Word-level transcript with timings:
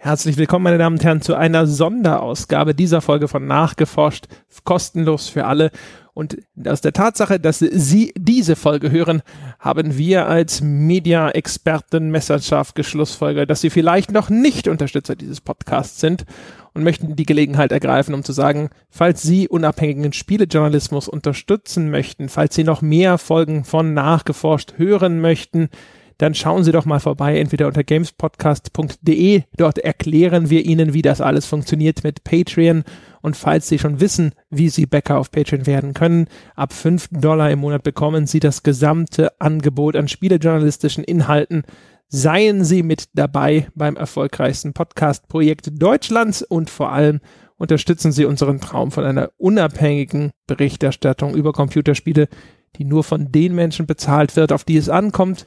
Herzlich 0.00 0.36
willkommen, 0.36 0.62
meine 0.62 0.78
Damen 0.78 0.94
und 0.94 1.04
Herren, 1.04 1.22
zu 1.22 1.34
einer 1.34 1.66
Sonderausgabe 1.66 2.72
dieser 2.72 3.00
Folge 3.00 3.26
von 3.26 3.48
Nachgeforscht, 3.48 4.26
kostenlos 4.62 5.28
für 5.28 5.44
alle. 5.44 5.72
Und 6.14 6.38
aus 6.64 6.80
der 6.80 6.92
Tatsache, 6.92 7.40
dass 7.40 7.58
Sie 7.58 8.14
diese 8.16 8.54
Folge 8.54 8.92
hören, 8.92 9.22
haben 9.58 9.98
wir 9.98 10.28
als 10.28 10.60
Media-Experten 10.60 12.10
Messerschaft 12.10 12.76
geschlussfolgert, 12.76 13.50
dass 13.50 13.60
Sie 13.60 13.70
vielleicht 13.70 14.12
noch 14.12 14.30
nicht 14.30 14.68
Unterstützer 14.68 15.16
dieses 15.16 15.40
Podcasts 15.40 15.98
sind 15.98 16.26
und 16.74 16.84
möchten 16.84 17.16
die 17.16 17.26
Gelegenheit 17.26 17.72
ergreifen, 17.72 18.14
um 18.14 18.22
zu 18.22 18.32
sagen, 18.32 18.70
falls 18.90 19.22
Sie 19.22 19.48
unabhängigen 19.48 20.12
Spielejournalismus 20.12 21.08
unterstützen 21.08 21.90
möchten, 21.90 22.28
falls 22.28 22.54
Sie 22.54 22.64
noch 22.64 22.82
mehr 22.82 23.18
Folgen 23.18 23.64
von 23.64 23.94
Nachgeforscht 23.94 24.74
hören 24.76 25.20
möchten, 25.20 25.70
dann 26.18 26.34
schauen 26.34 26.64
Sie 26.64 26.72
doch 26.72 26.84
mal 26.84 26.98
vorbei, 26.98 27.38
entweder 27.38 27.68
unter 27.68 27.84
gamespodcast.de. 27.84 29.42
Dort 29.56 29.78
erklären 29.78 30.50
wir 30.50 30.64
Ihnen, 30.64 30.92
wie 30.92 31.02
das 31.02 31.20
alles 31.20 31.46
funktioniert 31.46 32.02
mit 32.02 32.24
Patreon. 32.24 32.82
Und 33.22 33.36
falls 33.36 33.68
Sie 33.68 33.78
schon 33.78 34.00
wissen, 34.00 34.32
wie 34.50 34.68
Sie 34.68 34.86
Bäcker 34.86 35.18
auf 35.18 35.30
Patreon 35.30 35.66
werden 35.66 35.94
können, 35.94 36.26
ab 36.56 36.72
5 36.72 37.08
Dollar 37.12 37.50
im 37.50 37.60
Monat 37.60 37.84
bekommen 37.84 38.26
Sie 38.26 38.40
das 38.40 38.64
gesamte 38.64 39.40
Angebot 39.40 39.94
an 39.94 40.08
spielejournalistischen 40.08 41.04
Inhalten. 41.04 41.62
Seien 42.08 42.64
Sie 42.64 42.82
mit 42.82 43.10
dabei 43.14 43.68
beim 43.76 43.96
erfolgreichsten 43.96 44.72
Podcast-Projekt 44.72 45.70
Deutschlands 45.80 46.42
und 46.42 46.68
vor 46.68 46.90
allem 46.90 47.20
unterstützen 47.58 48.10
Sie 48.10 48.24
unseren 48.24 48.60
Traum 48.60 48.90
von 48.90 49.04
einer 49.04 49.30
unabhängigen 49.36 50.32
Berichterstattung 50.48 51.34
über 51.34 51.52
Computerspiele, 51.52 52.28
die 52.76 52.84
nur 52.84 53.04
von 53.04 53.30
den 53.30 53.54
Menschen 53.54 53.86
bezahlt 53.86 54.34
wird, 54.34 54.52
auf 54.52 54.64
die 54.64 54.76
es 54.76 54.88
ankommt, 54.88 55.44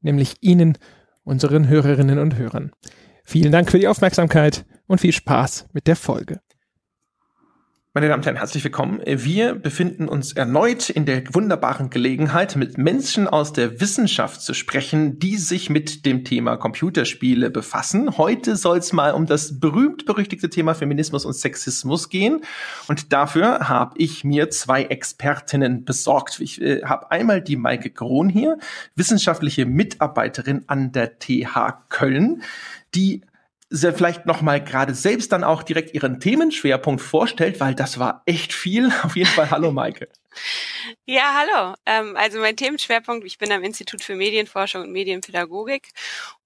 nämlich 0.00 0.36
Ihnen, 0.40 0.78
unseren 1.24 1.68
Hörerinnen 1.68 2.18
und 2.18 2.36
Hörern. 2.36 2.72
Vielen 3.24 3.52
Dank 3.52 3.70
für 3.70 3.78
die 3.78 3.88
Aufmerksamkeit 3.88 4.64
und 4.86 5.00
viel 5.00 5.12
Spaß 5.12 5.68
mit 5.72 5.86
der 5.86 5.96
Folge. 5.96 6.40
Meine 7.92 8.06
Damen 8.06 8.20
und 8.20 8.26
Herren, 8.26 8.36
herzlich 8.36 8.62
willkommen. 8.62 9.00
Wir 9.04 9.56
befinden 9.56 10.08
uns 10.08 10.32
erneut 10.32 10.90
in 10.90 11.06
der 11.06 11.24
wunderbaren 11.34 11.90
Gelegenheit, 11.90 12.54
mit 12.54 12.78
Menschen 12.78 13.26
aus 13.26 13.52
der 13.52 13.80
Wissenschaft 13.80 14.42
zu 14.42 14.54
sprechen, 14.54 15.18
die 15.18 15.36
sich 15.36 15.70
mit 15.70 16.06
dem 16.06 16.22
Thema 16.22 16.56
Computerspiele 16.56 17.50
befassen. 17.50 18.16
Heute 18.16 18.54
soll 18.54 18.78
es 18.78 18.92
mal 18.92 19.10
um 19.10 19.26
das 19.26 19.58
berühmt-berüchtigte 19.58 20.48
Thema 20.48 20.74
Feminismus 20.74 21.24
und 21.24 21.32
Sexismus 21.32 22.10
gehen. 22.10 22.42
Und 22.86 23.12
dafür 23.12 23.68
habe 23.68 23.94
ich 23.98 24.22
mir 24.22 24.50
zwei 24.50 24.84
Expertinnen 24.84 25.84
besorgt. 25.84 26.38
Ich 26.38 26.62
äh, 26.62 26.84
habe 26.84 27.10
einmal 27.10 27.42
die 27.42 27.56
Maike 27.56 27.90
Krohn 27.90 28.28
hier, 28.28 28.58
wissenschaftliche 28.94 29.66
Mitarbeiterin 29.66 30.62
an 30.68 30.92
der 30.92 31.18
TH 31.18 31.88
Köln 31.88 32.44
die 32.94 33.22
sie 33.70 33.92
vielleicht 33.92 34.26
noch 34.26 34.42
mal 34.42 34.62
gerade 34.62 34.94
selbst 34.94 35.32
dann 35.32 35.44
auch 35.44 35.62
direkt 35.62 35.94
ihren 35.94 36.20
Themenschwerpunkt 36.20 37.00
vorstellt, 37.00 37.60
weil 37.60 37.74
das 37.74 37.98
war 37.98 38.22
echt 38.26 38.52
viel. 38.52 38.90
Auf 39.04 39.16
jeden 39.16 39.30
Fall 39.30 39.50
hallo 39.50 39.70
Maike. 39.72 40.08
Ja, 41.06 41.34
hallo. 41.34 41.74
Ähm, 41.86 42.16
also 42.16 42.38
mein 42.38 42.56
Themenschwerpunkt, 42.56 43.26
ich 43.26 43.38
bin 43.38 43.52
am 43.52 43.62
Institut 43.64 44.02
für 44.02 44.14
Medienforschung 44.14 44.82
und 44.82 44.92
Medienpädagogik 44.92 45.90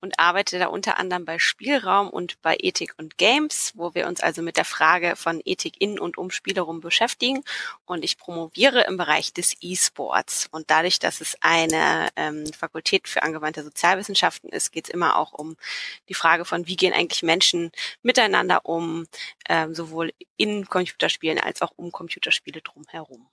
und 0.00 0.18
arbeite 0.18 0.58
da 0.58 0.66
unter 0.66 0.98
anderem 0.98 1.24
bei 1.24 1.38
Spielraum 1.38 2.08
und 2.10 2.40
bei 2.42 2.56
Ethik 2.58 2.94
und 2.98 3.18
Games, 3.18 3.72
wo 3.74 3.94
wir 3.94 4.06
uns 4.06 4.20
also 4.20 4.42
mit 4.42 4.56
der 4.56 4.64
Frage 4.64 5.16
von 5.16 5.40
Ethik 5.44 5.80
in 5.80 5.98
und 5.98 6.18
um 6.18 6.30
Spielerum 6.30 6.80
beschäftigen. 6.80 7.42
Und 7.84 8.04
ich 8.04 8.18
promoviere 8.18 8.82
im 8.82 8.96
Bereich 8.96 9.32
des 9.32 9.54
E-Sports. 9.60 10.48
Und 10.50 10.70
dadurch, 10.70 10.98
dass 10.98 11.20
es 11.20 11.36
eine 11.40 12.08
ähm, 12.16 12.46
Fakultät 12.52 13.08
für 13.08 13.22
angewandte 13.22 13.62
Sozialwissenschaften 13.64 14.50
ist, 14.50 14.72
geht 14.72 14.88
es 14.88 14.94
immer 14.94 15.16
auch 15.16 15.32
um 15.32 15.56
die 16.08 16.14
Frage 16.14 16.44
von, 16.44 16.66
wie 16.66 16.76
gehen 16.76 16.92
eigentlich 16.92 17.22
Menschen 17.22 17.70
miteinander 18.02 18.64
um, 18.64 19.06
ähm, 19.48 19.74
sowohl 19.74 20.12
in 20.36 20.66
Computerspielen 20.66 21.38
als 21.38 21.62
auch 21.62 21.72
um 21.76 21.92
Computerspiele 21.92 22.62
drumherum. 22.62 23.28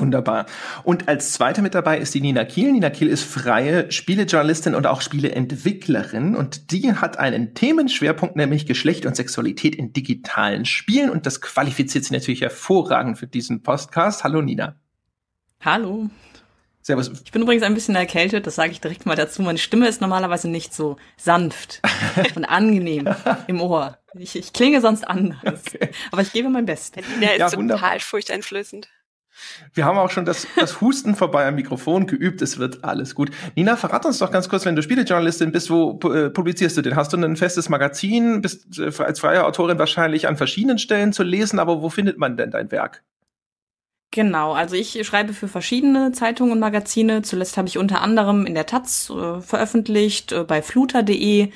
Wunderbar. 0.00 0.46
Und 0.82 1.08
als 1.08 1.32
zweite 1.32 1.62
mit 1.62 1.74
dabei 1.74 1.98
ist 1.98 2.14
die 2.14 2.20
Nina 2.20 2.44
Kiel. 2.44 2.72
Nina 2.72 2.90
Kiel 2.90 3.08
ist 3.08 3.22
freie 3.22 3.92
Spielejournalistin 3.92 4.74
und 4.74 4.86
auch 4.86 5.02
Spieleentwicklerin 5.02 6.34
und 6.34 6.72
die 6.72 6.94
hat 6.94 7.18
einen 7.18 7.54
Themenschwerpunkt, 7.54 8.34
nämlich 8.34 8.66
Geschlecht 8.66 9.04
und 9.04 9.14
Sexualität 9.14 9.76
in 9.76 9.92
digitalen 9.92 10.64
Spielen 10.64 11.10
und 11.10 11.26
das 11.26 11.40
qualifiziert 11.40 12.04
sie 12.04 12.14
natürlich 12.14 12.40
hervorragend 12.40 13.18
für 13.18 13.26
diesen 13.26 13.62
Podcast. 13.62 14.24
Hallo 14.24 14.40
Nina. 14.40 14.76
Hallo. 15.60 16.08
Servus. 16.82 17.10
Ich 17.24 17.30
bin 17.30 17.42
übrigens 17.42 17.62
ein 17.62 17.74
bisschen 17.74 17.94
erkältet, 17.94 18.46
das 18.46 18.54
sage 18.54 18.72
ich 18.72 18.80
direkt 18.80 19.04
mal 19.04 19.16
dazu. 19.16 19.42
Meine 19.42 19.58
Stimme 19.58 19.86
ist 19.86 20.00
normalerweise 20.00 20.48
nicht 20.48 20.72
so 20.72 20.96
sanft 21.18 21.82
und 22.36 22.46
angenehm 22.46 23.06
im 23.46 23.60
Ohr. 23.60 23.98
Ich, 24.14 24.34
ich 24.34 24.54
klinge 24.54 24.80
sonst 24.80 25.06
anders. 25.06 25.44
Okay. 25.44 25.90
Aber 26.10 26.22
ich 26.22 26.32
gebe 26.32 26.48
mein 26.48 26.64
Bestes. 26.64 27.04
Der 27.20 27.32
ist 27.32 27.38
ja, 27.38 27.50
total 27.50 28.00
furchteinflößend. 28.00 28.88
Wir 29.74 29.84
haben 29.84 29.98
auch 29.98 30.10
schon 30.10 30.24
das, 30.24 30.46
das 30.56 30.80
Husten 30.80 31.14
vorbei 31.14 31.46
am 31.46 31.54
Mikrofon 31.54 32.06
geübt. 32.06 32.42
Es 32.42 32.58
wird 32.58 32.84
alles 32.84 33.14
gut. 33.14 33.30
Nina, 33.56 33.76
verrat 33.76 34.06
uns 34.06 34.18
doch 34.18 34.30
ganz 34.30 34.48
kurz, 34.48 34.64
wenn 34.64 34.76
du 34.76 34.82
Spielejournalistin 34.82 35.52
bist, 35.52 35.70
wo 35.70 35.98
äh, 36.12 36.30
publizierst 36.30 36.76
du 36.76 36.82
denn? 36.82 36.96
Hast 36.96 37.12
du 37.12 37.16
ein 37.16 37.36
festes 37.36 37.68
Magazin? 37.68 38.42
Bist 38.42 38.78
äh, 38.78 38.90
als 39.02 39.20
freie 39.20 39.44
Autorin 39.44 39.78
wahrscheinlich 39.78 40.28
an 40.28 40.36
verschiedenen 40.36 40.78
Stellen 40.78 41.12
zu 41.12 41.22
lesen, 41.22 41.58
aber 41.58 41.82
wo 41.82 41.90
findet 41.90 42.18
man 42.18 42.36
denn 42.36 42.50
dein 42.50 42.70
Werk? 42.70 43.02
Genau, 44.12 44.52
also 44.52 44.74
ich 44.74 45.06
schreibe 45.06 45.32
für 45.32 45.46
verschiedene 45.46 46.10
Zeitungen 46.10 46.52
und 46.52 46.58
Magazine. 46.58 47.22
Zuletzt 47.22 47.56
habe 47.56 47.68
ich 47.68 47.78
unter 47.78 48.02
anderem 48.02 48.44
in 48.44 48.54
der 48.54 48.66
Taz 48.66 49.08
äh, 49.08 49.40
veröffentlicht, 49.40 50.32
äh, 50.32 50.42
bei 50.42 50.62
fluter.de 50.62 51.50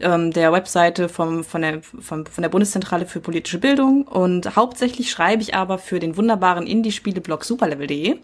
ähm, 0.00 0.32
der 0.32 0.52
Webseite 0.52 1.08
vom, 1.08 1.44
von, 1.44 1.62
der, 1.62 1.82
vom, 1.82 2.26
von 2.26 2.42
der 2.42 2.48
Bundeszentrale 2.48 3.06
für 3.06 3.20
politische 3.20 3.58
Bildung. 3.58 4.02
Und 4.06 4.56
hauptsächlich 4.56 5.10
schreibe 5.10 5.42
ich 5.42 5.54
aber 5.54 5.78
für 5.78 6.00
den 6.00 6.16
wunderbaren 6.16 6.66
Indie-Spiele-Blog 6.66 7.44
superlevel.de 7.44 8.18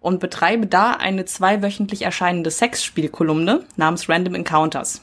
und 0.00 0.20
betreibe 0.20 0.66
da 0.66 0.92
eine 0.92 1.24
zweiwöchentlich 1.24 2.02
erscheinende 2.02 2.50
Sexspielkolumne 2.50 3.64
namens 3.76 4.08
Random 4.08 4.34
Encounters. 4.34 5.02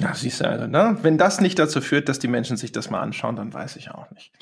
Ja, 0.00 0.14
siehst 0.14 0.40
du, 0.40 0.48
also, 0.48 0.66
ne? 0.66 0.96
Wenn 1.02 1.18
das 1.18 1.40
nicht 1.40 1.58
dazu 1.58 1.80
führt, 1.80 2.08
dass 2.08 2.18
die 2.18 2.28
Menschen 2.28 2.56
sich 2.56 2.72
das 2.72 2.88
mal 2.90 3.00
anschauen, 3.00 3.36
dann 3.36 3.52
weiß 3.52 3.76
ich 3.76 3.90
auch 3.90 4.10
nicht. 4.12 4.32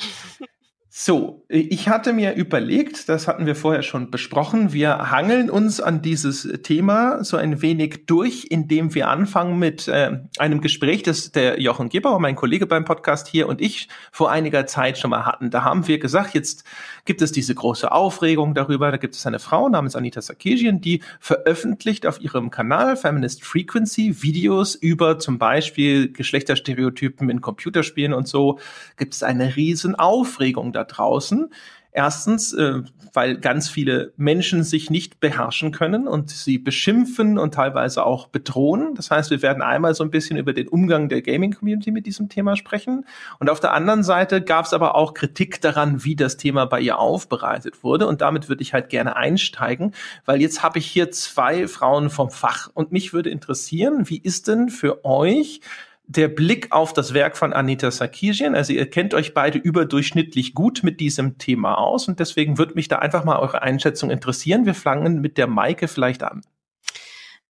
So, 0.99 1.45
ich 1.51 1.91
hatte 1.91 2.15
mir 2.15 2.37
überlegt, 2.37 3.11
das 3.11 3.29
hatten 3.29 3.45
wir 3.45 3.55
vorher 3.55 3.83
schon 3.83 4.11
besprochen, 4.11 4.73
wir 4.73 5.11
hangeln 5.11 5.51
uns 5.51 5.79
an 5.79 6.01
dieses 6.01 6.49
Thema 6.63 7.23
so 7.23 7.37
ein 7.37 7.61
wenig 7.61 8.07
durch, 8.07 8.47
indem 8.49 8.95
wir 8.95 9.09
anfangen 9.09 9.59
mit 9.59 9.89
äh, 9.89 10.21
einem 10.39 10.63
Gespräch, 10.63 11.03
das 11.03 11.33
der 11.33 11.61
Jochen 11.61 11.91
Gebauer, 11.91 12.19
mein 12.19 12.35
Kollege 12.35 12.67
beim 12.67 12.87
Podcast 12.87 13.29
hier 13.29 13.47
und 13.47 13.61
ich 13.61 13.89
vor 14.11 14.31
einiger 14.31 14.67
Zeit 14.67 14.97
schon 14.97 15.11
mal 15.11 15.27
hatten. 15.27 15.51
Da 15.51 15.65
haben 15.65 15.87
wir 15.87 15.99
gesagt, 15.99 16.33
jetzt 16.33 16.65
gibt 17.05 17.21
es 17.21 17.31
diese 17.31 17.55
große 17.55 17.93
Aufregung 17.93 18.55
darüber, 18.55 18.91
da 18.91 18.97
gibt 18.97 19.17
es 19.17 19.27
eine 19.27 19.39
Frau 19.39 19.69
namens 19.69 19.97
Anita 19.97 20.23
Sarkeesian, 20.23 20.81
die 20.81 21.03
veröffentlicht 21.21 22.07
auf 22.07 22.23
ihrem 22.23 22.51
Kanal 22.51 22.97
Feminist 22.97 23.45
Frequency 23.45 24.23
Videos 24.23 24.75
über 24.75 25.19
zum 25.19 25.37
Beispiel 25.37 26.11
Geschlechterstereotypen 26.11 27.29
in 27.29 27.43
Computerspielen 27.43 28.15
und 28.15 28.27
so. 28.27 28.59
Gibt 28.97 29.13
es 29.13 29.23
eine 29.23 29.57
riesen 29.57 29.95
Aufregung 29.95 30.73
da 30.73 30.86
draußen. 30.87 31.51
Erstens, 31.97 32.53
äh, 32.53 32.83
weil 33.15 33.39
ganz 33.39 33.71
viele 33.71 34.13
Menschen 34.19 34.63
sich 34.63 34.91
nicht 34.91 35.19
beherrschen 35.19 35.73
können 35.73 36.07
und 36.07 36.29
sie 36.29 36.59
beschimpfen 36.59 37.39
und 37.39 37.55
teilweise 37.55 38.05
auch 38.05 38.29
bedrohen. 38.29 38.95
Das 38.95 39.11
heißt, 39.11 39.31
wir 39.31 39.41
werden 39.41 39.63
einmal 39.63 39.95
so 39.95 40.05
ein 40.05 40.11
bisschen 40.11 40.37
über 40.37 40.53
den 40.53 40.69
Umgang 40.69 41.09
der 41.09 41.23
Gaming-Community 41.23 41.91
mit 41.93 42.05
diesem 42.05 42.29
Thema 42.29 42.55
sprechen. 42.55 43.07
Und 43.39 43.49
auf 43.49 43.61
der 43.61 43.73
anderen 43.73 44.03
Seite 44.03 44.43
gab 44.43 44.67
es 44.67 44.75
aber 44.75 44.95
auch 44.95 45.15
Kritik 45.15 45.63
daran, 45.63 46.05
wie 46.05 46.17
das 46.17 46.37
Thema 46.37 46.67
bei 46.67 46.81
ihr 46.81 46.99
aufbereitet 46.99 47.83
wurde. 47.83 48.07
Und 48.07 48.21
damit 48.21 48.51
würde 48.51 48.61
ich 48.61 48.75
halt 48.75 48.91
gerne 48.91 49.17
einsteigen, 49.17 49.95
weil 50.27 50.43
jetzt 50.43 50.63
habe 50.63 50.79
ich 50.79 50.87
hier 50.87 51.11
zwei 51.11 51.67
Frauen 51.67 52.11
vom 52.11 52.29
Fach. 52.29 52.69
Und 52.75 52.93
mich 52.93 53.15
würde 53.15 53.31
interessieren, 53.31 54.11
wie 54.11 54.19
ist 54.19 54.49
denn 54.49 54.69
für 54.69 55.07
euch 55.07 55.63
der 56.09 56.29
Blick 56.29 56.73
auf 56.73 56.93
das 56.93 57.15
Werk 57.15 57.37
von 57.37 57.53
Anita 57.53 57.91
Sarkeesian. 57.91 58.55
Also 58.55 58.73
ihr 58.73 58.89
kennt 58.89 59.13
euch 59.15 59.35
beide 59.35 59.59
überdurchschnittlich 59.59 60.55
gut 60.55 60.83
mit 60.83 61.01
diesem 61.01 61.39
Thema 61.39 61.79
aus 61.79 62.09
und 62.09 62.21
deswegen 62.21 62.59
würde 62.59 62.75
mich 62.75 62.89
da 62.89 62.99
einfach 63.01 63.25
mal 63.25 63.39
eure 63.39 63.63
Einschätzung 63.63 64.11
interessieren. 64.11 64.67
Wir 64.67 64.75
fangen 64.75 65.21
mit 65.21 65.37
der 65.37 65.47
Maike 65.47 65.89
vielleicht 65.89 66.23
an. 66.23 66.43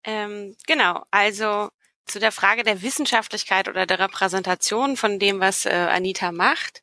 Ähm, 0.04 0.56
genau, 0.66 1.04
also 1.10 1.68
zu 2.06 2.20
der 2.20 2.32
Frage 2.32 2.62
der 2.62 2.82
Wissenschaftlichkeit 2.82 3.68
oder 3.68 3.84
der 3.84 3.98
Repräsentation 3.98 4.96
von 4.96 5.18
dem, 5.18 5.40
was 5.40 5.66
äh, 5.66 5.70
Anita 5.70 6.32
macht, 6.32 6.80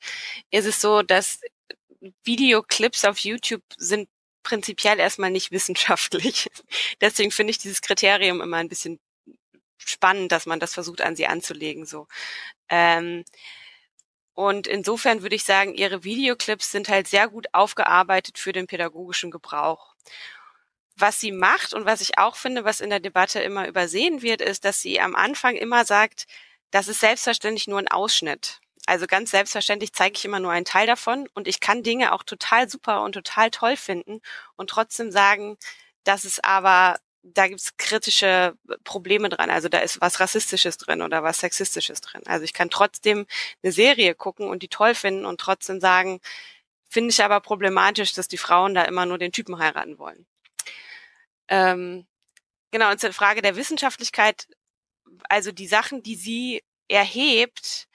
ist 0.51 0.65
es 0.65 0.81
so, 0.81 1.01
dass 1.01 1.39
Videoclips 2.25 3.05
auf 3.05 3.19
YouTube 3.19 3.63
sind 3.77 4.09
prinzipiell 4.43 4.99
erstmal 4.99 5.31
nicht 5.31 5.51
wissenschaftlich. 5.51 6.49
Deswegen 7.01 7.31
finde 7.31 7.51
ich 7.51 7.57
dieses 7.57 7.81
Kriterium 7.81 8.41
immer 8.41 8.57
ein 8.57 8.67
bisschen 8.67 8.99
spannend, 9.77 10.31
dass 10.31 10.45
man 10.45 10.59
das 10.59 10.73
versucht 10.73 11.01
an 11.01 11.15
sie 11.15 11.27
anzulegen. 11.27 11.85
So. 11.85 12.07
Ähm, 12.69 13.23
und 14.33 14.67
insofern 14.67 15.21
würde 15.21 15.35
ich 15.35 15.43
sagen, 15.43 15.75
ihre 15.75 16.03
Videoclips 16.03 16.71
sind 16.71 16.89
halt 16.89 17.07
sehr 17.07 17.27
gut 17.27 17.47
aufgearbeitet 17.53 18.37
für 18.37 18.51
den 18.51 18.67
pädagogischen 18.67 19.31
Gebrauch. 19.31 19.93
Was 20.95 21.19
sie 21.19 21.31
macht 21.31 21.73
und 21.73 21.85
was 21.85 22.01
ich 22.01 22.17
auch 22.17 22.35
finde, 22.35 22.65
was 22.65 22.81
in 22.81 22.89
der 22.89 22.99
Debatte 22.99 23.39
immer 23.41 23.67
übersehen 23.67 24.21
wird, 24.21 24.41
ist, 24.41 24.65
dass 24.65 24.81
sie 24.81 24.99
am 24.99 25.15
Anfang 25.15 25.55
immer 25.55 25.85
sagt, 25.85 26.25
das 26.71 26.87
ist 26.87 26.99
selbstverständlich 26.99 27.67
nur 27.67 27.79
ein 27.79 27.87
Ausschnitt. 27.87 28.59
Also 28.85 29.05
ganz 29.07 29.31
selbstverständlich 29.31 29.93
zeige 29.93 30.17
ich 30.17 30.25
immer 30.25 30.39
nur 30.39 30.51
einen 30.51 30.65
Teil 30.65 30.87
davon 30.87 31.29
und 31.35 31.47
ich 31.47 31.59
kann 31.59 31.83
Dinge 31.83 32.11
auch 32.11 32.23
total 32.23 32.69
super 32.69 33.03
und 33.03 33.13
total 33.13 33.49
toll 33.49 33.77
finden 33.77 34.21
und 34.55 34.69
trotzdem 34.69 35.11
sagen, 35.11 35.57
dass 36.03 36.25
es 36.25 36.43
aber 36.43 36.99
da 37.23 37.47
gibt's 37.47 37.77
kritische 37.77 38.55
Probleme 38.83 39.29
dran. 39.29 39.49
Also 39.49 39.69
da 39.69 39.79
ist 39.79 40.01
was 40.01 40.19
Rassistisches 40.19 40.77
drin 40.77 41.01
oder 41.01 41.23
was 41.23 41.39
Sexistisches 41.39 42.01
drin. 42.01 42.21
Also 42.25 42.43
ich 42.43 42.53
kann 42.53 42.69
trotzdem 42.69 43.25
eine 43.63 43.71
Serie 43.71 44.13
gucken 44.13 44.49
und 44.49 44.61
die 44.61 44.67
toll 44.67 44.93
finden 44.93 45.25
und 45.25 45.39
trotzdem 45.39 45.79
sagen, 45.79 46.19
finde 46.89 47.11
ich 47.11 47.23
aber 47.23 47.39
problematisch, 47.39 48.13
dass 48.13 48.27
die 48.27 48.37
Frauen 48.37 48.75
da 48.75 48.83
immer 48.83 49.05
nur 49.05 49.17
den 49.17 49.31
Typen 49.31 49.57
heiraten 49.57 49.97
wollen. 49.97 50.25
Ähm, 51.47 52.05
genau, 52.71 52.91
und 52.91 52.99
zur 52.99 53.13
Frage 53.13 53.41
der 53.41 53.55
Wissenschaftlichkeit, 53.55 54.47
also 55.29 55.51
die 55.51 55.67
Sachen, 55.67 56.03
die 56.03 56.15
sie 56.15 56.63
erhebt, 56.89 57.87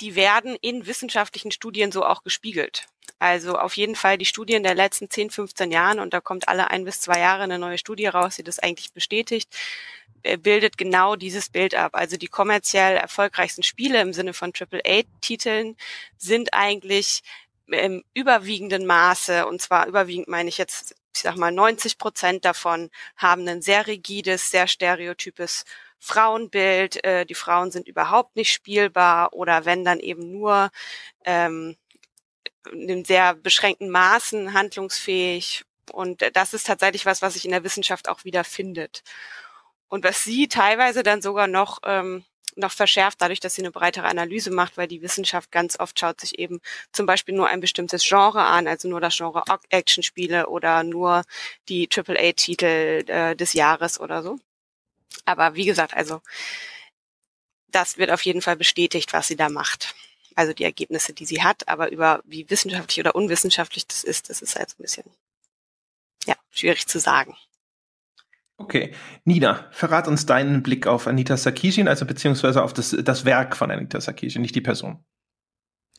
die 0.00 0.16
werden 0.16 0.56
in 0.60 0.86
wissenschaftlichen 0.86 1.50
Studien 1.50 1.92
so 1.92 2.04
auch 2.04 2.22
gespiegelt. 2.22 2.86
Also 3.18 3.56
auf 3.58 3.76
jeden 3.76 3.94
Fall 3.94 4.18
die 4.18 4.26
Studien 4.26 4.62
der 4.62 4.74
letzten 4.74 5.08
10, 5.08 5.30
15 5.30 5.70
Jahren 5.70 6.00
und 6.00 6.12
da 6.12 6.20
kommt 6.20 6.48
alle 6.48 6.70
ein 6.70 6.84
bis 6.84 7.00
zwei 7.00 7.18
Jahre 7.20 7.44
eine 7.44 7.58
neue 7.58 7.78
Studie 7.78 8.06
raus, 8.06 8.36
die 8.36 8.42
das 8.42 8.58
eigentlich 8.58 8.92
bestätigt, 8.92 9.48
äh, 10.22 10.36
bildet 10.36 10.76
genau 10.78 11.16
dieses 11.16 11.48
Bild 11.48 11.74
ab. 11.74 11.94
Also 11.94 12.16
die 12.16 12.28
kommerziell 12.28 12.96
erfolgreichsten 12.96 13.62
Spiele 13.62 14.00
im 14.00 14.12
Sinne 14.12 14.34
von 14.34 14.52
AAA-Titeln 14.52 15.76
sind 16.18 16.54
eigentlich 16.54 17.22
im 17.68 18.04
überwiegenden 18.14 18.86
Maße, 18.86 19.46
und 19.46 19.62
zwar 19.62 19.86
überwiegend 19.86 20.28
meine 20.28 20.48
ich 20.48 20.58
jetzt, 20.58 20.94
ich 21.14 21.22
sag 21.22 21.36
mal, 21.36 21.52
90 21.52 21.98
Prozent 21.98 22.44
davon 22.44 22.90
haben 23.16 23.46
ein 23.48 23.62
sehr 23.62 23.86
rigides, 23.86 24.50
sehr 24.50 24.66
stereotypes 24.66 25.64
Frauenbild. 26.04 27.02
Äh, 27.04 27.26
die 27.26 27.34
Frauen 27.34 27.70
sind 27.70 27.88
überhaupt 27.88 28.36
nicht 28.36 28.52
spielbar 28.52 29.32
oder 29.32 29.64
wenn 29.64 29.84
dann 29.84 30.00
eben 30.00 30.30
nur 30.30 30.70
ähm, 31.24 31.76
in 32.72 33.04
sehr 33.04 33.34
beschränkten 33.34 33.90
Maßen 33.90 34.54
handlungsfähig. 34.54 35.64
Und 35.92 36.22
das 36.34 36.54
ist 36.54 36.66
tatsächlich 36.66 37.06
was, 37.06 37.22
was 37.22 37.34
sich 37.34 37.44
in 37.44 37.50
der 37.50 37.64
Wissenschaft 37.64 38.08
auch 38.08 38.24
wieder 38.24 38.44
findet. 38.44 39.02
Und 39.88 40.04
was 40.04 40.24
sie 40.24 40.48
teilweise 40.48 41.02
dann 41.02 41.22
sogar 41.22 41.46
noch, 41.46 41.78
ähm, 41.84 42.24
noch 42.56 42.72
verschärft, 42.72 43.20
dadurch, 43.20 43.40
dass 43.40 43.54
sie 43.54 43.62
eine 43.62 43.70
breitere 43.70 44.06
Analyse 44.06 44.50
macht, 44.50 44.76
weil 44.76 44.88
die 44.88 45.02
Wissenschaft 45.02 45.50
ganz 45.52 45.78
oft 45.78 45.98
schaut 45.98 46.20
sich 46.20 46.38
eben 46.38 46.60
zum 46.92 47.06
Beispiel 47.06 47.34
nur 47.34 47.48
ein 47.48 47.60
bestimmtes 47.60 48.06
Genre 48.06 48.42
an, 48.42 48.66
also 48.66 48.88
nur 48.88 49.00
das 49.00 49.16
Genre 49.16 49.42
Actionspiele 49.70 50.48
oder 50.48 50.84
nur 50.84 51.22
die 51.68 51.88
AAA-Titel 51.90 53.04
äh, 53.08 53.36
des 53.36 53.52
Jahres 53.54 54.00
oder 54.00 54.22
so. 54.22 54.38
Aber 55.24 55.54
wie 55.54 55.66
gesagt, 55.66 55.94
also 55.94 56.20
das 57.68 57.98
wird 57.98 58.10
auf 58.10 58.22
jeden 58.22 58.42
Fall 58.42 58.56
bestätigt, 58.56 59.12
was 59.12 59.28
sie 59.28 59.36
da 59.36 59.48
macht 59.48 59.94
also 60.34 60.52
die 60.52 60.64
Ergebnisse, 60.64 61.12
die 61.12 61.26
sie 61.26 61.42
hat, 61.42 61.68
aber 61.68 61.90
über 61.90 62.20
wie 62.24 62.48
wissenschaftlich 62.50 63.00
oder 63.00 63.14
unwissenschaftlich 63.14 63.86
das 63.86 64.04
ist, 64.04 64.30
das 64.30 64.42
ist 64.42 64.56
halt 64.56 64.70
so 64.70 64.76
ein 64.78 64.82
bisschen 64.82 65.04
ja, 66.26 66.34
schwierig 66.50 66.86
zu 66.86 66.98
sagen. 66.98 67.36
Okay. 68.56 68.94
Nina, 69.24 69.68
verrat 69.72 70.06
uns 70.06 70.26
deinen 70.26 70.62
Blick 70.62 70.86
auf 70.86 71.06
Anita 71.06 71.36
Sarkeesian, 71.36 71.88
also 71.88 72.06
beziehungsweise 72.06 72.62
auf 72.62 72.72
das, 72.72 72.96
das 73.02 73.24
Werk 73.24 73.56
von 73.56 73.70
Anita 73.70 74.00
Sarkeesian, 74.00 74.42
nicht 74.42 74.54
die 74.54 74.60
Person. 74.60 75.04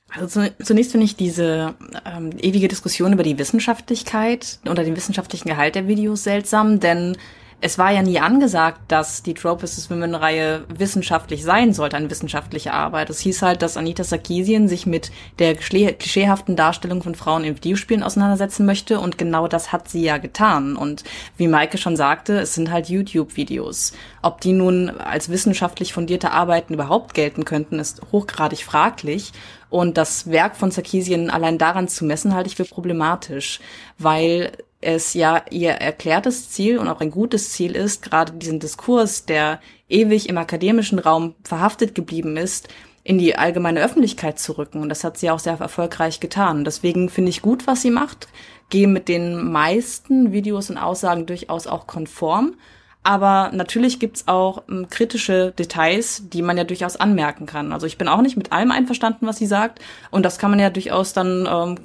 Also 0.10 0.46
zunächst 0.64 0.92
finde 0.92 1.06
ich 1.06 1.16
diese 1.16 1.76
ähm, 2.06 2.32
ewige 2.40 2.68
Diskussion 2.68 3.12
über 3.12 3.24
die 3.24 3.38
Wissenschaftlichkeit 3.38 4.60
oder 4.70 4.84
den 4.84 4.96
wissenschaftlichen 4.96 5.50
Gehalt 5.50 5.76
der 5.76 5.88
Videos 5.88 6.24
seltsam, 6.24 6.80
denn 6.80 7.18
es 7.62 7.78
war 7.78 7.92
ja 7.92 8.02
nie 8.04 8.20
angesagt, 8.20 8.80
dass 8.90 9.24
die 9.24 9.34
Trope 9.34 9.64
is 9.64 9.90
Women-Reihe 9.90 10.66
wissenschaftlich 10.68 11.44
sein 11.44 11.74
sollte, 11.74 11.98
eine 11.98 12.10
wissenschaftliche 12.10 12.74
Arbeit. 12.74 13.10
Es 13.10 13.20
hieß 13.22 13.42
halt, 13.42 13.62
dass 13.62 13.78
Anita 13.78 14.04
Sarkeesian 14.04 14.68
sich 14.68 14.86
mit 14.86 15.12
der 15.40 15.56
klischeehaften 15.56 16.56
Darstellung 16.56 17.02
von 17.02 17.16
Frauen 17.16 17.44
in 17.44 17.56
Videospielen 17.56 18.04
auseinandersetzen 18.04 18.66
möchte 18.66 19.00
und 19.00 19.18
genau 19.18 19.48
das 19.48 19.72
hat 19.72 19.88
sie 19.88 20.04
ja 20.04 20.18
getan. 20.18 20.76
Und 20.76 21.04
wie 21.38 21.48
Maike 21.48 21.78
schon 21.78 21.96
sagte, 21.96 22.40
es 22.40 22.54
sind 22.54 22.72
halt 22.72 22.90
YouTube-Videos. 22.90 23.94
Ob 24.22 24.42
die 24.42 24.54
nun 24.54 24.90
als 24.90 25.30
wissenschaftlich 25.30 25.94
fundierte 25.94 26.32
Arbeiten 26.32 26.74
überhaupt 26.74 27.14
gelten 27.14 27.46
könnten, 27.46 27.80
ist 27.80 28.02
hochgradig 28.12 28.64
fraglich. 28.64 29.32
Und 29.70 29.98
das 29.98 30.30
Werk 30.30 30.56
von 30.56 30.72
Sarkeesian 30.72 31.30
allein 31.30 31.58
daran 31.58 31.88
zu 31.88 32.06
messen, 32.06 32.36
halte 32.36 32.50
ich 32.50 32.56
für 32.56 32.66
problematisch, 32.66 33.60
weil 33.98 34.52
es 34.86 35.14
ja 35.16 35.42
ihr 35.50 35.72
erklärtes 35.72 36.50
Ziel 36.52 36.78
und 36.78 36.88
auch 36.88 37.02
ein 37.02 37.12
gutes 37.12 37.52
Ziel 37.52 37.76
ist, 37.76 38.04
gerade 38.04 38.34
diesen 38.34 38.60
Diskurs, 38.60 39.26
der 39.26 39.60
ewig 39.90 40.30
im 40.30 40.38
akademischen 40.38 41.00
Raum 41.00 41.36
verhaftet 41.44 41.96
geblieben 41.96 42.38
ist, 42.38 42.70
in 43.04 43.18
die 43.18 43.36
allgemeine 43.36 43.84
Öffentlichkeit 43.84 44.40
zu 44.40 44.54
rücken. 44.58 44.82
Und 44.82 44.90
das 44.90 45.04
hat 45.04 45.18
sie 45.18 45.30
auch 45.30 45.40
sehr 45.40 45.60
erfolgreich 45.60 46.20
getan. 46.20 46.64
Deswegen 46.64 47.10
finde 47.10 47.30
ich 47.30 47.42
gut, 47.42 47.68
was 47.68 47.82
sie 47.82 47.92
macht, 47.92 48.28
gehe 48.70 48.88
mit 48.88 49.08
den 49.08 49.52
meisten 49.52 50.32
Videos 50.32 50.70
und 50.70 50.78
Aussagen 50.78 51.26
durchaus 51.26 51.68
auch 51.68 51.88
konform. 51.88 52.56
Aber 53.04 53.52
natürlich 53.54 54.00
gibt's 54.00 54.28
auch 54.28 54.64
ähm, 54.70 54.88
kritische 54.90 55.52
Details, 55.52 56.30
die 56.30 56.42
man 56.42 56.58
ja 56.58 56.64
durchaus 56.64 56.96
anmerken 56.96 57.46
kann. 57.46 57.74
Also 57.74 57.86
ich 57.86 58.00
bin 58.00 58.08
auch 58.08 58.22
nicht 58.22 58.38
mit 58.38 58.52
allem 58.52 58.72
einverstanden, 58.72 59.28
was 59.28 59.38
sie 59.38 59.46
sagt. 59.46 59.80
Und 60.10 60.24
das 60.24 60.40
kann 60.40 60.50
man 60.50 60.60
ja 60.60 60.72
durchaus 60.72 61.14
dann 61.14 61.48
ähm, 61.48 61.78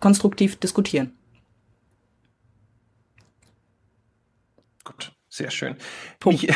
konstruktiv 0.00 0.56
diskutieren. 0.56 1.12
Gut. 4.84 5.12
Sehr 5.34 5.50
schön. 5.50 5.76
Ich, 6.26 6.46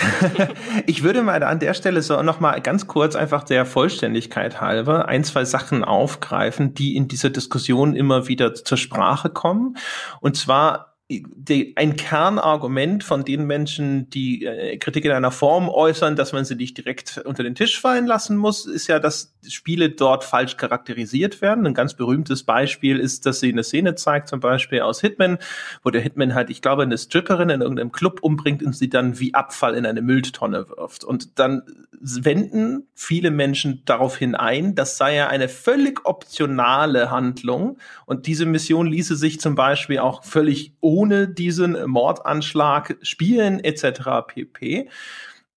ich, 0.86 1.02
würde 1.02 1.22
mal 1.22 1.42
an 1.42 1.60
der 1.60 1.72
Stelle 1.72 2.02
so 2.02 2.20
noch 2.22 2.40
mal 2.40 2.60
ganz 2.60 2.86
kurz 2.86 3.16
einfach 3.16 3.42
der 3.42 3.64
Vollständigkeit 3.64 4.60
halber 4.60 5.08
ein, 5.08 5.24
zwei 5.24 5.46
Sachen 5.46 5.82
aufgreifen, 5.82 6.74
die 6.74 6.94
in 6.94 7.08
dieser 7.08 7.30
Diskussion 7.30 7.96
immer 7.96 8.28
wieder 8.28 8.52
zur 8.52 8.76
Sprache 8.76 9.30
kommen. 9.30 9.78
Und 10.20 10.36
zwar 10.36 10.85
die, 11.08 11.72
ein 11.76 11.94
Kernargument 11.94 13.04
von 13.04 13.24
den 13.24 13.46
Menschen, 13.46 14.10
die 14.10 14.44
äh, 14.44 14.76
Kritik 14.78 15.04
in 15.04 15.12
einer 15.12 15.30
Form 15.30 15.68
äußern, 15.68 16.16
dass 16.16 16.32
man 16.32 16.44
sie 16.44 16.56
nicht 16.56 16.76
direkt 16.76 17.18
unter 17.24 17.44
den 17.44 17.54
Tisch 17.54 17.80
fallen 17.80 18.06
lassen 18.06 18.36
muss, 18.36 18.66
ist 18.66 18.88
ja, 18.88 18.98
dass 18.98 19.32
Spiele 19.46 19.90
dort 19.90 20.24
falsch 20.24 20.56
charakterisiert 20.56 21.40
werden. 21.40 21.64
Ein 21.64 21.74
ganz 21.74 21.94
berühmtes 21.94 22.42
Beispiel 22.42 22.98
ist, 22.98 23.24
dass 23.24 23.38
sie 23.38 23.52
eine 23.52 23.62
Szene 23.62 23.94
zeigt, 23.94 24.28
zum 24.28 24.40
Beispiel 24.40 24.80
aus 24.80 25.00
Hitman, 25.00 25.38
wo 25.84 25.90
der 25.90 26.02
Hitman 26.02 26.34
halt, 26.34 26.50
ich 26.50 26.60
glaube, 26.60 26.82
eine 26.82 26.98
Stripperin 26.98 27.50
in 27.50 27.60
irgendeinem 27.60 27.92
Club 27.92 28.18
umbringt 28.22 28.64
und 28.64 28.74
sie 28.74 28.90
dann 28.90 29.20
wie 29.20 29.32
Abfall 29.32 29.76
in 29.76 29.86
eine 29.86 30.02
Mülltonne 30.02 30.68
wirft. 30.68 31.04
Und 31.04 31.38
dann 31.38 31.62
wenden 32.00 32.88
viele 32.94 33.30
Menschen 33.30 33.82
daraufhin 33.84 34.34
ein, 34.34 34.74
das 34.74 34.96
sei 34.96 35.14
ja 35.14 35.28
eine 35.28 35.48
völlig 35.48 36.04
optionale 36.04 37.10
Handlung 37.10 37.78
und 38.06 38.26
diese 38.26 38.44
Mission 38.44 38.86
ließe 38.86 39.16
sich 39.16 39.40
zum 39.40 39.54
Beispiel 39.54 40.00
auch 40.00 40.24
völlig 40.24 40.74
ohne 40.80 40.95
diesen 41.04 41.88
Mordanschlag 41.88 42.96
spielen 43.02 43.62
etc. 43.62 44.26
pp. 44.26 44.88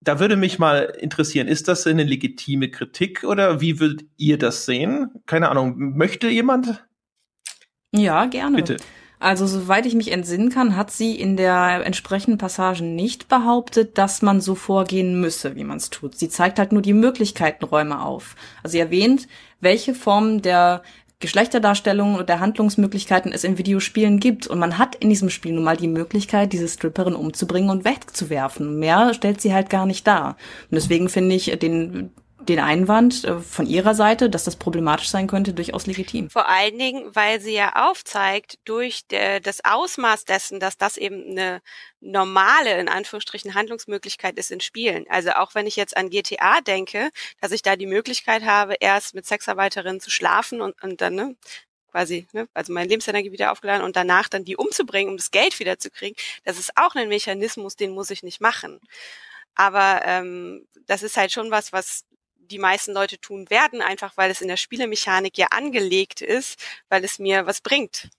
Da 0.01 0.19
würde 0.19 0.37
mich 0.37 0.59
mal 0.59 0.95
interessieren, 0.99 1.47
ist 1.47 1.67
das 1.67 1.85
eine 1.85 2.03
legitime 2.03 2.69
Kritik 2.69 3.23
oder 3.23 3.61
wie 3.61 3.79
würdet 3.79 4.05
ihr 4.17 4.37
das 4.37 4.65
sehen? 4.65 5.11
Keine 5.25 5.49
Ahnung, 5.49 5.97
möchte 5.97 6.29
jemand? 6.29 6.85
Ja, 7.91 8.25
gerne. 8.25 8.55
Bitte. 8.55 8.77
Also 9.19 9.47
soweit 9.47 9.85
ich 9.85 9.95
mich 9.95 10.13
entsinnen 10.13 10.49
kann, 10.49 10.77
hat 10.77 10.91
sie 10.91 11.19
in 11.19 11.35
der 11.35 11.85
entsprechenden 11.85 12.37
Passage 12.37 12.85
nicht 12.85 13.27
behauptet, 13.27 13.97
dass 13.97 14.21
man 14.21 14.39
so 14.39 14.55
vorgehen 14.55 15.19
müsse, 15.19 15.57
wie 15.57 15.65
man 15.65 15.75
es 15.75 15.89
tut. 15.89 16.17
Sie 16.17 16.29
zeigt 16.29 16.57
halt 16.57 16.71
nur 16.71 16.81
die 16.81 16.93
Möglichkeitenräume 16.93 18.01
auf. 18.01 18.37
Also 18.63 18.73
sie 18.73 18.79
erwähnt, 18.79 19.27
welche 19.59 19.93
Formen 19.93 20.41
der 20.41 20.83
Geschlechterdarstellungen 21.19 22.17
und 22.17 22.29
der 22.29 22.39
Handlungsmöglichkeiten 22.39 23.33
es 23.33 23.43
in 23.43 23.57
Videospielen 23.57 24.19
gibt. 24.19 24.47
Und 24.47 24.57
man 24.57 24.77
hat 24.77 24.95
in 24.95 25.09
diesem 25.09 25.29
Spiel 25.29 25.51
nun 25.53 25.65
mal 25.65 25.75
die 25.75 25.89
Möglichkeit, 25.89 26.53
diese 26.53 26.69
Stripperin 26.69 27.13
umzubringen 27.13 27.69
und 27.69 27.83
wegzuwerfen. 27.83 28.79
Mehr 28.79 29.13
stellt 29.13 29.41
sie 29.41 29.53
halt 29.53 29.69
gar 29.69 29.85
nicht 29.85 30.07
dar. 30.07 30.37
Und 30.71 30.75
deswegen 30.75 31.09
finde 31.09 31.35
ich 31.35 31.45
den 31.59 32.11
den 32.49 32.59
Einwand 32.59 33.23
äh, 33.23 33.39
von 33.39 33.65
ihrer 33.65 33.95
Seite, 33.95 34.29
dass 34.29 34.43
das 34.43 34.55
problematisch 34.55 35.09
sein 35.09 35.27
könnte, 35.27 35.53
durchaus 35.53 35.87
legitim. 35.87 36.29
Vor 36.29 36.49
allen 36.49 36.77
Dingen, 36.77 37.15
weil 37.15 37.39
sie 37.39 37.53
ja 37.53 37.89
aufzeigt, 37.89 38.59
durch 38.65 39.05
das 39.07 39.63
Ausmaß 39.63 40.25
dessen, 40.25 40.59
dass 40.59 40.77
das 40.77 40.97
eben 40.97 41.31
eine 41.31 41.61
normale, 42.01 42.79
in 42.79 42.89
Anführungsstrichen, 42.89 43.53
Handlungsmöglichkeit 43.53 44.37
ist 44.37 44.51
in 44.51 44.59
Spielen. 44.59 45.05
Also 45.09 45.31
auch 45.31 45.55
wenn 45.55 45.67
ich 45.67 45.75
jetzt 45.75 45.95
an 45.97 46.09
GTA 46.09 46.61
denke, 46.61 47.09
dass 47.41 47.51
ich 47.51 47.61
da 47.61 47.75
die 47.75 47.85
Möglichkeit 47.85 48.43
habe, 48.43 48.75
erst 48.79 49.15
mit 49.15 49.25
Sexarbeiterinnen 49.25 49.99
zu 49.99 50.09
schlafen 50.09 50.61
und, 50.61 50.81
und 50.81 51.01
dann, 51.01 51.15
ne, 51.15 51.35
quasi, 51.91 52.27
ne, 52.33 52.47
also 52.53 52.73
meine 52.73 52.89
Lebensenergie 52.89 53.31
wieder 53.31 53.51
aufgeladen 53.51 53.83
und 53.83 53.95
danach 53.95 54.29
dann 54.29 54.45
die 54.45 54.55
umzubringen, 54.55 55.11
um 55.11 55.17
das 55.17 55.31
Geld 55.31 55.59
wieder 55.59 55.79
zu 55.79 55.89
kriegen, 55.89 56.15
das 56.43 56.59
ist 56.59 56.71
auch 56.75 56.95
ein 56.95 57.09
Mechanismus, 57.09 57.75
den 57.75 57.91
muss 57.91 58.09
ich 58.11 58.23
nicht 58.23 58.41
machen. 58.41 58.79
Aber 59.55 60.01
ähm, 60.05 60.67
das 60.87 61.03
ist 61.03 61.17
halt 61.17 61.31
schon 61.31 61.51
was, 61.51 61.73
was 61.73 62.05
die 62.49 62.59
meisten 62.59 62.93
Leute 62.93 63.19
tun 63.19 63.49
werden, 63.49 63.81
einfach 63.81 64.17
weil 64.17 64.31
es 64.31 64.41
in 64.41 64.47
der 64.47 64.57
Spielemechanik 64.57 65.37
ja 65.37 65.47
angelegt 65.51 66.21
ist, 66.21 66.59
weil 66.89 67.03
es 67.03 67.19
mir 67.19 67.45
was 67.45 67.61
bringt. 67.61 68.09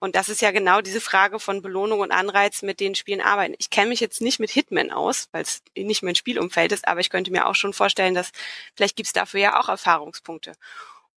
Und 0.00 0.14
das 0.14 0.28
ist 0.28 0.42
ja 0.42 0.52
genau 0.52 0.80
diese 0.80 1.00
Frage 1.00 1.40
von 1.40 1.60
Belohnung 1.60 2.00
und 2.00 2.12
Anreiz, 2.12 2.62
mit 2.62 2.78
den 2.78 2.94
Spielen 2.94 3.20
arbeiten. 3.20 3.54
Ich 3.58 3.70
kenne 3.70 3.88
mich 3.88 3.98
jetzt 4.00 4.20
nicht 4.20 4.38
mit 4.38 4.50
Hitman 4.50 4.92
aus, 4.92 5.28
weil 5.32 5.42
es 5.42 5.62
nicht 5.76 6.02
mein 6.04 6.14
Spielumfeld 6.14 6.70
ist, 6.70 6.86
aber 6.86 7.00
ich 7.00 7.10
könnte 7.10 7.32
mir 7.32 7.46
auch 7.46 7.56
schon 7.56 7.72
vorstellen, 7.72 8.14
dass 8.14 8.30
vielleicht 8.76 8.96
gibt 8.96 9.08
es 9.08 9.12
dafür 9.12 9.40
ja 9.40 9.60
auch 9.60 9.68
Erfahrungspunkte. 9.68 10.52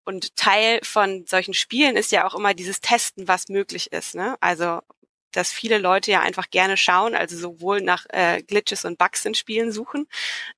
Und 0.04 0.34
Teil 0.34 0.80
von 0.82 1.26
solchen 1.26 1.52
Spielen 1.52 1.96
ist 1.96 2.10
ja 2.10 2.26
auch 2.26 2.34
immer 2.34 2.54
dieses 2.54 2.80
Testen, 2.80 3.28
was 3.28 3.48
möglich 3.48 3.92
ist. 3.92 4.14
Ne? 4.14 4.36
Also 4.40 4.80
dass 5.32 5.52
viele 5.52 5.78
Leute 5.78 6.10
ja 6.10 6.20
einfach 6.20 6.50
gerne 6.50 6.76
schauen, 6.76 7.14
also 7.14 7.36
sowohl 7.36 7.80
nach 7.80 8.06
äh, 8.10 8.42
Glitches 8.42 8.84
und 8.84 8.98
Bugs 8.98 9.24
in 9.24 9.34
Spielen 9.34 9.72
suchen, 9.72 10.06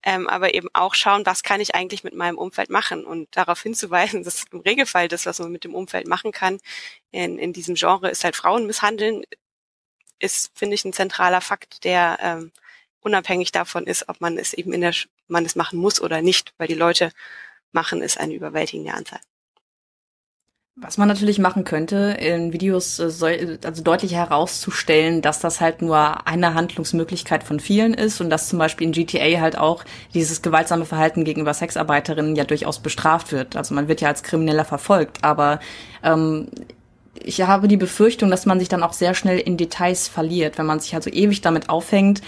ähm, 0.03 0.29
aber 0.29 0.55
eben 0.55 0.69
auch 0.73 0.95
schauen, 0.95 1.27
was 1.27 1.43
kann 1.43 1.61
ich 1.61 1.75
eigentlich 1.75 2.05
mit 2.05 2.15
meinem 2.15 2.39
Umfeld 2.39 2.71
machen 2.71 3.05
und 3.05 3.37
darauf 3.37 3.63
hinzuweisen, 3.63 4.23
dass 4.25 4.45
im 4.53 4.61
Regelfall 4.61 5.09
das, 5.09 5.27
was 5.27 5.39
man 5.39 5.53
mit 5.53 5.65
dem 5.65 5.75
Umfeld 5.75 6.07
machen 6.07 6.33
kann, 6.33 6.59
in, 7.11 7.39
in 7.39 7.53
diesem 7.53 7.75
Genre 7.75 8.11
ist 8.11 8.25
halt 8.25 8.37
Frauen 8.37 8.67
misshandeln, 8.67 9.25
ist, 10.19 10.53
finde 10.55 10.75
ich, 10.75 10.85
ein 10.85 10.93
zentraler 10.93 11.41
Fakt, 11.41 11.85
der 11.85 12.19
ähm, 12.23 12.53
unabhängig 13.01 13.53
davon 13.53 13.87
ist, 13.87 14.09
ob 14.09 14.21
man 14.21 14.39
es 14.39 14.53
eben 14.55 14.73
in 14.73 14.81
der, 14.81 14.95
man 15.29 15.45
es 15.45 15.57
machen 15.57 15.79
muss 15.79 16.01
oder 16.01 16.23
nicht, 16.23 16.55
weil 16.59 16.69
die 16.69 16.75
Leute 16.75 17.13
machen 17.73 18.03
es 18.03 18.17
eine 18.17 18.35
überwältigende 18.35 18.95
Anzahl. 18.95 19.21
Was 20.77 20.97
man 20.97 21.07
natürlich 21.07 21.39
machen 21.39 21.65
könnte, 21.65 22.17
in 22.19 22.55
Videos 22.55 22.99
äh, 22.99 23.59
also 23.63 23.83
deutlich 23.83 24.15
herauszustellen, 24.15 25.21
dass 25.21 25.39
das 25.39 25.61
halt 25.61 25.83
nur 25.83 26.27
eine 26.27 26.55
Handlungsmöglichkeit 26.55 27.45
von 27.45 27.61
vielen 27.61 27.93
ist 27.93 28.23
und 28.23 28.31
dass 28.31 28.49
zum 28.49 28.59
Beispiel 28.59 28.87
in 28.87 28.93
GTA 28.93 29.41
halt 29.43 29.59
auch 29.59 29.85
dieses 30.15 30.41
gewaltsame 30.41 30.87
Verhalten 30.87 31.25
gegenüber 31.25 31.53
Sexarbeiterinnen 31.53 32.37
ja 32.37 32.45
durchaus 32.45 32.81
bestraft 32.81 33.33
wird. 33.33 33.55
Also 33.55 33.75
man 33.75 33.87
wird 33.89 34.01
ja 34.01 34.09
als 34.09 34.23
Krimineller 34.23 34.65
verfolgt, 34.65 35.23
aber 35.23 35.61
ähm, 36.03 36.49
ich 37.15 37.43
habe 37.43 37.69
die 37.69 37.77
Befürchtung, 37.77 38.31
dass 38.31 38.47
man 38.47 38.59
sich 38.59 38.71
dann 38.71 38.83
auch 38.83 38.95
sehr 38.95 39.13
schnell 39.13 39.39
in 39.39 39.59
Details 39.59 40.09
verliert, 40.09 40.57
wenn 40.57 40.67
man 40.67 40.81
sich 40.81 40.95
also 40.95 41.11
ewig 41.11 41.43
damit 41.43 41.69
aufhängt, 41.69 42.23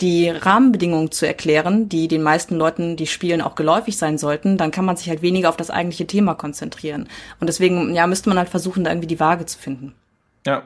die 0.00 0.30
Rahmenbedingungen 0.30 1.10
zu 1.10 1.26
erklären, 1.26 1.88
die 1.88 2.08
den 2.08 2.22
meisten 2.22 2.56
Leuten, 2.56 2.96
die 2.96 3.06
spielen, 3.06 3.40
auch 3.40 3.54
geläufig 3.54 3.96
sein 3.96 4.18
sollten, 4.18 4.56
dann 4.56 4.70
kann 4.70 4.84
man 4.84 4.96
sich 4.96 5.08
halt 5.08 5.22
weniger 5.22 5.48
auf 5.48 5.56
das 5.56 5.70
eigentliche 5.70 6.06
Thema 6.06 6.34
konzentrieren. 6.34 7.08
Und 7.40 7.48
deswegen, 7.48 7.94
ja, 7.94 8.06
müsste 8.06 8.28
man 8.28 8.38
halt 8.38 8.48
versuchen, 8.48 8.84
da 8.84 8.90
irgendwie 8.90 9.08
die 9.08 9.20
Waage 9.20 9.46
zu 9.46 9.58
finden. 9.58 9.94
Ja, 10.46 10.62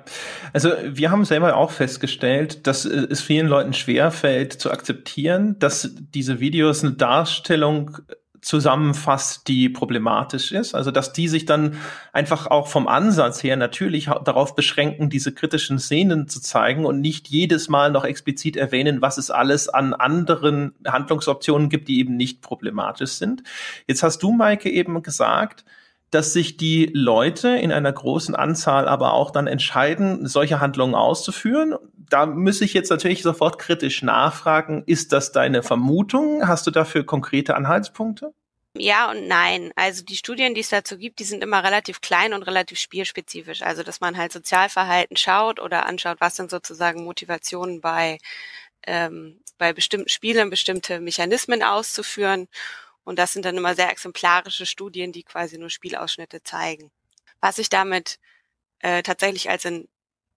also 0.52 0.70
wir 0.84 1.10
haben 1.10 1.24
selber 1.24 1.56
auch 1.56 1.70
festgestellt, 1.70 2.66
dass 2.66 2.84
es 2.84 3.20
vielen 3.20 3.48
Leuten 3.48 3.72
schwerfällt 3.72 4.52
zu 4.52 4.70
akzeptieren, 4.70 5.58
dass 5.58 5.90
diese 6.14 6.38
Videos 6.38 6.84
eine 6.84 6.92
Darstellung 6.92 7.98
zusammenfasst, 8.42 9.46
die 9.46 9.68
problematisch 9.68 10.52
ist. 10.52 10.74
Also 10.74 10.90
dass 10.90 11.12
die 11.12 11.28
sich 11.28 11.46
dann 11.46 11.78
einfach 12.12 12.48
auch 12.48 12.66
vom 12.66 12.88
Ansatz 12.88 13.42
her 13.42 13.56
natürlich 13.56 14.06
darauf 14.24 14.56
beschränken, 14.56 15.08
diese 15.08 15.32
kritischen 15.32 15.78
Szenen 15.78 16.28
zu 16.28 16.40
zeigen 16.40 16.84
und 16.84 17.00
nicht 17.00 17.28
jedes 17.28 17.68
Mal 17.68 17.92
noch 17.92 18.04
explizit 18.04 18.56
erwähnen, 18.56 19.00
was 19.00 19.16
es 19.16 19.30
alles 19.30 19.68
an 19.68 19.94
anderen 19.94 20.74
Handlungsoptionen 20.84 21.68
gibt, 21.68 21.86
die 21.86 22.00
eben 22.00 22.16
nicht 22.16 22.42
problematisch 22.42 23.12
sind. 23.12 23.44
Jetzt 23.86 24.02
hast 24.02 24.22
du, 24.22 24.32
Maike, 24.32 24.68
eben 24.68 25.02
gesagt, 25.02 25.64
dass 26.10 26.34
sich 26.34 26.58
die 26.58 26.90
Leute 26.92 27.48
in 27.48 27.72
einer 27.72 27.92
großen 27.92 28.34
Anzahl 28.34 28.86
aber 28.86 29.14
auch 29.14 29.30
dann 29.30 29.46
entscheiden, 29.46 30.26
solche 30.26 30.60
Handlungen 30.60 30.94
auszuführen. 30.94 31.74
Da 32.12 32.26
müsse 32.26 32.66
ich 32.66 32.74
jetzt 32.74 32.90
natürlich 32.90 33.22
sofort 33.22 33.58
kritisch 33.58 34.02
nachfragen, 34.02 34.82
ist 34.84 35.12
das 35.12 35.32
deine 35.32 35.62
Vermutung? 35.62 36.46
Hast 36.46 36.66
du 36.66 36.70
dafür 36.70 37.06
konkrete 37.06 37.56
Anhaltspunkte? 37.56 38.34
Ja 38.76 39.10
und 39.10 39.28
nein. 39.28 39.72
Also 39.76 40.04
die 40.04 40.16
Studien, 40.16 40.54
die 40.54 40.60
es 40.60 40.68
dazu 40.68 40.98
gibt, 40.98 41.20
die 41.20 41.24
sind 41.24 41.42
immer 41.42 41.64
relativ 41.64 42.02
klein 42.02 42.34
und 42.34 42.42
relativ 42.42 42.78
spielspezifisch. 42.78 43.62
Also 43.62 43.82
dass 43.82 44.00
man 44.00 44.18
halt 44.18 44.30
Sozialverhalten 44.30 45.16
schaut 45.16 45.58
oder 45.58 45.86
anschaut, 45.86 46.18
was 46.20 46.36
sind 46.36 46.50
sozusagen 46.50 47.02
Motivationen 47.04 47.80
bei, 47.80 48.18
ähm, 48.86 49.40
bei 49.56 49.72
bestimmten 49.72 50.10
Spielen, 50.10 50.50
bestimmte 50.50 51.00
Mechanismen 51.00 51.62
auszuführen. 51.62 52.46
Und 53.04 53.18
das 53.18 53.32
sind 53.32 53.46
dann 53.46 53.56
immer 53.56 53.74
sehr 53.74 53.90
exemplarische 53.90 54.66
Studien, 54.66 55.12
die 55.12 55.22
quasi 55.22 55.56
nur 55.56 55.70
Spielausschnitte 55.70 56.42
zeigen. 56.42 56.90
Was 57.40 57.58
ich 57.58 57.70
damit 57.70 58.18
äh, 58.80 59.02
tatsächlich 59.02 59.48
als 59.48 59.64
einen 59.64 59.88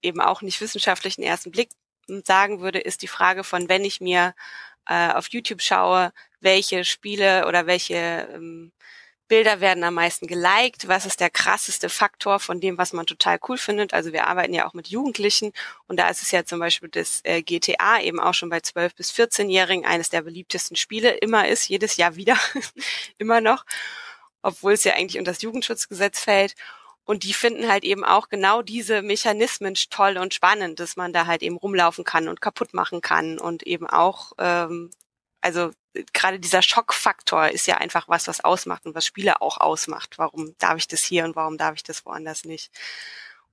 eben 0.05 0.21
auch 0.21 0.41
nicht 0.41 0.61
wissenschaftlichen 0.61 1.23
ersten 1.23 1.51
Blick 1.51 1.69
sagen 2.07 2.61
würde, 2.61 2.79
ist 2.79 3.01
die 3.01 3.07
Frage 3.07 3.43
von, 3.43 3.67
wenn 3.69 3.83
ich 3.83 3.99
mir 3.99 4.35
äh, 4.87 5.11
auf 5.11 5.27
YouTube 5.29 5.61
schaue, 5.61 6.13
welche 6.39 6.85
Spiele 6.85 7.47
oder 7.47 7.65
welche 7.67 8.29
ähm, 8.33 8.71
Bilder 9.27 9.59
werden 9.59 9.83
am 9.83 9.95
meisten 9.95 10.27
geliked, 10.27 10.87
was 10.87 11.07
ist 11.07 11.19
der 11.19 11.31
krasseste 11.31 11.89
Faktor 11.89 12.39
von 12.39 12.61
dem, 12.61 12.77
was 12.77 12.93
man 12.93 13.07
total 13.07 13.39
cool 13.47 13.57
findet. 13.57 13.93
Also 13.93 14.13
wir 14.13 14.27
arbeiten 14.27 14.53
ja 14.53 14.67
auch 14.67 14.73
mit 14.73 14.87
Jugendlichen 14.87 15.51
und 15.87 15.99
da 15.99 16.09
ist 16.09 16.21
es 16.21 16.29
ja 16.31 16.45
zum 16.45 16.59
Beispiel 16.59 16.89
das 16.89 17.21
äh, 17.23 17.41
GTA 17.41 18.01
eben 18.01 18.19
auch 18.19 18.35
schon 18.35 18.49
bei 18.49 18.59
12- 18.59 18.95
bis 18.95 19.11
14-Jährigen 19.11 19.85
eines 19.85 20.09
der 20.11 20.21
beliebtesten 20.21 20.77
Spiele 20.77 21.11
immer 21.11 21.47
ist, 21.47 21.67
jedes 21.67 21.97
Jahr 21.97 22.15
wieder, 22.15 22.37
immer 23.17 23.41
noch, 23.41 23.65
obwohl 24.43 24.73
es 24.73 24.83
ja 24.83 24.93
eigentlich 24.93 25.17
unter 25.17 25.31
das 25.31 25.41
Jugendschutzgesetz 25.41 26.19
fällt. 26.19 26.53
Und 27.05 27.23
die 27.23 27.33
finden 27.33 27.69
halt 27.69 27.83
eben 27.83 28.03
auch 28.03 28.29
genau 28.29 28.61
diese 28.61 29.01
Mechanismen 29.01 29.75
toll 29.89 30.17
und 30.17 30.33
spannend, 30.33 30.79
dass 30.79 30.95
man 30.95 31.13
da 31.13 31.27
halt 31.27 31.43
eben 31.43 31.57
rumlaufen 31.57 32.03
kann 32.03 32.27
und 32.27 32.41
kaputt 32.41 32.73
machen 32.73 33.01
kann 33.01 33.39
und 33.39 33.63
eben 33.63 33.87
auch 33.87 34.33
ähm, 34.39 34.89
also 35.45 35.69
gerade 36.11 36.39
dieser 36.39 36.63
Schockfaktor 36.63 37.49
ist 37.49 37.67
ja 37.67 37.77
einfach 37.77 38.07
was, 38.09 38.27
was 38.27 38.43
ausmacht 38.43 38.87
und 38.87 38.95
was 38.95 39.05
Spiele 39.05 39.41
auch 39.41 39.59
ausmacht. 39.59 40.17
Warum 40.17 40.55
darf 40.57 40.77
ich 40.77 40.87
das 40.87 41.03
hier 41.03 41.23
und 41.23 41.35
warum 41.35 41.59
darf 41.59 41.75
ich 41.75 41.83
das 41.83 42.03
woanders 42.03 42.45
nicht? 42.45 42.71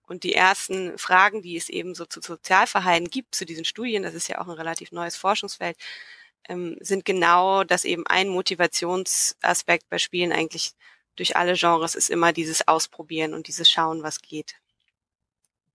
Und 0.06 0.24
die 0.24 0.32
ersten 0.34 0.96
Fragen, 0.98 1.42
die 1.42 1.54
es 1.54 1.68
eben 1.68 1.94
so 1.94 2.06
zu 2.06 2.22
Sozialverhalten 2.22 3.10
gibt, 3.10 3.34
zu 3.34 3.44
diesen 3.44 3.66
Studien, 3.66 4.04
das 4.04 4.14
ist 4.14 4.28
ja 4.28 4.40
auch 4.40 4.46
ein 4.48 4.54
relativ 4.56 4.90
neues 4.90 5.16
Forschungsfeld, 5.16 5.76
ähm, 6.48 6.78
sind 6.80 7.04
genau, 7.04 7.62
dass 7.62 7.84
eben 7.84 8.06
ein 8.06 8.28
Motivationsaspekt 8.28 9.90
bei 9.90 9.98
Spielen 9.98 10.32
eigentlich 10.32 10.72
durch 11.16 11.36
alle 11.36 11.54
Genres 11.54 11.94
ist 11.94 12.10
immer 12.10 12.32
dieses 12.32 12.66
Ausprobieren 12.66 13.34
und 13.34 13.48
dieses 13.48 13.70
Schauen, 13.70 14.02
was 14.02 14.20
geht 14.22 14.56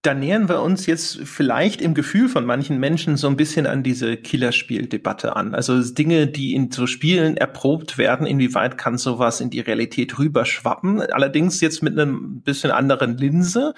da 0.08 0.14
nähern 0.14 0.48
wir 0.48 0.62
uns 0.62 0.86
jetzt 0.86 1.20
vielleicht 1.26 1.82
im 1.82 1.94
Gefühl 1.94 2.30
von 2.30 2.46
manchen 2.46 2.80
Menschen 2.80 3.18
so 3.18 3.28
ein 3.28 3.36
bisschen 3.36 3.68
an 3.68 3.84
diese 3.84 4.16
Killerspieldebatte 4.16 5.36
an. 5.36 5.54
Also 5.54 5.84
Dinge, 5.84 6.28
die 6.28 6.56
in 6.56 6.72
so 6.72 6.88
Spielen 6.88 7.36
erprobt 7.36 7.98
werden, 7.98 8.26
inwieweit 8.26 8.78
kann 8.78 8.98
sowas 8.98 9.42
in 9.42 9.50
die 9.50 9.60
Realität 9.60 10.18
rüberschwappen. 10.18 11.02
Allerdings 11.02 11.60
jetzt 11.60 11.84
mit 11.84 12.00
einem 12.00 12.42
bisschen 12.42 12.72
anderen 12.72 13.18
Linse. 13.18 13.74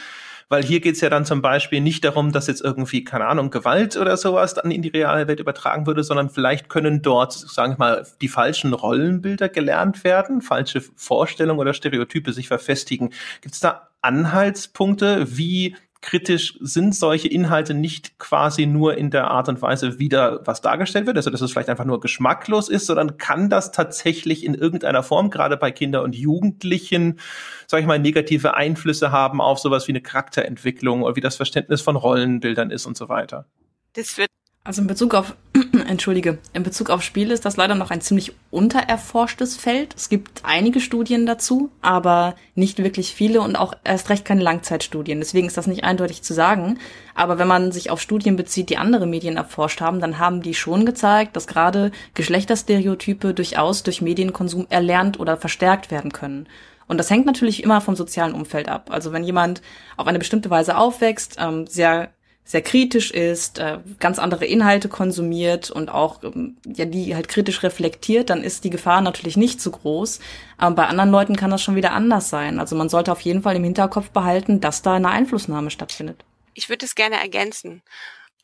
Weil 0.50 0.64
hier 0.64 0.80
geht's 0.80 1.02
ja 1.02 1.10
dann 1.10 1.26
zum 1.26 1.42
Beispiel 1.42 1.80
nicht 1.80 2.04
darum, 2.04 2.32
dass 2.32 2.48
jetzt 2.48 2.62
irgendwie, 2.62 3.04
keine 3.04 3.28
Ahnung, 3.28 3.52
Gewalt 3.52 3.96
oder 3.98 4.18
sowas 4.18 4.56
dann 4.56 4.72
in 4.72 4.82
die 4.82 4.90
reale 4.90 5.28
Welt 5.28 5.40
übertragen 5.40 5.86
würde, 5.86 6.04
sondern 6.04 6.30
vielleicht 6.30 6.70
können 6.70 7.02
dort, 7.04 7.34
sagen 7.34 7.74
wir 7.74 7.78
mal, 7.78 8.08
die 8.22 8.28
falschen 8.28 8.74
Rollenbilder 8.74 9.48
gelernt 9.48 10.04
werden, 10.04 10.42
falsche 10.42 10.82
Vorstellungen 10.96 11.60
oder 11.60 11.74
Stereotype 11.74 12.34
sich 12.34 12.48
verfestigen. 12.48 13.14
Gibt's 13.42 13.60
da 13.60 13.90
Anhaltspunkte, 14.02 15.38
wie 15.38 15.76
kritisch 16.02 16.58
sind 16.62 16.96
solche 16.96 17.28
Inhalte 17.28 17.74
nicht 17.74 18.20
quasi 18.20 18.66
nur 18.66 18.98
in 18.98 19.12
der 19.12 19.30
Art 19.32 19.50
und 19.50 19.62
Weise 19.62 20.00
wieder, 20.00 20.42
was 20.46 20.62
dargestellt 20.62 21.06
wird, 21.08 21.18
also 21.18 21.30
dass 21.30 21.42
es 21.42 21.52
vielleicht 21.52 21.70
einfach 21.70 21.86
nur 21.86 22.00
geschmacklos 22.00 22.70
ist, 22.70 22.86
sondern 22.86 23.18
kann 23.18 23.50
das 23.50 23.72
tatsächlich 23.72 24.46
in 24.46 24.54
irgendeiner 24.54 25.04
Form, 25.04 25.30
gerade 25.30 25.58
bei 25.58 25.72
Kindern 25.72 26.04
und 26.04 26.16
Jugendlichen, 26.16 27.20
sage 27.68 27.82
ich 27.82 27.88
mal, 27.88 28.00
negative 28.00 28.54
Einflüsse 28.54 29.12
haben 29.12 29.42
auf 29.42 29.60
sowas 29.60 29.88
wie 29.88 29.92
eine 29.92 30.02
Charakterentwicklung 30.02 31.04
oder 31.04 31.16
wie 31.16 31.22
das 31.22 31.36
Verständnis 31.36 31.82
von 31.82 31.98
Rollenbildern 31.98 32.72
ist 32.72 32.86
und 32.86 32.96
so 32.96 33.10
weiter. 33.10 33.46
Das 33.94 34.18
wird 34.18 34.30
also 34.70 34.84
in 34.84 34.88
Bezug 34.88 35.16
auf, 35.16 35.36
entschuldige, 35.88 36.38
in 36.54 36.62
Bezug 36.62 36.92
auf 36.92 37.02
Spiele 37.02 37.34
ist 37.34 37.44
das 37.44 37.58
leider 37.58 37.74
noch 37.74 37.90
ein 37.90 38.02
ziemlich 38.02 38.34
untererforschtes 38.52 39.58
Feld. 39.58 39.96
Es 39.98 40.10
gibt 40.10 40.42
einige 40.44 40.80
Studien 40.80 41.26
dazu, 41.26 41.72
aber 41.82 42.36
nicht 42.54 42.78
wirklich 42.78 43.16
viele 43.16 43.42
und 43.42 43.56
auch 43.56 43.74
erst 43.84 44.12
recht 44.12 44.26
keine 44.26 44.44
Langzeitstudien. 44.44 45.22
Deswegen 45.22 45.48
ist 45.48 45.58
das 45.58 45.66
nicht 45.66 45.84
eindeutig 45.84 46.22
zu 46.22 46.36
sagen. 46.36 46.78
Aber 47.16 47.40
wenn 47.40 47.48
man 47.48 47.72
sich 47.72 47.90
auf 47.90 48.00
Studien 48.00 48.36
bezieht, 48.36 48.70
die 48.70 48.78
andere 48.78 49.08
Medien 49.08 49.38
erforscht 49.38 49.82
haben, 49.82 50.00
dann 50.00 50.20
haben 50.20 50.44
die 50.44 50.54
schon 50.54 50.86
gezeigt, 50.86 51.36
dass 51.36 51.48
gerade 51.48 51.90
Geschlechterstereotype 52.14 53.34
durchaus 53.34 53.82
durch 53.82 54.04
Medienkonsum 54.04 54.68
erlernt 54.70 55.20
oder 55.20 55.36
verstärkt 55.36 55.90
werden 55.90 56.14
können. 56.14 56.48
Und 56.88 57.00
das 57.00 57.10
hängt 57.10 57.26
natürlich 57.26 57.64
immer 57.64 57.82
vom 57.82 57.96
sozialen 57.96 58.36
Umfeld 58.36 58.70
ab. 58.70 58.90
Also 58.92 59.14
wenn 59.14 59.24
jemand 59.24 59.64
auf 59.98 60.06
eine 60.06 60.20
bestimmte 60.20 60.52
Weise 60.52 60.78
aufwächst, 60.78 61.38
ähm, 61.40 61.66
sehr 61.66 62.12
sehr 62.50 62.64
kritisch 62.64 63.12
ist, 63.12 63.60
äh, 63.60 63.78
ganz 64.00 64.18
andere 64.18 64.44
Inhalte 64.44 64.90
konsumiert 64.90 65.70
und 65.70 65.90
auch 65.90 66.24
ähm, 66.24 66.58
ja 66.66 66.86
die 66.86 67.14
halt 67.14 67.28
kritisch 67.28 67.62
reflektiert, 67.62 68.32
dann 68.32 68.44
ist 68.44 68.64
die 68.64 68.72
Gefahr 68.72 69.02
natürlich 69.02 69.38
nicht 69.38 69.62
so 69.62 69.70
groß. 69.70 70.20
Aber 70.58 70.74
bei 70.74 70.88
anderen 70.88 71.12
Leuten 71.12 71.36
kann 71.36 71.52
das 71.52 71.62
schon 71.62 71.76
wieder 71.76 71.92
anders 71.92 72.32
sein. 72.32 72.60
Also 72.60 72.76
man 72.76 72.90
sollte 72.90 73.12
auf 73.12 73.22
jeden 73.22 73.44
Fall 73.44 73.56
im 73.56 73.64
Hinterkopf 73.64 74.10
behalten, 74.10 74.62
dass 74.62 74.82
da 74.82 74.96
eine 74.96 75.10
Einflussnahme 75.10 75.70
stattfindet. 75.70 76.26
Ich 76.56 76.70
würde 76.70 76.88
es 76.88 76.96
gerne 76.96 77.22
ergänzen. 77.22 77.84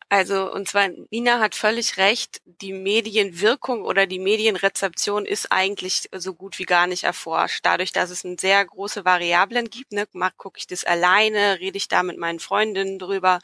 Also, 0.09 0.53
und 0.53 0.67
zwar, 0.69 0.89
Nina 1.09 1.39
hat 1.39 1.55
völlig 1.55 1.97
recht, 1.97 2.43
die 2.45 2.73
Medienwirkung 2.73 3.81
oder 3.81 4.05
die 4.05 4.19
Medienrezeption 4.19 5.25
ist 5.25 5.51
eigentlich 5.51 6.09
so 6.15 6.35
gut 6.35 6.59
wie 6.59 6.65
gar 6.65 6.85
nicht 6.85 7.05
erforscht. 7.05 7.61
Dadurch, 7.63 7.91
dass 7.91 8.11
es 8.11 8.23
eine 8.23 8.35
sehr 8.39 8.63
große 8.63 9.03
Variablen 9.03 9.67
gibt, 9.67 9.93
ne, 9.93 10.05
gucke 10.37 10.59
ich 10.59 10.67
das 10.67 10.83
alleine, 10.83 11.59
rede 11.59 11.77
ich 11.77 11.87
da 11.87 12.03
mit 12.03 12.19
meinen 12.19 12.39
Freundinnen 12.39 12.99
drüber 12.99 13.39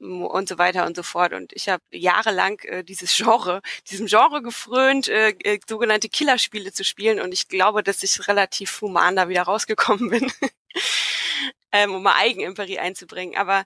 und 0.00 0.48
so 0.48 0.58
weiter 0.58 0.86
und 0.86 0.96
so 0.96 1.02
fort. 1.02 1.32
Und 1.32 1.52
ich 1.52 1.68
habe 1.68 1.82
jahrelang 1.90 2.60
äh, 2.60 2.84
dieses 2.84 3.16
Genre, 3.16 3.60
diesem 3.90 4.06
Genre 4.06 4.42
gefrönt, 4.42 5.08
äh, 5.08 5.30
äh, 5.42 5.58
sogenannte 5.68 6.08
Killerspiele 6.08 6.72
zu 6.72 6.84
spielen. 6.84 7.20
Und 7.20 7.32
ich 7.32 7.48
glaube, 7.48 7.82
dass 7.82 8.02
ich 8.02 8.28
relativ 8.28 8.80
human 8.80 9.16
da 9.16 9.28
wieder 9.28 9.42
rausgekommen 9.42 10.10
bin, 10.10 10.32
ähm, 11.72 11.94
um 11.94 12.02
mal 12.02 12.16
Eigenimperie 12.16 12.78
einzubringen. 12.78 13.36
Aber 13.36 13.64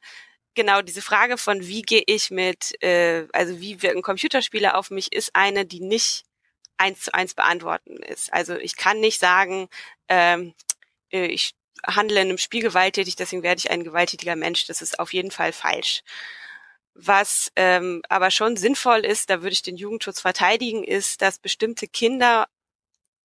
genau 0.54 0.82
diese 0.82 1.02
Frage 1.02 1.38
von 1.38 1.66
wie 1.66 1.82
gehe 1.82 2.02
ich 2.06 2.30
mit, 2.30 2.82
äh, 2.82 3.26
also 3.32 3.60
wie 3.60 3.82
wirken 3.82 4.02
Computerspiele 4.02 4.74
auf 4.74 4.90
mich, 4.90 5.12
ist 5.12 5.34
eine, 5.34 5.64
die 5.66 5.80
nicht 5.80 6.24
eins 6.78 7.02
zu 7.02 7.14
eins 7.14 7.34
beantworten 7.34 7.96
ist. 8.02 8.32
Also 8.32 8.56
ich 8.56 8.76
kann 8.76 9.00
nicht 9.00 9.20
sagen, 9.20 9.68
ähm, 10.08 10.54
äh, 11.12 11.26
ich 11.26 11.54
handle 11.86 12.20
in 12.20 12.28
einem 12.28 12.38
Spiel 12.38 12.62
gewalttätig, 12.62 13.16
deswegen 13.16 13.42
werde 13.42 13.58
ich 13.60 13.70
ein 13.70 13.84
gewalttätiger 13.84 14.36
Mensch. 14.36 14.66
Das 14.66 14.82
ist 14.82 14.98
auf 15.00 15.12
jeden 15.12 15.30
Fall 15.30 15.52
falsch. 15.52 16.02
Was 16.94 17.50
ähm, 17.56 18.02
aber 18.08 18.30
schon 18.30 18.56
sinnvoll 18.56 19.00
ist, 19.00 19.30
da 19.30 19.42
würde 19.42 19.54
ich 19.54 19.62
den 19.62 19.76
Jugendschutz 19.76 20.20
verteidigen, 20.20 20.84
ist, 20.84 21.22
dass 21.22 21.38
bestimmte 21.38 21.88
Kinder 21.88 22.46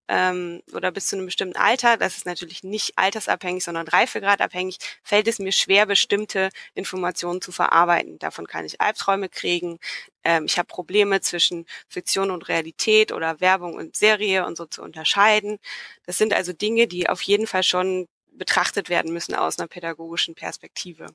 ähm, 0.09 0.61
oder 0.73 0.91
bis 0.91 1.07
zu 1.07 1.15
einem 1.17 1.25
bestimmten 1.25 1.57
Alter, 1.57 1.97
das 1.97 2.17
ist 2.17 2.25
natürlich 2.25 2.63
nicht 2.63 2.97
altersabhängig, 2.97 3.63
sondern 3.63 3.87
reifegradabhängig, 3.87 4.77
fällt 5.03 5.27
es 5.27 5.39
mir 5.39 5.51
schwer, 5.51 5.85
bestimmte 5.85 6.49
Informationen 6.75 7.41
zu 7.41 7.51
verarbeiten. 7.51 8.17
Davon 8.19 8.47
kann 8.47 8.65
ich 8.65 8.79
Albträume 8.81 9.29
kriegen. 9.29 9.79
Ähm, 10.23 10.45
ich 10.45 10.57
habe 10.57 10.67
Probleme 10.67 11.21
zwischen 11.21 11.65
Fiktion 11.89 12.31
und 12.31 12.47
Realität 12.47 13.11
oder 13.11 13.41
Werbung 13.41 13.75
und 13.75 13.95
Serie 13.97 14.45
und 14.45 14.57
so 14.57 14.65
zu 14.65 14.81
unterscheiden. 14.81 15.59
Das 16.05 16.17
sind 16.17 16.33
also 16.33 16.53
Dinge, 16.53 16.87
die 16.87 17.09
auf 17.09 17.21
jeden 17.21 17.47
Fall 17.47 17.63
schon 17.63 18.07
betrachtet 18.37 18.89
werden 18.89 19.13
müssen 19.13 19.35
aus 19.35 19.59
einer 19.59 19.67
pädagogischen 19.67 20.35
Perspektive. 20.35 21.07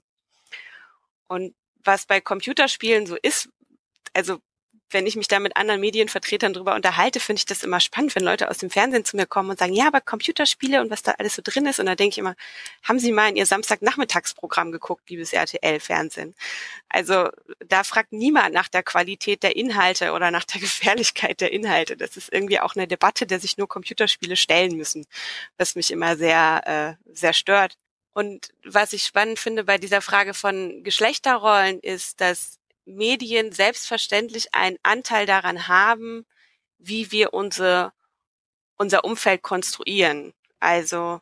Und 1.29 1.55
was 1.85 2.07
bei 2.07 2.21
Computerspielen 2.21 3.07
so 3.07 3.17
ist, 3.21 3.49
also 4.13 4.39
wenn 4.93 5.07
ich 5.07 5.17
mich 5.17 5.29
da 5.29 5.39
mit 5.39 5.57
anderen 5.57 5.81
Medienvertretern 5.81 6.53
drüber 6.53 6.75
unterhalte, 6.75 7.21
finde 7.21 7.41
ich 7.41 7.47
das 7.47 7.63
immer 7.63 7.81
spannend, 7.81 8.15
wenn 8.15 8.23
Leute 8.23 8.51
aus 8.51 8.59
dem 8.59 8.71
Fernsehen 8.71 9.05
zu 9.05 9.17
mir 9.17 9.27
kommen 9.27 9.51
und 9.51 9.59
sagen, 9.59 9.73
ja, 9.73 9.87
aber 9.87 10.01
Computerspiele 10.01 10.81
und 10.81 10.91
was 10.91 11.03
da 11.03 11.13
alles 11.13 11.35
so 11.35 11.43
drin 11.43 11.67
ist. 11.67 11.81
Und 11.81 11.87
da 11.87 11.95
denke 11.95 12.15
ich 12.15 12.19
immer, 12.19 12.35
haben 12.83 12.99
Sie 12.99 13.13
mal 13.13 13.29
in 13.29 13.37
Ihr 13.37 13.47
Samstagnachmittagsprogramm 13.47 14.73
geguckt, 14.73 15.09
liebes 15.11 15.33
RTL-Fernsehen? 15.33 16.35
Also 16.89 17.29
da 17.67 17.85
fragt 17.85 18.13
niemand 18.13 18.55
nach 18.55 18.69
der 18.69 18.83
Qualität 18.83 19.43
der 19.43 19.57
Inhalte 19.57 20.13
oder 20.13 20.31
nach 20.31 20.45
der 20.45 20.61
Gefährlichkeit 20.63 21.41
der 21.41 21.53
Inhalte. 21.53 21.97
Das 21.97 22.17
ist 22.17 22.33
irgendwie 22.33 22.61
auch 22.61 22.77
eine 22.77 22.87
Debatte, 22.87 23.27
der 23.27 23.41
sich 23.41 23.59
nur 23.59 23.69
Computerspiele 23.69 24.37
stellen 24.37 24.77
müssen, 24.77 25.07
was 25.59 25.75
mich 25.75 25.91
immer 25.91 26.17
sehr, 26.17 26.99
äh, 27.07 27.13
sehr 27.15 27.33
stört. 27.33 27.77
Und 28.15 28.53
was 28.65 28.93
ich 28.93 29.05
spannend 29.05 29.39
finde 29.39 29.65
bei 29.65 29.79
dieser 29.79 30.03
Frage 30.03 30.35
von 30.35 30.83
Geschlechterrollen 30.85 31.81
ist, 31.81 32.21
dass 32.21 32.59
Medien 32.85 33.53
selbstverständlich 33.53 34.55
einen 34.55 34.79
Anteil 34.83 35.27
daran 35.27 35.69
haben, 35.69 36.27
wie 36.79 37.13
wir 37.13 37.33
unsere, 37.35 37.93
unser 38.77 39.05
Umfeld 39.05 39.43
konstruieren. 39.43 40.35
Also 40.61 41.21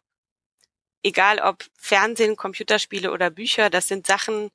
egal 1.03 1.39
ob 1.41 1.65
Fernsehen, 1.77 2.37
Computerspiele 2.37 3.13
oder 3.13 3.31
Bücher, 3.31 3.71
das 3.71 3.89
sind 3.89 4.07
Sachen, 4.07 4.51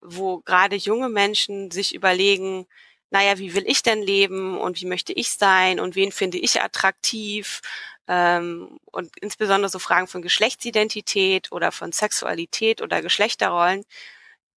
wo 0.00 0.38
gerade 0.40 0.76
junge 0.76 1.08
Menschen 1.08 1.70
sich 1.70 1.94
überlegen, 1.94 2.66
naja, 3.10 3.38
wie 3.38 3.54
will 3.54 3.64
ich 3.66 3.82
denn 3.82 4.02
leben 4.02 4.58
und 4.58 4.80
wie 4.80 4.86
möchte 4.86 5.12
ich 5.12 5.30
sein 5.30 5.80
und 5.80 5.94
wen 5.96 6.12
finde 6.12 6.38
ich 6.38 6.60
attraktiv 6.60 7.62
ähm, 8.06 8.78
und 8.86 9.16
insbesondere 9.20 9.70
so 9.70 9.78
Fragen 9.78 10.06
von 10.06 10.22
Geschlechtsidentität 10.22 11.50
oder 11.52 11.72
von 11.72 11.92
Sexualität 11.92 12.82
oder 12.82 13.02
Geschlechterrollen 13.02 13.84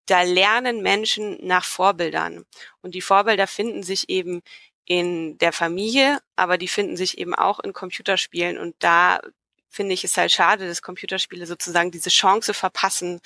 da 0.05 0.23
lernen 0.23 0.81
Menschen 0.81 1.37
nach 1.45 1.65
Vorbildern. 1.65 2.45
Und 2.81 2.95
die 2.95 3.01
Vorbilder 3.01 3.47
finden 3.47 3.83
sich 3.83 4.09
eben 4.09 4.41
in 4.85 5.37
der 5.37 5.53
Familie, 5.53 6.19
aber 6.35 6.57
die 6.57 6.67
finden 6.67 6.97
sich 6.97 7.17
eben 7.17 7.35
auch 7.35 7.59
in 7.59 7.73
Computerspielen. 7.73 8.57
Und 8.57 8.75
da 8.79 9.21
finde 9.69 9.93
ich 9.93 10.03
es 10.03 10.17
halt 10.17 10.31
schade, 10.31 10.67
dass 10.67 10.81
Computerspiele 10.81 11.45
sozusagen 11.45 11.91
diese 11.91 12.09
Chance 12.09 12.53
verpassen, 12.53 13.21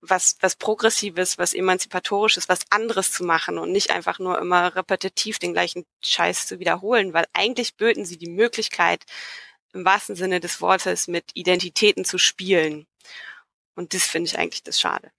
was, 0.00 0.36
was 0.40 0.56
Progressives, 0.56 1.36
was 1.38 1.52
Emanzipatorisches, 1.52 2.48
was 2.48 2.60
anderes 2.70 3.12
zu 3.12 3.24
machen 3.24 3.58
und 3.58 3.70
nicht 3.70 3.90
einfach 3.90 4.18
nur 4.18 4.38
immer 4.38 4.74
repetitiv 4.74 5.38
den 5.38 5.52
gleichen 5.52 5.84
Scheiß 6.00 6.46
zu 6.46 6.58
wiederholen, 6.58 7.12
weil 7.12 7.26
eigentlich 7.34 7.76
böten 7.76 8.06
sie 8.06 8.16
die 8.16 8.30
Möglichkeit, 8.30 9.04
im 9.72 9.84
wahrsten 9.84 10.16
Sinne 10.16 10.40
des 10.40 10.60
Wortes 10.60 11.06
mit 11.06 11.24
Identitäten 11.34 12.04
zu 12.04 12.18
spielen. 12.18 12.86
Und 13.74 13.94
das 13.94 14.04
finde 14.04 14.28
ich 14.28 14.38
eigentlich 14.38 14.62
das 14.62 14.80
Schade. 14.80 15.12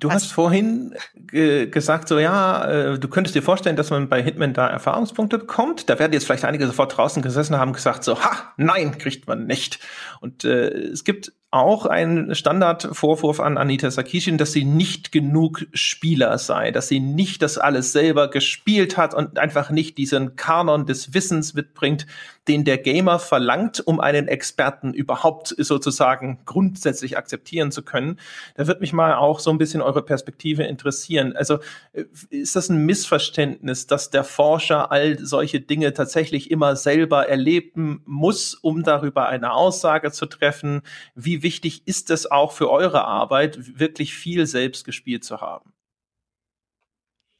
Du 0.00 0.12
hast 0.12 0.30
vorhin 0.30 0.94
ge 1.14 1.66
gesagt, 1.66 2.06
so 2.06 2.20
ja, 2.20 2.64
äh, 2.64 2.98
du 3.00 3.08
könntest 3.08 3.34
dir 3.34 3.42
vorstellen, 3.42 3.74
dass 3.74 3.90
man 3.90 4.08
bei 4.08 4.22
Hitman 4.22 4.54
da 4.54 4.68
Erfahrungspunkte 4.68 5.38
bekommt. 5.38 5.90
Da 5.90 5.98
werden 5.98 6.12
jetzt 6.12 6.24
vielleicht 6.24 6.44
einige 6.44 6.68
sofort 6.68 6.96
draußen 6.96 7.20
gesessen 7.20 7.58
haben 7.58 7.72
gesagt, 7.72 8.04
so, 8.04 8.22
ha, 8.22 8.52
nein, 8.56 8.98
kriegt 8.98 9.26
man 9.26 9.46
nicht. 9.46 9.80
Und 10.20 10.44
äh, 10.44 10.68
es 10.68 11.02
gibt 11.02 11.32
auch 11.50 11.86
ein 11.86 12.34
Standardvorwurf 12.34 13.40
an 13.40 13.58
Anita 13.58 13.90
Sarkeesian, 13.90 14.38
dass 14.38 14.52
sie 14.52 14.64
nicht 14.64 15.10
genug 15.10 15.66
Spieler 15.72 16.36
sei, 16.38 16.70
dass 16.70 16.88
sie 16.88 17.00
nicht 17.00 17.42
das 17.42 17.58
alles 17.58 17.90
selber 17.92 18.28
gespielt 18.30 18.96
hat 18.98 19.14
und 19.14 19.38
einfach 19.38 19.70
nicht 19.70 19.98
diesen 19.98 20.36
Kanon 20.36 20.86
des 20.86 21.14
Wissens 21.14 21.54
mitbringt, 21.54 22.06
den 22.48 22.64
der 22.64 22.78
Gamer 22.78 23.18
verlangt, 23.18 23.80
um 23.86 24.00
einen 24.00 24.28
Experten 24.28 24.92
überhaupt 24.92 25.54
sozusagen 25.56 26.40
grundsätzlich 26.44 27.16
akzeptieren 27.16 27.70
zu 27.70 27.82
können. 27.82 28.18
Da 28.56 28.66
wird 28.66 28.80
mich 28.80 28.92
mal 28.92 29.14
auch 29.14 29.38
so 29.38 29.50
ein 29.50 29.58
bisschen 29.58 29.80
eure 29.80 30.02
Perspektive 30.02 30.64
interessieren. 30.64 31.36
Also 31.36 31.60
äh, 31.92 32.04
ist 32.30 32.56
das 32.56 32.68
ein 32.68 32.84
Missverständnis, 32.84 33.86
dass 33.86 34.10
der 34.10 34.24
Forscher 34.24 34.90
all 34.90 35.18
solche 35.18 35.60
Dinge 35.60 35.92
tatsächlich 35.94 36.50
immer 36.50 36.74
selber 36.74 37.28
erleben 37.28 38.02
muss, 38.06 38.54
um 38.54 38.82
darüber 38.82 39.28
eine 39.28 39.52
Aussage 39.52 40.10
zu 40.10 40.26
treffen? 40.26 40.82
Wie 41.14 41.28
wie 41.28 41.42
wichtig 41.42 41.82
ist 41.84 42.08
es 42.08 42.30
auch 42.30 42.52
für 42.52 42.70
eure 42.70 43.04
Arbeit, 43.04 43.78
wirklich 43.78 44.14
viel 44.14 44.46
selbst 44.46 44.86
gespielt 44.86 45.24
zu 45.24 45.42
haben? 45.42 45.74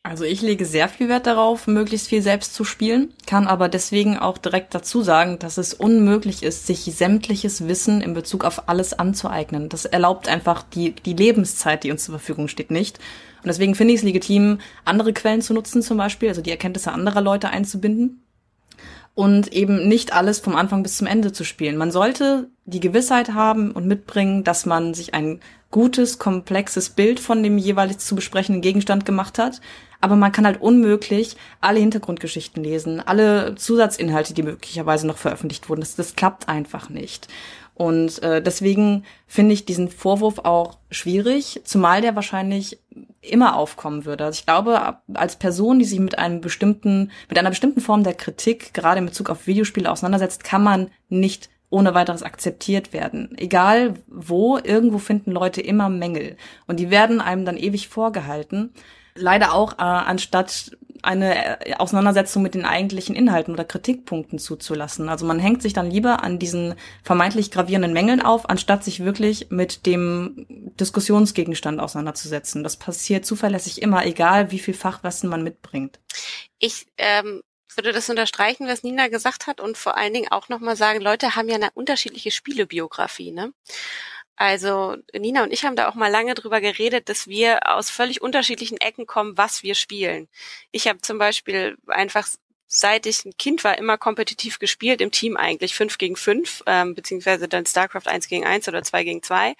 Also 0.08 0.24
ich 0.24 0.40
lege 0.40 0.64
sehr 0.64 0.88
viel 0.88 1.10
Wert 1.10 1.26
darauf, 1.26 1.66
möglichst 1.66 2.08
viel 2.08 2.22
selbst 2.22 2.54
zu 2.54 2.64
spielen, 2.64 3.12
kann 3.26 3.46
aber 3.46 3.68
deswegen 3.68 4.16
auch 4.16 4.38
direkt 4.38 4.74
dazu 4.74 5.02
sagen, 5.02 5.38
dass 5.38 5.58
es 5.58 5.74
unmöglich 5.74 6.42
ist, 6.42 6.66
sich 6.66 6.84
sämtliches 6.84 7.68
Wissen 7.68 8.00
in 8.00 8.14
Bezug 8.14 8.42
auf 8.44 8.70
alles 8.70 8.98
anzueignen. 8.98 9.68
Das 9.68 9.84
erlaubt 9.84 10.26
einfach 10.26 10.62
die, 10.62 10.92
die 10.92 11.12
Lebenszeit, 11.12 11.84
die 11.84 11.90
uns 11.90 12.04
zur 12.04 12.14
Verfügung 12.14 12.48
steht, 12.48 12.70
nicht. 12.70 12.98
Und 13.42 13.48
deswegen 13.48 13.74
finde 13.74 13.92
ich 13.92 14.00
es 14.00 14.04
legitim, 14.04 14.60
andere 14.86 15.12
Quellen 15.12 15.42
zu 15.42 15.52
nutzen 15.52 15.82
zum 15.82 15.98
Beispiel, 15.98 16.30
also 16.30 16.40
die 16.40 16.52
Erkenntnisse 16.52 16.90
anderer 16.90 17.20
Leute 17.20 17.50
einzubinden 17.50 18.22
und 19.18 19.52
eben 19.52 19.88
nicht 19.88 20.12
alles 20.12 20.38
vom 20.38 20.54
Anfang 20.54 20.84
bis 20.84 20.98
zum 20.98 21.08
Ende 21.08 21.32
zu 21.32 21.42
spielen. 21.42 21.76
Man 21.76 21.90
sollte 21.90 22.46
die 22.66 22.78
Gewissheit 22.78 23.34
haben 23.34 23.72
und 23.72 23.84
mitbringen, 23.84 24.44
dass 24.44 24.64
man 24.64 24.94
sich 24.94 25.12
ein 25.12 25.40
gutes, 25.72 26.20
komplexes 26.20 26.90
Bild 26.90 27.18
von 27.18 27.42
dem 27.42 27.58
jeweils 27.58 28.06
zu 28.06 28.14
besprechenden 28.14 28.62
Gegenstand 28.62 29.04
gemacht 29.04 29.40
hat. 29.40 29.60
Aber 30.00 30.14
man 30.14 30.30
kann 30.30 30.46
halt 30.46 30.60
unmöglich 30.60 31.36
alle 31.60 31.80
Hintergrundgeschichten 31.80 32.62
lesen, 32.62 33.00
alle 33.00 33.56
Zusatzinhalte, 33.56 34.34
die 34.34 34.44
möglicherweise 34.44 35.08
noch 35.08 35.18
veröffentlicht 35.18 35.68
wurden. 35.68 35.80
Das, 35.80 35.96
das 35.96 36.14
klappt 36.14 36.48
einfach 36.48 36.88
nicht. 36.88 37.26
Und 37.78 38.20
äh, 38.24 38.42
deswegen 38.42 39.04
finde 39.28 39.54
ich 39.54 39.64
diesen 39.64 39.88
Vorwurf 39.88 40.40
auch 40.40 40.78
schwierig, 40.90 41.60
zumal 41.62 42.00
der 42.02 42.16
wahrscheinlich 42.16 42.80
immer 43.20 43.54
aufkommen 43.54 44.04
würde. 44.04 44.24
Also 44.24 44.40
ich 44.40 44.46
glaube, 44.46 44.96
als 45.14 45.36
Person, 45.36 45.78
die 45.78 45.84
sich 45.84 46.00
mit 46.00 46.18
einem 46.18 46.40
bestimmten, 46.40 47.12
mit 47.28 47.38
einer 47.38 47.50
bestimmten 47.50 47.80
Form 47.80 48.02
der 48.02 48.14
Kritik, 48.14 48.74
gerade 48.74 48.98
in 48.98 49.06
Bezug 49.06 49.30
auf 49.30 49.46
Videospiele 49.46 49.88
auseinandersetzt, 49.88 50.42
kann 50.42 50.64
man 50.64 50.90
nicht 51.08 51.50
ohne 51.70 51.94
weiteres 51.94 52.24
akzeptiert 52.24 52.92
werden. 52.92 53.38
Egal 53.38 53.94
wo, 54.08 54.58
irgendwo 54.58 54.98
finden 54.98 55.30
Leute 55.30 55.60
immer 55.60 55.88
Mängel. 55.88 56.36
Und 56.66 56.80
die 56.80 56.90
werden 56.90 57.20
einem 57.20 57.44
dann 57.44 57.56
ewig 57.56 57.86
vorgehalten. 57.86 58.72
Leider 59.14 59.54
auch, 59.54 59.74
äh, 59.74 59.82
anstatt 59.82 60.76
eine 61.02 61.66
äh, 61.66 61.74
Auseinandersetzung 61.74 62.42
mit 62.42 62.54
den 62.54 62.64
eigentlichen 62.64 63.16
Inhalten 63.16 63.54
oder 63.54 63.64
Kritikpunkten 63.64 64.38
zuzulassen. 64.38 65.08
Also 65.08 65.26
man 65.26 65.38
hängt 65.38 65.62
sich 65.62 65.72
dann 65.72 65.90
lieber 65.90 66.22
an 66.22 66.38
diesen 66.38 66.74
vermeintlich 67.02 67.50
gravierenden 67.50 67.92
Mängeln 67.92 68.22
auf, 68.22 68.48
anstatt 68.48 68.84
sich 68.84 69.04
wirklich 69.04 69.50
mit 69.50 69.86
dem 69.86 70.46
Diskussionsgegenstand 70.80 71.80
auseinanderzusetzen. 71.80 72.62
Das 72.62 72.76
passiert 72.76 73.26
zuverlässig 73.26 73.82
immer, 73.82 74.06
egal 74.06 74.50
wie 74.50 74.58
viel 74.58 74.74
Fachwissen 74.74 75.28
man 75.28 75.42
mitbringt. 75.42 75.98
Ich 76.58 76.86
ähm, 76.96 77.42
würde 77.76 77.92
das 77.92 78.10
unterstreichen, 78.10 78.66
was 78.66 78.82
Nina 78.82 79.08
gesagt 79.08 79.46
hat 79.46 79.60
und 79.60 79.78
vor 79.78 79.96
allen 79.96 80.12
Dingen 80.12 80.30
auch 80.30 80.48
nochmal 80.48 80.76
sagen, 80.76 81.00
Leute 81.00 81.36
haben 81.36 81.48
ja 81.48 81.54
eine 81.54 81.70
unterschiedliche 81.74 82.30
Spielebiografie. 82.30 83.30
Ne? 83.30 83.52
Also 84.38 84.96
Nina 85.12 85.42
und 85.42 85.52
ich 85.52 85.64
haben 85.64 85.74
da 85.74 85.88
auch 85.88 85.96
mal 85.96 86.10
lange 86.12 86.34
drüber 86.34 86.60
geredet, 86.60 87.08
dass 87.08 87.26
wir 87.26 87.74
aus 87.74 87.90
völlig 87.90 88.22
unterschiedlichen 88.22 88.78
Ecken 88.78 89.04
kommen, 89.04 89.36
was 89.36 89.64
wir 89.64 89.74
spielen. 89.74 90.28
Ich 90.70 90.86
habe 90.86 91.00
zum 91.00 91.18
Beispiel 91.18 91.76
einfach 91.88 92.28
seit 92.68 93.06
ich 93.06 93.24
ein 93.24 93.36
Kind 93.36 93.64
war, 93.64 93.78
immer 93.78 93.98
kompetitiv 93.98 94.58
gespielt 94.60 95.00
im 95.00 95.10
Team 95.10 95.36
eigentlich, 95.36 95.74
fünf 95.74 95.98
gegen 95.98 96.16
fünf, 96.16 96.62
ähm, 96.66 96.94
beziehungsweise 96.94 97.48
dann 97.48 97.66
StarCraft 97.66 98.06
eins 98.06 98.28
gegen 98.28 98.46
eins 98.46 98.68
oder 98.68 98.82
zwei 98.82 99.04
gegen 99.04 99.22
zwei. 99.22 99.54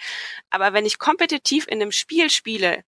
Aber 0.50 0.74
wenn 0.74 0.86
ich 0.86 0.98
kompetitiv 0.98 1.66
in 1.66 1.82
einem 1.82 1.90
Spiel 1.92 2.30
spiele, 2.30 2.84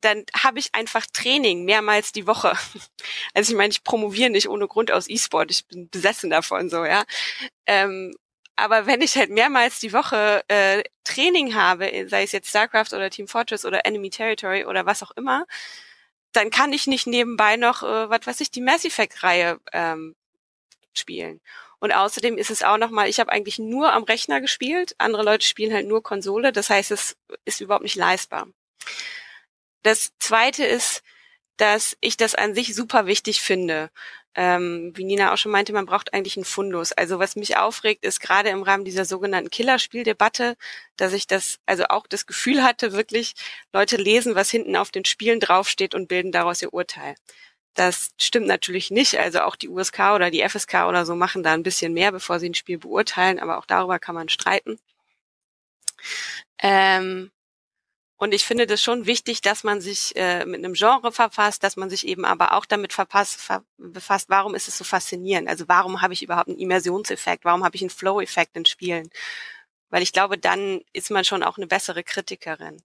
dann 0.00 0.24
habe 0.36 0.58
ich 0.60 0.74
einfach 0.74 1.06
Training 1.12 1.64
mehrmals 1.64 2.12
die 2.12 2.26
Woche. 2.26 2.52
Also 3.34 3.52
ich 3.52 3.56
meine, 3.56 3.70
ich 3.72 3.84
promoviere 3.84 4.30
nicht 4.30 4.48
ohne 4.48 4.68
Grund 4.68 4.92
aus 4.92 5.08
E-Sport, 5.08 5.50
ich 5.50 5.66
bin 5.66 5.88
besessen 5.90 6.30
davon 6.30 6.68
so, 6.70 6.84
ja. 6.84 7.04
Ähm, 7.66 8.14
aber 8.60 8.86
wenn 8.86 9.00
ich 9.00 9.16
halt 9.16 9.30
mehrmals 9.30 9.80
die 9.80 9.92
Woche 9.92 10.44
äh, 10.48 10.82
Training 11.04 11.54
habe, 11.54 12.06
sei 12.08 12.22
es 12.22 12.32
jetzt 12.32 12.48
StarCraft 12.48 12.92
oder 12.92 13.10
Team 13.10 13.28
Fortress 13.28 13.64
oder 13.64 13.84
Enemy 13.86 14.10
Territory 14.10 14.64
oder 14.64 14.86
was 14.86 15.02
auch 15.02 15.10
immer, 15.12 15.46
dann 16.32 16.50
kann 16.50 16.72
ich 16.72 16.86
nicht 16.86 17.06
nebenbei 17.06 17.56
noch, 17.56 17.82
äh, 17.82 18.10
was 18.10 18.26
weiß 18.26 18.40
ich, 18.40 18.50
die 18.50 18.60
Mass 18.60 18.84
Effect-Reihe 18.84 19.58
ähm, 19.72 20.14
spielen. 20.94 21.40
Und 21.80 21.92
außerdem 21.92 22.36
ist 22.36 22.50
es 22.50 22.62
auch 22.62 22.76
nochmal, 22.76 23.08
ich 23.08 23.20
habe 23.20 23.32
eigentlich 23.32 23.58
nur 23.58 23.92
am 23.92 24.04
Rechner 24.04 24.40
gespielt, 24.40 24.94
andere 24.98 25.22
Leute 25.24 25.46
spielen 25.46 25.72
halt 25.72 25.86
nur 25.86 26.02
Konsole, 26.02 26.52
das 26.52 26.70
heißt, 26.70 26.90
es 26.90 27.16
ist 27.46 27.60
überhaupt 27.60 27.84
nicht 27.84 27.96
leistbar. 27.96 28.48
Das 29.82 30.12
zweite 30.18 30.64
ist, 30.64 31.02
dass 31.56 31.96
ich 32.00 32.16
das 32.16 32.34
an 32.34 32.54
sich 32.54 32.74
super 32.74 33.06
wichtig 33.06 33.40
finde. 33.40 33.90
Ähm, 34.36 34.92
wie 34.94 35.04
Nina 35.04 35.32
auch 35.32 35.36
schon 35.36 35.50
meinte, 35.52 35.72
man 35.72 35.86
braucht 35.86 36.14
eigentlich 36.14 36.36
einen 36.36 36.44
Fundus. 36.44 36.92
Also 36.92 37.18
was 37.18 37.34
mich 37.36 37.56
aufregt, 37.56 38.04
ist 38.04 38.20
gerade 38.20 38.50
im 38.50 38.62
Rahmen 38.62 38.84
dieser 38.84 39.04
sogenannten 39.04 39.50
Killerspieldebatte, 39.50 40.56
dass 40.96 41.12
ich 41.12 41.26
das, 41.26 41.58
also 41.66 41.84
auch 41.88 42.06
das 42.06 42.26
Gefühl 42.26 42.62
hatte, 42.62 42.92
wirklich 42.92 43.34
Leute 43.72 43.96
lesen, 43.96 44.36
was 44.36 44.50
hinten 44.50 44.76
auf 44.76 44.90
den 44.92 45.04
Spielen 45.04 45.40
draufsteht 45.40 45.94
und 45.94 46.08
bilden 46.08 46.32
daraus 46.32 46.62
ihr 46.62 46.72
Urteil. 46.72 47.16
Das 47.74 48.10
stimmt 48.18 48.46
natürlich 48.46 48.90
nicht. 48.90 49.18
Also 49.18 49.40
auch 49.40 49.56
die 49.56 49.68
USK 49.68 49.98
oder 50.14 50.30
die 50.30 50.46
FSK 50.48 50.86
oder 50.88 51.06
so 51.06 51.14
machen 51.16 51.42
da 51.42 51.52
ein 51.52 51.62
bisschen 51.62 51.92
mehr, 51.92 52.12
bevor 52.12 52.38
sie 52.40 52.48
ein 52.50 52.54
Spiel 52.54 52.78
beurteilen, 52.78 53.40
aber 53.40 53.58
auch 53.58 53.66
darüber 53.66 53.98
kann 53.98 54.14
man 54.14 54.28
streiten. 54.28 54.78
Ähm, 56.62 57.30
und 58.20 58.34
ich 58.34 58.44
finde 58.44 58.66
das 58.66 58.82
schon 58.82 59.06
wichtig, 59.06 59.40
dass 59.40 59.64
man 59.64 59.80
sich 59.80 60.14
äh, 60.14 60.44
mit 60.44 60.58
einem 60.58 60.74
Genre 60.74 61.10
verfasst, 61.10 61.64
dass 61.64 61.76
man 61.78 61.88
sich 61.88 62.06
eben 62.06 62.26
aber 62.26 62.52
auch 62.52 62.66
damit 62.66 62.92
verpasst, 62.92 63.40
ver 63.40 63.64
befasst, 63.78 64.28
warum 64.28 64.54
ist 64.54 64.68
es 64.68 64.76
so 64.76 64.84
faszinierend? 64.84 65.48
Also 65.48 65.68
warum 65.68 66.02
habe 66.02 66.12
ich 66.12 66.22
überhaupt 66.22 66.48
einen 66.48 66.58
Immersionseffekt? 66.58 67.46
Warum 67.46 67.64
habe 67.64 67.76
ich 67.76 67.82
einen 67.82 67.88
Flow-Effekt 67.90 68.56
in 68.58 68.66
Spielen? 68.66 69.08
Weil 69.90 70.02
ich 70.02 70.12
glaube, 70.12 70.38
dann 70.38 70.82
ist 70.92 71.10
man 71.10 71.24
schon 71.24 71.42
auch 71.42 71.56
eine 71.56 71.66
bessere 71.66 72.04
Kritikerin. 72.04 72.82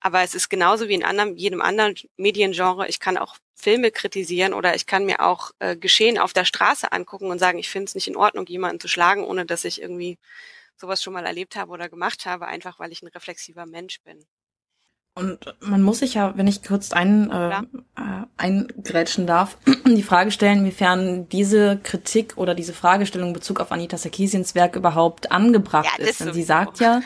Aber 0.00 0.22
es 0.22 0.34
ist 0.34 0.48
genauso 0.48 0.88
wie 0.88 0.94
in 0.94 1.04
anderem, 1.04 1.36
jedem 1.36 1.60
anderen 1.62 1.96
Mediengenre. 2.16 2.88
Ich 2.88 3.00
kann 3.00 3.18
auch 3.18 3.36
Filme 3.54 3.90
kritisieren 3.90 4.54
oder 4.54 4.74
ich 4.74 4.86
kann 4.86 5.04
mir 5.04 5.20
auch 5.20 5.52
äh, 5.58 5.76
Geschehen 5.76 6.18
auf 6.18 6.32
der 6.32 6.46
Straße 6.46 6.90
angucken 6.92 7.30
und 7.30 7.38
sagen, 7.38 7.58
ich 7.58 7.70
finde 7.70 7.86
es 7.86 7.94
nicht 7.94 8.08
in 8.08 8.16
Ordnung, 8.16 8.46
jemanden 8.46 8.80
zu 8.80 8.88
schlagen, 8.88 9.24
ohne 9.24 9.44
dass 9.46 9.66
ich 9.66 9.82
irgendwie 9.82 10.18
sowas 10.76 11.02
schon 11.02 11.12
mal 11.12 11.26
erlebt 11.26 11.56
habe 11.56 11.72
oder 11.72 11.90
gemacht 11.90 12.26
habe, 12.26 12.46
einfach 12.46 12.78
weil 12.78 12.92
ich 12.92 13.02
ein 13.02 13.08
reflexiver 13.08 13.66
Mensch 13.66 14.00
bin. 14.02 14.26
Und 15.14 15.54
man 15.60 15.82
muss 15.82 15.98
sich 15.98 16.14
ja, 16.14 16.36
wenn 16.36 16.46
ich 16.46 16.62
kurz 16.62 16.92
ein, 16.92 17.30
äh, 17.30 17.50
äh, 17.50 17.62
eingrätschen 18.36 19.26
darf, 19.26 19.58
die 19.86 20.02
Frage 20.02 20.30
stellen, 20.30 20.60
inwiefern 20.60 21.28
diese 21.28 21.78
Kritik 21.82 22.36
oder 22.36 22.54
diese 22.54 22.72
Fragestellung 22.72 23.28
in 23.28 23.34
Bezug 23.34 23.60
auf 23.60 23.72
Anita 23.72 23.98
Sarkeesians 23.98 24.54
Werk 24.54 24.76
überhaupt 24.76 25.32
angebracht 25.32 25.98
ja, 25.98 26.04
ist. 26.04 26.20
Denn 26.20 26.32
sie 26.32 26.42
sagt 26.42 26.80
ja, 26.80 27.02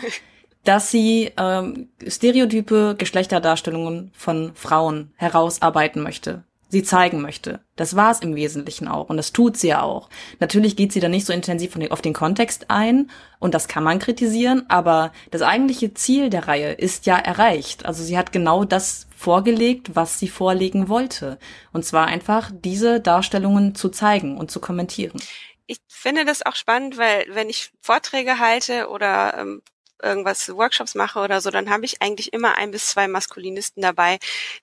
dass 0.65 0.91
sie 0.91 1.33
ähm, 1.37 1.89
stereotype 2.07 2.95
Geschlechterdarstellungen 2.97 4.13
von 4.15 4.53
Frauen 4.55 5.13
herausarbeiten 5.17 6.03
möchte 6.03 6.45
sie 6.75 6.83
zeigen 6.83 7.23
möchte. 7.23 7.61
Das 7.77 7.97
war 7.97 8.11
es 8.11 8.21
im 8.21 8.35
Wesentlichen 8.35 8.89
auch 8.89 9.09
und 9.09 9.17
das 9.17 9.33
tut 9.33 9.57
sie 9.57 9.69
ja 9.69 9.83
auch. 9.83 10.11
Natürlich 10.41 10.77
geht 10.77 10.93
sie 10.93 11.01
da 11.01 11.09
nicht 11.09 11.25
so 11.25 11.33
intensiv 11.33 11.79
auf 11.91 12.03
den 12.03 12.13
Kontext 12.13 12.67
ein 12.69 13.11
und 13.39 13.55
das 13.55 13.69
kann 13.69 13.85
man 13.85 14.01
kritisieren, 14.01 14.67
aber 14.69 15.13
das 15.31 15.43
eigentliche 15.43 15.95
Ziel 15.95 16.29
der 16.29 16.49
Reihe 16.49 16.73
ist 16.73 17.07
ja 17.07 17.17
erreicht. 17.17 17.87
Also 17.87 18.03
sie 18.03 18.19
hat 18.19 18.33
genau 18.33 18.65
das 18.65 19.07
vorgelegt, 19.17 19.95
was 19.95 20.19
sie 20.19 20.29
vorlegen 20.29 20.89
wollte. 20.89 21.39
Und 21.73 21.85
zwar 21.85 22.07
einfach 22.07 22.51
diese 22.53 23.01
Darstellungen 23.01 23.75
zu 23.75 23.89
zeigen 23.89 24.37
und 24.37 24.51
zu 24.51 24.61
kommentieren 24.61 25.21
ich 25.67 25.79
finde 25.89 26.25
das 26.25 26.45
auch 26.45 26.57
spannend, 26.57 26.99
weil 26.99 27.25
wenn 27.31 27.49
ich 27.49 27.71
Vorträge 27.81 28.39
halte 28.39 28.89
oder 28.91 29.39
ähm, 29.39 29.63
irgendwas 30.05 30.49
Workshops 30.51 30.95
mache 30.95 31.21
oder 31.21 31.41
so, 31.41 31.51
dann 31.51 31.71
habe 31.71 31.85
ich 31.85 32.03
eigentlich 32.03 32.33
immer 32.33 32.57
ein 32.57 32.71
bis 32.71 32.89
zwei 32.91 33.09
Maskulinisten 33.09 33.83
dabei, 33.83 34.19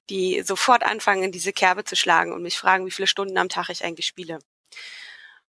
die 0.09 0.41
sofort 0.43 0.83
anfangen, 0.83 1.23
in 1.23 1.31
diese 1.31 1.53
Kerbe 1.53 1.83
zu 1.83 1.95
schlagen 1.95 2.33
und 2.33 2.43
mich 2.43 2.57
fragen, 2.57 2.85
wie 2.85 2.91
viele 2.91 3.07
Stunden 3.07 3.37
am 3.37 3.49
Tag 3.49 3.69
ich 3.69 3.83
eigentlich 3.83 4.07
spiele. 4.07 4.39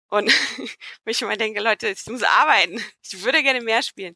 Und 0.10 0.28
ich 1.06 1.22
immer 1.22 1.38
denke, 1.38 1.62
Leute, 1.62 1.88
ich 1.88 2.06
muss 2.08 2.24
arbeiten. 2.24 2.84
Ich 3.04 3.24
würde 3.24 3.44
gerne 3.44 3.62
mehr 3.62 3.82
spielen. 3.82 4.16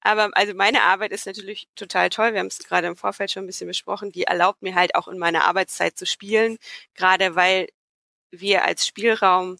Aber 0.00 0.30
also 0.34 0.54
meine 0.54 0.82
Arbeit 0.82 1.12
ist 1.12 1.26
natürlich 1.26 1.68
total 1.76 2.10
toll. 2.10 2.32
Wir 2.34 2.40
haben 2.40 2.48
es 2.48 2.58
gerade 2.58 2.86
im 2.86 2.96
Vorfeld 2.96 3.30
schon 3.30 3.44
ein 3.44 3.46
bisschen 3.46 3.66
besprochen. 3.68 4.12
Die 4.12 4.24
erlaubt 4.24 4.62
mir 4.62 4.74
halt 4.74 4.94
auch 4.94 5.08
in 5.08 5.18
meiner 5.18 5.44
Arbeitszeit 5.44 5.96
zu 5.98 6.06
spielen, 6.06 6.58
gerade 6.94 7.34
weil 7.36 7.68
wir 8.30 8.64
als 8.64 8.86
Spielraum, 8.86 9.58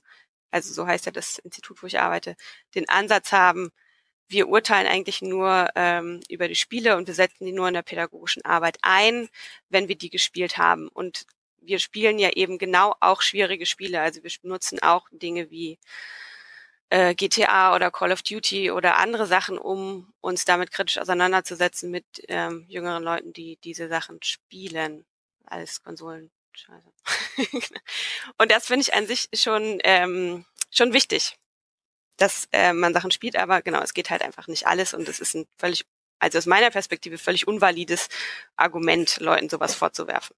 also 0.51 0.73
so 0.75 0.87
heißt 0.87 1.07
ja 1.07 1.13
das 1.13 1.39
Institut, 1.39 1.83
wo 1.83 1.87
ich 1.87 2.01
arbeite, 2.01 2.37
den 2.75 2.89
Ansatz 2.89 3.33
haben, 3.33 3.71
wir 4.33 4.49
urteilen 4.49 4.87
eigentlich 4.87 5.23
nur 5.23 5.69
ähm, 5.77 6.21
über 6.29 6.49
die 6.49 6.55
Spiele 6.55 6.97
und 6.97 7.07
wir 7.07 7.15
setzen 7.15 7.45
die 7.45 7.53
nur 7.53 7.69
in 7.69 7.75
der 7.75 7.83
pädagogischen 7.83 8.45
Arbeit 8.45 8.79
ein, 8.83 9.29
wenn 9.69 9.89
wir 9.89 9.97
die 9.97 10.11
gespielt 10.11 10.59
haben. 10.59 10.89
Und 10.89 11.27
wir 11.61 11.79
spielen 11.79 12.19
ja 12.19 12.31
eben 12.31 12.59
genau 12.59 12.95
auch 13.01 13.23
schwierige 13.23 13.67
Spiele. 13.67 14.01
Also 14.01 14.23
wir 14.23 14.31
nutzen 14.43 14.83
auch 14.83 15.07
Dinge 15.13 15.51
wie 15.51 15.79
äh, 16.91 17.15
GTA 17.15 17.75
oder 17.75 17.91
Call 17.91 18.13
of 18.13 18.23
Duty 18.23 18.71
oder 18.71 18.97
andere 18.99 19.27
Sachen, 19.27 19.59
um 19.59 20.13
uns 20.21 20.45
damit 20.45 20.73
kritisch 20.73 20.99
auseinanderzusetzen 20.99 21.91
mit 21.91 22.05
ähm, 22.29 22.65
jüngeren 22.69 23.03
Leuten, 23.03 23.33
die 23.33 23.57
diese 23.65 23.89
Sachen 23.89 24.23
spielen 24.23 25.05
als 25.45 25.83
Konsolen. 25.83 26.31
und 28.39 28.51
das 28.51 28.67
finde 28.67 28.83
ich 28.83 28.95
an 28.95 29.07
sich 29.07 29.29
schon 29.35 29.79
ähm, 29.85 30.45
schon 30.71 30.93
wichtig 30.93 31.39
dass 32.23 32.49
äh, 32.53 32.73
man 32.73 32.95
Sachen 32.95 33.11
spielt, 33.11 33.37
aber 33.37 33.63
genau, 33.63 33.81
es 33.83 33.95
geht 33.95 34.11
halt 34.11 34.23
einfach 34.23 34.47
nicht 34.47 34.67
alles 34.69 34.95
und 34.95 35.09
es 35.09 35.19
ist 35.19 35.35
ein 35.35 35.45
völlig, 35.59 35.85
also 36.21 36.39
aus 36.39 36.47
meiner 36.47 36.71
Perspektive 36.71 37.19
völlig 37.19 37.49
unvalides 37.49 38.09
Argument, 38.57 39.19
Leuten 39.21 39.49
sowas 39.49 39.75
vorzuwerfen. 39.75 40.37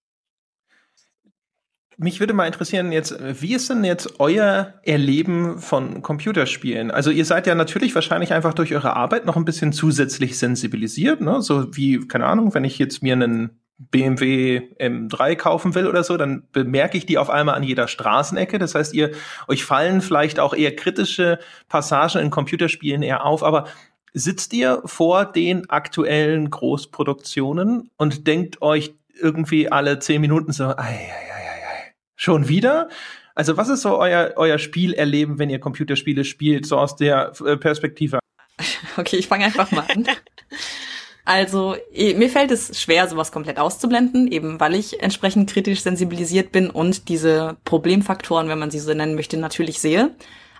Mich 1.98 2.20
würde 2.20 2.32
mal 2.32 2.46
interessieren 2.46 2.90
jetzt, 2.90 3.14
wie 3.20 3.54
ist 3.54 3.68
denn 3.68 3.84
jetzt 3.84 4.18
euer 4.18 4.80
Erleben 4.82 5.58
von 5.58 6.00
Computerspielen? 6.00 6.90
Also 6.90 7.10
ihr 7.10 7.24
seid 7.26 7.46
ja 7.46 7.54
natürlich 7.54 7.94
wahrscheinlich 7.94 8.32
einfach 8.32 8.54
durch 8.54 8.74
eure 8.74 8.96
Arbeit 8.96 9.26
noch 9.26 9.36
ein 9.36 9.44
bisschen 9.44 9.72
zusätzlich 9.72 10.38
sensibilisiert, 10.38 11.20
ne? 11.20 11.40
So 11.40 11.76
wie, 11.76 12.00
keine 12.08 12.26
Ahnung, 12.26 12.54
wenn 12.54 12.64
ich 12.64 12.78
jetzt 12.78 13.02
mir 13.02 13.12
einen 13.12 13.60
BMW 13.78 14.68
M3 14.78 15.36
kaufen 15.36 15.74
will 15.74 15.86
oder 15.86 16.04
so, 16.04 16.16
dann 16.16 16.46
bemerke 16.52 16.96
ich 16.96 17.06
die 17.06 17.18
auf 17.18 17.28
einmal 17.28 17.56
an 17.56 17.62
jeder 17.62 17.88
Straßenecke. 17.88 18.58
Das 18.58 18.74
heißt, 18.74 18.94
ihr 18.94 19.10
euch 19.48 19.64
fallen 19.64 20.00
vielleicht 20.00 20.38
auch 20.38 20.54
eher 20.54 20.74
kritische 20.76 21.38
Passagen 21.68 22.20
in 22.20 22.30
Computerspielen 22.30 23.02
eher 23.02 23.24
auf, 23.24 23.42
aber 23.42 23.66
sitzt 24.12 24.52
ihr 24.52 24.80
vor 24.84 25.24
den 25.24 25.68
aktuellen 25.70 26.50
Großproduktionen 26.50 27.90
und 27.96 28.26
denkt 28.26 28.62
euch 28.62 28.94
irgendwie 29.20 29.70
alle 29.70 29.98
zehn 29.98 30.20
Minuten 30.20 30.52
so, 30.52 30.64
ei, 30.64 30.72
ei, 30.76 30.76
ei, 30.76 31.50
ei, 31.66 31.94
schon 32.14 32.48
wieder? 32.48 32.88
Also 33.34 33.56
was 33.56 33.68
ist 33.68 33.82
so 33.82 33.98
euer, 33.98 34.34
euer 34.36 34.58
Spielerleben, 34.58 35.40
wenn 35.40 35.50
ihr 35.50 35.58
Computerspiele 35.58 36.24
spielt, 36.24 36.66
so 36.66 36.78
aus 36.78 36.94
der 36.96 37.32
äh, 37.44 37.56
Perspektive? 37.56 38.20
Okay, 38.96 39.16
ich 39.16 39.26
fange 39.26 39.46
einfach 39.46 39.72
mal 39.72 39.84
an. 39.92 40.06
Also 41.24 41.76
mir 41.94 42.28
fällt 42.28 42.50
es 42.50 42.78
schwer, 42.78 43.08
sowas 43.08 43.32
komplett 43.32 43.58
auszublenden, 43.58 44.30
eben 44.30 44.60
weil 44.60 44.74
ich 44.74 45.02
entsprechend 45.02 45.48
kritisch 45.48 45.80
sensibilisiert 45.80 46.52
bin 46.52 46.68
und 46.68 47.08
diese 47.08 47.56
Problemfaktoren, 47.64 48.48
wenn 48.48 48.58
man 48.58 48.70
sie 48.70 48.78
so 48.78 48.92
nennen 48.92 49.14
möchte, 49.14 49.38
natürlich 49.38 49.80
sehe. 49.80 50.14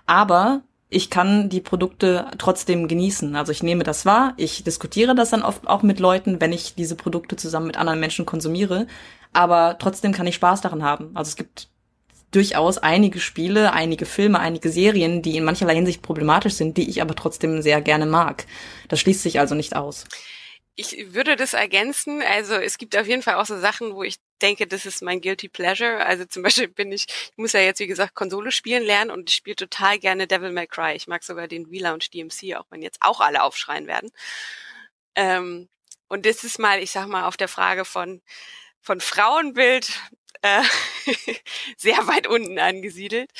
Aber 0.07 0.63
ich 0.89 1.11
kann 1.11 1.49
die 1.49 1.61
Produkte 1.61 2.27
trotzdem 2.39 2.87
genießen. 2.87 3.35
Also 3.35 3.51
ich 3.51 3.61
nehme 3.61 3.83
das 3.83 4.05
wahr, 4.07 4.33
ich 4.37 4.63
diskutiere 4.63 5.13
das 5.13 5.29
dann 5.29 5.43
oft 5.43 5.67
auch 5.67 5.83
mit 5.83 5.99
Leuten, 5.99 6.41
wenn 6.41 6.53
ich 6.53 6.73
diese 6.73 6.95
Produkte 6.95 7.35
zusammen 7.35 7.67
mit 7.67 7.77
anderen 7.77 7.99
Menschen 7.99 8.25
konsumiere. 8.25 8.87
Aber 9.33 9.77
trotzdem 9.77 10.13
kann 10.13 10.25
ich 10.25 10.35
Spaß 10.35 10.61
daran 10.61 10.83
haben. 10.83 11.11
Also 11.13 11.29
es 11.29 11.35
gibt 11.35 11.67
durchaus 12.31 12.79
einige 12.79 13.19
Spiele, 13.19 13.73
einige 13.73 14.05
Filme, 14.05 14.39
einige 14.39 14.71
Serien, 14.71 15.21
die 15.21 15.37
in 15.37 15.43
mancherlei 15.43 15.75
Hinsicht 15.75 16.01
problematisch 16.01 16.53
sind, 16.53 16.77
die 16.77 16.89
ich 16.89 17.01
aber 17.01 17.15
trotzdem 17.15 17.61
sehr 17.61 17.81
gerne 17.81 18.05
mag. 18.05 18.45
Das 18.87 18.99
schließt 18.99 19.21
sich 19.21 19.39
also 19.39 19.53
nicht 19.53 19.75
aus 19.75 20.05
ich 20.75 21.13
würde 21.13 21.35
das 21.35 21.53
ergänzen. 21.53 22.21
Also 22.21 22.55
es 22.55 22.77
gibt 22.77 22.97
auf 22.97 23.07
jeden 23.07 23.21
Fall 23.21 23.35
auch 23.35 23.45
so 23.45 23.59
Sachen, 23.59 23.95
wo 23.95 24.03
ich 24.03 24.17
denke, 24.41 24.67
das 24.67 24.85
ist 24.85 25.01
mein 25.01 25.21
guilty 25.21 25.47
pleasure. 25.47 26.05
Also 26.05 26.25
zum 26.25 26.43
Beispiel 26.43 26.67
bin 26.67 26.91
ich, 26.91 27.05
ich 27.07 27.37
muss 27.37 27.53
ja 27.53 27.61
jetzt 27.61 27.79
wie 27.79 27.87
gesagt 27.87 28.15
Konsole 28.15 28.51
spielen 28.51 28.83
lernen 28.83 29.11
und 29.11 29.29
ich 29.29 29.35
spiele 29.37 29.55
total 29.55 29.99
gerne 29.99 30.27
Devil 30.27 30.51
May 30.51 30.67
Cry. 30.67 30.95
Ich 30.95 31.07
mag 31.07 31.23
sogar 31.23 31.47
den 31.47 31.65
Relaunch 31.65 32.09
DMC, 32.11 32.55
auch 32.55 32.65
wenn 32.69 32.81
jetzt 32.81 32.99
auch 33.01 33.21
alle 33.21 33.43
aufschreien 33.43 33.87
werden. 33.87 34.11
Ähm, 35.15 35.69
und 36.07 36.25
das 36.25 36.43
ist 36.43 36.59
mal, 36.59 36.81
ich 36.81 36.91
sag 36.91 37.07
mal, 37.07 37.25
auf 37.25 37.37
der 37.37 37.47
Frage 37.47 37.85
von, 37.85 38.21
von 38.81 39.01
Frauenbild 39.01 39.91
äh, 40.41 40.63
sehr 41.77 42.07
weit 42.07 42.27
unten 42.27 42.59
angesiedelt. 42.59 43.31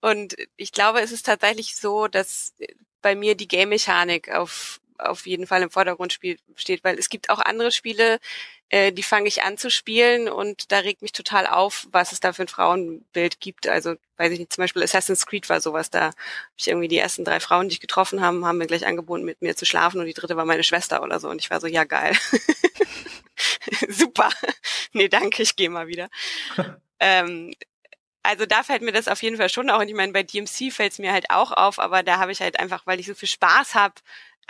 Und 0.00 0.36
ich 0.56 0.72
glaube, 0.72 1.00
es 1.00 1.12
ist 1.12 1.26
tatsächlich 1.26 1.76
so, 1.76 2.08
dass 2.08 2.54
bei 3.02 3.14
mir 3.14 3.34
die 3.34 3.48
Game-Mechanik 3.48 4.30
auf, 4.30 4.79
auf 5.08 5.26
jeden 5.26 5.46
Fall 5.46 5.62
im 5.62 5.70
Vordergrund 5.70 6.12
spiel, 6.12 6.38
steht, 6.56 6.84
weil 6.84 6.98
es 6.98 7.08
gibt 7.08 7.30
auch 7.30 7.40
andere 7.40 7.72
Spiele, 7.72 8.18
äh, 8.68 8.92
die 8.92 9.02
fange 9.02 9.26
ich 9.26 9.42
an 9.42 9.58
zu 9.58 9.70
spielen 9.70 10.28
und 10.28 10.70
da 10.70 10.78
regt 10.78 11.02
mich 11.02 11.12
total 11.12 11.46
auf, 11.46 11.88
was 11.90 12.12
es 12.12 12.20
da 12.20 12.32
für 12.32 12.42
ein 12.42 12.48
Frauenbild 12.48 13.40
gibt. 13.40 13.66
Also 13.66 13.96
weiß 14.16 14.32
ich 14.32 14.38
nicht, 14.38 14.52
zum 14.52 14.62
Beispiel 14.62 14.82
Assassin's 14.82 15.26
Creed 15.26 15.48
war 15.48 15.60
sowas, 15.60 15.90
da 15.90 16.02
habe 16.06 16.14
ich 16.56 16.68
irgendwie 16.68 16.88
die 16.88 16.98
ersten 16.98 17.24
drei 17.24 17.40
Frauen, 17.40 17.68
die 17.68 17.74
ich 17.74 17.80
getroffen 17.80 18.20
haben, 18.20 18.44
haben 18.44 18.58
mir 18.58 18.66
gleich 18.66 18.86
angeboten, 18.86 19.24
mit 19.24 19.42
mir 19.42 19.56
zu 19.56 19.66
schlafen 19.66 20.00
und 20.00 20.06
die 20.06 20.14
dritte 20.14 20.36
war 20.36 20.44
meine 20.44 20.62
Schwester 20.62 21.02
oder 21.02 21.18
so 21.18 21.28
und 21.28 21.40
ich 21.40 21.50
war 21.50 21.60
so, 21.60 21.66
ja 21.66 21.84
geil. 21.84 22.16
Super. 23.88 24.30
Nee, 24.92 25.08
danke, 25.08 25.42
ich 25.42 25.56
gehe 25.56 25.70
mal 25.70 25.88
wieder. 25.88 26.08
ähm, 27.00 27.52
also 28.22 28.46
da 28.46 28.62
fällt 28.62 28.82
mir 28.82 28.92
das 28.92 29.08
auf 29.08 29.22
jeden 29.22 29.36
Fall 29.36 29.48
schon 29.48 29.70
auch. 29.70 29.80
Und 29.80 29.88
ich 29.88 29.94
meine, 29.94 30.12
bei 30.12 30.22
DMC 30.22 30.72
fällt 30.72 30.92
es 30.92 30.98
mir 30.98 31.12
halt 31.12 31.30
auch 31.30 31.52
auf, 31.52 31.78
aber 31.78 32.02
da 32.02 32.18
habe 32.18 32.32
ich 32.32 32.40
halt 32.40 32.58
einfach, 32.58 32.86
weil 32.86 33.00
ich 33.00 33.06
so 33.06 33.14
viel 33.14 33.28
Spaß 33.28 33.74
habe 33.74 33.94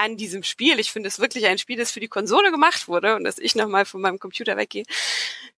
an 0.00 0.16
diesem 0.16 0.42
Spiel. 0.42 0.78
Ich 0.80 0.90
finde 0.90 1.08
es 1.08 1.18
wirklich 1.18 1.46
ein 1.46 1.58
Spiel, 1.58 1.76
das 1.76 1.92
für 1.92 2.00
die 2.00 2.08
Konsole 2.08 2.50
gemacht 2.50 2.88
wurde 2.88 3.16
und 3.16 3.24
dass 3.24 3.38
ich 3.38 3.54
nochmal 3.54 3.84
von 3.84 4.00
meinem 4.00 4.18
Computer 4.18 4.56
weggehe, 4.56 4.84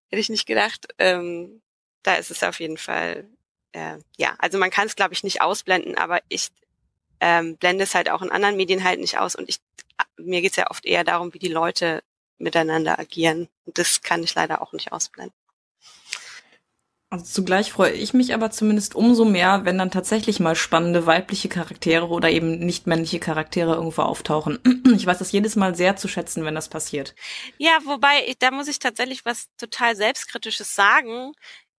hätte 0.08 0.20
ich 0.20 0.28
nicht 0.28 0.46
gedacht. 0.46 0.88
Ähm, 0.98 1.62
da 2.02 2.14
ist 2.14 2.32
es 2.32 2.42
auf 2.42 2.58
jeden 2.58 2.76
Fall, 2.76 3.28
äh, 3.70 3.98
ja, 4.16 4.34
also 4.38 4.58
man 4.58 4.70
kann 4.70 4.88
es, 4.88 4.96
glaube 4.96 5.14
ich, 5.14 5.22
nicht 5.22 5.40
ausblenden, 5.40 5.96
aber 5.96 6.20
ich 6.28 6.48
ähm, 7.20 7.56
blende 7.56 7.84
es 7.84 7.94
halt 7.94 8.10
auch 8.10 8.20
in 8.20 8.32
anderen 8.32 8.56
Medien 8.56 8.82
halt 8.82 8.98
nicht 8.98 9.18
aus 9.18 9.36
und 9.36 9.48
ich, 9.48 9.60
mir 10.16 10.42
geht's 10.42 10.56
ja 10.56 10.70
oft 10.70 10.84
eher 10.84 11.04
darum, 11.04 11.32
wie 11.34 11.38
die 11.38 11.48
Leute 11.48 12.02
miteinander 12.38 12.98
agieren. 12.98 13.48
Und 13.64 13.78
das 13.78 14.02
kann 14.02 14.24
ich 14.24 14.34
leider 14.34 14.60
auch 14.60 14.72
nicht 14.72 14.90
ausblenden. 14.90 15.36
Also 17.12 17.26
zugleich 17.26 17.72
freue 17.72 17.92
ich 17.92 18.14
mich 18.14 18.32
aber 18.32 18.50
zumindest 18.50 18.94
umso 18.94 19.26
mehr, 19.26 19.66
wenn 19.66 19.76
dann 19.76 19.90
tatsächlich 19.90 20.40
mal 20.40 20.56
spannende 20.56 21.04
weibliche 21.04 21.50
Charaktere 21.50 22.08
oder 22.08 22.30
eben 22.30 22.58
nicht 22.60 22.86
männliche 22.86 23.20
Charaktere 23.20 23.74
irgendwo 23.74 24.00
auftauchen. 24.00 24.58
Ich 24.96 25.04
weiß 25.04 25.18
das 25.18 25.30
jedes 25.30 25.54
Mal 25.54 25.74
sehr 25.74 25.96
zu 25.96 26.08
schätzen, 26.08 26.46
wenn 26.46 26.54
das 26.54 26.70
passiert. 26.70 27.14
Ja, 27.58 27.78
wobei, 27.84 28.34
da 28.38 28.50
muss 28.50 28.66
ich 28.66 28.78
tatsächlich 28.78 29.26
was 29.26 29.48
total 29.58 29.94
Selbstkritisches 29.94 30.74
sagen. 30.74 31.32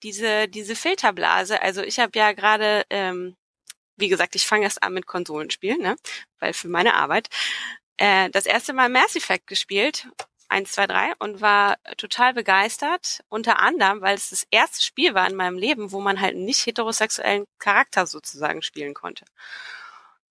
Diese, 0.04 0.48
diese 0.48 0.76
Filterblase, 0.76 1.60
also 1.64 1.82
ich 1.82 1.98
habe 1.98 2.12
ja 2.16 2.34
gerade, 2.34 2.84
ähm, 2.92 3.36
wie 3.98 4.10
gesagt, 4.10 4.36
ich 4.36 4.46
fange 4.46 4.66
erst 4.66 4.84
an 4.84 4.94
mit 4.94 5.08
Konsolenspielen, 5.08 5.82
ne? 5.82 5.96
Weil 6.40 6.54
für 6.54 6.68
meine 6.68 6.94
Arbeit. 6.94 7.30
Äh, 7.98 8.30
das 8.30 8.46
erste 8.46 8.74
Mal 8.74 8.90
Mass 8.90 9.16
Effect 9.16 9.48
gespielt 9.48 10.08
eins, 10.54 10.72
zwei, 10.72 10.88
drei 10.88 11.14
und 11.20 11.42
war 11.42 11.78
total 11.98 12.34
begeistert. 12.34 13.24
Unter 13.28 13.60
anderem, 13.60 14.02
weil 14.02 14.16
es 14.16 14.30
das 14.30 14.46
erste 14.52 14.84
Spiel 14.84 15.14
war 15.14 15.28
in 15.28 15.36
meinem 15.36 15.58
Leben, 15.58 15.92
wo 15.92 16.00
man 16.00 16.22
halt 16.22 16.38
nicht 16.38 16.66
heterosexuellen 16.66 17.46
Charakter 17.60 18.06
sozusagen 18.06 18.62
spielen 18.62 18.94
konnte. 18.94 19.26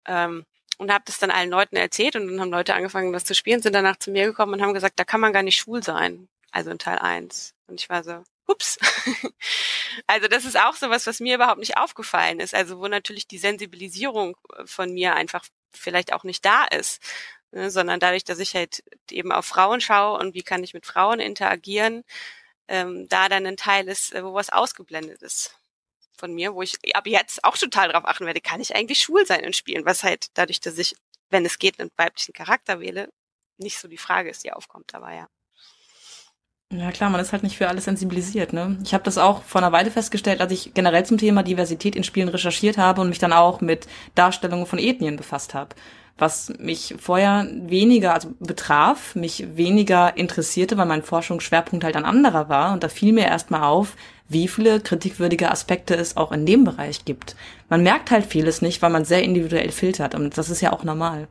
Ähm, 0.07 0.47
und 0.79 0.93
habe 0.93 1.05
das 1.07 1.19
dann 1.19 1.31
allen 1.31 1.51
Leuten 1.51 1.77
erzählt 1.77 2.17
und 2.17 2.29
dann 2.29 2.41
haben 2.41 2.51
Leute 2.51 2.75
angefangen, 2.75 3.13
das 3.13 3.25
zu 3.25 3.35
spielen, 3.35 3.63
sind 3.63 3.75
danach 3.75 3.97
zu 3.99 4.11
mir 4.11 4.27
gekommen 4.27 4.55
und 4.55 4.63
haben 4.63 4.75
gesagt, 4.75 4.99
da 4.99 5.05
kann 5.05 5.21
man 5.21 5.33
gar 5.33 5.43
nicht 5.43 5.57
schwul 5.57 5.83
sein. 5.83 6.29
Also 6.51 6.71
in 6.71 6.79
Teil 6.79 6.99
eins. 6.99 7.55
Und 7.67 7.81
ich 7.81 7.89
war 7.89 8.05
so, 8.05 8.23
ups. 8.47 8.79
also 10.07 10.29
das 10.29 10.45
ist 10.45 10.59
auch 10.59 10.75
sowas, 10.75 11.07
was 11.07 11.21
mir 11.21 11.35
überhaupt 11.35 11.61
nicht 11.61 11.77
aufgefallen 11.77 12.41
ist. 12.41 12.55
Also 12.55 12.79
wo 12.79 12.89
natürlich 12.89 13.27
die 13.27 13.39
Sensibilisierung 13.39 14.37
von 14.65 14.93
mir 14.93 15.15
einfach 15.15 15.45
vielleicht 15.73 16.13
auch 16.13 16.25
nicht 16.25 16.45
da 16.45 16.65
ist 16.65 17.01
ne, 17.53 17.71
sondern 17.71 18.01
dadurch, 18.01 18.25
dass 18.25 18.39
ich 18.39 18.55
halt 18.55 18.83
eben 19.11 19.33
auf 19.33 19.47
Frauen 19.47 19.81
schaue 19.81 20.19
und 20.19 20.35
wie 20.35 20.43
kann 20.43 20.65
ich 20.65 20.75
mit 20.75 20.87
Frauen 20.87 21.21
interagieren, 21.21 22.05
ähm, 22.69 23.07
da 23.09 23.29
dann 23.29 23.47
ein 23.47 23.57
Teil 23.57 23.89
ist, 23.89 24.15
äh, 24.15 24.25
wo 24.25 24.35
was 24.35 24.51
ausgeblendet 24.51 25.23
ist 25.23 25.59
von 26.17 26.35
mir, 26.35 26.55
wo 26.55 26.63
ich 26.63 26.77
ab 26.95 27.07
jetzt 27.07 27.45
auch 27.45 27.57
total 27.57 27.89
darauf 27.89 28.07
achten 28.07 28.27
werde, 28.27 28.41
kann 28.41 28.61
ich 28.61 28.77
eigentlich 28.77 29.01
schwul 29.01 29.27
sein 29.27 29.41
in 29.41 29.53
Spielen, 29.53 29.85
was 29.85 30.05
halt 30.05 30.27
dadurch, 30.35 30.61
dass 30.61 30.79
ich, 30.79 30.95
wenn 31.31 31.45
es 31.45 31.59
geht, 31.59 31.81
einen 31.81 31.91
weiblichen 31.97 32.33
Charakter 32.33 32.81
wähle, 32.81 33.09
nicht 33.59 33.79
so 33.79 33.89
die 33.89 33.99
Frage 33.99 34.31
ist, 34.31 34.45
die 34.45 34.53
aufkommt 34.53 34.93
dabei, 34.93 35.17
ja. 35.17 35.29
Ja 36.71 36.91
klar, 36.91 37.11
man 37.11 37.21
ist 37.21 37.33
halt 37.33 37.43
nicht 37.43 37.59
für 37.59 37.69
alles 37.69 37.85
sensibilisiert. 37.85 38.55
Ne? 38.55 38.79
Ich 38.83 38.95
habe 38.95 39.05
das 39.05 39.19
auch 39.19 39.43
vor 39.43 39.61
einer 39.61 39.73
Weile 39.73 39.91
festgestellt, 39.91 40.41
als 40.41 40.53
ich 40.53 40.73
generell 40.73 41.05
zum 41.05 41.19
Thema 41.19 41.43
Diversität 41.43 41.95
in 41.97 42.03
Spielen 42.03 42.29
recherchiert 42.29 42.79
habe 42.79 43.03
und 43.03 43.11
mich 43.11 43.19
dann 43.19 43.35
auch 43.35 43.61
mit 43.61 43.87
Darstellungen 44.15 44.65
von 44.65 44.79
Ethnien 44.79 45.17
befasst 45.17 45.53
habe 45.53 45.75
was 46.19 46.53
mich 46.59 46.95
vorher 46.99 47.47
weniger 47.51 48.15
also 48.15 48.35
betraf, 48.39 49.15
mich 49.15 49.57
weniger 49.57 50.17
interessierte, 50.17 50.77
weil 50.77 50.87
mein 50.87 51.03
Forschungsschwerpunkt 51.03 51.85
halt 51.85 51.97
ein 51.97 52.05
anderer 52.05 52.49
war. 52.49 52.73
Und 52.73 52.83
da 52.83 52.89
fiel 52.89 53.13
mir 53.13 53.27
erstmal 53.27 53.63
auf, 53.63 53.97
wie 54.29 54.49
viele 54.49 54.81
kritikwürdige 54.81 55.51
Aspekte 55.51 55.95
es 55.95 56.17
auch 56.17 56.33
in 56.33 56.47
dem 56.47 56.65
Bereich 56.65 57.05
gibt. 57.05 57.37
Man 57.69 57.83
merkt 57.83 58.11
halt 58.11 58.27
vieles 58.27 58.63
nicht, 58.63 58.83
weil 58.83 58.91
man 58.91 59.05
sehr 59.05 59.23
individuell 59.23 59.73
filtert. 59.73 60.15
Und 60.15 60.39
das 60.39 60.51
ist 60.51 60.61
ja 60.61 60.73
auch 60.73 60.85
normal. 60.85 61.29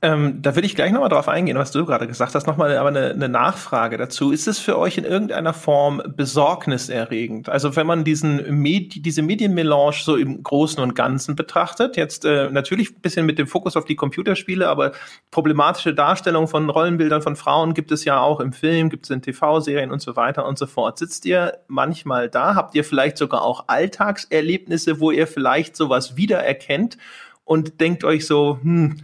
Ähm, 0.00 0.42
da 0.42 0.54
will 0.54 0.64
ich 0.64 0.76
gleich 0.76 0.92
nochmal 0.92 1.08
drauf 1.08 1.26
eingehen, 1.26 1.58
was 1.58 1.72
du 1.72 1.84
gerade 1.84 2.06
gesagt 2.06 2.36
hast. 2.36 2.46
Nochmal 2.46 2.76
aber 2.76 2.90
eine, 2.90 3.10
eine 3.10 3.28
Nachfrage 3.28 3.96
dazu. 3.96 4.30
Ist 4.30 4.46
es 4.46 4.60
für 4.60 4.78
euch 4.78 4.96
in 4.96 5.02
irgendeiner 5.02 5.52
Form 5.52 6.00
besorgniserregend? 6.06 7.48
Also 7.48 7.74
wenn 7.74 7.88
man 7.88 8.04
diesen 8.04 8.60
Medi 8.62 9.02
diese 9.02 9.22
Medienmelange 9.22 9.96
so 10.00 10.14
im 10.14 10.40
Großen 10.40 10.80
und 10.80 10.94
Ganzen 10.94 11.34
betrachtet, 11.34 11.96
jetzt 11.96 12.24
äh, 12.24 12.48
natürlich 12.48 12.92
ein 12.92 13.00
bisschen 13.00 13.26
mit 13.26 13.40
dem 13.40 13.48
Fokus 13.48 13.76
auf 13.76 13.86
die 13.86 13.96
Computerspiele, 13.96 14.68
aber 14.68 14.92
problematische 15.32 15.92
Darstellung 15.94 16.46
von 16.46 16.70
Rollenbildern 16.70 17.20
von 17.20 17.34
Frauen 17.34 17.74
gibt 17.74 17.90
es 17.90 18.04
ja 18.04 18.20
auch 18.20 18.38
im 18.38 18.52
Film, 18.52 18.90
gibt 18.90 19.06
es 19.06 19.10
in 19.10 19.20
TV-Serien 19.20 19.90
und 19.90 20.00
so 20.00 20.14
weiter 20.14 20.46
und 20.46 20.58
so 20.58 20.66
fort. 20.66 20.96
Sitzt 20.98 21.26
ihr 21.26 21.58
manchmal 21.66 22.28
da? 22.28 22.54
Habt 22.54 22.76
ihr 22.76 22.84
vielleicht 22.84 23.18
sogar 23.18 23.42
auch 23.42 23.64
Alltagserlebnisse, 23.66 25.00
wo 25.00 25.10
ihr 25.10 25.26
vielleicht 25.26 25.74
sowas 25.74 26.16
wiedererkennt 26.16 26.98
und 27.44 27.80
denkt 27.80 28.04
euch 28.04 28.26
so, 28.26 28.60
hm, 28.62 28.98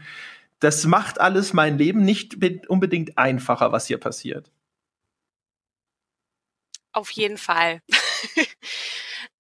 das 0.61 0.85
macht 0.85 1.21
alles 1.21 1.53
mein 1.53 1.79
Leben 1.79 2.05
nicht 2.05 2.37
unbedingt 2.69 3.19
einfacher, 3.19 3.73
was 3.73 3.87
hier 3.87 3.99
passiert. 3.99 4.51
Auf 6.93 7.11
jeden 7.11 7.39
Fall. 7.39 7.83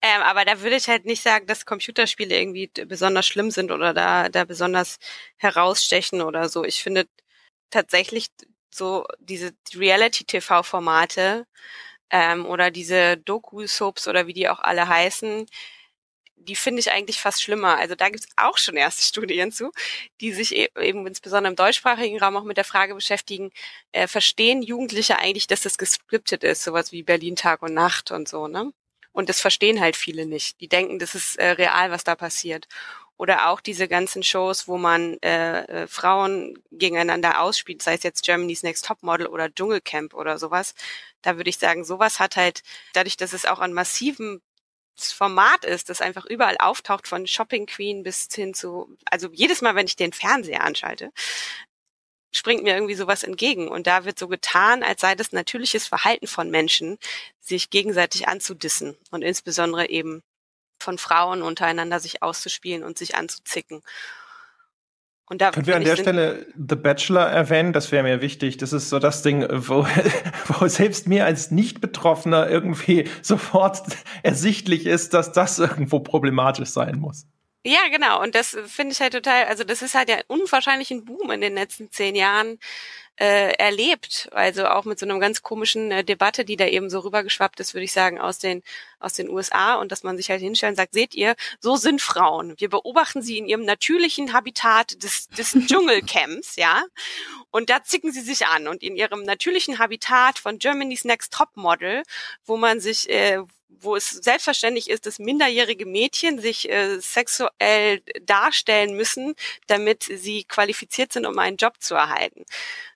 ähm, 0.02 0.22
aber 0.22 0.44
da 0.44 0.60
würde 0.60 0.76
ich 0.76 0.88
halt 0.88 1.04
nicht 1.06 1.22
sagen, 1.22 1.46
dass 1.46 1.66
Computerspiele 1.66 2.36
irgendwie 2.36 2.68
besonders 2.86 3.26
schlimm 3.26 3.50
sind 3.52 3.70
oder 3.70 3.94
da, 3.94 4.28
da 4.28 4.44
besonders 4.44 4.98
herausstechen 5.36 6.20
oder 6.20 6.48
so. 6.48 6.64
Ich 6.64 6.82
finde 6.82 7.06
tatsächlich 7.70 8.26
so 8.70 9.06
diese 9.20 9.52
Reality-TV-Formate 9.74 11.46
ähm, 12.10 12.46
oder 12.46 12.70
diese 12.70 13.16
Doku-Soaps 13.18 14.08
oder 14.08 14.26
wie 14.26 14.34
die 14.34 14.48
auch 14.48 14.60
alle 14.60 14.88
heißen, 14.88 15.46
die 16.44 16.56
finde 16.56 16.80
ich 16.80 16.92
eigentlich 16.92 17.20
fast 17.20 17.42
schlimmer. 17.42 17.76
Also 17.78 17.94
da 17.94 18.08
gibt 18.08 18.24
es 18.24 18.30
auch 18.36 18.58
schon 18.58 18.76
erste 18.76 19.02
Studien 19.06 19.52
zu, 19.52 19.70
die 20.20 20.32
sich 20.32 20.56
e-, 20.56 20.70
eben 20.80 21.06
insbesondere 21.06 21.50
im 21.52 21.56
deutschsprachigen 21.56 22.18
Raum 22.18 22.36
auch 22.36 22.44
mit 22.44 22.56
der 22.56 22.64
Frage 22.64 22.94
beschäftigen, 22.94 23.50
äh, 23.92 24.06
verstehen 24.08 24.62
Jugendliche 24.62 25.18
eigentlich, 25.18 25.46
dass 25.46 25.62
das 25.62 25.78
gescriptet 25.78 26.44
ist, 26.44 26.62
sowas 26.64 26.92
wie 26.92 27.02
Berlin 27.02 27.36
Tag 27.36 27.62
und 27.62 27.74
Nacht 27.74 28.10
und 28.10 28.28
so, 28.28 28.48
ne? 28.48 28.72
Und 29.12 29.28
das 29.28 29.40
verstehen 29.40 29.80
halt 29.80 29.96
viele 29.96 30.26
nicht. 30.26 30.60
Die 30.60 30.68
denken, 30.68 30.98
das 30.98 31.14
ist 31.14 31.36
äh, 31.36 31.50
real, 31.50 31.90
was 31.92 32.02
da 32.04 32.16
passiert. 32.16 32.66
Oder 33.16 33.48
auch 33.48 33.60
diese 33.60 33.86
ganzen 33.86 34.24
Shows, 34.24 34.66
wo 34.66 34.76
man 34.76 35.18
äh, 35.22 35.60
äh, 35.84 35.86
Frauen 35.86 36.58
gegeneinander 36.72 37.40
ausspielt, 37.40 37.80
sei 37.80 37.94
es 37.94 38.02
jetzt 38.02 38.24
Germany's 38.24 38.64
Next 38.64 38.84
Topmodel 38.86 39.28
oder 39.28 39.54
Dschungelcamp 39.54 40.14
oder 40.14 40.36
sowas. 40.38 40.74
Da 41.22 41.36
würde 41.36 41.48
ich 41.48 41.58
sagen, 41.58 41.84
sowas 41.84 42.18
hat 42.18 42.34
halt, 42.36 42.62
dadurch, 42.92 43.16
dass 43.16 43.32
es 43.32 43.46
auch 43.46 43.60
an 43.60 43.72
massiven 43.72 44.42
Format 44.96 45.64
ist, 45.64 45.90
das 45.90 46.00
einfach 46.00 46.24
überall 46.24 46.56
auftaucht, 46.58 47.08
von 47.08 47.26
Shopping 47.26 47.66
Queen 47.66 48.02
bis 48.02 48.28
hin 48.32 48.54
zu, 48.54 48.96
also 49.06 49.28
jedes 49.32 49.62
Mal, 49.62 49.74
wenn 49.74 49.86
ich 49.86 49.96
den 49.96 50.12
Fernseher 50.12 50.62
anschalte, 50.64 51.10
springt 52.32 52.64
mir 52.64 52.74
irgendwie 52.74 52.94
sowas 52.94 53.22
entgegen. 53.22 53.68
Und 53.68 53.86
da 53.86 54.04
wird 54.04 54.18
so 54.18 54.28
getan, 54.28 54.82
als 54.82 55.00
sei 55.00 55.14
das 55.14 55.32
natürliches 55.32 55.86
Verhalten 55.86 56.26
von 56.26 56.50
Menschen, 56.50 56.98
sich 57.40 57.70
gegenseitig 57.70 58.28
anzudissen 58.28 58.96
und 59.10 59.22
insbesondere 59.22 59.88
eben 59.88 60.22
von 60.80 60.98
Frauen 60.98 61.42
untereinander 61.42 62.00
sich 62.00 62.22
auszuspielen 62.22 62.84
und 62.84 62.98
sich 62.98 63.14
anzuzicken. 63.16 63.82
Und 65.26 65.40
da 65.40 65.50
Können 65.52 65.66
wir 65.66 65.76
an 65.76 65.84
der 65.84 65.96
Stelle 65.96 66.46
The 66.54 66.76
Bachelor 66.76 67.26
erwähnen? 67.26 67.72
Das 67.72 67.90
wäre 67.90 68.02
mir 68.02 68.20
wichtig. 68.20 68.58
Das 68.58 68.74
ist 68.74 68.90
so 68.90 68.98
das 68.98 69.22
Ding, 69.22 69.46
wo, 69.50 69.86
wo 70.48 70.68
selbst 70.68 71.08
mir 71.08 71.24
als 71.24 71.50
Nicht-Betroffener 71.50 72.48
irgendwie 72.48 73.08
sofort 73.22 73.82
ersichtlich 74.22 74.86
ist, 74.86 75.14
dass 75.14 75.32
das 75.32 75.58
irgendwo 75.58 76.00
problematisch 76.00 76.68
sein 76.68 76.98
muss. 76.98 77.26
Ja, 77.66 77.88
genau. 77.90 78.22
Und 78.22 78.34
das 78.34 78.56
finde 78.66 78.92
ich 78.92 79.00
halt 79.00 79.14
total, 79.14 79.44
also 79.44 79.64
das 79.64 79.80
ist 79.80 79.94
halt 79.94 80.10
ja 80.10 80.16
unwahrscheinlichen 80.26 81.06
Boom 81.06 81.30
in 81.30 81.40
den 81.40 81.54
letzten 81.54 81.90
zehn 81.90 82.14
Jahren 82.14 82.58
äh, 83.16 83.54
erlebt. 83.54 84.28
Also 84.32 84.66
auch 84.66 84.84
mit 84.84 84.98
so 84.98 85.06
einer 85.06 85.18
ganz 85.18 85.42
komischen 85.42 85.90
äh, 85.90 86.04
Debatte, 86.04 86.44
die 86.44 86.56
da 86.56 86.66
eben 86.66 86.90
so 86.90 87.00
rübergeschwappt 87.00 87.60
ist, 87.60 87.72
würde 87.72 87.84
ich 87.84 87.92
sagen, 87.92 88.20
aus 88.20 88.38
den 88.38 88.62
aus 89.04 89.14
den 89.14 89.28
USA 89.28 89.74
und 89.74 89.92
dass 89.92 90.02
man 90.02 90.16
sich 90.16 90.30
halt 90.30 90.40
hinstellt 90.40 90.72
und 90.72 90.76
sagt, 90.76 90.94
seht 90.94 91.14
ihr, 91.14 91.34
so 91.60 91.76
sind 91.76 92.00
Frauen. 92.02 92.54
Wir 92.58 92.68
beobachten 92.68 93.22
sie 93.22 93.38
in 93.38 93.46
ihrem 93.46 93.64
natürlichen 93.64 94.32
Habitat 94.32 95.02
des, 95.02 95.28
des 95.28 95.52
Dschungelcamps, 95.66 96.56
ja. 96.56 96.84
Und 97.50 97.70
da 97.70 97.84
zicken 97.84 98.12
sie 98.12 98.22
sich 98.22 98.46
an 98.46 98.66
und 98.66 98.82
in 98.82 98.96
ihrem 98.96 99.22
natürlichen 99.22 99.78
Habitat 99.78 100.38
von 100.38 100.58
Germany's 100.58 101.04
Next 101.04 101.32
Top 101.32 101.50
Model, 101.54 102.02
wo 102.44 102.56
man 102.56 102.80
sich, 102.80 103.08
äh, 103.10 103.38
wo 103.68 103.96
es 103.96 104.10
selbstverständlich 104.10 104.90
ist, 104.90 105.06
dass 105.06 105.18
minderjährige 105.18 105.86
Mädchen 105.86 106.40
sich 106.40 106.70
äh, 106.70 106.98
sexuell 107.00 108.02
darstellen 108.22 108.96
müssen, 108.96 109.34
damit 109.66 110.04
sie 110.04 110.44
qualifiziert 110.44 111.12
sind, 111.12 111.26
um 111.26 111.38
einen 111.38 111.56
Job 111.56 111.80
zu 111.80 111.94
erhalten. 111.94 112.44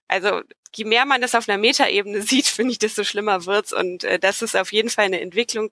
Also 0.09 0.41
je 0.75 0.85
mehr 0.85 1.05
man 1.07 1.21
das 1.21 1.35
auf 1.35 1.49
einer 1.49 1.59
Metaebene 1.59 2.23
sieht, 2.27 2.47
finde 2.47 2.73
ich, 2.73 2.79
desto 2.79 3.05
schlimmer 3.05 3.47
wird's. 3.47 3.73
Und 3.73 4.05
äh, 4.05 4.19
das 4.19 4.43
ist 4.43 4.57
auf 4.57 4.73
jeden 4.73 4.91
Fall 4.91 5.07
eine 5.07 5.21
Entwicklung, 5.21 5.71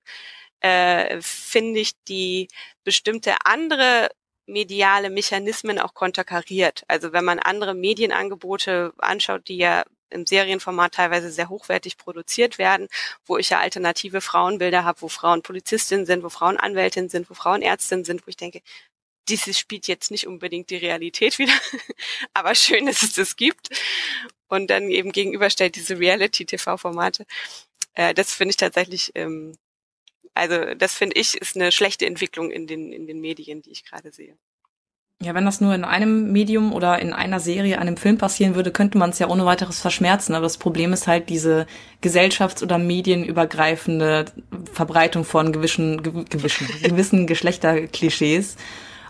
äh, 0.61 1.21
finde 1.21 1.81
ich, 1.81 1.93
die 2.09 2.49
bestimmte 2.85 3.35
andere 3.45 4.11
mediale 4.47 5.11
Mechanismen 5.11 5.79
auch 5.79 5.95
konterkariert. 5.95 6.85
Also 6.89 7.13
wenn 7.13 7.25
man 7.25 7.39
andere 7.39 7.75
Medienangebote 7.75 8.93
anschaut, 8.99 9.49
die 9.49 9.57
ja 9.59 9.85
im 10.11 10.25
Serienformat 10.25 10.95
teilweise 10.95 11.31
sehr 11.31 11.49
hochwertig 11.49 11.99
produziert 11.99 12.59
werden, 12.59 12.89
wo 13.25 13.39
ich 13.39 13.51
ja 13.51 13.61
alternative 13.61 14.21
Frauenbilder 14.21 14.85
habe, 14.85 15.03
wo 15.03 15.09
Frauen 15.09 15.43
Polizistinnen 15.43 16.07
sind, 16.07 16.23
wo 16.23 16.29
Frauen 16.29 16.57
Anwältinnen 16.57 17.09
sind, 17.09 17.29
wo 17.29 17.35
Frauen 17.35 17.63
Ärztinnen 17.63 18.05
sind, 18.05 18.27
wo 18.27 18.31
ich 18.31 18.37
denke, 18.37 18.63
dieses 19.29 19.59
spielt 19.59 19.89
jetzt 19.89 20.11
nicht 20.11 20.27
unbedingt 20.27 20.71
die 20.71 20.77
Realität 20.77 21.39
wieder, 21.39 21.53
aber 22.35 22.55
schön, 22.55 22.87
dass 22.87 23.03
es 23.03 23.15
das 23.15 23.37
gibt. 23.37 23.71
Und 24.49 24.69
dann 24.71 24.91
eben 24.91 25.11
gegenüberstellt 25.11 25.75
diese 25.75 25.99
Reality-TV-Formate. 25.99 27.27
Äh, 27.95 28.15
das 28.15 28.33
finde 28.33 28.51
ich 28.51 28.57
tatsächlich, 28.57 29.11
ähm, 29.17 29.57
also 30.35 30.75
das 30.75 30.95
finde 30.95 31.17
ich, 31.19 31.35
ist 31.37 31.57
eine 31.57 31.73
schlechte 31.73 32.07
Entwicklung 32.07 32.51
in 32.51 32.67
den, 32.67 32.93
in 32.93 33.07
den 33.07 33.21
Medien, 33.21 33.63
die 33.63 33.71
ich 33.71 33.85
gerade 33.85 34.13
sehe. 34.13 34.37
Ja, 35.23 35.35
wenn 35.35 35.47
das 35.47 35.63
nur 35.63 35.75
in 35.75 35.85
einem 35.85 36.31
Medium 36.31 36.75
oder 36.75 36.99
in 36.99 37.15
einer 37.15 37.41
Serie, 37.41 37.79
einem 37.79 37.97
Film 37.97 38.19
passieren 38.19 38.55
würde, 38.55 38.71
könnte 38.71 38.99
man 38.99 39.11
es 39.11 39.19
ja 39.19 39.29
ohne 39.29 39.47
weiteres 39.47 39.81
verschmerzen. 39.81 40.35
Aber 40.35 40.43
das 40.43 40.59
Problem 40.59 40.93
ist 40.93 41.07
halt 41.07 41.31
diese 41.31 41.67
gesellschafts- 42.03 42.63
oder 42.63 42.77
medienübergreifende 42.77 44.27
Verbreitung 44.75 45.25
von 45.25 45.53
gewissen, 45.53 46.03
gewissen, 46.03 46.69
gewissen 46.83 47.27
Geschlechterklischees. 47.27 48.57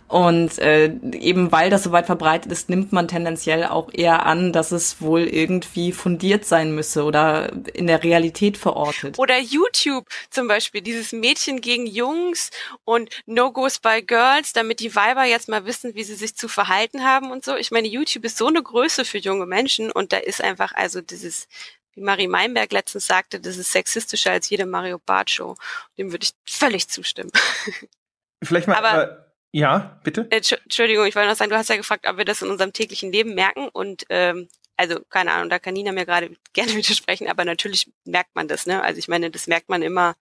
Und 0.08 0.58
äh, 0.58 0.86
eben 1.12 1.50
weil 1.50 1.68
das 1.68 1.82
so 1.82 1.90
weit 1.90 2.06
verbreitet 2.06 2.52
ist, 2.52 2.68
nimmt 2.68 2.92
man 2.92 3.08
tendenziell 3.08 3.64
auch 3.64 3.92
eher 3.92 4.24
an, 4.24 4.52
dass 4.52 4.70
es 4.70 5.00
wohl 5.00 5.22
irgendwie 5.22 5.90
fundiert 5.90 6.44
sein 6.44 6.74
müsse 6.74 7.02
oder 7.02 7.52
in 7.74 7.88
der 7.88 8.04
Realität 8.04 8.56
verortet. 8.56 9.18
Oder 9.18 9.38
YouTube 9.38 10.06
zum 10.30 10.46
Beispiel, 10.46 10.80
dieses 10.80 11.12
Mädchen 11.12 11.60
gegen 11.60 11.86
Jungs 11.86 12.50
und 12.84 13.10
No-Goes 13.26 13.80
by 13.80 14.02
Girls, 14.02 14.52
damit 14.52 14.78
die 14.78 14.94
Weiber 14.94 15.24
jetzt 15.24 15.48
mal 15.48 15.66
wissen, 15.66 15.96
wie 15.96 16.04
sie 16.04 16.14
sich 16.14 16.36
zu 16.36 16.46
verhalten 16.46 17.04
haben 17.04 17.32
und 17.32 17.44
so. 17.44 17.56
Ich 17.56 17.72
meine, 17.72 17.88
YouTube 17.88 18.24
ist 18.24 18.38
so 18.38 18.46
eine 18.46 18.62
Größe 18.62 19.04
für 19.04 19.18
junge 19.18 19.46
Menschen 19.46 19.90
und 19.90 20.12
da 20.12 20.18
ist 20.18 20.42
einfach 20.42 20.72
also 20.72 21.00
dieses 21.00 21.48
wie 21.96 22.02
Marie 22.02 22.28
Meinberg 22.28 22.72
letztens 22.72 23.06
sagte, 23.06 23.40
das 23.40 23.56
ist 23.56 23.72
sexistischer 23.72 24.30
als 24.30 24.50
jede 24.50 24.66
Mario 24.66 25.00
Bart 25.04 25.30
Show. 25.30 25.56
Dem 25.96 26.12
würde 26.12 26.24
ich 26.24 26.32
völlig 26.44 26.88
zustimmen. 26.88 27.32
Vielleicht 28.44 28.68
mal, 28.68 28.76
aber, 28.76 29.25
ja, 29.56 29.98
bitte. 30.04 30.26
Äh, 30.28 30.42
Entschuldigung, 30.64 31.06
ich 31.06 31.14
wollte 31.14 31.30
noch 31.30 31.36
sagen, 31.36 31.50
du 31.50 31.56
hast 31.56 31.70
ja 31.70 31.76
gefragt, 31.76 32.06
ob 32.06 32.18
wir 32.18 32.26
das 32.26 32.42
in 32.42 32.50
unserem 32.50 32.74
täglichen 32.74 33.10
Leben 33.10 33.34
merken 33.34 33.70
und 33.70 34.04
ähm, 34.10 34.48
also 34.76 35.00
keine 35.08 35.32
Ahnung, 35.32 35.48
da 35.48 35.58
kann 35.58 35.72
Nina 35.72 35.92
mir 35.92 36.04
gerade 36.04 36.36
gerne 36.52 36.74
widersprechen, 36.74 37.26
aber 37.26 37.46
natürlich 37.46 37.90
merkt 38.04 38.34
man 38.34 38.48
das, 38.48 38.66
ne? 38.66 38.82
Also 38.82 38.98
ich 38.98 39.08
meine, 39.08 39.30
das 39.30 39.46
merkt 39.46 39.70
man 39.70 39.80
immer, 39.80 40.14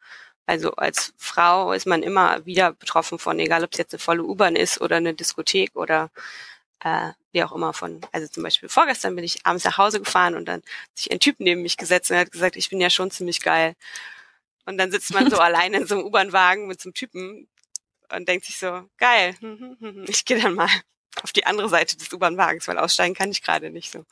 also 0.45 0.71
als 0.75 1.13
Frau 1.17 1.73
ist 1.73 1.85
man 1.85 2.01
immer 2.01 2.45
wieder 2.45 2.71
betroffen 2.71 3.19
von, 3.19 3.37
egal 3.39 3.65
ob 3.65 3.73
es 3.73 3.77
jetzt 3.77 3.93
eine 3.93 3.99
volle 3.99 4.23
U-Bahn 4.23 4.55
ist 4.55 4.79
oder 4.79 4.95
eine 4.95 5.13
Diskothek 5.13 5.75
oder 5.75 6.11
äh, 6.79 7.09
wie 7.33 7.43
auch 7.43 7.51
immer 7.51 7.73
von, 7.73 7.99
also 8.13 8.29
zum 8.29 8.43
Beispiel 8.43 8.69
vorgestern 8.69 9.15
bin 9.15 9.25
ich 9.25 9.45
abends 9.45 9.65
nach 9.65 9.77
Hause 9.77 9.99
gefahren 9.99 10.35
und 10.35 10.45
dann 10.45 10.61
hat 10.61 10.97
sich 10.97 11.11
ein 11.11 11.19
Typ 11.19 11.35
neben 11.39 11.61
mich 11.61 11.75
gesetzt 11.75 12.09
und 12.09 12.17
hat 12.17 12.31
gesagt, 12.31 12.55
ich 12.55 12.69
bin 12.69 12.79
ja 12.79 12.89
schon 12.89 13.11
ziemlich 13.11 13.41
geil. 13.41 13.75
Und 14.65 14.77
dann 14.77 14.91
sitzt 14.91 15.13
man 15.13 15.29
so 15.29 15.37
alleine 15.39 15.77
in 15.79 15.87
so 15.87 15.95
einem 15.95 16.05
U-Bahn-Wagen 16.05 16.67
mit 16.67 16.81
so 16.81 16.87
einem 16.87 16.93
Typen, 16.93 17.49
und 18.13 18.27
denkt 18.27 18.45
sich 18.45 18.57
so, 18.57 18.83
geil, 18.97 19.35
ich 20.07 20.25
gehe 20.25 20.41
dann 20.41 20.55
mal 20.55 20.69
auf 21.21 21.31
die 21.31 21.45
andere 21.45 21.69
Seite 21.69 21.97
des 21.97 22.11
U-Bahn-Wagens, 22.11 22.67
weil 22.67 22.77
aussteigen 22.77 23.15
kann 23.15 23.31
ich 23.31 23.41
gerade 23.41 23.69
nicht 23.69 23.91
so. 23.91 24.05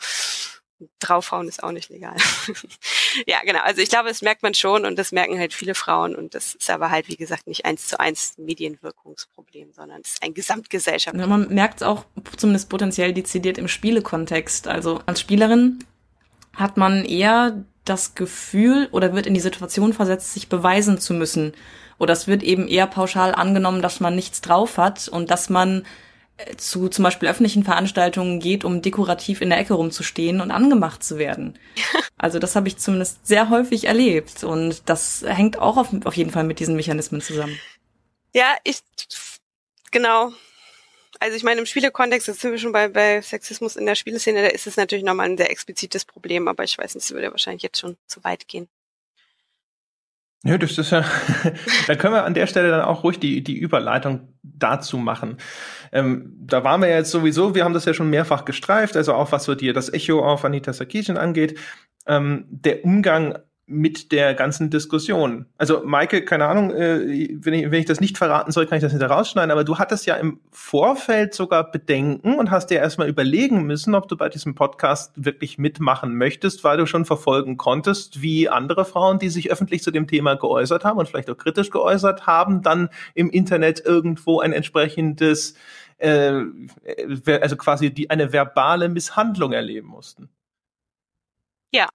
Draufhauen 0.99 1.47
ist 1.47 1.63
auch 1.63 1.71
nicht 1.71 1.89
legal. 1.89 2.15
ja, 3.27 3.39
genau. 3.45 3.62
Also 3.62 3.82
ich 3.82 3.89
glaube, 3.89 4.10
das 4.10 4.21
merkt 4.21 4.43
man 4.43 4.53
schon 4.53 4.86
und 4.86 4.97
das 4.97 5.12
merken 5.12 5.39
halt 5.39 5.53
viele 5.53 5.75
Frauen 5.75 6.15
und 6.15 6.36
das 6.36 6.56
ist 6.56 6.69
aber 6.69 6.91
halt, 6.91 7.08
wie 7.08 7.15
gesagt, 7.15 7.47
nicht 7.47 7.65
eins 7.65 7.88
zu 7.88 7.99
eins 7.99 8.34
Medienwirkungsproblem, 8.38 9.71
sondern 9.71 10.01
es 10.01 10.13
ist 10.13 10.23
ein 10.23 10.34
Gesamtgesellschaft. 10.34 11.17
Ja, 11.17 11.27
man 11.27 11.47
merkt 11.53 11.77
es 11.77 11.84
auch 11.84 12.06
zumindest 12.36 12.69
potenziell 12.69 13.13
dezidiert 13.13 13.58
im 13.58 13.67
Spielekontext. 13.67 14.67
Also 14.67 15.01
als 15.06 15.21
Spielerin 15.21 15.79
hat 16.53 16.75
man 16.75 17.06
eher 17.06 17.63
das 17.86 18.15
Gefühl 18.15 18.88
oder 18.91 19.13
wird 19.13 19.27
in 19.27 19.34
die 19.34 19.39
Situation 19.39 19.93
versetzt, 19.93 20.34
sich 20.34 20.49
beweisen 20.49 20.99
zu 20.99 21.13
müssen 21.13 21.53
oder 22.04 22.13
es 22.13 22.28
wird 22.28 22.44
eben 22.44 22.68
eher 22.68 22.86
pauschal 22.86 23.34
angenommen, 23.34 23.82
dass 23.82 24.02
man 24.02 24.13
nichts 24.13 24.42
drauf 24.42 24.78
hat 24.78 25.08
und 25.08 25.32
dass 25.32 25.50
man 25.50 25.86
äh, 26.38 26.56
zu 26.58 26.89
zum 26.89 27.04
Beispiel 27.04 27.30
öffentlichen 27.30 27.63
Veranstaltungen 27.63 28.42
geht, 28.42 28.66
um 28.66 28.82
dekorativ 28.82 29.39
in 29.42 29.50
der 29.50 29.58
Ecke 29.58 29.74
rumzustehen 29.74 30.42
und 30.42 30.52
angemacht 30.52 31.04
zu 31.04 31.18
werden. 31.18 31.58
Also 32.16 32.39
das 32.39 32.56
habe 32.56 32.70
ich 32.70 32.78
zumindest 32.78 33.28
sehr 33.28 33.50
häufig 33.50 33.84
erlebt 33.84 34.46
und 34.46 34.84
das 34.86 35.26
hängt 35.28 35.60
auch 35.60 35.76
auf, 35.76 35.89
auf 36.06 36.16
jeden 36.16 36.32
Fall 36.32 36.46
mit 36.46 36.60
diesen 36.60 36.78
Mechanismen 36.78 37.20
zusammen. 37.20 37.60
Ja, 38.34 38.56
ich 38.63 38.80
genau. 39.92 40.32
Also 41.20 41.36
ich 41.36 41.44
meine, 41.44 41.60
im 41.60 41.66
Spielekontext, 41.66 42.30
jetzt 42.30 42.39
sind 42.39 42.52
wir 42.52 42.60
schon 42.60 42.72
bei, 42.72 42.88
bei 42.88 43.22
Sexismus 43.22 43.76
in 43.76 43.86
der 43.86 43.96
Spieleszene, 43.96 44.42
da 44.42 44.48
ist 44.48 44.68
es 44.68 44.78
natürlich 44.78 45.04
nochmal 45.04 45.32
ein 45.32 45.38
sehr 45.38 45.52
explizites 45.52 46.06
Problem, 46.06 46.48
aber 46.48 46.63
ich 46.63 46.78
weiß 46.78 46.96
nicht, 46.96 47.04
es 47.04 47.12
würde 47.12 47.32
wahrscheinlich 47.32 47.63
jetzt 47.63 47.80
schon 47.80 47.98
zu 48.08 48.24
weit 48.24 48.48
gehen. 48.48 48.70
Nö, 50.45 50.58
das 50.58 50.77
ist 50.77 50.91
ja, 50.91 51.06
da 51.88 51.95
können 51.95 52.13
wir 52.13 52.25
an 52.25 52.34
der 52.34 52.47
Stelle 52.47 52.69
dann 52.69 52.82
auch 52.82 53.06
ruhig 53.06 53.17
die, 53.17 53.43
die 53.43 53.58
Überleitung 53.58 54.27
dazu 54.43 54.97
machen. 54.97 55.38
Ähm, 55.93 56.34
da 56.38 56.65
waren 56.65 56.82
wir 56.82 56.89
jetzt 56.89 57.12
sowieso, 57.12 57.56
wir 57.56 57.63
haben 57.63 57.73
das 57.73 57.86
ja 57.86 57.93
schon 57.93 58.10
mehrfach 58.10 58.43
gestreift, 58.43 58.97
also 58.97 59.13
auch 59.13 59.32
was 59.32 59.45
so 59.45 59.56
dir 59.56 59.73
das 59.73 59.91
Echo 59.93 60.19
auf 60.19 60.43
Anita 60.43 60.73
Sarkeesian 60.73 61.17
angeht. 61.17 61.58
Ähm, 62.08 62.45
der 62.49 62.84
Umgang 62.84 63.39
mit 63.65 64.12
der 64.12 64.34
ganzen 64.34 64.69
Diskussion. 64.69 65.45
Also 65.58 65.84
Maike, 65.86 66.26
keine 66.26 66.47
Ahnung, 66.47 66.71
äh, 66.71 67.30
wenn, 67.36 67.54
ich, 67.54 67.71
wenn 67.71 67.80
ich 67.80 67.86
das 67.86 68.02
nicht 68.02 68.17
verraten 68.17 68.52
soll, 68.52 68.67
kann 68.67 68.78
ich 68.78 68.84
das 68.84 68.91
nicht 68.91 69.10
rausschneiden, 69.10 69.52
aber 69.52 69.63
du 69.63 69.78
hattest 69.78 70.06
ja 70.06 70.15
im 70.15 70.41
Vorfeld 70.52 71.34
sogar 71.34 71.71
Bedenken 71.71 72.38
und 72.38 72.52
hast 72.52 72.67
dir 72.67 72.80
erstmal 72.80 73.08
überlegen 73.08 73.63
müssen, 73.63 73.95
ob 73.95 74.10
du 74.10 74.17
bei 74.17 74.28
diesem 74.28 74.54
Podcast 74.54 75.13
wirklich 75.15 75.58
mitmachen 75.58 76.15
möchtest, 76.17 76.65
weil 76.65 76.76
du 76.78 76.86
schon 76.86 77.06
verfolgen 77.06 77.56
konntest, 77.56 78.21
wie 78.21 78.49
andere 78.49 78.84
Frauen, 78.84 79.17
die 79.17 79.30
sich 79.30 79.49
öffentlich 79.49 79.82
zu 79.82 79.91
dem 79.91 80.08
Thema 80.08 80.36
geäußert 80.36 80.84
haben 80.84 80.99
und 80.99 81.08
vielleicht 81.08 81.30
auch 81.30 81.38
kritisch 81.38 81.69
geäußert 81.69 82.28
haben, 82.28 82.63
dann 82.63 82.89
im 83.13 83.30
Internet 83.30 83.80
irgendwo 83.86 84.41
ein 84.41 84.52
entsprechendes, 84.52 85.56
äh, 85.99 86.34
also 87.28 87.56
quasi 87.56 87.93
die, 87.93 88.10
eine 88.10 88.34
verbale 88.34 88.89
Misshandlung 88.89 89.54
erleben 89.54 89.88
mussten. 89.88 90.28
Ja. 91.73 91.88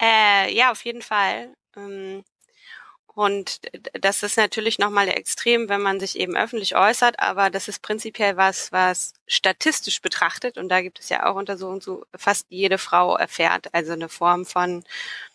Äh, 0.00 0.54
ja, 0.54 0.70
auf 0.72 0.84
jeden 0.84 1.02
Fall. 1.02 1.54
Ähm, 1.76 2.24
und 3.14 3.60
das 4.00 4.22
ist 4.22 4.36
natürlich 4.38 4.78
nochmal 4.78 5.08
extrem, 5.08 5.68
wenn 5.68 5.82
man 5.82 6.00
sich 6.00 6.18
eben 6.18 6.36
öffentlich 6.36 6.76
äußert, 6.76 7.20
aber 7.20 7.50
das 7.50 7.68
ist 7.68 7.82
prinzipiell 7.82 8.36
was, 8.36 8.72
was 8.72 9.14
statistisch 9.26 10.02
betrachtet, 10.02 10.58
und 10.58 10.68
da 10.70 10.82
gibt 10.82 11.00
es 11.00 11.10
ja 11.10 11.26
auch 11.26 11.36
Untersuchungen 11.36 11.80
zu, 11.82 12.04
fast 12.16 12.46
jede 12.50 12.78
Frau 12.78 13.16
erfährt, 13.16 13.74
also 13.74 13.92
eine 13.92 14.08
Form 14.08 14.46
von 14.46 14.84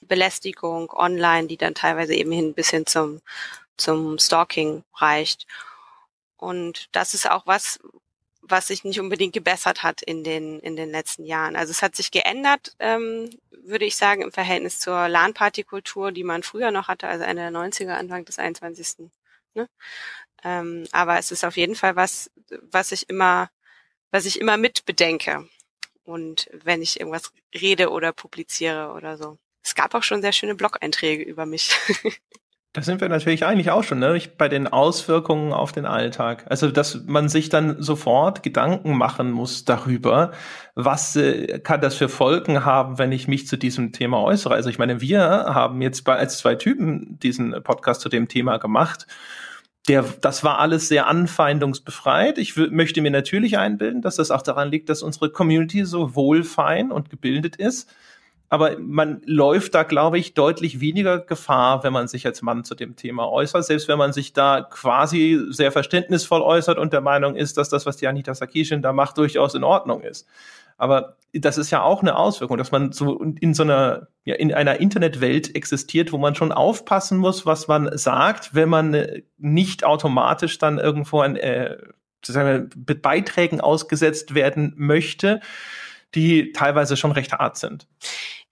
Belästigung 0.01 0.91
online, 0.91 1.47
die 1.47 1.57
dann 1.57 1.75
teilweise 1.75 2.15
eben 2.15 2.31
hin 2.31 2.53
bis 2.55 2.69
hin 2.71 2.85
zum, 2.87 3.21
zum 3.77 4.19
Stalking 4.19 4.83
reicht. 4.95 5.47
Und 6.37 6.89
das 6.93 7.13
ist 7.15 7.29
auch 7.29 7.47
was, 7.47 7.79
was 8.51 8.67
sich 8.67 8.83
nicht 8.83 8.99
unbedingt 8.99 9.33
gebessert 9.33 9.83
hat 9.83 10.01
in 10.01 10.23
den, 10.23 10.59
in 10.59 10.75
den 10.75 10.91
letzten 10.91 11.25
Jahren. 11.25 11.55
Also 11.55 11.71
es 11.71 11.81
hat 11.81 11.95
sich 11.95 12.11
geändert, 12.11 12.75
ähm, 12.79 13.29
würde 13.49 13.85
ich 13.85 13.95
sagen, 13.95 14.21
im 14.21 14.31
Verhältnis 14.31 14.79
zur 14.79 15.07
LAN-Party-Kultur, 15.07 16.11
die 16.11 16.23
man 16.23 16.43
früher 16.43 16.71
noch 16.71 16.87
hatte, 16.87 17.07
also 17.07 17.23
Ende 17.23 17.43
der 17.43 17.51
90er, 17.51 17.93
Anfang 17.93 18.25
des 18.25 18.39
21. 18.39 19.09
Ne? 19.53 19.69
Ähm, 20.43 20.85
aber 20.91 21.17
es 21.17 21.31
ist 21.31 21.43
auf 21.45 21.57
jeden 21.57 21.75
Fall 21.75 21.95
was, 21.95 22.31
was 22.61 22.91
ich 22.91 23.09
immer, 23.09 23.49
was 24.11 24.25
ich 24.25 24.39
immer 24.39 24.57
mit 24.57 24.85
bedenke. 24.85 25.47
Und 26.03 26.49
wenn 26.51 26.81
ich 26.81 26.99
irgendwas 26.99 27.31
rede 27.53 27.89
oder 27.89 28.11
publiziere 28.11 28.91
oder 28.91 29.17
so. 29.17 29.37
Es 29.63 29.75
gab 29.75 29.93
auch 29.93 30.03
schon 30.03 30.21
sehr 30.21 30.31
schöne 30.31 30.55
Blog-Einträge 30.55 31.23
über 31.23 31.45
mich. 31.45 31.71
Da 32.73 32.81
sind 32.81 33.01
wir 33.01 33.09
natürlich 33.09 33.45
eigentlich 33.45 33.69
auch 33.69 33.83
schon 33.83 33.99
ne? 33.99 34.17
bei 34.37 34.47
den 34.47 34.65
Auswirkungen 34.69 35.51
auf 35.51 35.73
den 35.73 35.85
Alltag. 35.85 36.45
Also, 36.47 36.71
dass 36.71 37.03
man 37.05 37.27
sich 37.27 37.49
dann 37.49 37.81
sofort 37.83 38.43
Gedanken 38.43 38.95
machen 38.95 39.29
muss 39.29 39.65
darüber, 39.65 40.31
was 40.73 41.17
äh, 41.17 41.59
kann 41.59 41.81
das 41.81 41.95
für 41.95 42.07
Folgen 42.07 42.63
haben, 42.63 42.97
wenn 42.97 43.11
ich 43.11 43.27
mich 43.27 43.45
zu 43.45 43.57
diesem 43.57 43.91
Thema 43.91 44.21
äußere. 44.23 44.53
Also, 44.53 44.69
ich 44.69 44.79
meine, 44.79 45.01
wir 45.01 45.21
haben 45.21 45.81
jetzt 45.81 46.05
bei, 46.05 46.15
als 46.15 46.37
zwei 46.37 46.55
Typen 46.55 47.19
diesen 47.19 47.61
Podcast 47.61 47.99
zu 47.99 48.07
dem 48.07 48.29
Thema 48.29 48.57
gemacht. 48.57 49.05
Der, 49.89 50.05
das 50.21 50.45
war 50.45 50.59
alles 50.59 50.87
sehr 50.87 51.07
anfeindungsbefreit. 51.07 52.37
Ich 52.37 52.55
möchte 52.55 53.01
mir 53.01 53.11
natürlich 53.11 53.57
einbilden, 53.57 54.01
dass 54.01 54.15
das 54.15 54.31
auch 54.31 54.43
daran 54.43 54.71
liegt, 54.71 54.87
dass 54.87 55.03
unsere 55.03 55.29
Community 55.29 55.83
so 55.83 56.15
wohlfein 56.15 56.91
und 56.91 57.09
gebildet 57.09 57.57
ist 57.57 57.89
aber 58.51 58.77
man 58.77 59.21
läuft 59.25 59.75
da, 59.75 59.83
glaube 59.83 60.19
ich, 60.19 60.33
deutlich 60.33 60.81
weniger 60.81 61.19
Gefahr, 61.19 61.85
wenn 61.85 61.93
man 61.93 62.09
sich 62.09 62.25
als 62.25 62.41
Mann 62.41 62.65
zu 62.65 62.75
dem 62.75 62.97
Thema 62.97 63.31
äußert, 63.31 63.63
selbst 63.63 63.87
wenn 63.87 63.97
man 63.97 64.11
sich 64.11 64.33
da 64.33 64.67
quasi 64.69 65.41
sehr 65.51 65.71
verständnisvoll 65.71 66.41
äußert 66.41 66.77
und 66.77 66.91
der 66.91 66.99
Meinung 66.99 67.35
ist, 67.35 67.55
dass 67.55 67.69
das, 67.69 67.85
was 67.85 67.95
die 67.95 68.09
Anita 68.09 68.35
Sarkeesian 68.35 68.81
da 68.81 68.91
macht, 68.91 69.17
durchaus 69.17 69.55
in 69.55 69.63
Ordnung 69.63 70.01
ist. 70.01 70.27
Aber 70.77 71.15
das 71.31 71.57
ist 71.57 71.71
ja 71.71 71.81
auch 71.81 72.01
eine 72.01 72.17
Auswirkung, 72.17 72.57
dass 72.57 72.73
man 72.73 72.91
so 72.91 73.21
in 73.21 73.53
so 73.53 73.63
einer, 73.63 74.09
ja, 74.25 74.35
in 74.35 74.53
einer 74.53 74.81
Internetwelt 74.81 75.55
existiert, 75.55 76.11
wo 76.11 76.17
man 76.17 76.35
schon 76.35 76.51
aufpassen 76.51 77.19
muss, 77.19 77.45
was 77.45 77.69
man 77.69 77.97
sagt, 77.97 78.53
wenn 78.53 78.67
man 78.67 78.93
äh, 78.93 79.21
nicht 79.37 79.85
automatisch 79.85 80.57
dann 80.57 80.77
irgendwo 80.77 81.21
ein, 81.21 81.37
äh, 81.37 81.77
mit 82.85 83.01
Beiträgen 83.01 83.61
ausgesetzt 83.61 84.35
werden 84.35 84.73
möchte, 84.75 85.39
die 86.15 86.51
teilweise 86.51 86.97
schon 86.97 87.11
recht 87.11 87.31
hart 87.33 87.57
sind. 87.57 87.87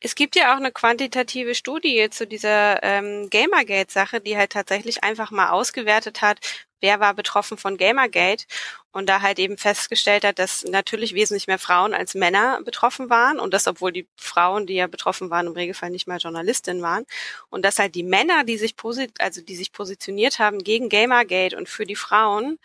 Es 0.02 0.16
gibt 0.16 0.36
ja 0.36 0.54
auch 0.54 0.58
eine 0.58 0.72
quantitative 0.72 1.56
Studie 1.56 2.10
zu 2.10 2.26
dieser 2.26 2.82
ähm, 2.84 3.30
Gamergate-Sache, 3.30 4.22
die 4.22 4.38
halt 4.38 4.52
tatsächlich 4.52 5.04
einfach 5.04 5.32
mal 5.32 5.50
ausgewertet 5.50 6.22
hat, 6.22 6.40
wer 6.82 7.00
war 7.00 7.14
betroffen 7.14 7.58
von 7.58 7.78
Gamergate 7.78 8.46
und 8.92 9.08
da 9.08 9.22
halt 9.22 9.40
eben 9.40 9.58
festgestellt 9.58 10.24
hat, 10.24 10.40
dass 10.40 10.64
natürlich 10.66 11.14
wesentlich 11.14 11.48
mehr 11.48 11.60
Frauen 11.60 11.94
als 11.94 12.16
Männer 12.16 12.62
betroffen 12.64 13.10
waren 13.10 13.40
und 13.40 13.54
das, 13.54 13.68
obwohl 13.68 13.92
die 13.92 14.08
Frauen, 14.16 14.66
die 14.66 14.76
ja 14.76 14.88
betroffen 14.88 15.30
waren, 15.30 15.48
im 15.48 15.54
Regelfall 15.54 15.90
nicht 15.90 16.08
mal 16.08 16.18
Journalistinnen 16.18 16.82
waren 16.82 17.06
und 17.50 17.64
dass 17.64 17.80
halt 17.80 17.96
die 17.96 18.04
Männer, 18.04 18.44
die 18.44 18.58
sich 18.58 18.76
posit 18.76 19.12
also 19.20 19.42
die 19.42 19.56
sich 19.56 19.72
positioniert 19.72 20.40
haben 20.40 20.64
gegen 20.64 20.90
Gamergate 20.90 21.56
und 21.56 21.70
für 21.70 21.86
die 21.86 21.96
Frauen, 21.96 22.58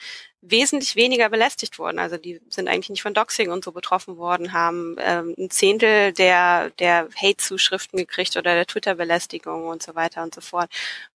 wesentlich 0.46 0.94
weniger 0.96 1.28
belästigt 1.30 1.78
wurden. 1.78 1.98
Also 1.98 2.16
die 2.18 2.40
sind 2.48 2.68
eigentlich 2.68 2.90
nicht 2.90 3.02
von 3.02 3.14
Doxing 3.14 3.50
und 3.50 3.64
so 3.64 3.72
betroffen 3.72 4.16
worden, 4.18 4.52
haben 4.52 4.96
ähm, 4.98 5.34
ein 5.38 5.50
Zehntel 5.50 6.12
der, 6.12 6.70
der 6.70 7.08
Hate-Zuschriften 7.16 7.98
gekriegt 7.98 8.36
oder 8.36 8.54
der 8.54 8.66
Twitter-Belästigung 8.66 9.66
und 9.66 9.82
so 9.82 9.94
weiter 9.94 10.22
und 10.22 10.34
so 10.34 10.40
fort. 10.40 10.70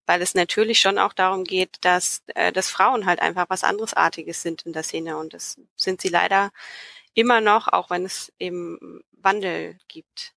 Weil 0.08 0.22
es 0.22 0.34
natürlich 0.34 0.80
schon 0.80 0.98
auch 0.98 1.14
darum 1.14 1.44
geht, 1.44 1.78
dass, 1.82 2.24
äh, 2.34 2.52
dass 2.52 2.72
Frauen 2.72 3.06
halt 3.06 3.22
einfach 3.22 3.46
was 3.50 3.64
anderesartiges 3.64 4.42
sind 4.42 4.64
in 4.64 4.74
der 4.74 4.84
Szene 4.84 4.99
und 5.08 5.34
das 5.34 5.60
sind 5.76 6.02
sie 6.02 6.10
leider 6.10 6.52
immer 7.14 7.42
noch, 7.42 7.68
auch 7.68 7.90
wenn 7.90 8.06
es 8.06 8.32
eben 8.40 9.02
Wandel 9.12 9.78
gibt. 9.88 10.34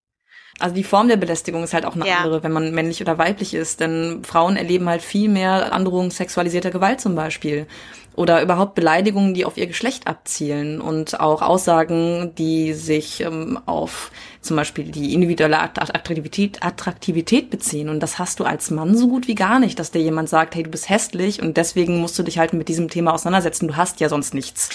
Also 0.59 0.75
die 0.75 0.85
Form 0.85 1.09
der 1.09 1.17
Belästigung 1.17 1.65
ist 1.65 1.75
halt 1.75 1.87
auch 1.87 1.95
eine 1.95 2.07
ja. 2.07 2.19
andere, 2.19 2.43
wenn 2.43 2.53
man 2.53 2.73
männlich 2.73 3.01
oder 3.01 3.19
weiblich 3.19 3.55
ist. 3.55 3.81
Denn 3.81 4.23
Frauen 4.25 4.57
erleben 4.57 4.89
halt 4.89 5.03
viel 5.03 5.29
mehr 5.29 5.73
Androhung 5.73 6.11
sexualisierter 6.11 6.71
Gewalt 6.71 7.01
zum 7.01 7.15
Beispiel. 7.15 7.67
Oder 8.15 8.43
überhaupt 8.43 8.75
Beleidigungen, 8.75 9.33
die 9.33 9.47
auf 9.47 9.57
ihr 9.57 9.67
Geschlecht 9.67 10.07
abzielen 10.07 10.83
und 10.83 11.19
auch 11.19 11.41
Aussagen, 11.41 12.35
die 12.37 12.75
sich 12.75 13.23
ähm, 13.23 13.59
auf 13.65 14.11
zum 14.43 14.57
Beispiel 14.57 14.85
die 14.85 15.15
individuelle 15.15 15.59
Attraktivität, 15.59 16.63
Attraktivität 16.63 17.49
beziehen. 17.49 17.89
Und 17.89 18.01
das 18.01 18.19
hast 18.19 18.39
du 18.39 18.45
als 18.45 18.71
Mann 18.71 18.97
so 18.97 19.09
gut 19.09 19.29
wie 19.29 19.35
gar 19.35 19.59
nicht, 19.59 19.79
dass 19.79 19.93
dir 19.93 20.03
jemand 20.03 20.29
sagt, 20.29 20.55
hey, 20.55 20.63
du 20.63 20.71
bist 20.71 20.91
hässlich 20.91 21.41
und 21.41 21.57
deswegen 21.57 22.01
musst 22.01 22.19
du 22.19 22.23
dich 22.23 22.39
halt 22.39 22.53
mit 22.53 22.69
diesem 22.69 22.91
Thema 22.91 23.15
auseinandersetzen. 23.15 23.69
Du 23.69 23.77
hast 23.77 24.01
ja 24.01 24.11
sonst 24.11 24.35
nichts. 24.35 24.69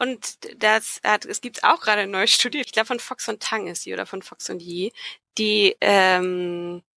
Und 0.00 0.38
das 0.62 1.00
hat, 1.04 1.26
es 1.26 1.42
gibt 1.42 1.62
auch 1.62 1.80
gerade 1.80 2.02
eine 2.02 2.10
neue 2.12 2.26
Studie, 2.28 2.60
ich 2.60 2.72
glaube 2.72 2.86
von 2.86 3.00
Fox 3.00 3.28
und 3.28 3.42
Tang 3.42 3.66
ist 3.66 3.84
die 3.84 3.92
oder 3.92 4.06
von 4.06 4.22
Fox 4.22 4.48
und 4.48 4.62
Yi, 4.62 4.92
die 5.36 5.76
ähm, 5.82 6.78
äh, 6.78 6.89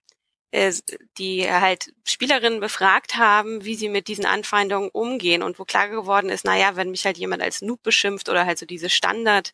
die 1.17 1.51
halt 1.51 1.93
Spielerinnen 2.05 2.59
befragt 2.59 3.15
haben, 3.15 3.65
wie 3.65 3.73
sie 3.73 3.89
mit 3.89 4.07
diesen 4.07 4.25
Anfeindungen 4.25 4.89
umgehen 4.89 5.41
und 5.41 5.57
wo 5.57 5.65
klar 5.65 5.89
geworden 5.89 6.29
ist, 6.29 6.45
naja, 6.45 6.75
wenn 6.75 6.91
mich 6.91 7.05
halt 7.05 7.17
jemand 7.17 7.41
als 7.41 7.63
Noob 7.63 7.81
beschimpft 7.81 8.29
oder 8.29 8.45
halt 8.45 8.59
so 8.59 8.67
diese 8.67 8.89
Standard 8.91 9.51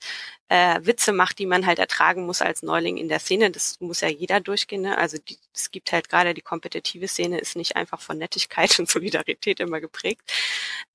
äh, 0.49 0.79
macht, 1.13 1.39
die 1.39 1.45
man 1.45 1.65
halt 1.65 1.79
ertragen 1.79 2.25
muss 2.25 2.41
als 2.41 2.63
Neuling 2.63 2.97
in 2.97 3.07
der 3.07 3.19
Szene, 3.19 3.49
das 3.49 3.79
muss 3.79 4.01
ja 4.01 4.09
jeder 4.09 4.41
durchgehen. 4.41 4.81
Ne? 4.81 4.97
Also 4.97 5.17
die, 5.17 5.37
es 5.53 5.71
gibt 5.71 5.93
halt 5.93 6.09
gerade 6.09 6.33
die 6.33 6.41
kompetitive 6.41 7.07
Szene 7.07 7.39
ist 7.39 7.55
nicht 7.55 7.77
einfach 7.77 8.01
von 8.01 8.17
Nettigkeit 8.17 8.77
und 8.79 8.89
Solidarität 8.89 9.61
immer 9.61 9.79
geprägt, 9.79 10.21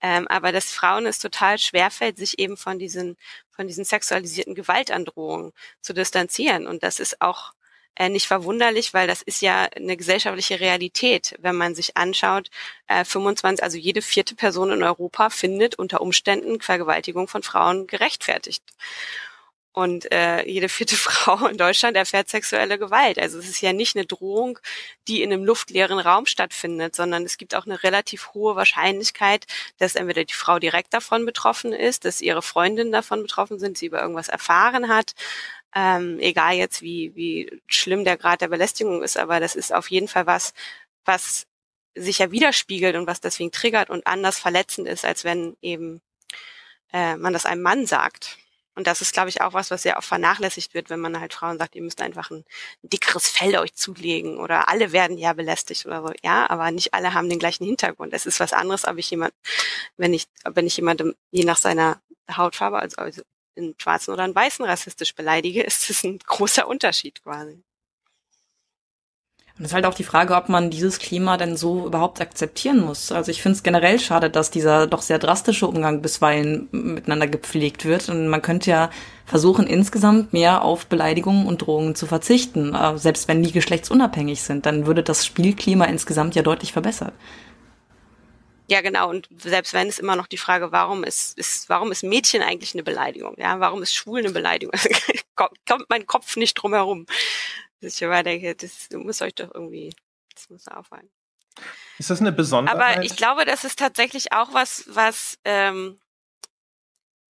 ähm, 0.02 0.28
aber 0.28 0.52
dass 0.52 0.70
Frauen 0.72 1.07
es 1.07 1.18
total 1.18 1.59
schwerfällt, 1.59 2.18
sich 2.18 2.38
eben 2.38 2.59
von 2.59 2.78
diesen 2.78 3.16
von 3.50 3.68
diesen 3.68 3.84
sexualisierten 3.84 4.55
Gewaltandrohungen 4.55 5.52
zu 5.80 5.94
distanzieren 5.94 6.66
und 6.66 6.82
das 6.82 7.00
ist 7.00 7.22
auch 7.22 7.55
äh, 7.97 8.09
nicht 8.09 8.26
verwunderlich, 8.26 8.95
weil 8.95 9.07
das 9.07 9.22
ist 9.22 9.40
ja 9.42 9.64
eine 9.76 9.97
gesellschaftliche 9.97 10.61
Realität, 10.61 11.34
wenn 11.40 11.57
man 11.57 11.74
sich 11.74 11.97
anschaut, 11.97 12.51
äh, 12.88 13.05
25, 13.05 13.62
also 13.62 13.78
jede 13.78 14.03
vierte 14.03 14.34
Person 14.34 14.72
in 14.72 14.82
Europa 14.82 15.30
findet 15.30 15.76
unter 15.76 16.01
Umständen 16.01 16.61
Vergewaltigung 16.61 17.28
von 17.28 17.42
Frauen 17.42 17.86
gerechtfertigt. 17.86 18.64
Und 19.74 20.12
äh, 20.12 20.49
jede 20.49 20.68
vierte 20.68 20.97
Frau 20.97 21.47
in 21.49 21.57
Deutschland 21.59 21.97
erfährt 21.97 22.28
sexuelle 22.28 22.78
Gewalt. 22.78 23.18
Also 23.18 23.40
es 23.40 23.49
ist 23.49 23.61
ja 23.61 23.72
nicht 23.72 23.97
eine 23.97 24.07
Drohung, 24.07 24.61
die 25.09 25.22
in 25.22 25.32
einem 25.32 25.45
luftleeren 25.45 25.99
Raum 25.99 26.26
stattfindet, 26.26 26.95
sondern 26.95 27.24
es 27.24 27.38
gibt 27.38 27.57
auch 27.57 27.66
eine 27.66 27.82
relativ 27.82 28.34
hohe 28.34 28.55
Wahrscheinlichkeit, 28.55 29.47
dass 29.78 29.97
entweder 29.97 30.24
die 30.24 30.34
Frau 30.34 30.61
direkt 30.61 30.95
davon 30.95 31.26
betroffen 31.26 31.72
ist, 31.72 32.05
dass 32.05 32.20
ihre 32.20 32.42
Freundinnen 32.42 32.92
davon 32.92 33.22
betroffen 33.22 33.59
sind, 33.59 33.76
sie 33.76 33.86
über 33.86 34.01
irgendwas 34.01 34.28
erfahren 34.28 34.88
hat, 34.88 35.14
ähm, 35.75 36.18
egal 36.20 36.55
jetzt 36.55 36.83
wie, 36.83 37.14
wie 37.14 37.61
schlimm 37.66 38.05
der 38.05 38.16
Grad 38.16 38.41
der 38.41 38.49
Belästigung 38.49 39.03
ist, 39.03 39.16
aber 39.18 39.41
das 39.41 39.57
ist 39.57 39.75
auf 39.75 39.91
jeden 39.91 40.09
Fall 40.09 40.27
was, 40.27 40.55
was 41.05 41.47
sich 41.95 42.18
ja 42.18 42.31
widerspiegelt 42.31 42.97
und 42.97 43.07
was 43.07 43.20
deswegen 43.20 43.53
triggert 43.53 43.91
und 43.91 44.07
anders 44.07 44.39
verletzend 44.39 44.89
ist, 44.89 45.05
als 45.05 45.25
wenn 45.25 45.57
eben 45.62 46.01
äh, 46.93 47.16
man 47.16 47.33
das 47.33 47.47
einem 47.47 47.62
Mann 47.62 47.87
sagt. 47.87 48.39
Und 48.77 48.89
das 48.89 49.01
ist, 49.01 49.12
glaube 49.12 49.29
ich, 49.29 49.41
auch 49.41 49.53
was, 49.53 49.70
was 49.70 49.83
sehr 49.83 49.97
oft 49.99 50.09
vernachlässigt 50.09 50.75
wird, 50.75 50.91
wenn 50.91 50.99
man 50.99 51.20
halt 51.20 51.33
Frauen 51.33 51.59
sagt, 51.59 51.77
ihr 51.77 51.83
müsst 51.83 52.01
einfach 52.01 52.31
ein, 52.31 52.45
dickeres 52.83 53.29
Fell 53.29 53.57
euch 53.59 53.75
zulegen 53.75 54.39
oder 54.39 54.68
alle 54.68 54.93
werden 54.93 55.16
ja 55.16 55.33
belästigt 55.33 55.87
oder 55.87 56.03
so. 56.03 56.12
Ja, 56.25 56.51
aber 56.51 56.70
nicht 56.72 56.93
alle 56.95 57.14
haben 57.14 57.29
den 57.29 57.39
gleichen 57.39 57.64
Hintergrund. 57.64 58.12
Es 58.12 58.27
ist 58.27 58.41
was 58.41 58.53
anderes, 58.53 58.85
ob 58.87 58.99
ich 58.99 59.11
jemand, 59.11 59.33
wenn 59.97 60.12
ich, 60.12 60.27
wenn 60.45 60.66
ich 60.66 60.77
jemandem 60.77 61.14
je 61.31 61.45
nach 61.45 61.59
seiner 61.59 62.01
Hautfarbe, 62.31 62.79
also, 62.79 62.97
also 62.97 63.22
einen 63.57 63.74
Schwarzen 63.78 64.12
oder 64.12 64.24
einen 64.24 64.34
Weißen 64.34 64.64
rassistisch 64.64 65.14
beleidige, 65.14 65.62
ist 65.64 65.88
das 65.88 66.05
ein 66.05 66.18
großer 66.18 66.68
Unterschied 66.68 67.22
quasi. 67.22 67.62
Und 69.57 69.64
es 69.64 69.70
ist 69.70 69.74
halt 69.74 69.86
auch 69.86 69.94
die 69.94 70.02
Frage, 70.02 70.34
ob 70.34 70.48
man 70.48 70.68
dieses 70.70 70.98
Klima 70.98 71.36
denn 71.36 71.57
so 71.57 71.86
überhaupt 71.86 72.20
akzeptieren 72.20 72.80
muss. 72.80 73.12
Also 73.12 73.30
ich 73.30 73.40
finde 73.40 73.55
es 73.55 73.62
generell 73.62 74.00
schade, 74.00 74.28
dass 74.28 74.50
dieser 74.50 74.88
doch 74.88 75.00
sehr 75.00 75.20
drastische 75.20 75.68
Umgang 75.68 76.02
bisweilen 76.02 76.66
miteinander 76.72 77.28
gepflegt 77.28 77.84
wird. 77.84 78.09
Und 78.09 78.26
man 78.26 78.42
könnte 78.42 78.70
ja 78.70 78.90
versuchen, 79.26 79.68
insgesamt 79.68 80.32
mehr 80.32 80.62
auf 80.62 80.86
Beleidigungen 80.86 81.46
und 81.46 81.59
Drohungen 81.59 81.94
zu 81.94 82.07
verzichten. 82.07 82.74
Äh, 82.74 82.98
selbst 82.98 83.28
wenn 83.28 83.44
die 83.44 83.52
geschlechtsunabhängig 83.52 84.42
sind, 84.42 84.66
dann 84.66 84.86
würde 84.86 85.05
das 85.05 85.24
Spielklima 85.24 85.84
insgesamt 85.84 86.34
ja 86.34 86.42
deutlich 86.42 86.72
verbessert. 86.72 87.12
Ja, 88.66 88.80
genau. 88.80 89.10
Und 89.10 89.28
selbst 89.36 89.74
wenn 89.74 89.88
es 89.88 89.98
immer 89.98 90.16
noch 90.16 90.26
die 90.26 90.38
Frage, 90.38 90.72
warum 90.72 91.04
ist, 91.04 91.36
ist, 91.38 91.68
warum 91.68 91.92
ist 91.92 92.02
Mädchen 92.02 92.42
eigentlich 92.42 92.74
eine 92.74 92.82
Beleidigung? 92.82 93.34
Ja, 93.38 93.60
warum 93.60 93.82
ist 93.82 93.94
schwul 93.94 94.20
eine 94.20 94.30
Beleidigung? 94.30 94.72
kommt 95.34 95.88
mein 95.88 96.06
Kopf 96.06 96.36
nicht 96.36 96.54
drum 96.54 96.72
herum. 96.72 97.06
Dass 97.80 97.96
ich 97.96 98.02
immer 98.02 98.22
denke, 98.22 98.54
das 98.54 98.88
muss 98.92 99.20
euch 99.20 99.34
doch 99.34 99.52
irgendwie, 99.54 99.94
das 100.34 100.48
muss 100.48 100.68
auffallen. 100.68 101.10
Ist 101.98 102.10
das 102.10 102.20
eine 102.20 102.32
Besonderheit? 102.32 102.80
Aber 102.80 103.04
ich 103.04 103.16
glaube, 103.16 103.44
das 103.44 103.64
ist 103.64 103.78
tatsächlich 103.78 104.32
auch 104.32 104.54
was, 104.54 104.84
was, 104.88 105.38
ähm, 105.44 106.00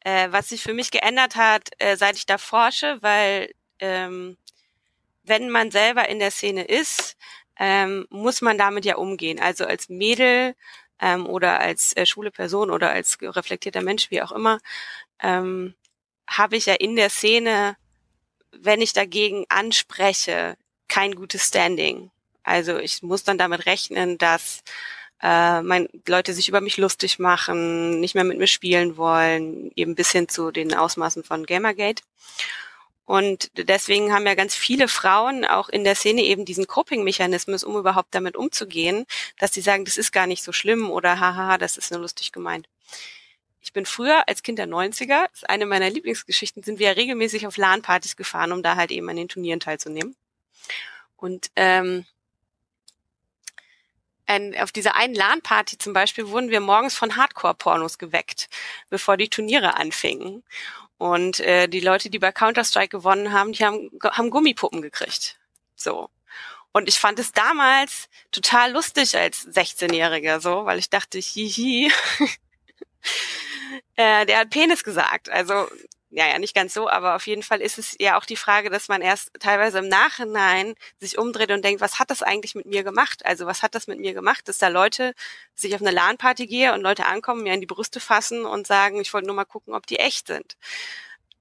äh, 0.01 0.29
was 0.31 0.49
sich 0.51 0.63
für 0.63 0.73
mich 0.73 0.91
geändert 0.91 1.37
hat, 1.37 1.71
äh, 1.79 1.97
seit 1.97 2.17
ich 2.17 2.27
da 2.27 2.39
forsche, 2.39 2.99
weil 3.03 3.53
ähm, 3.81 4.39
wenn 5.25 5.51
man 5.51 5.71
selber 5.71 6.09
in 6.09 6.19
der 6.19 6.31
Szene 6.31 6.65
ist, 6.65 7.17
ähm, 7.59 8.07
muss 8.11 8.41
man 8.41 8.59
damit 8.59 8.85
ja 8.85 8.97
umgehen. 8.97 9.41
Also 9.41 9.65
als 9.65 9.89
Mädel 9.89 10.55
ähm, 11.05 11.27
oder 11.27 11.61
als 11.61 11.95
äh, 11.97 12.07
schwule 12.07 12.31
Person 12.31 12.71
oder 12.71 12.91
als 12.91 13.19
reflektierter 13.21 13.83
Mensch, 13.83 14.11
wie 14.11 14.23
auch 14.23 14.33
immer, 14.33 14.59
ähm, 15.23 15.75
habe 16.27 16.57
ich 16.57 16.65
ja 16.65 16.75
in 16.75 16.97
der 16.97 17.11
Szene, 17.11 17.77
wenn 18.53 18.81
ich 18.81 18.95
dagegen 18.95 19.45
anspreche, 19.51 20.57
kein 20.89 21.15
gutes 21.15 21.47
Standing. 21.49 22.11
Also 22.43 22.79
ich 22.79 23.03
muss 23.03 23.23
dann 23.23 23.37
damit 23.37 23.67
rechnen, 23.67 24.17
dass 24.17 24.63
äh, 25.23 25.61
mein, 25.61 25.89
Leute 26.09 26.33
sich 26.33 26.49
über 26.49 26.63
mich 26.63 26.79
lustig 26.79 27.19
machen, 27.19 28.01
nicht 28.01 28.15
mehr 28.15 28.25
mit 28.25 28.39
mir 28.39 28.47
spielen 28.47 28.97
wollen, 28.97 29.73
eben 29.77 29.95
bis 29.95 30.11
hin 30.11 30.29
zu 30.29 30.51
den 30.53 30.75
Ausmaßen 30.75 31.23
von 31.23 31.45
Gamergate. 31.45 32.03
Und 33.07 33.51
deswegen 33.55 34.13
haben 34.13 34.27
ja 34.27 34.35
ganz 34.35 34.55
viele 34.55 34.89
Frauen 34.89 35.45
auch 35.45 35.69
in 35.69 35.85
der 35.85 35.95
Szene 35.95 36.23
eben 36.23 36.45
diesen 36.45 36.67
Coping-Mechanismus, 36.67 37.63
um 37.63 37.77
überhaupt 37.77 38.15
damit 38.15 38.35
umzugehen, 38.35 39.05
dass 39.39 39.53
sie 39.53 39.61
sagen, 39.61 39.85
das 39.85 39.99
ist 39.99 40.13
gar 40.13 40.27
nicht 40.27 40.43
so 40.43 40.53
schlimm 40.53 40.91
oder 40.91 41.21
haha, 41.21 41.59
das 41.59 41.77
ist 41.77 41.91
nur 41.91 42.01
lustig 42.01 42.33
gemeint. 42.33 42.67
Ich 43.61 43.73
bin 43.73 43.87
früher 43.87 44.29
als 44.29 44.43
Kind 44.43 44.59
der 44.59 44.67
90er, 44.67 45.29
das 45.29 45.43
ist 45.43 45.51
eine 45.51 45.67
meiner 45.67 45.91
Lieblingsgeschichten, 45.91 46.63
sind 46.63 46.79
wir 46.79 46.89
ja 46.89 46.93
regelmäßig 46.93 47.47
auf 47.47 47.57
LAN-Partys 47.57 48.17
gefahren, 48.17 48.53
um 48.53 48.63
da 48.63 48.77
halt 48.77 48.91
eben 48.91 49.09
an 49.09 49.17
den 49.17 49.29
Turnieren 49.29 49.61
teilzunehmen. 49.61 50.17
Und 51.17 51.51
ähm, 51.57 52.07
ein, 54.27 54.57
auf 54.59 54.73
dieser 54.73 54.97
einen 54.97 55.15
LAN-Party 55.15 55.79
zum 55.79 55.93
Beispiel 55.93 56.29
wurden 56.29 56.51
wir 56.51 56.61
morgens 56.61 56.95
von 56.95 57.17
Hardcore-Pornos 57.17 57.99
geweckt, 57.99 58.49
bevor 58.89 59.17
die 59.17 59.29
Turniere 59.29 59.77
anfingen. 59.77 60.43
Und 60.99 61.41
äh, 61.41 61.69
die 61.69 61.81
Leute, 61.81 62.11
die 62.11 62.19
bei 62.19 62.33
Counter-Strike 62.33 62.97
gewonnen 62.97 63.33
haben, 63.33 63.53
die 63.53 63.65
haben, 63.65 63.91
haben 64.03 64.31
Gummipuppen 64.31 64.81
gekriegt. 64.83 65.39
So. 65.75 66.09
Und 66.73 66.89
ich 66.89 66.99
fand 66.99 67.19
es 67.19 67.33
damals 67.33 68.09
total 68.33 68.73
lustig 68.73 69.17
als 69.17 69.47
16-Jähriger, 69.47 70.41
so, 70.41 70.65
weil 70.65 70.79
ich 70.79 70.91
dachte, 70.91 71.19
hihi, 71.19 71.93
äh, 73.97 74.27
der 74.27 74.39
hat 74.41 74.51
Penis 74.51 74.83
gesagt. 74.83 75.29
Also 75.29 75.69
ja, 76.17 76.29
ja, 76.29 76.39
nicht 76.39 76.55
ganz 76.55 76.73
so, 76.73 76.89
aber 76.89 77.17
auf 77.17 77.27
jeden 77.27 77.43
Fall 77.43 77.61
ist 77.61 77.77
es 77.77 77.97
ja 77.99 78.17
auch 78.17 78.25
die 78.25 78.37
Frage, 78.37 78.71
dass 78.71 78.87
man 78.87 79.03
erst 79.03 79.33
teilweise 79.41 79.79
im 79.79 79.89
Nachhinein 79.89 80.75
sich 81.01 81.19
umdreht 81.19 81.51
und 81.51 81.65
denkt, 81.65 81.81
was 81.81 81.99
hat 81.99 82.11
das 82.11 82.23
eigentlich 82.23 82.55
mit 82.55 82.67
mir 82.67 82.85
gemacht? 82.85 83.27
Also 83.27 83.47
was 83.47 83.65
hat 83.65 83.75
das 83.75 83.89
mit 83.89 83.99
mir 83.99 84.15
gemacht, 84.15 84.47
dass 84.47 84.59
da 84.59 84.69
Leute 84.69 85.15
sich 85.57 85.75
auf 85.75 85.81
eine 85.81 85.91
LAN-Party 85.91 86.47
gehe 86.47 86.73
und 86.73 86.83
Leute 86.83 87.07
ankommen, 87.07 87.43
mir 87.43 87.53
in 87.53 87.61
die 87.61 87.67
Brüste 87.67 87.99
fassen 87.99 88.45
und 88.45 88.65
sagen, 88.65 89.01
ich 89.01 89.13
wollte 89.13 89.27
nur 89.27 89.35
mal 89.35 89.45
gucken, 89.45 89.75
ob 89.75 89.89
die 89.89 89.99
echt 89.99 90.29
sind. 90.29 90.57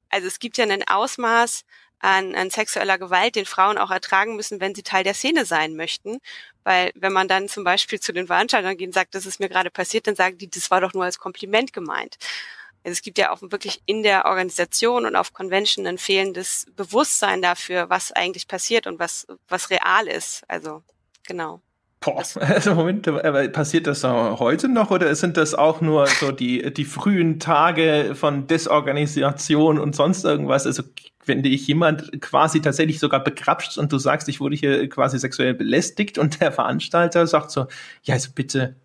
Also 0.09 0.28
es 0.28 0.39
gibt 0.39 0.57
ja 0.57 0.65
ein 0.65 0.88
Ausmaß 0.88 1.65
an, 1.99 2.34
an 2.34 2.49
sexueller 2.49 2.97
Gewalt, 2.97 3.36
den 3.36 3.45
Frauen 3.45 3.78
auch 3.78 3.91
ertragen 3.91 4.36
müssen, 4.36 4.59
wenn 4.59 4.74
sie 4.74 4.84
Teil 4.84 5.03
der 5.03 5.13
Szene 5.13 5.45
sein 5.45 5.76
möchten. 5.76 6.17
Weil 6.63 6.91
wenn 6.95 7.13
man 7.13 7.28
dann 7.28 7.47
zum 7.47 7.63
Beispiel 7.63 7.99
zu 7.99 8.11
den 8.11 8.26
Veranstaltern 8.26 8.76
geht 8.76 8.88
und 8.88 8.93
sagt, 8.93 9.13
das 9.13 9.28
ist 9.28 9.39
mir 9.39 9.49
gerade 9.49 9.69
passiert, 9.69 10.07
dann 10.07 10.15
sagen 10.15 10.39
die, 10.39 10.49
das 10.49 10.71
war 10.71 10.82
doch 10.82 10.93
nur 10.93 11.03
als 11.03 11.19
Kompliment 11.19 11.74
gemeint. 11.74 12.17
Also 12.84 12.93
es 12.93 13.01
gibt 13.01 13.17
ja 13.17 13.31
auch 13.31 13.41
wirklich 13.41 13.81
in 13.86 14.03
der 14.03 14.25
Organisation 14.25 15.05
und 15.05 15.15
auf 15.15 15.34
Convention 15.34 15.88
ein 15.88 15.97
fehlendes 15.97 16.65
Bewusstsein 16.75 17.41
dafür, 17.41 17.89
was 17.89 18.11
eigentlich 18.11 18.47
passiert 18.47 18.88
und 18.88 18.99
was, 18.99 19.25
was 19.47 19.69
real 19.69 20.07
ist. 20.07 20.43
Also, 20.47 20.84
genau. 21.25 21.61
Boah, 22.01 22.23
also 22.36 22.75
Moment, 22.75 23.07
aber 23.07 23.47
passiert 23.47 23.88
das 23.88 24.03
heute 24.03 24.67
noch 24.67 24.91
oder 24.91 25.15
sind 25.15 25.38
das 25.38 25.55
auch 25.55 25.79
nur 25.79 26.07
so 26.07 26.31
die, 26.31 26.73
die 26.73 26.84
frühen 26.84 27.39
Tage 27.39 28.13
von 28.15 28.47
Desorganisation 28.47 29.79
und 29.79 29.95
sonst 29.95 30.25
irgendwas? 30.25 30.65
Also 30.65 30.84
wenn 31.25 31.41
dich 31.41 31.65
jemand 31.67 32.21
quasi 32.21 32.61
tatsächlich 32.61 32.99
sogar 32.99 33.23
begrapscht 33.23 33.77
und 33.77 33.93
du 33.93 33.97
sagst, 33.97 34.27
ich 34.27 34.41
wurde 34.41 34.57
hier 34.57 34.89
quasi 34.89 35.17
sexuell 35.17 35.53
belästigt 35.53 36.17
und 36.17 36.41
der 36.41 36.51
Veranstalter 36.51 37.25
sagt 37.27 37.51
so, 37.51 37.67
ja, 38.03 38.15
also 38.15 38.31
bitte, 38.36 38.75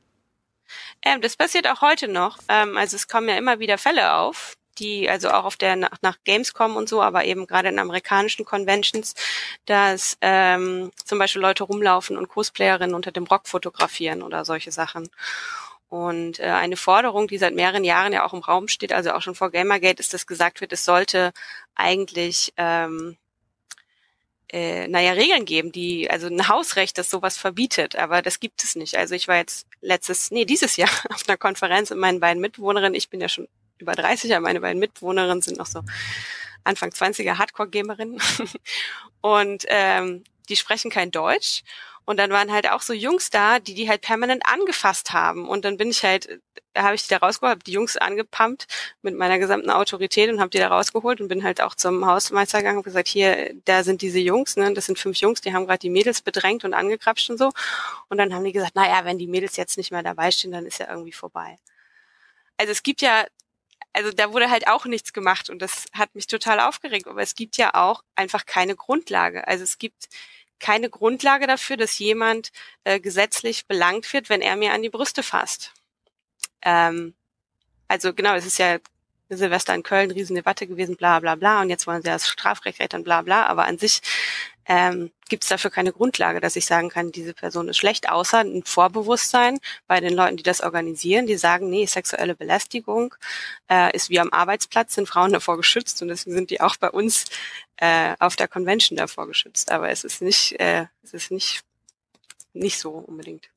ähm, 1.02 1.20
das 1.20 1.36
passiert 1.36 1.68
auch 1.68 1.80
heute 1.80 2.08
noch. 2.08 2.38
Ähm, 2.48 2.76
also 2.76 2.96
es 2.96 3.08
kommen 3.08 3.28
ja 3.28 3.36
immer 3.36 3.58
wieder 3.58 3.78
Fälle 3.78 4.14
auf, 4.14 4.56
die 4.78 5.08
also 5.08 5.30
auch 5.30 5.44
auf 5.44 5.56
der 5.56 5.76
nach, 5.76 5.98
nach 6.02 6.18
Gamescom 6.24 6.76
und 6.76 6.88
so, 6.88 7.02
aber 7.02 7.24
eben 7.24 7.46
gerade 7.46 7.68
in 7.68 7.78
amerikanischen 7.78 8.44
Conventions, 8.44 9.14
dass 9.66 10.16
ähm, 10.20 10.90
zum 11.04 11.18
Beispiel 11.18 11.42
Leute 11.42 11.64
rumlaufen 11.64 12.16
und 12.16 12.28
Cosplayerinnen 12.28 12.94
unter 12.94 13.12
dem 13.12 13.24
Rock 13.24 13.48
fotografieren 13.48 14.22
oder 14.22 14.44
solche 14.44 14.72
Sachen. 14.72 15.08
Und 15.88 16.38
äh, 16.38 16.44
eine 16.44 16.76
Forderung, 16.76 17.28
die 17.28 17.38
seit 17.38 17.54
mehreren 17.54 17.84
Jahren 17.84 18.12
ja 18.12 18.24
auch 18.24 18.34
im 18.34 18.40
Raum 18.40 18.68
steht, 18.68 18.92
also 18.92 19.12
auch 19.12 19.22
schon 19.22 19.34
vor 19.34 19.50
Gamergate, 19.50 20.00
ist, 20.00 20.12
dass 20.12 20.26
gesagt 20.26 20.60
wird, 20.60 20.72
es 20.72 20.84
sollte 20.84 21.32
eigentlich 21.74 22.52
ähm, 22.58 23.16
äh, 24.50 24.88
naja, 24.88 25.12
Regeln 25.12 25.44
geben, 25.44 25.72
die, 25.72 26.10
also 26.10 26.26
ein 26.26 26.48
Hausrecht, 26.48 26.98
das 26.98 27.10
sowas 27.10 27.36
verbietet, 27.36 27.96
aber 27.96 28.22
das 28.22 28.40
gibt 28.40 28.64
es 28.64 28.76
nicht. 28.76 28.96
Also 28.96 29.14
ich 29.14 29.28
war 29.28 29.36
jetzt 29.36 29.66
letztes, 29.80 30.30
nee, 30.30 30.44
dieses 30.44 30.76
Jahr 30.76 30.90
auf 31.10 31.28
einer 31.28 31.36
Konferenz 31.36 31.90
mit 31.90 31.98
meinen 31.98 32.20
beiden 32.20 32.40
Mitbewohnerinnen, 32.40 32.94
ich 32.94 33.10
bin 33.10 33.20
ja 33.20 33.28
schon 33.28 33.48
über 33.78 33.92
30, 33.92 34.32
aber 34.34 34.42
meine 34.42 34.60
beiden 34.60 34.80
Mitbewohnerinnen 34.80 35.42
sind 35.42 35.58
noch 35.58 35.66
so 35.66 35.82
Anfang 36.64 36.90
20er 36.90 37.38
Hardcore-Gamerinnen. 37.38 38.20
Und 39.20 39.64
ähm, 39.68 40.24
die 40.48 40.56
sprechen 40.56 40.90
kein 40.90 41.10
Deutsch 41.10 41.62
und 42.08 42.16
dann 42.16 42.30
waren 42.30 42.50
halt 42.50 42.70
auch 42.70 42.80
so 42.80 42.94
Jungs 42.94 43.28
da, 43.28 43.58
die 43.58 43.74
die 43.74 43.86
halt 43.86 44.00
permanent 44.00 44.42
angefasst 44.46 45.12
haben. 45.12 45.46
Und 45.46 45.66
dann 45.66 45.76
bin 45.76 45.90
ich 45.90 46.04
halt, 46.04 46.40
da 46.72 46.84
habe 46.84 46.94
ich 46.94 47.02
die 47.02 47.10
da 47.10 47.18
rausgeholt, 47.18 47.50
habe 47.50 47.64
die 47.64 47.72
Jungs 47.72 47.98
angepumpt 47.98 48.66
mit 49.02 49.14
meiner 49.14 49.38
gesamten 49.38 49.68
Autorität 49.68 50.30
und 50.30 50.40
habe 50.40 50.48
die 50.48 50.56
da 50.56 50.68
rausgeholt 50.68 51.20
und 51.20 51.28
bin 51.28 51.44
halt 51.44 51.60
auch 51.60 51.74
zum 51.74 52.06
Hausmeister 52.06 52.60
gegangen 52.60 52.78
und 52.78 52.84
gesagt, 52.84 53.08
hier, 53.08 53.52
da 53.66 53.84
sind 53.84 54.00
diese 54.00 54.20
Jungs, 54.20 54.56
ne, 54.56 54.72
das 54.72 54.86
sind 54.86 54.98
fünf 54.98 55.18
Jungs, 55.18 55.42
die 55.42 55.52
haben 55.52 55.66
gerade 55.66 55.80
die 55.80 55.90
Mädels 55.90 56.22
bedrängt 56.22 56.64
und 56.64 56.72
angekrapscht 56.72 57.28
und 57.28 57.36
so. 57.36 57.52
Und 58.08 58.16
dann 58.16 58.32
haben 58.32 58.44
die 58.44 58.52
gesagt, 58.52 58.74
naja, 58.74 59.04
wenn 59.04 59.18
die 59.18 59.26
Mädels 59.26 59.58
jetzt 59.58 59.76
nicht 59.76 59.90
mehr 59.90 60.02
dabei 60.02 60.30
stehen, 60.30 60.52
dann 60.52 60.64
ist 60.64 60.78
ja 60.78 60.88
irgendwie 60.88 61.12
vorbei. 61.12 61.58
Also 62.56 62.72
es 62.72 62.82
gibt 62.82 63.02
ja 63.02 63.26
also 63.92 64.12
da 64.12 64.32
wurde 64.32 64.50
halt 64.50 64.68
auch 64.68 64.84
nichts 64.84 65.12
gemacht 65.12 65.50
und 65.50 65.60
das 65.60 65.86
hat 65.92 66.14
mich 66.14 66.26
total 66.26 66.60
aufgeregt. 66.60 67.06
Aber 67.08 67.20
es 67.20 67.34
gibt 67.34 67.56
ja 67.56 67.74
auch 67.74 68.02
einfach 68.14 68.46
keine 68.46 68.76
Grundlage. 68.76 69.46
Also 69.48 69.64
es 69.64 69.78
gibt 69.78 70.08
keine 70.58 70.90
Grundlage 70.90 71.46
dafür, 71.46 71.76
dass 71.76 71.98
jemand 71.98 72.50
äh, 72.84 73.00
gesetzlich 73.00 73.66
belangt 73.66 74.12
wird, 74.12 74.28
wenn 74.28 74.40
er 74.40 74.56
mir 74.56 74.72
an 74.72 74.82
die 74.82 74.90
Brüste 74.90 75.22
fasst. 75.22 75.72
Ähm, 76.62 77.14
also 77.88 78.12
genau, 78.12 78.34
es 78.34 78.46
ist 78.46 78.58
ja 78.58 78.78
Silvester 79.28 79.74
in 79.74 79.82
Köln, 79.82 80.10
Riesendebatte 80.10 80.66
gewesen, 80.66 80.96
bla 80.96 81.20
bla 81.20 81.34
bla, 81.34 81.60
und 81.60 81.70
jetzt 81.70 81.86
wollen 81.86 82.02
sie 82.02 82.08
das 82.08 82.28
Strafrecht 82.28 82.80
recht 82.80 82.96
bla 83.04 83.22
bla, 83.22 83.46
aber 83.46 83.66
an 83.66 83.78
sich 83.78 84.00
ähm, 84.68 85.10
gibt 85.28 85.44
es 85.44 85.48
dafür 85.48 85.70
keine 85.70 85.92
Grundlage, 85.92 86.40
dass 86.40 86.54
ich 86.54 86.66
sagen 86.66 86.90
kann, 86.90 87.10
diese 87.10 87.32
Person 87.32 87.68
ist 87.68 87.78
schlecht, 87.78 88.10
außer 88.10 88.40
ein 88.40 88.62
Vorbewusstsein 88.64 89.58
bei 89.86 90.00
den 90.00 90.12
Leuten, 90.14 90.36
die 90.36 90.42
das 90.42 90.60
organisieren, 90.60 91.26
die 91.26 91.36
sagen, 91.36 91.70
nee, 91.70 91.86
sexuelle 91.86 92.34
Belästigung 92.34 93.14
äh, 93.70 93.94
ist 93.96 94.10
wie 94.10 94.20
am 94.20 94.30
Arbeitsplatz, 94.30 94.94
sind 94.94 95.08
Frauen 95.08 95.32
davor 95.32 95.56
geschützt 95.56 96.02
und 96.02 96.08
deswegen 96.08 96.36
sind 96.36 96.50
die 96.50 96.60
auch 96.60 96.76
bei 96.76 96.90
uns 96.90 97.24
äh, 97.76 98.14
auf 98.18 98.36
der 98.36 98.48
Convention 98.48 98.96
davor 98.96 99.26
geschützt. 99.26 99.70
Aber 99.72 99.88
es 99.88 100.04
ist 100.04 100.20
nicht, 100.20 100.60
äh, 100.60 100.86
es 101.02 101.14
ist 101.14 101.30
nicht, 101.30 101.62
nicht 102.52 102.78
so 102.78 102.90
unbedingt. 102.90 103.48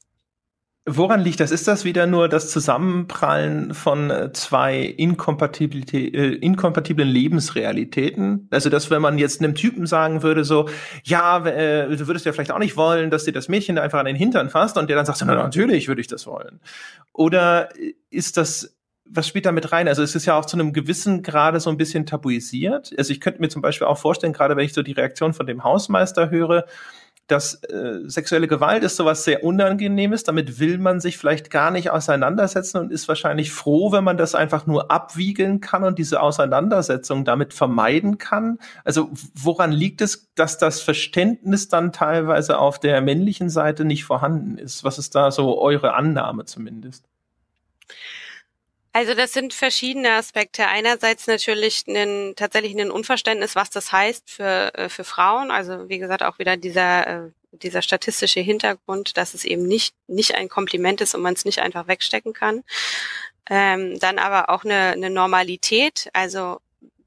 Woran 0.87 1.21
liegt 1.21 1.39
das? 1.39 1.51
Ist 1.51 1.67
das 1.67 1.85
wieder 1.85 2.07
nur 2.07 2.27
das 2.27 2.49
Zusammenprallen 2.49 3.75
von 3.75 4.09
äh, 4.09 4.33
zwei 4.33 4.77
äh, 4.77 4.95
inkompatiblen 4.95 7.07
Lebensrealitäten? 7.07 8.47
Also, 8.49 8.71
dass 8.71 8.89
wenn 8.89 9.01
man 9.01 9.19
jetzt 9.19 9.41
einem 9.41 9.53
Typen 9.53 9.85
sagen 9.85 10.23
würde, 10.23 10.43
so, 10.43 10.67
ja, 11.03 11.45
äh, 11.45 11.95
du 11.95 12.07
würdest 12.07 12.25
ja 12.25 12.33
vielleicht 12.33 12.51
auch 12.51 12.57
nicht 12.57 12.77
wollen, 12.77 13.11
dass 13.11 13.25
dir 13.25 13.31
das 13.31 13.47
Mädchen 13.47 13.75
da 13.75 13.83
einfach 13.83 13.99
an 13.99 14.07
den 14.07 14.15
Hintern 14.15 14.49
fasst 14.49 14.75
und 14.75 14.89
der 14.89 14.95
dann 14.95 15.05
sagt, 15.05 15.19
so, 15.19 15.25
na, 15.25 15.35
natürlich 15.35 15.87
würde 15.87 16.01
ich 16.01 16.07
das 16.07 16.25
wollen. 16.25 16.59
Oder 17.13 17.69
ist 18.09 18.37
das 18.37 18.75
was 19.13 19.27
spielt 19.27 19.45
da 19.45 19.51
mit 19.51 19.71
rein? 19.71 19.89
Also 19.89 20.03
es 20.03 20.15
ist 20.15 20.25
ja 20.25 20.37
auch 20.37 20.45
zu 20.45 20.55
einem 20.55 20.71
gewissen 20.71 21.21
Grade 21.21 21.59
so 21.59 21.69
ein 21.69 21.75
bisschen 21.75 22.05
tabuisiert. 22.05 22.93
Also 22.97 23.11
ich 23.11 23.19
könnte 23.19 23.41
mir 23.41 23.49
zum 23.49 23.61
Beispiel 23.61 23.87
auch 23.87 23.97
vorstellen, 23.97 24.31
gerade 24.31 24.55
wenn 24.55 24.63
ich 24.63 24.73
so 24.73 24.83
die 24.83 24.93
Reaktion 24.93 25.33
von 25.33 25.45
dem 25.45 25.65
Hausmeister 25.65 26.29
höre, 26.29 26.65
dass 27.31 27.63
äh, 27.63 27.99
sexuelle 28.05 28.47
Gewalt 28.47 28.83
ist 28.83 28.97
sowas 28.97 29.23
sehr 29.23 29.43
Unangenehmes. 29.43 30.23
Damit 30.23 30.59
will 30.59 30.77
man 30.77 30.99
sich 30.99 31.17
vielleicht 31.17 31.49
gar 31.49 31.71
nicht 31.71 31.89
auseinandersetzen 31.89 32.77
und 32.77 32.91
ist 32.91 33.07
wahrscheinlich 33.07 33.51
froh, 33.51 33.91
wenn 33.91 34.03
man 34.03 34.17
das 34.17 34.35
einfach 34.35 34.67
nur 34.67 34.91
abwiegeln 34.91 35.61
kann 35.61 35.83
und 35.85 35.97
diese 35.97 36.21
Auseinandersetzung 36.21 37.23
damit 37.23 37.53
vermeiden 37.53 38.17
kann. 38.17 38.59
Also 38.83 39.09
woran 39.33 39.71
liegt 39.71 40.01
es, 40.01 40.29
dass 40.35 40.57
das 40.57 40.81
Verständnis 40.81 41.69
dann 41.69 41.93
teilweise 41.93 42.59
auf 42.59 42.79
der 42.79 42.99
männlichen 43.01 43.49
Seite 43.49 43.85
nicht 43.85 44.03
vorhanden 44.03 44.57
ist? 44.57 44.83
Was 44.83 44.97
ist 44.99 45.15
da 45.15 45.31
so 45.31 45.61
eure 45.61 45.93
Annahme 45.93 46.45
zumindest? 46.45 47.05
Also 48.93 49.13
das 49.13 49.31
sind 49.31 49.53
verschiedene 49.53 50.11
Aspekte. 50.13 50.67
Einerseits 50.67 51.25
natürlich 51.25 51.85
ein, 51.87 52.33
tatsächlich 52.35 52.77
ein 52.77 52.91
Unverständnis, 52.91 53.55
was 53.55 53.69
das 53.69 53.91
heißt 53.91 54.29
für, 54.29 54.73
äh, 54.75 54.89
für 54.89 55.05
Frauen. 55.05 55.49
Also 55.49 55.87
wie 55.87 55.97
gesagt, 55.97 56.23
auch 56.23 56.39
wieder 56.39 56.57
dieser, 56.57 57.07
äh, 57.07 57.31
dieser 57.51 57.81
statistische 57.81 58.41
Hintergrund, 58.41 59.15
dass 59.15 59.33
es 59.33 59.45
eben 59.45 59.63
nicht, 59.63 59.95
nicht 60.07 60.35
ein 60.35 60.49
Kompliment 60.49 60.99
ist 60.99 61.15
und 61.15 61.21
man 61.21 61.33
es 61.35 61.45
nicht 61.45 61.59
einfach 61.59 61.87
wegstecken 61.87 62.33
kann. 62.33 62.63
Ähm, 63.49 63.97
dann 63.99 64.19
aber 64.19 64.49
auch 64.49 64.65
eine, 64.65 64.91
eine 64.91 65.09
Normalität. 65.09 66.09
Also 66.13 66.59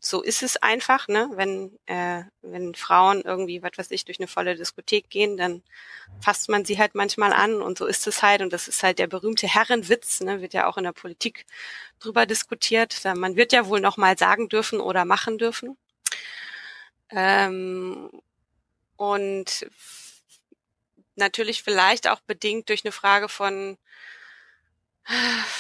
so 0.05 0.23
ist 0.23 0.43
es 0.43 0.59
einfach, 0.59 1.09
ne? 1.09 1.31
Wenn, 1.35 1.79
äh, 1.87 2.25
wenn 2.43 2.75
Frauen 2.75 3.23
irgendwie, 3.23 3.63
was 3.63 3.73
weiß 3.77 3.91
ich, 3.91 4.05
durch 4.05 4.21
eine 4.21 4.29
volle 4.29 4.55
Diskothek 4.55 5.09
gehen, 5.09 5.37
dann 5.39 5.63
fasst 6.21 6.51
man 6.51 6.67
sie 6.67 6.79
halt 6.79 6.95
manchmal 6.95 7.33
an 7.33 7.63
und 7.63 7.79
so 7.79 7.87
ist 7.87 8.07
es 8.07 8.23
halt. 8.23 8.43
Und 8.43 8.53
das 8.53 8.69
ist 8.69 8.83
halt 8.83 8.99
der 8.99 9.07
berühmte 9.07 9.49
Herrenwitz, 9.49 10.21
ne? 10.21 10.43
wird 10.43 10.53
ja 10.53 10.67
auch 10.67 10.77
in 10.77 10.85
der 10.85 10.93
Politik 10.93 11.47
drüber 12.01 12.27
diskutiert. 12.27 13.01
Man 13.17 13.37
wird 13.37 13.53
ja 13.53 13.67
wohl 13.67 13.81
noch 13.81 13.97
mal 13.97 14.19
sagen 14.19 14.49
dürfen 14.51 14.79
oder 14.79 15.07
machen 15.07 15.39
dürfen. 15.39 15.79
Ähm, 17.11 18.11
und 18.97 19.67
natürlich 21.17 21.63
vielleicht 21.63 22.09
auch 22.09 22.21
bedingt 22.21 22.69
durch 22.69 22.85
eine 22.85 22.93
Frage 22.93 23.29
von 23.31 23.79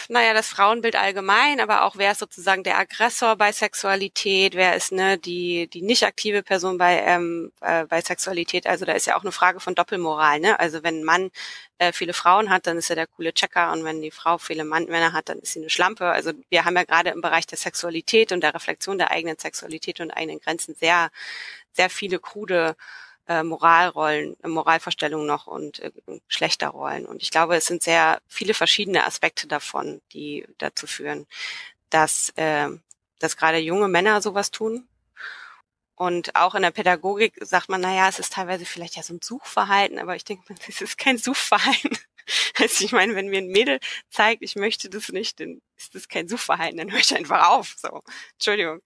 naja, 0.09 0.33
das 0.33 0.49
Frauenbild 0.49 0.97
allgemein, 0.97 1.61
aber 1.61 1.85
auch 1.85 1.97
wer 1.97 2.13
ist 2.13 2.21
sozusagen 2.21 2.63
der 2.65 2.79
Aggressor 2.79 3.37
bei 3.37 3.53
Sexualität, 3.53 4.55
wer 4.55 4.75
ist 4.75 4.93
ne 4.93 5.19
die 5.19 5.69
die 5.69 5.83
nicht 5.83 6.05
aktive 6.05 6.43
Person 6.43 6.79
bei 6.79 7.01
ähm, 7.01 7.53
äh, 7.61 7.85
bei 7.85 8.01
Sexualität. 8.01 8.67
Also 8.67 8.85
da 8.87 8.93
ist 8.93 9.07
ja 9.07 9.17
auch 9.17 9.23
eine 9.23 9.33
Frage 9.33 9.61
von 9.61 9.75
Doppelmoral. 9.75 10.41
Ne? 10.41 10.59
Also 10.59 10.83
wenn 10.83 11.01
ein 11.01 11.05
Mann 11.05 11.31
äh, 11.79 11.93
viele 11.93 12.15
Frauen 12.15 12.49
hat, 12.51 12.67
dann 12.67 12.79
ist 12.79 12.89
er 12.91 12.97
der 12.97 13.07
coole 13.07 13.35
Checker 13.35 13.73
und 13.73 13.85
wenn 13.85 14.01
die 14.01 14.11
Frau 14.11 14.39
viele 14.39 14.65
Mann 14.65 14.87
Männer 14.87 15.13
hat, 15.13 15.29
dann 15.29 15.39
ist 15.41 15.53
sie 15.53 15.61
eine 15.61 15.71
Schlampe. 15.71 16.07
Also 16.07 16.33
wir 16.49 16.65
haben 16.65 16.77
ja 16.77 16.85
gerade 16.85 17.11
im 17.11 17.21
Bereich 17.21 17.47
der 17.47 17.59
Sexualität 17.59 18.33
und 18.33 18.41
der 18.43 18.55
Reflexion 18.55 18.99
der 18.99 19.11
eigenen 19.11 19.39
Sexualität 19.39 20.01
und 20.01 20.11
eigenen 20.11 20.41
Grenzen 20.41 20.75
sehr 20.75 21.11
sehr 21.73 21.91
viele 21.91 22.19
krude 22.19 22.77
äh, 23.29 23.43
Moralrollen, 23.43 24.37
äh, 24.43 24.49
Moralvorstellungen 24.49 25.27
noch 25.27 25.47
und 25.47 25.81
äh, 25.81 26.67
Rollen. 26.67 27.07
Und 27.07 27.23
ich 27.23 27.31
glaube, 27.31 27.57
es 27.57 27.67
sind 27.67 27.83
sehr 27.83 28.21
viele 28.29 28.55
verschiedene 28.55 29.05
Aspekte 29.07 29.47
davon, 29.47 30.01
die 30.13 30.47
dazu 30.59 30.87
führen, 30.87 31.27
dass, 31.91 32.31
äh, 32.37 32.69
dass 33.19 33.37
gerade 33.37 33.59
junge 33.59 33.89
Männer 33.89 34.21
sowas 34.23 34.51
tun. 34.51 34.87
Und 35.97 36.35
auch 36.35 36.55
in 36.55 36.63
der 36.63 36.73
Pädagogik 36.73 37.35
sagt 37.41 37.69
man, 37.69 37.81
naja, 37.81 38.09
es 38.09 38.19
ist 38.19 38.33
teilweise 38.33 38.67
vielleicht 38.67 38.97
ja 38.97 39.03
so 39.03 39.15
ein 39.15 39.21
Suchverhalten, 39.23 39.99
aber 39.99 40.17
ich 40.17 40.25
denke, 40.25 40.55
es 40.69 40.81
ist 40.81 40.99
kein 40.99 41.19
Suchverhalten. 41.19 41.99
Also 42.59 42.87
ich 42.87 42.93
meine, 42.93 43.15
wenn 43.15 43.29
mir 43.29 43.37
ein 43.37 43.49
Mädel 43.49 43.81
zeigt, 44.09 44.43
ich 44.43 44.57
möchte 44.57 44.89
das 44.89 45.11
nicht, 45.11 45.41
dann 45.41 45.61
ist 45.77 45.95
das 45.95 46.09
kein 46.09 46.27
Suchverhalten, 46.27 46.79
dann 46.79 46.91
höre 46.91 47.01
ich 47.01 47.15
einfach 47.15 47.51
auf. 47.51 47.75
So, 47.77 48.03
Entschuldigung. 48.33 48.81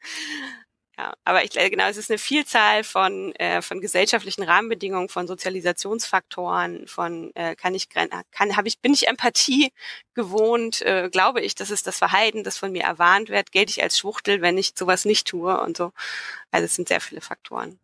Ja, 0.98 1.14
aber 1.24 1.44
ich 1.44 1.50
glaube, 1.50 1.70
genau, 1.70 1.86
es 1.86 1.96
ist 1.96 2.10
eine 2.10 2.18
Vielzahl 2.18 2.82
von, 2.82 3.32
äh, 3.36 3.62
von 3.62 3.80
gesellschaftlichen 3.80 4.42
Rahmenbedingungen, 4.42 5.08
von 5.08 5.28
Sozialisationsfaktoren, 5.28 6.88
von 6.88 7.30
äh, 7.36 7.54
kann 7.54 7.72
ich 7.76 7.88
kann 7.88 8.10
habe 8.56 8.66
ich 8.66 8.80
bin 8.80 8.92
ich 8.94 9.06
Empathie 9.06 9.72
gewohnt, 10.14 10.82
äh, 10.82 11.08
glaube 11.08 11.40
ich, 11.40 11.54
das 11.54 11.70
ist 11.70 11.86
das 11.86 11.98
Verhalten, 11.98 12.42
das 12.42 12.58
von 12.58 12.72
mir 12.72 12.82
erwarnt 12.82 13.28
wird, 13.28 13.52
gelte 13.52 13.70
ich 13.70 13.82
als 13.82 13.96
Schwuchtel, 13.96 14.42
wenn 14.42 14.58
ich 14.58 14.72
sowas 14.76 15.04
nicht 15.04 15.28
tue 15.28 15.60
und 15.60 15.76
so. 15.76 15.92
Also 16.50 16.64
es 16.66 16.74
sind 16.74 16.88
sehr 16.88 17.00
viele 17.00 17.20
Faktoren. 17.20 17.78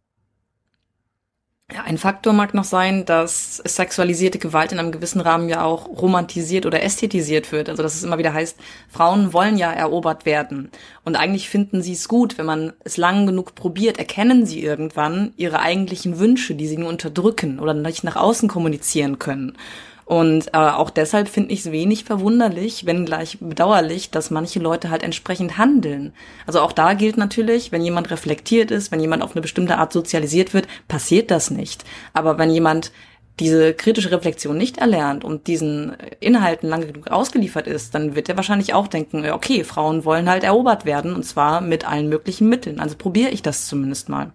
Ja, 1.73 1.83
ein 1.85 1.97
Faktor 1.97 2.35
mag 2.35 2.53
noch 2.53 2.65
sein, 2.65 3.07
dass 3.07 3.57
sexualisierte 3.57 4.39
Gewalt 4.39 4.73
in 4.73 4.79
einem 4.79 4.93
gewissen 4.93 5.23
Rahmen 5.23 5.49
ja 5.49 5.65
auch 5.65 5.89
romantisiert 5.89 6.67
oder 6.67 6.83
ästhetisiert 6.83 7.53
wird. 7.53 7.71
Also 7.71 7.83
dass 7.83 7.95
es 7.95 8.05
immer 8.05 8.19
wieder 8.19 8.35
heißt, 8.35 8.59
Frauen 8.91 9.33
wollen 9.33 9.57
ja 9.57 9.73
erobert 9.73 10.27
werden. 10.27 10.71
Und 11.05 11.17
eigentlich 11.17 11.49
finden 11.49 11.81
sie 11.81 11.95
es 11.95 12.07
gut, 12.07 12.37
wenn 12.37 12.45
man 12.45 12.75
es 12.85 12.99
lang 12.99 13.25
genug 13.25 13.55
probiert, 13.55 13.99
erkennen 13.99 14.45
sie 14.45 14.63
irgendwann 14.63 15.33
ihre 15.39 15.61
eigentlichen 15.61 16.19
Wünsche, 16.19 16.55
die 16.55 16.69
sie 16.69 16.77
nur 16.77 16.91
unterdrücken 16.91 17.59
oder 17.59 17.73
nicht 17.73 18.05
nach 18.05 18.17
außen 18.17 18.47
kommunizieren 18.49 19.19
können. 19.19 19.57
Und 20.05 20.49
äh, 20.49 20.59
auch 20.59 20.91
deshalb 20.91 21.29
finde 21.29 21.53
ich 21.53 21.61
es 21.61 21.73
wenig 21.73 22.05
verwunderlich, 22.05 22.85
wenn 22.85 23.07
gleich 23.07 23.39
bedauerlich, 23.41 24.11
dass 24.11 24.31
manche 24.31 24.59
Leute 24.59 24.91
halt 24.91 25.03
entsprechend 25.03 25.57
handeln. 25.57 26.13
Also 26.47 26.61
auch 26.61 26.73
da 26.73 26.93
gilt 26.93 27.17
natürlich, 27.17 27.73
wenn 27.73 27.83
jemand 27.83 28.11
reflektiert 28.11 28.71
ist, 28.71 28.93
wenn 28.93 29.01
jemand 29.01 29.23
auf 29.23 29.33
eine 29.33 29.41
bestimmte 29.41 29.79
Art 29.79 29.93
sozialisiert 29.93 30.53
wird, 30.53 30.69
passiert 30.89 31.31
das 31.31 31.51
nicht. 31.51 31.85
Aber 32.13 32.37
wenn 32.39 32.51
jemand 32.51 32.93
diese 33.41 33.75
kritische 33.75 34.13
Reflexion 34.13 34.57
nicht 34.57 34.79
erlernt 34.79 35.25
und 35.25 35.49
diesen 35.49 35.97
Inhalten 36.21 36.69
lange 36.69 36.87
genug 36.87 37.09
ausgeliefert 37.09 37.67
ist, 37.67 37.95
dann 37.95 38.15
wird 38.15 38.29
er 38.29 38.37
wahrscheinlich 38.37 38.75
auch 38.75 38.87
denken, 38.87 39.29
okay, 39.31 39.65
Frauen 39.65 40.05
wollen 40.05 40.29
halt 40.29 40.45
erobert 40.45 40.85
werden 40.85 41.15
und 41.15 41.25
zwar 41.25 41.61
mit 41.61 41.89
allen 41.89 42.09
möglichen 42.09 42.49
Mitteln. 42.49 42.79
Also 42.79 42.97
probiere 42.97 43.31
ich 43.31 43.43
das 43.43 43.67
zumindest 43.67 44.09
mal. 44.09 44.33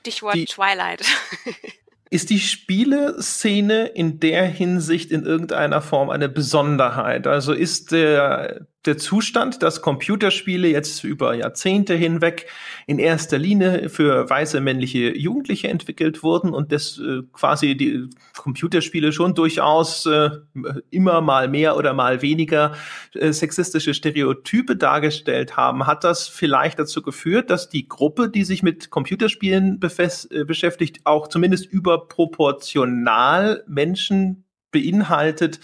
Stichwort 0.00 0.34
Die 0.34 0.44
Twilight. 0.46 1.02
Ist 2.12 2.30
die 2.30 2.40
Spieleszene 2.40 3.86
in 3.86 4.18
der 4.18 4.44
Hinsicht 4.44 5.12
in 5.12 5.24
irgendeiner 5.24 5.80
Form 5.80 6.10
eine 6.10 6.28
Besonderheit? 6.28 7.28
Also 7.28 7.52
ist 7.52 7.92
der, 7.92 8.66
der 8.86 8.96
Zustand, 8.96 9.62
dass 9.62 9.82
Computerspiele 9.82 10.66
jetzt 10.68 11.04
über 11.04 11.34
Jahrzehnte 11.34 11.94
hinweg 11.94 12.46
in 12.86 12.98
erster 12.98 13.36
Linie 13.36 13.90
für 13.90 14.28
weiße 14.28 14.60
männliche 14.62 15.16
Jugendliche 15.16 15.68
entwickelt 15.68 16.22
wurden 16.22 16.54
und 16.54 16.72
das 16.72 16.98
äh, 16.98 17.22
quasi 17.32 17.76
die 17.76 18.08
Computerspiele 18.38 19.12
schon 19.12 19.34
durchaus 19.34 20.06
äh, 20.06 20.30
immer 20.90 21.20
mal 21.20 21.48
mehr 21.48 21.76
oder 21.76 21.92
mal 21.92 22.22
weniger 22.22 22.74
äh, 23.12 23.32
sexistische 23.32 23.92
Stereotype 23.92 24.76
dargestellt 24.76 25.58
haben, 25.58 25.86
hat 25.86 26.02
das 26.02 26.28
vielleicht 26.28 26.78
dazu 26.78 27.02
geführt, 27.02 27.50
dass 27.50 27.68
die 27.68 27.86
Gruppe, 27.86 28.30
die 28.30 28.44
sich 28.44 28.62
mit 28.62 28.88
Computerspielen 28.88 29.78
äh, 29.82 30.44
beschäftigt, 30.44 31.00
auch 31.04 31.28
zumindest 31.28 31.66
überproportional 31.66 33.62
Menschen 33.66 34.44
beinhaltet, 34.70 35.60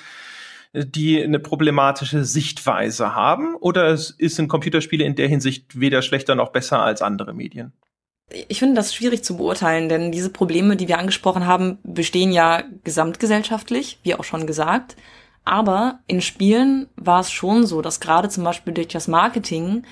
die 0.84 1.22
eine 1.22 1.38
problematische 1.38 2.24
Sichtweise 2.24 3.14
haben? 3.14 3.56
Oder 3.56 3.88
ist 3.88 4.38
ein 4.38 4.48
Computerspiele 4.48 5.04
in 5.04 5.14
der 5.14 5.28
Hinsicht 5.28 5.80
weder 5.80 6.02
schlechter 6.02 6.34
noch 6.34 6.52
besser 6.52 6.80
als 6.82 7.02
andere 7.02 7.32
Medien? 7.32 7.72
Ich 8.48 8.58
finde 8.58 8.74
das 8.74 8.92
schwierig 8.92 9.22
zu 9.22 9.36
beurteilen, 9.36 9.88
denn 9.88 10.10
diese 10.10 10.30
Probleme, 10.30 10.76
die 10.76 10.88
wir 10.88 10.98
angesprochen 10.98 11.46
haben, 11.46 11.78
bestehen 11.84 12.32
ja 12.32 12.64
gesamtgesellschaftlich, 12.82 14.00
wie 14.02 14.14
auch 14.14 14.24
schon 14.24 14.46
gesagt. 14.46 14.96
Aber 15.44 16.00
in 16.08 16.20
Spielen 16.20 16.88
war 16.96 17.20
es 17.20 17.30
schon 17.30 17.66
so, 17.66 17.80
dass 17.82 18.00
gerade 18.00 18.28
zum 18.28 18.42
Beispiel 18.42 18.74
durch 18.74 18.88
das 18.88 19.06
Marketing 19.06 19.84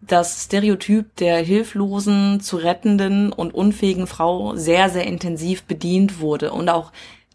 das 0.00 0.44
Stereotyp 0.44 1.14
der 1.16 1.38
hilflosen, 1.38 2.40
zu 2.40 2.56
rettenden 2.56 3.32
und 3.32 3.52
unfähigen 3.52 4.06
Frau 4.06 4.54
sehr, 4.54 4.88
sehr 4.88 5.06
intensiv 5.06 5.64
bedient 5.64 6.20
wurde 6.20 6.52
und 6.52 6.68
auch 6.68 6.92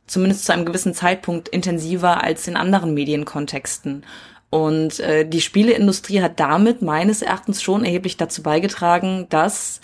zumindest 0.07 0.45
zu 0.45 0.53
einem 0.53 0.65
gewissen 0.65 0.93
Zeitpunkt 0.93 1.49
intensiver 1.49 2.23
als 2.23 2.47
in 2.47 2.57
anderen 2.57 2.93
Medienkontexten. 2.93 4.05
Und 4.49 4.99
äh, 4.99 5.27
die 5.27 5.41
Spieleindustrie 5.41 6.21
hat 6.21 6.39
damit 6.39 6.81
meines 6.81 7.21
Erachtens 7.21 7.61
schon 7.61 7.83
erheblich 7.83 8.17
dazu 8.17 8.43
beigetragen, 8.43 9.27
dass 9.29 9.81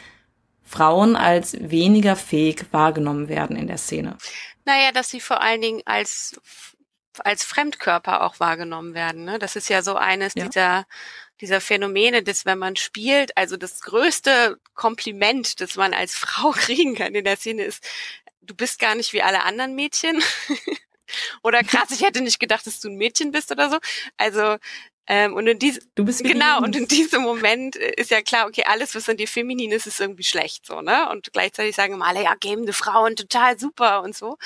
Frauen 0.63 1.15
als 1.15 1.57
weniger 1.59 2.15
fähig 2.15 2.65
wahrgenommen 2.71 3.27
werden 3.27 3.57
in 3.57 3.67
der 3.67 3.77
Szene. 3.77 4.17
Naja, 4.63 4.91
dass 4.93 5.09
sie 5.09 5.19
vor 5.19 5.41
allen 5.41 5.61
Dingen 5.61 5.81
als 5.85 6.39
als 7.19 7.43
Fremdkörper 7.43 8.23
auch 8.23 8.39
wahrgenommen 8.39 8.93
werden. 8.93 9.25
Ne? 9.25 9.37
Das 9.37 9.57
ist 9.57 9.69
ja 9.69 9.81
so 9.81 9.95
eines 9.95 10.33
ja. 10.35 10.45
dieser 10.45 10.85
dieser 11.41 11.59
Phänomene, 11.59 12.21
dass 12.23 12.45
wenn 12.45 12.59
man 12.59 12.75
spielt, 12.75 13.35
also 13.35 13.57
das 13.57 13.81
größte 13.81 14.57
Kompliment, 14.75 15.59
das 15.59 15.75
man 15.75 15.93
als 15.93 16.15
Frau 16.15 16.51
kriegen 16.51 16.95
kann 16.95 17.15
in 17.15 17.25
der 17.25 17.37
Szene 17.37 17.63
ist, 17.63 17.83
du 18.51 18.55
bist 18.55 18.79
gar 18.79 18.95
nicht 18.95 19.13
wie 19.13 19.21
alle 19.21 19.43
anderen 19.43 19.75
Mädchen. 19.75 20.21
oder 21.43 21.63
krass, 21.63 21.91
ich 21.91 22.01
hätte 22.01 22.21
nicht 22.21 22.39
gedacht, 22.39 22.67
dass 22.67 22.79
du 22.79 22.89
ein 22.89 22.97
Mädchen 22.97 23.31
bist 23.31 23.51
oder 23.51 23.69
so. 23.69 23.77
Also 24.17 24.57
ähm, 25.07 25.33
und 25.33 25.47
in 25.47 25.57
diesem 25.57 25.83
du 25.95 26.05
bist 26.05 26.23
genau 26.23 26.59
und 26.59 26.75
in 26.75 26.87
diesem 26.87 27.23
Moment 27.23 27.75
ist 27.75 28.11
ja 28.11 28.21
klar, 28.21 28.47
okay, 28.47 28.63
alles 28.67 28.93
was 28.93 29.09
an 29.09 29.17
dir 29.17 29.27
feminin 29.27 29.71
ist, 29.71 29.87
ist 29.87 29.99
irgendwie 29.99 30.23
schlecht 30.23 30.65
so, 30.65 30.81
ne? 30.81 31.09
Und 31.09 31.33
gleichzeitig 31.33 31.75
sagen 31.75 31.93
immer 31.93 32.07
alle, 32.07 32.23
ja, 32.23 32.35
gebende 32.39 32.73
Frauen 32.73 33.15
total 33.15 33.57
super 33.57 34.03
und 34.03 34.15
so. 34.15 34.37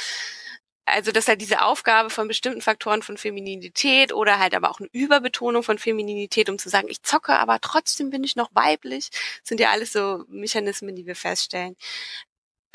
Also, 0.87 1.11
dass 1.11 1.27
halt 1.27 1.41
diese 1.41 1.63
Aufgabe 1.63 2.11
von 2.11 2.27
bestimmten 2.27 2.61
Faktoren 2.61 3.01
von 3.01 3.17
Femininität 3.17 4.13
oder 4.13 4.37
halt 4.39 4.53
aber 4.53 4.69
auch 4.69 4.79
eine 4.79 4.89
Überbetonung 4.91 5.63
von 5.63 5.79
Femininität, 5.79 6.47
um 6.47 6.59
zu 6.59 6.69
sagen, 6.69 6.87
ich 6.89 7.01
zocke, 7.01 7.39
aber 7.39 7.59
trotzdem 7.59 8.11
bin 8.11 8.23
ich 8.23 8.35
noch 8.35 8.49
weiblich, 8.53 9.09
sind 9.43 9.59
ja 9.59 9.71
alles 9.71 9.93
so 9.93 10.23
Mechanismen, 10.27 10.95
die 10.95 11.07
wir 11.07 11.15
feststellen. 11.15 11.75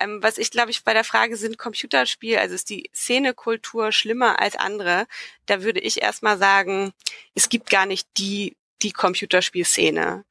Ähm, 0.01 0.23
was 0.23 0.39
ich 0.39 0.51
glaube 0.51 0.71
ich 0.71 0.85
bei 0.85 0.95
der 0.95 1.05
Frage 1.05 1.37
sind 1.37 1.59
Computerspiel, 1.59 2.39
also 2.39 2.55
ist 2.55 2.71
die 2.71 2.91
Szenekultur 2.95 3.93
schlimmer 3.93 4.41
als 4.41 4.57
andere? 4.57 5.07
Da 5.47 5.63
würde 5.63 5.81
ich 5.81 6.03
erstmal 6.03 6.39
sagen, 6.39 6.93
es 7.35 7.49
gibt 7.49 7.71
gar 7.71 7.87
nicht 7.87 8.09
die 8.19 8.57
die 8.83 8.93
Computerspielszene. 8.93 10.25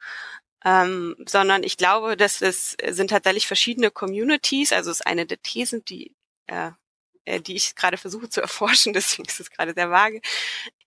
Ähm, 0.66 1.16
sondern 1.26 1.64
ich 1.64 1.78
glaube, 1.78 2.18
dass 2.18 2.42
es 2.42 2.76
sind 2.90 3.10
tatsächlich 3.12 3.48
verschiedene 3.48 3.92
Communities, 3.92 4.74
also 4.74 4.92
ist 4.92 5.08
eine 5.08 5.26
der 5.26 5.42
Thesen, 5.42 5.86
die 5.86 6.14
äh, 6.48 6.72
äh 7.26 7.40
die 7.42 7.56
ich 7.56 7.76
gerade 7.76 7.98
versuche 7.98 8.30
zu 8.30 8.42
erforschen, 8.48 8.94
deswegen 8.94 9.28
ist 9.28 9.40
es 9.40 9.52
gerade 9.52 9.74
sehr 9.74 9.92
vage. 9.92 10.22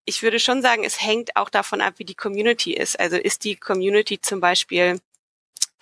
Ich 0.05 0.23
würde 0.23 0.41
schon 0.41 0.63
sagen, 0.63 0.85
es 0.85 1.01
hängt 1.01 1.37
auch 1.37 1.51
davon 1.51 1.81
ab, 1.81 1.95
wie 1.99 2.05
die 2.05 2.15
Community 2.17 2.75
ist. 2.75 2.99
Also 3.01 3.17
ist 3.17 3.45
die 3.45 3.57
Community 3.57 4.21
zum 4.21 4.41
Beispiel 4.41 5.01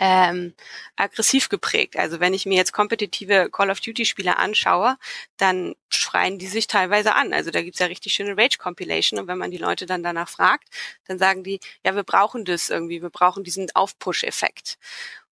ähm, 0.00 0.54
aggressiv 0.96 1.50
geprägt. 1.50 1.96
Also 1.96 2.20
wenn 2.20 2.32
ich 2.32 2.46
mir 2.46 2.56
jetzt 2.56 2.72
kompetitive 2.72 3.50
Call 3.52 3.70
of 3.70 3.80
Duty 3.80 4.06
Spiele 4.06 4.38
anschaue, 4.38 4.96
dann 5.36 5.74
schreien 5.90 6.38
die 6.38 6.46
sich 6.46 6.66
teilweise 6.66 7.14
an. 7.14 7.34
Also 7.34 7.50
da 7.50 7.62
gibt's 7.62 7.80
ja 7.80 7.86
richtig 7.86 8.14
schöne 8.14 8.36
Rage 8.36 8.56
Compilation 8.58 9.20
und 9.20 9.28
wenn 9.28 9.36
man 9.36 9.50
die 9.50 9.58
Leute 9.58 9.84
dann 9.84 10.02
danach 10.02 10.30
fragt, 10.30 10.68
dann 11.06 11.18
sagen 11.18 11.44
die, 11.44 11.60
ja, 11.84 11.94
wir 11.94 12.02
brauchen 12.02 12.46
das 12.46 12.70
irgendwie, 12.70 13.02
wir 13.02 13.10
brauchen 13.10 13.44
diesen 13.44 13.70
Aufpush-Effekt. 13.74 14.78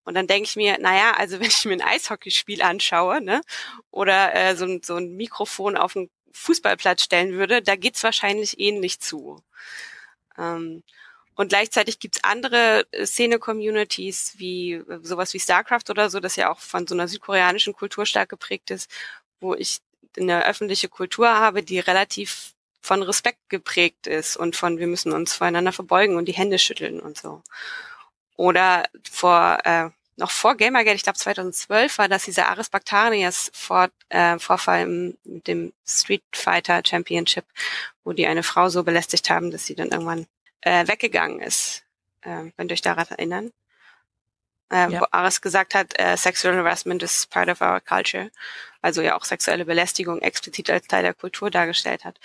Und 0.05 0.15
dann 0.15 0.27
denke 0.27 0.45
ich 0.45 0.57
mir, 0.57 0.79
naja, 0.79 1.13
also 1.17 1.41
wenn 1.41 1.49
ich 1.49 1.65
mir 1.65 1.73
ein 1.73 1.83
Eishockeyspiel 1.83 2.61
anschaue, 2.63 3.23
ne, 3.23 3.41
oder 3.91 4.35
äh, 4.35 4.55
so, 4.55 4.67
so 4.83 4.97
ein 4.97 5.17
Mikrofon 5.17 5.79
auf 5.79 5.97
einen 5.97 6.11
Fußballplatz 6.33 7.03
stellen 7.05 7.33
würde, 7.33 7.63
da 7.63 7.75
geht's 7.77 8.03
wahrscheinlich 8.05 8.61
ähnlich 8.61 9.01
zu. 9.01 9.43
Ähm, 10.37 10.83
und 11.39 11.51
gleichzeitig 11.51 12.01
gibt's 12.01 12.25
andere 12.25 12.85
äh, 12.91 13.07
Szene-Communities 13.07 14.35
wie 14.39 14.73
äh, 14.73 14.99
sowas 15.03 15.33
wie 15.35 15.39
StarCraft 15.41 15.89
oder 15.89 16.11
so, 16.11 16.19
das 16.19 16.35
ja 16.35 16.51
auch 16.51 16.59
von 16.59 16.85
so 16.85 16.97
einer 16.97 17.07
südkoreanischen 17.07 17.75
Kultur 17.75 18.07
stark 18.07 18.29
geprägt 18.29 18.73
ist, 18.73 18.91
wo 19.41 19.55
ich 19.55 19.79
eine 20.19 20.45
öffentliche 20.47 20.89
Kultur 20.89 21.29
habe, 21.29 21.63
die 21.63 21.79
relativ 21.79 22.55
von 22.81 23.05
Respekt 23.05 23.39
geprägt 23.51 24.09
ist 24.09 24.37
und 24.37 24.57
von 24.57 24.79
wir 24.79 24.89
müssen 24.89 25.13
uns 25.13 25.33
voreinander 25.33 25.71
verbeugen 25.73 26.17
und 26.17 26.27
die 26.27 26.33
Hände 26.33 26.59
schütteln 26.59 26.99
und 26.99 27.19
so. 27.19 27.43
Oder 28.37 28.85
vor 29.09 29.59
äh, 29.65 29.91
noch 30.17 30.33
vor 30.33 30.57
Gamergate, 30.57 30.97
ich 30.97 31.05
glaube 31.05 31.19
2012 31.19 31.99
war 31.99 32.09
das 32.09 32.25
dieser 32.25 32.49
Aris 32.49 32.69
Bactarias 32.69 33.53
vor, 33.55 33.91
äh, 34.09 34.41
Vorfall 34.41 34.87
mit 35.25 35.47
dem 35.47 35.73
Street 35.87 36.25
Fighter 36.33 36.83
Championship, 36.85 37.45
wo 38.03 38.13
die 38.13 38.27
eine 38.27 38.43
Frau 38.43 38.69
so 38.71 38.83
belästigt 38.83 39.31
haben, 39.31 39.53
dass 39.53 39.67
sie 39.67 39.77
dann 39.77 39.91
irgendwann 39.91 40.27
äh, 40.63 40.87
weggegangen 40.87 41.41
ist. 41.41 41.85
Äh, 42.23 42.51
könnt 42.57 42.71
ihr 42.71 42.75
euch 42.75 42.83
daran 42.83 43.07
erinnern? 43.09 43.53
Äh, 44.71 44.93
ja. 44.93 45.01
Wo 45.01 45.07
Aris 45.11 45.41
gesagt 45.41 45.75
hat, 45.75 45.99
äh, 45.99 46.17
Sexual 46.17 46.57
Harassment 46.57 47.03
is 47.03 47.27
part 47.27 47.49
of 47.49 47.61
our 47.61 47.81
culture. 47.81 48.31
Also 48.83 49.03
ja 49.03 49.17
auch 49.17 49.25
sexuelle 49.25 49.65
Belästigung 49.65 50.21
explizit 50.21 50.71
als 50.71 50.87
Teil 50.87 51.03
der 51.03 51.15
Kultur 51.15 51.51
dargestellt 51.51 52.05
hat. 52.05 52.21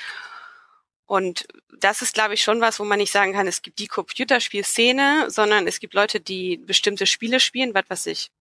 Und 1.06 1.48
das 1.80 2.02
ist, 2.02 2.14
glaube 2.14 2.34
ich, 2.34 2.44
schon 2.44 2.62
was, 2.62 2.80
wo 2.80 2.84
man 2.84 2.98
nicht 2.98 3.12
sagen 3.12 3.34
kann, 3.34 3.48
es 3.48 3.62
gibt 3.62 3.80
die 3.80 3.88
Computerspielszene, 3.88 5.30
sondern 5.30 5.68
es 5.68 5.80
gibt 5.80 5.94
Leute, 5.94 6.20
die 6.20 6.58
bestimmte 6.58 7.06
Spiele 7.06 7.40
spielen, 7.40 7.74
was 7.74 7.90
weiß 7.90 8.06
ich, 8.08 8.32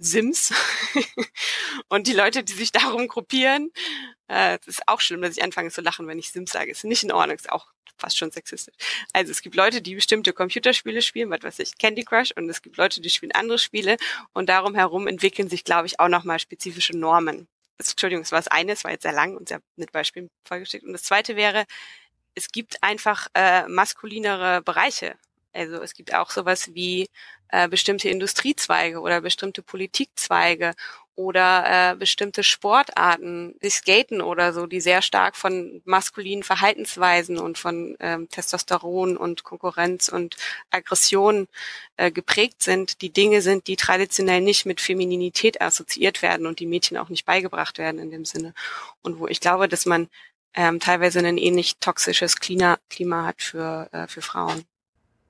Sims. 0.00 0.52
und 1.88 2.06
die 2.06 2.14
Leute, 2.14 2.42
die 2.42 2.54
sich 2.54 2.72
darum 2.72 3.06
gruppieren, 3.06 3.70
äh, 4.28 4.58
das 4.58 4.66
ist 4.78 4.88
auch 4.88 5.00
schlimm, 5.00 5.22
dass 5.22 5.36
ich 5.36 5.42
anfange 5.42 5.70
zu 5.70 5.82
lachen, 5.82 6.06
wenn 6.08 6.18
ich 6.18 6.30
Sims 6.30 6.52
sage. 6.52 6.70
Ist 6.70 6.84
nicht 6.84 7.04
in 7.04 7.12
Ordnung, 7.12 7.36
ist 7.36 7.52
auch 7.52 7.66
fast 7.98 8.16
schon 8.16 8.30
sexistisch. 8.30 8.74
Also 9.12 9.30
es 9.30 9.42
gibt 9.42 9.54
Leute, 9.54 9.82
die 9.82 9.94
bestimmte 9.94 10.32
Computerspiele 10.32 11.02
spielen, 11.02 11.30
was 11.30 11.42
weiß 11.42 11.58
ich, 11.58 11.76
Candy 11.76 12.02
Crush, 12.02 12.32
und 12.32 12.48
es 12.48 12.62
gibt 12.62 12.78
Leute, 12.78 13.00
die 13.02 13.10
spielen 13.10 13.32
andere 13.32 13.58
Spiele 13.58 13.98
und 14.32 14.48
darum 14.48 14.74
herum 14.74 15.06
entwickeln 15.06 15.50
sich, 15.50 15.64
glaube 15.64 15.86
ich, 15.86 16.00
auch 16.00 16.08
nochmal 16.08 16.38
spezifische 16.38 16.96
Normen. 16.96 17.46
Entschuldigung, 17.78 18.22
es 18.22 18.32
war 18.32 18.38
das 18.38 18.48
eine, 18.48 18.72
es 18.72 18.84
war 18.84 18.90
jetzt 18.90 19.02
sehr 19.02 19.12
lang 19.12 19.36
und 19.36 19.48
sehr 19.48 19.60
mit 19.76 19.92
Beispielen 19.92 20.30
vollgeschickt. 20.44 20.84
Und 20.84 20.92
das 20.92 21.02
zweite 21.02 21.36
wäre, 21.36 21.64
es 22.34 22.48
gibt 22.48 22.82
einfach 22.82 23.28
äh, 23.34 23.66
maskulinere 23.68 24.62
Bereiche. 24.62 25.16
Also 25.52 25.76
es 25.82 25.94
gibt 25.94 26.14
auch 26.14 26.30
sowas 26.30 26.74
wie 26.74 27.08
äh, 27.52 27.68
bestimmte 27.68 28.08
Industriezweige 28.08 29.00
oder 29.00 29.20
bestimmte 29.20 29.62
Politikzweige 29.62 30.74
oder 31.20 31.92
äh, 31.92 31.96
bestimmte 31.96 32.42
Sportarten, 32.42 33.54
wie 33.60 33.68
Skaten 33.68 34.22
oder 34.22 34.54
so, 34.54 34.66
die 34.66 34.80
sehr 34.80 35.02
stark 35.02 35.36
von 35.36 35.82
maskulinen 35.84 36.42
Verhaltensweisen 36.42 37.38
und 37.38 37.58
von 37.58 37.96
ähm, 38.00 38.28
Testosteron 38.30 39.18
und 39.18 39.44
Konkurrenz 39.44 40.08
und 40.08 40.36
Aggression 40.70 41.46
äh, 41.98 42.10
geprägt 42.10 42.62
sind, 42.62 43.02
die 43.02 43.12
Dinge 43.12 43.42
sind, 43.42 43.66
die 43.66 43.76
traditionell 43.76 44.40
nicht 44.40 44.64
mit 44.64 44.80
Femininität 44.80 45.60
assoziiert 45.60 46.22
werden 46.22 46.46
und 46.46 46.58
die 46.58 46.66
Mädchen 46.66 46.96
auch 46.96 47.10
nicht 47.10 47.26
beigebracht 47.26 47.76
werden 47.76 48.00
in 48.00 48.10
dem 48.10 48.24
Sinne. 48.24 48.54
Und 49.02 49.18
wo 49.18 49.26
ich 49.26 49.40
glaube, 49.40 49.68
dass 49.68 49.84
man 49.84 50.08
ähm, 50.54 50.80
teilweise 50.80 51.20
ein 51.20 51.38
ähnlich 51.38 51.78
toxisches 51.80 52.36
Klima, 52.36 52.78
Klima 52.88 53.26
hat 53.26 53.42
für, 53.42 53.88
äh, 53.92 54.06
für 54.08 54.22
Frauen 54.22 54.64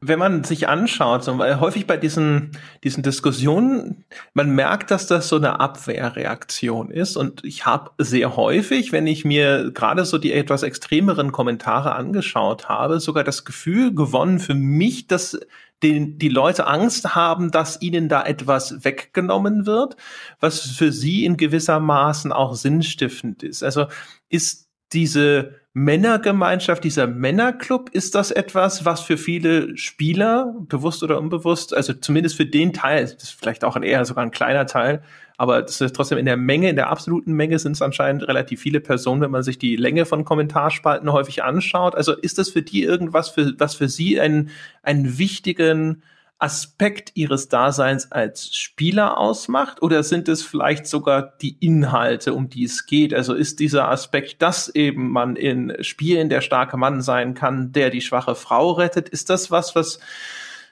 wenn 0.03 0.18
man 0.18 0.44
sich 0.44 0.66
anschaut, 0.66 1.24
so, 1.24 1.36
weil 1.38 1.61
häufig 1.61 1.86
bei 1.86 1.98
diesen, 1.98 2.53
diesen 2.82 3.03
Diskussionen, 3.03 4.05
man 4.32 4.51
merkt, 4.51 4.90
dass 4.90 5.07
das 5.07 5.28
so 5.28 5.36
eine 5.36 5.61
Abwehrreaktion 5.61 6.90
ist. 6.90 7.16
Und 7.16 7.44
ich 7.44 7.66
habe 7.66 7.90
sehr 7.98 8.34
häufig, 8.34 8.92
wenn 8.92 9.07
ich 9.07 9.26
mir 9.26 9.70
gerade 9.72 10.07
so 10.07 10.16
die 10.16 10.32
etwas 10.32 10.62
extremeren 10.62 11.32
Kommentare 11.32 11.94
angeschaut 11.94 12.70
habe, 12.70 12.98
sogar 12.98 13.24
das 13.24 13.44
Gefühl 13.44 13.94
gewonnen 13.94 14.38
für 14.38 14.55
mich, 14.55 15.07
dass 15.07 15.38
die, 15.82 16.16
die 16.16 16.28
Leute 16.28 16.66
Angst 16.66 17.14
haben, 17.14 17.51
dass 17.51 17.82
ihnen 17.82 18.09
da 18.09 18.24
etwas 18.24 18.84
weggenommen 18.84 19.66
wird, 19.66 19.96
was 20.40 20.61
für 20.61 20.92
sie 20.92 21.26
in 21.26 21.36
gewisser 21.36 21.78
Maßen 21.78 22.32
auch 22.32 22.55
sinnstiftend 22.55 23.42
ist. 23.42 23.62
Also 23.62 23.86
ist 24.30 24.68
diese 24.92 25.59
Männergemeinschaft, 25.73 26.83
dieser 26.83 27.07
Männerclub, 27.07 27.91
ist 27.91 28.16
das 28.16 28.33
etwas, 28.33 28.85
was 28.85 29.03
für 29.03 29.16
viele 29.16 29.77
Spieler, 29.77 30.53
bewusst 30.68 31.05
oder 31.05 31.18
unbewusst, 31.18 31.73
also 31.75 31.93
zumindest 31.93 32.37
für 32.37 32.47
den 32.47 32.73
Teil, 32.73 33.05
das 33.05 33.23
ist 33.23 33.31
vielleicht 33.31 33.64
auch 33.64 33.77
ein 33.77 33.85
eher 33.85 34.05
sogar 34.05 34.25
ein 34.25 34.33
kleiner 34.33 34.66
Teil, 34.66 35.03
aber 35.37 35.62
das 35.62 35.81
ist 35.81 35.95
trotzdem 35.95 36.18
in 36.18 36.27
der 36.27 36.37
Menge, 36.37 36.68
in 36.68 36.77
der 36.77 36.91
absoluten 36.91 37.33
Menge 37.35 37.59
sind 37.61 37.73
es 37.73 37.83
anscheinend 37.83 38.27
relativ 38.27 38.61
viele 38.61 38.81
Personen, 38.81 39.23
wenn 39.23 39.31
man 39.31 39.45
sich 39.45 39.59
die 39.59 39.77
Länge 39.77 40.07
von 40.07 40.25
Kommentarspalten 40.25 41.11
häufig 41.12 41.45
anschaut. 41.45 41.95
Also 41.95 42.12
ist 42.12 42.37
das 42.37 42.51
für 42.51 42.61
die 42.61 42.83
irgendwas, 42.83 43.31
für, 43.31 43.55
was 43.59 43.75
für 43.75 43.89
sie 43.89 44.21
einen, 44.21 44.51
einen 44.83 45.18
wichtigen 45.18 46.03
Aspekt 46.41 47.12
ihres 47.14 47.49
Daseins 47.49 48.11
als 48.11 48.57
Spieler 48.57 49.18
ausmacht 49.18 49.82
oder 49.82 50.03
sind 50.03 50.26
es 50.28 50.43
vielleicht 50.43 50.86
sogar 50.86 51.34
die 51.41 51.57
Inhalte, 51.61 52.32
um 52.32 52.49
die 52.49 52.64
es 52.64 52.86
geht? 52.86 53.12
Also 53.12 53.34
ist 53.34 53.61
dieser 53.61 53.88
Aspekt, 53.91 54.41
dass 54.41 54.68
eben 54.74 55.11
man 55.11 55.36
in 55.36 55.76
Spielen 55.82 56.30
der 56.30 56.41
starke 56.41 56.78
Mann 56.78 57.03
sein 57.03 57.34
kann, 57.34 57.72
der 57.72 57.91
die 57.91 58.01
schwache 58.01 58.34
Frau 58.34 58.72
rettet, 58.72 59.11
ist 59.11 59.28
das 59.28 59.51
was, 59.51 59.76
was 59.76 60.01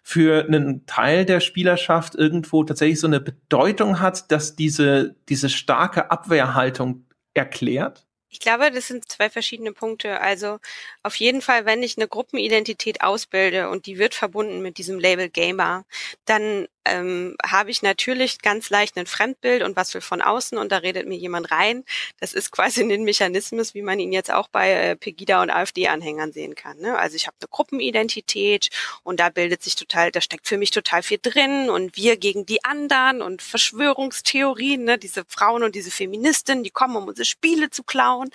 für 0.03 0.47
einen 0.47 0.87
Teil 0.87 1.27
der 1.27 1.41
Spielerschaft 1.41 2.14
irgendwo 2.14 2.64
tatsächlich 2.64 2.99
so 2.99 3.07
eine 3.07 3.21
Bedeutung 3.21 4.01
hat, 4.01 4.33
dass 4.33 4.57
diese, 4.57 5.16
diese 5.29 5.51
starke 5.51 6.11
Abwehrhaltung 6.11 7.05
erklärt? 7.35 8.08
Ich 8.31 8.41
glaube, 8.41 8.70
das 8.70 8.89
sind 8.89 9.11
zwei 9.11 9.31
verschiedene 9.31 9.72
Punkte. 9.72 10.20
Also 10.20 10.59
auf 11.03 11.14
jeden 11.16 11.41
Fall, 11.41 11.64
wenn 11.64 11.83
ich 11.83 11.97
eine 11.97 12.09
Gruppenidentität 12.09 13.01
ausbilde 13.03 13.70
und 13.70 13.87
die 13.87 13.99
wird 13.99 14.14
verbunden 14.14 14.61
mit 14.61 14.76
diesem 14.79 14.99
Label 14.99 15.31
Gamer, 15.31 15.85
dann 16.26 16.68
ähm, 16.85 17.37
habe 17.45 17.70
ich 17.70 17.83
natürlich 17.83 18.41
ganz 18.41 18.70
leicht 18.70 18.97
ein 18.97 19.07
Fremdbild 19.07 19.62
und 19.62 19.76
was 19.76 19.95
will 19.95 20.01
von 20.01 20.22
außen 20.22 20.59
und 20.59 20.72
da 20.72 20.79
redet 20.79 21.07
mir 21.07 21.16
jemand 21.16 21.51
rein. 21.51 21.85
Das 22.20 22.33
ist 22.33 22.51
quasi 22.51 22.83
ein 22.83 23.05
Mechanismus, 23.05 23.74
wie 23.74 23.83
man 23.83 23.99
ihn 23.99 24.12
jetzt 24.12 24.33
auch 24.33 24.49
bei 24.49 24.72
äh, 24.72 24.97
Pegida 24.97 25.43
und 25.43 25.51
AfD-Anhängern 25.51 26.33
sehen 26.33 26.55
kann. 26.55 26.79
Ne? 26.79 26.99
Also 26.99 27.16
ich 27.16 27.26
habe 27.26 27.37
eine 27.41 27.49
Gruppenidentität 27.49 28.70
und 29.03 29.20
da 29.20 29.29
bildet 29.29 29.62
sich 29.62 29.76
total, 29.76 30.11
da 30.11 30.20
steckt 30.20 30.49
für 30.49 30.59
mich 30.59 30.70
total 30.70 31.03
viel 31.03 31.18
drin 31.20 31.70
und 31.70 31.97
wir 31.97 32.16
gegen 32.16 32.47
die 32.47 32.64
anderen 32.64 33.22
und 33.22 33.43
Verschwörungstheorien, 33.43 34.85
ne? 34.85 34.99
diese 34.99 35.24
Frauen 35.26 35.62
und 35.62 35.74
diese 35.74 35.91
Feministinnen, 35.91 36.64
die 36.64 36.70
kommen, 36.70 36.97
um 36.97 37.09
unsere 37.09 37.26
Spiele 37.26 37.70
zu 37.70 37.83
klauen. 37.83 38.31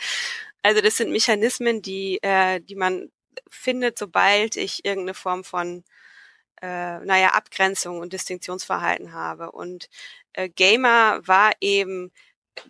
Also 0.62 0.82
das 0.82 0.98
sind 0.98 1.12
Mechanismen, 1.12 1.82
die, 1.82 2.20
äh, 2.22 2.62
die 2.62 2.76
man 2.76 3.12
findet, 3.50 3.98
sobald 4.00 4.56
ich 4.56 4.86
irgendeine 4.86 5.14
Form 5.14 5.44
von 5.44 5.84
äh, 6.64 7.00
naja, 7.02 7.30
Abgrenzung 7.34 8.00
und 8.00 8.14
Distinktionsverhalten 8.14 9.12
habe. 9.12 9.52
Und 9.52 9.90
äh, 10.32 10.48
Gamer 10.48 11.20
war 11.28 11.52
eben 11.60 12.12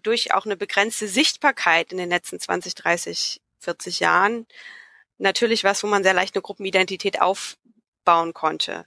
durch 0.01 0.33
auch 0.33 0.45
eine 0.45 0.57
begrenzte 0.57 1.07
Sichtbarkeit 1.07 1.91
in 1.91 1.99
den 1.99 2.09
letzten 2.09 2.39
20, 2.39 2.73
30, 2.73 3.41
40 3.59 3.99
Jahren 3.99 4.47
natürlich 5.19 5.63
was, 5.63 5.83
wo 5.83 5.87
man 5.87 6.03
sehr 6.03 6.13
leicht 6.15 6.35
eine 6.35 6.41
Gruppenidentität 6.41 7.21
aufbauen 7.21 8.33
konnte. 8.33 8.85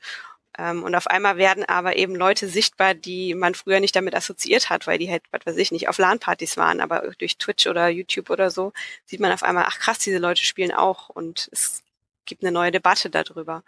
Ähm, 0.59 0.83
und 0.83 0.95
auf 0.97 1.07
einmal 1.07 1.37
werden 1.37 1.65
aber 1.65 1.97
eben 1.97 2.17
Leute 2.17 2.49
sichtbar, 2.49 2.95
die 2.95 3.35
man 3.35 3.55
früher 3.55 3.79
nicht 3.79 3.95
damit 3.95 4.15
assoziiert 4.15 4.71
hat, 4.71 4.89
weil 4.89 4.99
die 4.99 5.11
halt, 5.11 5.23
was 5.31 5.47
weiß 5.47 5.57
ich, 5.57 5.71
nicht 5.71 5.89
auf 5.89 5.99
LAN-Partys 5.99 6.57
waren, 6.57 6.81
aber 6.81 7.13
durch 7.19 7.39
Twitch 7.39 7.69
oder 7.69 7.89
YouTube 7.89 8.31
oder 8.31 8.51
so 8.51 8.73
sieht 9.05 9.21
man 9.21 9.33
auf 9.33 9.45
einmal, 9.45 9.67
ach 9.69 9.79
krass, 9.79 9.99
diese 9.99 10.19
Leute 10.19 10.45
spielen 10.45 10.73
auch 10.73 11.11
und 11.11 11.49
es 11.53 11.85
gibt 12.25 12.43
eine 12.43 12.53
neue 12.53 12.73
Debatte 12.73 13.09
darüber. 13.09 13.63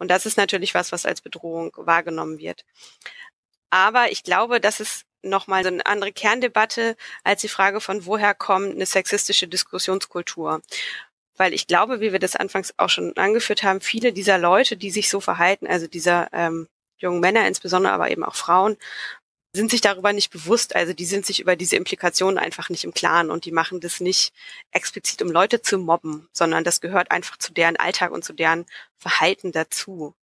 Und 0.00 0.08
das 0.08 0.26
ist 0.26 0.36
natürlich 0.36 0.74
was, 0.74 0.90
was 0.90 1.06
als 1.06 1.20
Bedrohung 1.20 1.72
wahrgenommen 1.76 2.38
wird. 2.38 2.64
Aber 3.68 4.10
ich 4.10 4.24
glaube, 4.24 4.60
das 4.60 4.80
ist 4.80 5.04
nochmal 5.22 5.62
so 5.62 5.68
eine 5.68 5.84
andere 5.86 6.10
Kerndebatte 6.10 6.96
als 7.22 7.42
die 7.42 7.48
Frage 7.48 7.80
von, 7.80 8.06
woher 8.06 8.34
kommt 8.34 8.74
eine 8.74 8.86
sexistische 8.86 9.46
Diskussionskultur. 9.46 10.62
Weil 11.36 11.52
ich 11.52 11.66
glaube, 11.66 12.00
wie 12.00 12.12
wir 12.12 12.18
das 12.18 12.34
anfangs 12.34 12.74
auch 12.78 12.88
schon 12.88 13.16
angeführt 13.16 13.62
haben, 13.62 13.80
viele 13.82 14.12
dieser 14.12 14.38
Leute, 14.38 14.76
die 14.76 14.90
sich 14.90 15.10
so 15.10 15.20
verhalten, 15.20 15.66
also 15.66 15.86
dieser 15.86 16.28
ähm, 16.32 16.66
jungen 16.96 17.20
Männer 17.20 17.46
insbesondere, 17.46 17.92
aber 17.92 18.10
eben 18.10 18.24
auch 18.24 18.34
Frauen, 18.34 18.76
sind 19.52 19.70
sich 19.70 19.80
darüber 19.80 20.12
nicht 20.12 20.30
bewusst. 20.30 20.76
Also 20.76 20.92
die 20.92 21.04
sind 21.04 21.26
sich 21.26 21.40
über 21.40 21.56
diese 21.56 21.76
Implikationen 21.76 22.38
einfach 22.38 22.68
nicht 22.68 22.84
im 22.84 22.94
Klaren 22.94 23.30
und 23.30 23.44
die 23.44 23.52
machen 23.52 23.80
das 23.80 24.00
nicht 24.00 24.32
explizit, 24.70 25.22
um 25.22 25.30
Leute 25.30 25.60
zu 25.62 25.78
mobben, 25.78 26.28
sondern 26.32 26.64
das 26.64 26.80
gehört 26.80 27.10
einfach 27.10 27.36
zu 27.36 27.52
deren 27.52 27.76
Alltag 27.76 28.12
und 28.12 28.24
zu 28.24 28.32
deren 28.32 28.66
Verhalten 28.96 29.52
dazu. 29.52 30.14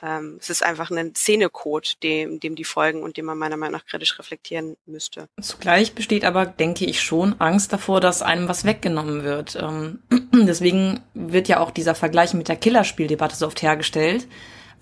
Ähm, 0.00 0.38
es 0.40 0.48
ist 0.48 0.64
einfach 0.64 0.90
ein 0.90 1.14
Szenecode, 1.14 2.02
dem, 2.02 2.40
dem 2.40 2.54
die 2.56 2.64
folgen 2.64 3.02
und 3.02 3.18
dem 3.18 3.26
man 3.26 3.36
meiner 3.36 3.58
Meinung 3.58 3.74
nach 3.74 3.86
kritisch 3.86 4.18
reflektieren 4.18 4.76
müsste. 4.86 5.28
Zugleich 5.40 5.94
besteht 5.94 6.24
aber, 6.24 6.46
denke 6.46 6.86
ich, 6.86 7.02
schon 7.02 7.40
Angst 7.40 7.72
davor, 7.74 8.00
dass 8.00 8.22
einem 8.22 8.48
was 8.48 8.64
weggenommen 8.64 9.22
wird. 9.22 9.56
Ähm, 9.56 10.02
deswegen 10.32 11.00
wird 11.12 11.46
ja 11.46 11.60
auch 11.60 11.70
dieser 11.70 11.94
Vergleich 11.94 12.32
mit 12.32 12.48
der 12.48 12.56
Killerspieldebatte 12.56 13.36
so 13.36 13.46
oft 13.46 13.60
hergestellt 13.60 14.26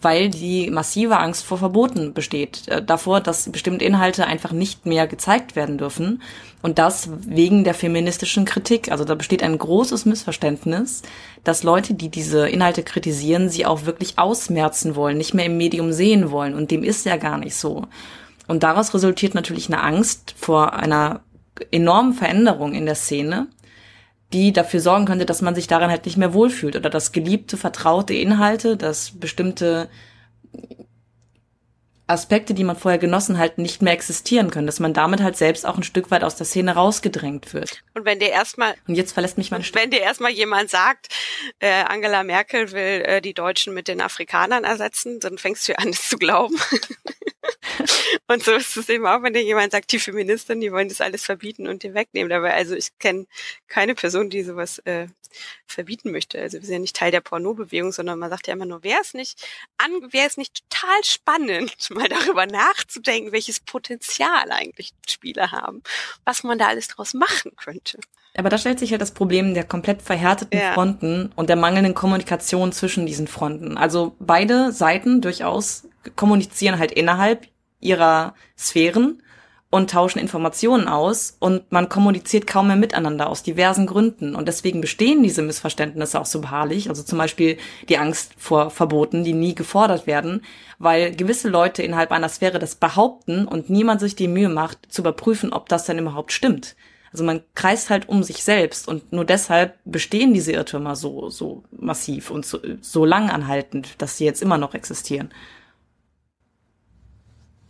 weil 0.02 0.30
die 0.30 0.70
massive 0.70 1.18
Angst 1.18 1.44
vor 1.44 1.58
Verboten 1.58 2.14
besteht. 2.14 2.68
Äh, 2.68 2.82
davor, 2.82 3.20
dass 3.20 3.50
bestimmte 3.50 3.84
Inhalte 3.84 4.26
einfach 4.26 4.52
nicht 4.52 4.86
mehr 4.86 5.06
gezeigt 5.06 5.56
werden 5.56 5.78
dürfen. 5.78 6.22
Und 6.62 6.78
das 6.78 7.10
wegen 7.26 7.64
der 7.64 7.74
feministischen 7.74 8.44
Kritik. 8.44 8.90
Also 8.90 9.04
da 9.04 9.14
besteht 9.14 9.42
ein 9.42 9.56
großes 9.56 10.04
Missverständnis, 10.04 11.02
dass 11.44 11.62
Leute, 11.62 11.94
die 11.94 12.08
diese 12.08 12.48
Inhalte 12.48 12.82
kritisieren, 12.82 13.48
sie 13.48 13.66
auch 13.66 13.86
wirklich 13.86 14.18
ausmerzen 14.18 14.94
wollen, 14.94 15.18
nicht 15.18 15.34
mehr 15.34 15.46
im 15.46 15.56
Medium 15.56 15.92
sehen 15.92 16.30
wollen. 16.30 16.54
Und 16.54 16.70
dem 16.70 16.82
ist 16.82 17.06
ja 17.06 17.16
gar 17.16 17.38
nicht 17.38 17.56
so. 17.56 17.86
Und 18.46 18.62
daraus 18.62 18.92
resultiert 18.94 19.34
natürlich 19.34 19.68
eine 19.68 19.82
Angst 19.82 20.34
vor 20.36 20.74
einer 20.74 21.20
enormen 21.70 22.14
Veränderung 22.14 22.72
in 22.72 22.86
der 22.86 22.94
Szene, 22.94 23.46
die 24.32 24.52
dafür 24.52 24.80
sorgen 24.80 25.06
könnte, 25.06 25.26
dass 25.26 25.42
man 25.42 25.54
sich 25.54 25.66
daran 25.66 25.90
halt 25.90 26.04
nicht 26.04 26.16
mehr 26.16 26.34
wohlfühlt 26.34 26.76
oder 26.76 26.90
dass 26.90 27.12
geliebte, 27.12 27.56
vertraute 27.56 28.14
Inhalte, 28.14 28.76
dass 28.76 29.12
bestimmte 29.12 29.88
Aspekte, 32.10 32.54
die 32.54 32.64
man 32.64 32.76
vorher 32.76 32.98
genossen 32.98 33.38
halt 33.38 33.58
nicht 33.58 33.82
mehr 33.82 33.92
existieren 33.92 34.50
können, 34.50 34.66
dass 34.66 34.80
man 34.80 34.92
damit 34.94 35.22
halt 35.22 35.36
selbst 35.36 35.66
auch 35.66 35.76
ein 35.76 35.82
Stück 35.82 36.10
weit 36.10 36.24
aus 36.24 36.36
der 36.36 36.46
Szene 36.46 36.74
rausgedrängt 36.74 37.54
wird. 37.54 37.82
Und 37.94 38.04
wenn 38.04 38.18
dir 38.18 38.30
erstmal 38.30 38.74
und 38.86 38.94
jetzt 38.94 39.12
verlässt 39.12 39.38
mich 39.38 39.46
Stimme. 39.46 39.64
Wenn 39.74 39.90
dir 39.90 40.00
erstmal 40.00 40.30
jemand 40.30 40.70
sagt, 40.70 41.08
äh, 41.58 41.82
Angela 41.84 42.22
Merkel 42.22 42.72
will 42.72 43.02
äh, 43.02 43.20
die 43.20 43.34
Deutschen 43.34 43.74
mit 43.74 43.88
den 43.88 44.00
Afrikanern 44.00 44.64
ersetzen, 44.64 45.20
dann 45.20 45.38
fängst 45.38 45.68
du 45.68 45.78
an, 45.78 45.88
es 45.88 46.08
zu 46.08 46.16
glauben. 46.16 46.56
und 48.28 48.42
so 48.42 48.52
ist 48.52 48.76
es 48.76 48.88
eben 48.88 49.06
auch, 49.06 49.22
wenn 49.22 49.32
dir 49.32 49.42
jemand 49.42 49.72
sagt, 49.72 49.92
die 49.92 49.98
Feministin, 49.98 50.60
die 50.60 50.72
wollen 50.72 50.88
das 50.88 51.00
alles 51.00 51.24
verbieten 51.24 51.66
und 51.68 51.82
dir 51.82 51.94
wegnehmen. 51.94 52.30
Dabei, 52.30 52.54
also 52.54 52.74
ich 52.74 52.98
kenne 52.98 53.26
keine 53.68 53.94
Person, 53.94 54.30
die 54.30 54.42
sowas 54.42 54.78
äh, 54.80 55.06
verbieten 55.66 56.10
möchte. 56.10 56.40
Also 56.40 56.58
wir 56.58 56.66
sind 56.66 56.72
ja 56.72 56.78
nicht 56.80 56.96
Teil 56.96 57.10
der 57.10 57.20
Pornobewegung, 57.20 57.92
sondern 57.92 58.18
man 58.18 58.30
sagt 58.30 58.46
ja 58.46 58.54
immer 58.54 58.66
nur, 58.66 58.82
wäre 58.82 59.00
es 59.00 59.14
nicht 59.14 59.40
an, 59.78 59.90
wäre 60.12 60.26
es 60.26 60.36
nicht 60.36 60.68
total 60.68 61.04
spannend, 61.04 61.90
mal 62.00 62.08
darüber 62.08 62.46
nachzudenken, 62.46 63.32
welches 63.32 63.60
Potenzial 63.60 64.50
eigentlich 64.50 64.92
Spiele 65.08 65.52
haben, 65.52 65.82
was 66.24 66.42
man 66.42 66.58
da 66.58 66.68
alles 66.68 66.88
draus 66.88 67.14
machen 67.14 67.52
könnte. 67.56 67.98
Aber 68.36 68.48
da 68.48 68.58
stellt 68.58 68.78
sich 68.78 68.90
ja 68.90 68.98
das 68.98 69.10
Problem 69.12 69.54
der 69.54 69.64
komplett 69.64 70.02
verhärteten 70.02 70.58
ja. 70.58 70.72
Fronten 70.72 71.32
und 71.36 71.48
der 71.48 71.56
mangelnden 71.56 71.94
Kommunikation 71.94 72.72
zwischen 72.72 73.06
diesen 73.06 73.26
Fronten. 73.26 73.76
Also 73.76 74.14
beide 74.20 74.72
Seiten 74.72 75.20
durchaus 75.20 75.88
kommunizieren 76.16 76.78
halt 76.78 76.92
innerhalb 76.92 77.48
ihrer 77.80 78.34
Sphären 78.56 79.22
und 79.70 79.90
tauschen 79.90 80.18
Informationen 80.18 80.88
aus 80.88 81.36
und 81.38 81.70
man 81.70 81.88
kommuniziert 81.88 82.48
kaum 82.48 82.66
mehr 82.66 82.76
miteinander 82.76 83.28
aus 83.28 83.44
diversen 83.44 83.86
Gründen. 83.86 84.34
Und 84.34 84.48
deswegen 84.48 84.80
bestehen 84.80 85.22
diese 85.22 85.42
Missverständnisse 85.42 86.20
auch 86.20 86.26
so 86.26 86.40
beharrlich. 86.40 86.88
Also 86.88 87.04
zum 87.04 87.18
Beispiel 87.18 87.56
die 87.88 87.96
Angst 87.96 88.32
vor 88.36 88.70
Verboten, 88.70 89.22
die 89.22 89.32
nie 89.32 89.54
gefordert 89.54 90.08
werden, 90.08 90.42
weil 90.80 91.14
gewisse 91.14 91.48
Leute 91.48 91.84
innerhalb 91.84 92.10
einer 92.10 92.28
Sphäre 92.28 92.58
das 92.58 92.74
behaupten 92.74 93.46
und 93.46 93.70
niemand 93.70 94.00
sich 94.00 94.16
die 94.16 94.28
Mühe 94.28 94.48
macht, 94.48 94.78
zu 94.88 95.02
überprüfen, 95.02 95.52
ob 95.52 95.68
das 95.68 95.84
denn 95.84 95.98
überhaupt 95.98 96.32
stimmt. 96.32 96.74
Also 97.12 97.24
man 97.24 97.40
kreist 97.54 97.90
halt 97.90 98.08
um 98.08 98.22
sich 98.22 98.42
selbst 98.42 98.88
und 98.88 99.12
nur 99.12 99.24
deshalb 99.24 99.78
bestehen 99.84 100.34
diese 100.34 100.52
Irrtümer 100.52 100.96
so, 100.96 101.28
so 101.28 101.62
massiv 101.70 102.30
und 102.30 102.44
so, 102.46 102.58
so 102.80 103.04
lang 103.04 103.30
anhaltend, 103.30 103.94
dass 103.98 104.16
sie 104.16 104.24
jetzt 104.24 104.42
immer 104.42 104.58
noch 104.58 104.74
existieren. 104.74 105.30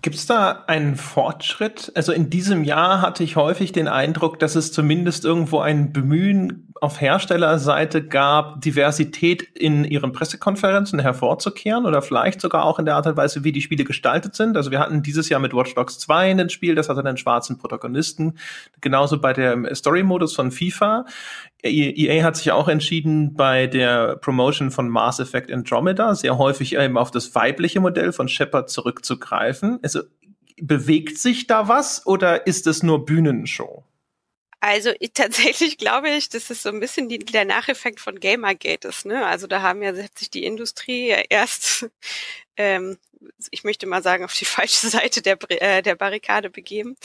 Gibt 0.03 0.17
es 0.17 0.27
da 0.27 0.65
einen 0.67 0.97
Fortschritt? 0.97 1.93
Also 1.95 2.13
in 2.13 2.31
diesem 2.31 2.65
Jahr 2.65 3.03
hatte 3.03 3.23
ich 3.23 3.37
häufig 3.37 3.73
den 3.73 3.87
Eindruck, 3.87 4.39
dass 4.39 4.55
es 4.55 4.73
zumindest 4.73 5.27
irgendwo 5.27 5.61
ein 5.61 5.93
Bemühen 5.93 6.71
auf 6.81 7.01
Herstellerseite 7.01 8.03
gab, 8.03 8.63
Diversität 8.63 9.43
in 9.43 9.85
ihren 9.85 10.13
Pressekonferenzen 10.13 10.99
hervorzukehren 10.99 11.85
oder 11.85 12.01
vielleicht 12.01 12.41
sogar 12.41 12.65
auch 12.65 12.79
in 12.79 12.87
der 12.87 12.97
Art 12.97 13.07
und 13.07 13.19
Weise, 13.19 13.45
wie 13.45 13.53
die 13.53 13.61
Spiele 13.61 13.85
gestaltet 13.85 14.35
sind. 14.35 14.57
Also 14.57 14.71
wir 14.71 14.79
hatten 14.79 15.03
dieses 15.03 15.29
Jahr 15.29 15.41
mit 15.41 15.53
Watch 15.53 15.75
Dogs 15.75 15.99
2 15.99 16.31
ein 16.31 16.49
Spiel, 16.49 16.75
das 16.75 16.89
hatte 16.89 17.05
einen 17.05 17.19
schwarzen 17.19 17.59
Protagonisten. 17.59 18.39
Genauso 18.81 19.21
bei 19.21 19.35
dem 19.35 19.69
Story-Modus 19.75 20.35
von 20.35 20.51
FIFA. 20.51 21.05
EA 21.63 22.25
hat 22.25 22.37
sich 22.37 22.53
auch 22.53 22.69
entschieden, 22.69 23.35
bei 23.35 23.67
der 23.67 24.17
Promotion 24.17 24.71
von 24.71 24.89
Mass 24.89 25.21
Effect 25.21 25.53
Andromeda 25.53 26.15
sehr 26.15 26.39
häufig 26.39 26.77
eben 26.77 26.97
auf 26.97 27.11
das 27.11 27.35
weibliche 27.35 27.81
Modell 27.81 28.13
von 28.13 28.29
Shepard 28.29 28.71
zurückzugreifen. 28.71 29.79
Also 29.97 30.09
bewegt 30.57 31.19
sich 31.19 31.47
da 31.47 31.69
was 31.69 32.07
oder 32.07 32.47
ist 32.47 32.67
es 32.67 32.83
nur 32.83 33.05
Bühnenshow? 33.05 33.85
Also 34.61 34.93
ich, 35.01 35.13
tatsächlich 35.15 35.79
glaube 35.79 36.11
ich, 36.11 36.29
das 36.29 36.51
ist 36.51 36.63
so 36.63 36.69
ein 36.69 36.81
bisschen 36.81 37.09
die, 37.09 37.19
der 37.19 37.47
Nacheffekt 37.47 37.99
von 37.99 38.21
Gamergate 38.21 38.89
ist. 38.89 39.07
Ne? 39.07 39.27
Also 39.27 39.47
da 39.47 39.63
haben 39.63 39.83
ja 39.83 39.97
hat 39.97 40.19
sich 40.19 40.31
die 40.31 40.45
Industrie 40.45 41.15
erst, 41.31 41.89
ähm, 42.57 42.99
ich 43.51 43.65
möchte 43.65 43.87
mal 43.87 44.03
sagen, 44.03 44.25
auf 44.25 44.35
die 44.35 44.45
falsche 44.45 44.89
Seite 44.89 45.23
der, 45.23 45.39
äh, 45.49 45.83
der 45.83 45.95
Barrikade 45.95 46.51
begeben. 46.51 46.97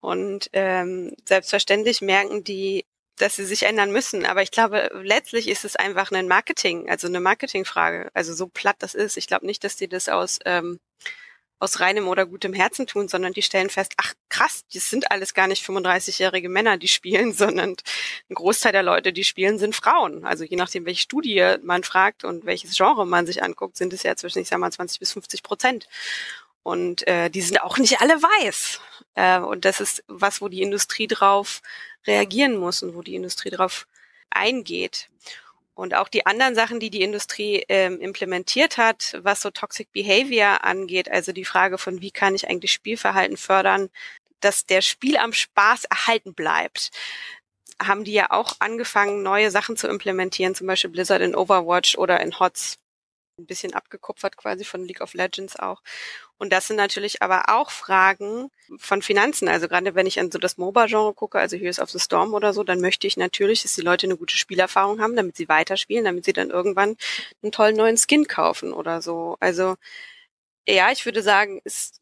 Und 0.00 0.50
ähm, 0.52 1.16
selbstverständlich 1.26 2.00
merken 2.00 2.44
die 2.44 2.84
dass 3.16 3.36
sie 3.36 3.44
sich 3.44 3.64
ändern 3.64 3.92
müssen. 3.92 4.26
Aber 4.26 4.42
ich 4.42 4.50
glaube, 4.50 4.90
letztlich 5.02 5.48
ist 5.48 5.64
es 5.64 5.76
einfach 5.76 6.10
ein 6.10 6.28
Marketing, 6.28 6.88
also 6.90 7.06
eine 7.06 7.20
Marketingfrage. 7.20 8.10
Also 8.14 8.34
so 8.34 8.48
platt 8.48 8.76
das 8.80 8.94
ist. 8.94 9.16
Ich 9.16 9.26
glaube 9.26 9.46
nicht, 9.46 9.62
dass 9.64 9.76
die 9.76 9.88
das 9.88 10.08
aus 10.08 10.40
ähm, 10.44 10.80
aus 11.64 11.80
reinem 11.80 12.06
oder 12.06 12.26
gutem 12.26 12.52
Herzen 12.52 12.86
tun, 12.86 13.08
sondern 13.08 13.32
die 13.32 13.42
stellen 13.42 13.70
fest, 13.70 13.94
ach 13.96 14.14
krass, 14.28 14.64
das 14.72 14.88
sind 14.88 15.10
alles 15.10 15.34
gar 15.34 15.48
nicht 15.48 15.66
35-jährige 15.66 16.48
Männer, 16.48 16.76
die 16.76 16.88
spielen, 16.88 17.32
sondern 17.32 17.74
ein 18.30 18.34
Großteil 18.34 18.72
der 18.72 18.82
Leute, 18.82 19.12
die 19.12 19.24
spielen, 19.24 19.58
sind 19.58 19.74
Frauen. 19.74 20.24
Also 20.24 20.44
je 20.44 20.56
nachdem, 20.56 20.86
welche 20.86 21.02
Studie 21.02 21.56
man 21.62 21.82
fragt 21.82 22.24
und 22.24 22.46
welches 22.46 22.76
Genre 22.76 23.06
man 23.06 23.26
sich 23.26 23.42
anguckt, 23.42 23.76
sind 23.76 23.92
es 23.92 24.04
ja 24.04 24.14
zwischen, 24.14 24.40
ich 24.40 24.48
sag 24.48 24.58
mal, 24.58 24.70
20 24.70 25.00
bis 25.00 25.12
50 25.12 25.42
Prozent. 25.42 25.88
Und 26.62 27.06
äh, 27.06 27.28
die 27.30 27.42
sind 27.42 27.60
auch 27.62 27.76
nicht 27.78 28.00
alle 28.00 28.22
weiß. 28.22 28.80
Äh, 29.14 29.38
und 29.40 29.64
das 29.64 29.80
ist 29.80 30.04
was, 30.06 30.40
wo 30.40 30.48
die 30.48 30.62
Industrie 30.62 31.06
drauf 31.06 31.60
reagieren 32.06 32.56
muss 32.56 32.82
und 32.82 32.94
wo 32.94 33.02
die 33.02 33.14
Industrie 33.14 33.50
drauf 33.50 33.86
eingeht. 34.30 35.08
Und 35.74 35.94
auch 35.94 36.08
die 36.08 36.24
anderen 36.24 36.54
Sachen, 36.54 36.78
die 36.78 36.90
die 36.90 37.02
Industrie 37.02 37.64
ähm, 37.68 38.00
implementiert 38.00 38.78
hat, 38.78 39.18
was 39.22 39.40
so 39.40 39.50
Toxic 39.50 39.90
Behavior 39.92 40.62
angeht, 40.64 41.10
also 41.10 41.32
die 41.32 41.44
Frage 41.44 41.78
von, 41.78 42.00
wie 42.00 42.12
kann 42.12 42.34
ich 42.34 42.48
eigentlich 42.48 42.72
Spielverhalten 42.72 43.36
fördern, 43.36 43.90
dass 44.40 44.66
der 44.66 44.82
Spiel 44.82 45.16
am 45.16 45.32
Spaß 45.32 45.84
erhalten 45.84 46.34
bleibt, 46.34 46.90
haben 47.82 48.04
die 48.04 48.12
ja 48.12 48.30
auch 48.30 48.56
angefangen, 48.60 49.22
neue 49.22 49.50
Sachen 49.50 49.76
zu 49.76 49.88
implementieren, 49.88 50.54
zum 50.54 50.68
Beispiel 50.68 50.90
Blizzard 50.90 51.22
in 51.22 51.34
Overwatch 51.34 51.96
oder 51.98 52.20
in 52.20 52.38
HOTS 52.38 52.78
ein 53.38 53.46
bisschen 53.46 53.74
abgekupfert 53.74 54.36
quasi 54.36 54.64
von 54.64 54.84
League 54.84 55.00
of 55.00 55.14
Legends 55.14 55.56
auch. 55.56 55.82
Und 56.38 56.52
das 56.52 56.68
sind 56.68 56.76
natürlich 56.76 57.22
aber 57.22 57.44
auch 57.48 57.70
Fragen 57.70 58.50
von 58.78 59.02
Finanzen. 59.02 59.48
Also 59.48 59.68
gerade 59.68 59.94
wenn 59.94 60.06
ich 60.06 60.20
an 60.20 60.30
so 60.30 60.38
das 60.38 60.56
MOBA-Genre 60.56 61.14
gucke, 61.14 61.38
also 61.38 61.56
Heroes 61.56 61.80
of 61.80 61.90
the 61.90 61.98
Storm 61.98 62.34
oder 62.34 62.52
so, 62.52 62.64
dann 62.64 62.80
möchte 62.80 63.06
ich 63.06 63.16
natürlich, 63.16 63.62
dass 63.62 63.74
die 63.74 63.82
Leute 63.82 64.06
eine 64.06 64.16
gute 64.16 64.36
Spielerfahrung 64.36 65.00
haben, 65.00 65.16
damit 65.16 65.36
sie 65.36 65.48
weiterspielen, 65.48 66.04
damit 66.04 66.24
sie 66.24 66.32
dann 66.32 66.50
irgendwann 66.50 66.96
einen 67.42 67.52
tollen 67.52 67.76
neuen 67.76 67.96
Skin 67.96 68.26
kaufen 68.26 68.72
oder 68.72 69.02
so. 69.02 69.36
Also 69.40 69.76
ja, 70.68 70.90
ich 70.92 71.04
würde 71.04 71.22
sagen, 71.22 71.60
es 71.64 72.00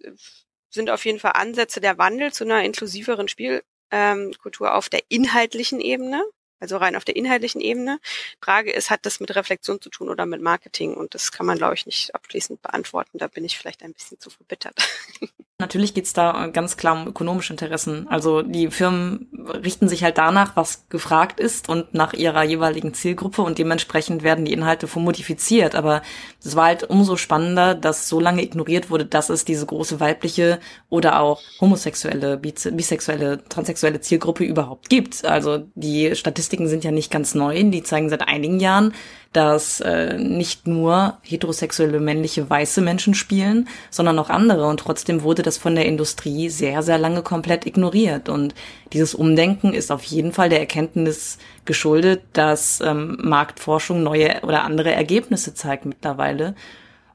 sind 0.70 0.91
auf 0.91 1.05
jeden 1.05 1.18
Fall 1.18 1.33
Ansätze 1.35 1.80
der 1.80 1.99
Wandel 1.99 2.33
zu 2.33 2.45
einer 2.45 2.62
inklusiveren 2.64 3.28
Spielkultur 3.28 4.66
ähm, 4.68 4.72
auf 4.72 4.89
der 4.89 5.01
inhaltlichen 5.09 5.80
Ebene 5.80 6.24
also 6.62 6.76
rein 6.76 6.96
auf 6.96 7.04
der 7.04 7.16
inhaltlichen 7.16 7.60
Ebene. 7.60 7.98
Frage 8.40 8.72
ist, 8.72 8.88
hat 8.88 9.04
das 9.04 9.18
mit 9.18 9.34
Reflexion 9.34 9.80
zu 9.80 9.90
tun 9.90 10.08
oder 10.08 10.26
mit 10.26 10.40
Marketing? 10.40 10.94
Und 10.94 11.14
das 11.14 11.32
kann 11.32 11.44
man, 11.44 11.58
glaube 11.58 11.74
ich, 11.74 11.86
nicht 11.86 12.14
abschließend 12.14 12.62
beantworten. 12.62 13.18
Da 13.18 13.26
bin 13.26 13.44
ich 13.44 13.58
vielleicht 13.58 13.82
ein 13.82 13.92
bisschen 13.92 14.20
zu 14.20 14.30
verbittert. 14.30 14.76
Natürlich 15.62 15.94
geht's 15.94 16.12
da 16.12 16.48
ganz 16.48 16.76
klar 16.76 17.00
um 17.00 17.06
ökonomische 17.06 17.52
Interessen. 17.52 18.08
Also 18.08 18.42
die 18.42 18.68
Firmen 18.68 19.28
richten 19.64 19.88
sich 19.88 20.02
halt 20.02 20.18
danach, 20.18 20.56
was 20.56 20.88
gefragt 20.88 21.38
ist 21.38 21.68
und 21.68 21.94
nach 21.94 22.14
ihrer 22.14 22.42
jeweiligen 22.42 22.94
Zielgruppe 22.94 23.42
und 23.42 23.58
dementsprechend 23.58 24.24
werden 24.24 24.44
die 24.44 24.52
Inhalte 24.52 24.88
modifiziert. 24.98 25.76
Aber 25.76 26.02
es 26.44 26.56
war 26.56 26.64
halt 26.64 26.90
umso 26.90 27.16
spannender, 27.16 27.76
dass 27.76 28.08
so 28.08 28.18
lange 28.18 28.42
ignoriert 28.42 28.90
wurde, 28.90 29.06
dass 29.06 29.30
es 29.30 29.44
diese 29.44 29.64
große 29.64 30.00
weibliche 30.00 30.58
oder 30.88 31.20
auch 31.20 31.40
homosexuelle, 31.60 32.38
bisexuelle, 32.38 33.44
transsexuelle 33.48 34.00
Zielgruppe 34.00 34.42
überhaupt 34.42 34.88
gibt. 34.88 35.24
Also 35.24 35.68
die 35.76 36.16
Statistiken 36.16 36.66
sind 36.66 36.82
ja 36.82 36.90
nicht 36.90 37.12
ganz 37.12 37.36
neu, 37.36 37.62
die 37.62 37.84
zeigen 37.84 38.10
seit 38.10 38.26
einigen 38.26 38.58
Jahren, 38.58 38.94
dass 39.33 39.80
äh, 39.80 40.18
nicht 40.18 40.66
nur 40.66 41.18
heterosexuelle 41.22 42.01
männliche 42.01 42.49
weiße 42.49 42.80
Menschen 42.80 43.14
spielen, 43.14 43.68
sondern 43.91 44.18
auch 44.18 44.30
andere. 44.30 44.66
Und 44.66 44.80
trotzdem 44.80 45.22
wurde 45.22 45.43
das 45.43 45.59
von 45.59 45.74
der 45.74 45.87
Industrie 45.87 46.49
sehr, 46.51 46.83
sehr 46.83 46.99
lange 46.99 47.22
komplett 47.22 47.66
ignoriert. 47.66 48.28
Und 48.28 48.55
dieses 48.93 49.14
Umdenken 49.14 49.72
ist 49.72 49.91
auf 49.91 50.05
jeden 50.05 50.33
Fall 50.33 50.49
der 50.49 50.61
Erkenntnis 50.61 51.39
geschuldet, 51.64 52.22
dass 52.33 52.80
ähm, 52.80 53.18
Marktforschung 53.22 54.03
neue 54.03 54.41
oder 54.43 54.64
andere 54.64 54.93
Ergebnisse 54.93 55.55
zeigt 55.55 55.87
mittlerweile. 55.87 56.55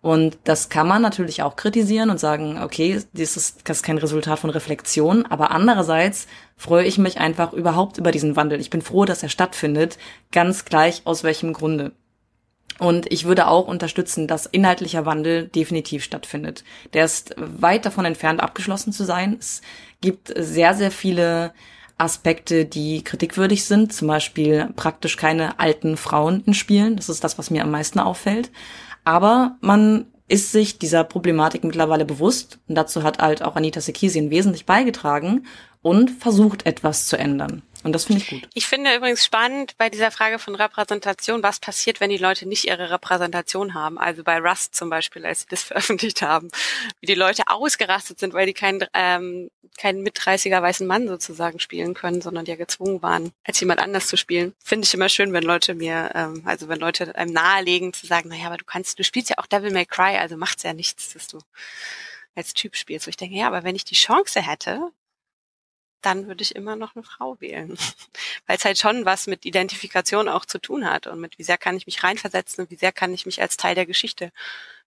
Und 0.02 0.38
das 0.44 0.70
kann 0.70 0.88
man 0.88 1.02
natürlich 1.02 1.42
auch 1.42 1.56
kritisieren 1.56 2.10
und 2.10 2.20
sagen, 2.20 2.62
okay, 2.64 3.02
das 3.14 3.36
ist, 3.36 3.68
das 3.68 3.78
ist 3.78 3.84
kein 3.84 3.98
Resultat 3.98 4.40
von 4.40 4.50
Reflexion. 4.50 5.26
Aber 5.26 5.52
andererseits 5.52 6.28
freue 6.56 6.86
ich 6.86 6.98
mich 6.98 7.18
einfach 7.20 7.52
überhaupt 7.54 7.98
über 7.98 8.12
diesen 8.12 8.36
Wandel. 8.36 8.60
Ich 8.62 8.70
bin 8.70 8.82
froh, 8.82 9.06
dass 9.06 9.24
er 9.24 9.30
stattfindet, 9.30 9.98
ganz 10.32 10.66
gleich 10.66 11.02
aus 11.06 11.24
welchem 11.24 11.52
Grunde. 11.52 11.92
Und 12.80 13.12
ich 13.12 13.26
würde 13.26 13.48
auch 13.48 13.68
unterstützen, 13.68 14.28
dass 14.28 14.46
inhaltlicher 14.46 15.06
Wandel 15.06 15.48
definitiv 15.48 16.04
stattfindet. 16.04 16.64
Der 16.94 17.06
ist 17.06 17.34
weit 17.38 17.86
davon 17.86 18.06
entfernt, 18.06 18.42
abgeschlossen 18.42 18.94
zu 18.94 19.04
sein. 19.04 19.38
Es 19.40 19.62
gibt 20.02 20.32
sehr, 20.36 20.76
sehr 20.76 20.92
viele 20.92 21.54
Aspekte, 21.98 22.66
die 22.66 23.04
kritikwürdig 23.04 23.66
sind. 23.66 23.94
Zum 23.94 24.08
Beispiel 24.08 24.70
praktisch 24.76 25.18
keine 25.18 25.60
alten 25.60 25.98
Frauen 25.98 26.44
in 26.46 26.54
Spielen. 26.54 26.96
Das 26.96 27.10
ist 27.10 27.24
das, 27.24 27.38
was 27.38 27.50
mir 27.50 27.64
am 27.64 27.72
meisten 27.72 28.00
auffällt. 28.00 28.52
Aber 29.04 29.58
man 29.62 30.06
ist 30.28 30.52
sich 30.52 30.78
dieser 30.78 31.04
Problematik 31.04 31.64
mittlerweile 31.64 32.06
bewusst. 32.06 32.60
Und 32.68 32.76
dazu 32.76 33.04
hat 33.04 33.20
halt 33.20 33.42
auch 33.42 33.56
Anita 33.56 33.82
Sekisien 33.82 34.30
wesentlich 34.30 34.66
beigetragen 34.66 35.48
und 35.82 36.12
versucht 36.12 36.66
etwas 36.66 37.08
zu 37.08 37.18
ändern. 37.18 37.64
Und 37.88 37.94
das 37.94 38.04
finde 38.04 38.22
ich 38.22 38.30
gut. 38.30 38.50
Ich 38.54 38.68
finde 38.68 38.94
übrigens 38.94 39.24
spannend 39.24 39.78
bei 39.78 39.90
dieser 39.90 40.12
Frage 40.12 40.40
von 40.40 40.56
Repräsentation, 40.56 41.42
was 41.42 41.62
passiert, 41.62 42.02
wenn 42.02 42.10
die 42.10 42.18
Leute 42.18 42.46
nicht 42.46 42.66
ihre 42.66 42.90
Repräsentation 42.90 43.74
haben. 43.74 43.98
Also 43.98 44.26
bei 44.26 44.40
Rust 44.40 44.76
zum 44.76 44.90
Beispiel, 44.90 45.26
als 45.26 45.44
sie 45.44 45.48
das 45.50 45.64
veröffentlicht 45.72 46.22
haben, 46.22 46.50
wie 47.00 47.06
die 47.06 47.16
Leute 47.16 47.44
ausgerastet 47.48 48.20
sind, 48.20 48.34
weil 48.34 48.46
die 48.46 48.54
keinen, 48.54 48.86
ähm, 48.94 49.50
keinen 49.78 50.04
mit 50.04 50.20
30er 50.20 50.62
weißen 50.62 50.86
Mann 50.86 51.08
sozusagen 51.08 51.62
spielen 51.62 51.94
können, 51.94 52.20
sondern 52.20 52.44
die 52.44 52.52
ja 52.52 52.58
gezwungen 52.58 53.02
waren, 53.02 53.32
als 53.46 53.58
jemand 53.62 53.80
anders 53.80 54.08
zu 54.08 54.18
spielen. 54.18 54.54
Finde 54.62 54.86
ich 54.86 54.94
immer 54.94 55.08
schön, 55.08 55.32
wenn 55.32 55.44
Leute 55.44 55.74
mir, 55.74 56.12
ähm, 56.14 56.42
also 56.44 56.68
wenn 56.68 56.80
Leute 56.80 57.16
einem 57.16 57.32
nahelegen 57.32 57.94
zu 57.94 58.06
sagen, 58.06 58.28
naja, 58.28 58.48
aber 58.48 58.58
du 58.58 58.66
kannst, 58.66 59.00
du 59.00 59.06
spielst 59.06 59.30
ja 59.30 59.38
auch 59.38 59.48
Devil 59.48 59.72
May 59.72 59.86
Cry, 59.86 60.18
also 60.18 60.36
macht's 60.36 60.64
ja 60.64 60.74
nichts, 60.74 61.14
dass 61.14 61.28
du 61.28 61.40
als 62.36 62.54
Typ 62.54 62.76
spielst. 62.76 63.08
Wo 63.08 63.10
ich 63.12 63.18
denke, 63.18 63.38
ja, 63.38 63.48
aber 63.48 63.64
wenn 63.64 63.78
ich 63.78 63.86
die 63.86 63.96
Chance 63.96 64.42
hätte, 64.42 64.92
dann 66.02 66.28
würde 66.28 66.42
ich 66.42 66.56
immer 66.56 66.76
noch 66.76 66.96
eine 66.96 67.04
Frau 67.04 67.40
wählen. 67.40 67.78
Weil 68.48 68.58
es 68.58 68.66
halt 68.66 68.78
schon 68.78 69.06
was 69.06 69.28
mit 69.28 69.46
Identifikation 69.46 70.30
auch 70.30 70.46
zu 70.46 70.60
tun 70.60 70.90
hat 70.90 71.08
und 71.08 71.20
mit 71.20 71.38
wie 71.38 71.44
sehr 71.44 71.58
kann 71.58 71.78
ich 71.78 71.86
mich 71.86 72.04
reinversetzen 72.04 72.64
und 72.64 72.72
wie 72.72 72.76
sehr 72.76 72.92
kann 72.92 73.14
ich 73.14 73.26
mich 73.26 73.42
als 73.42 73.58
Teil 73.58 73.76
der 73.76 73.86
Geschichte 73.86 74.32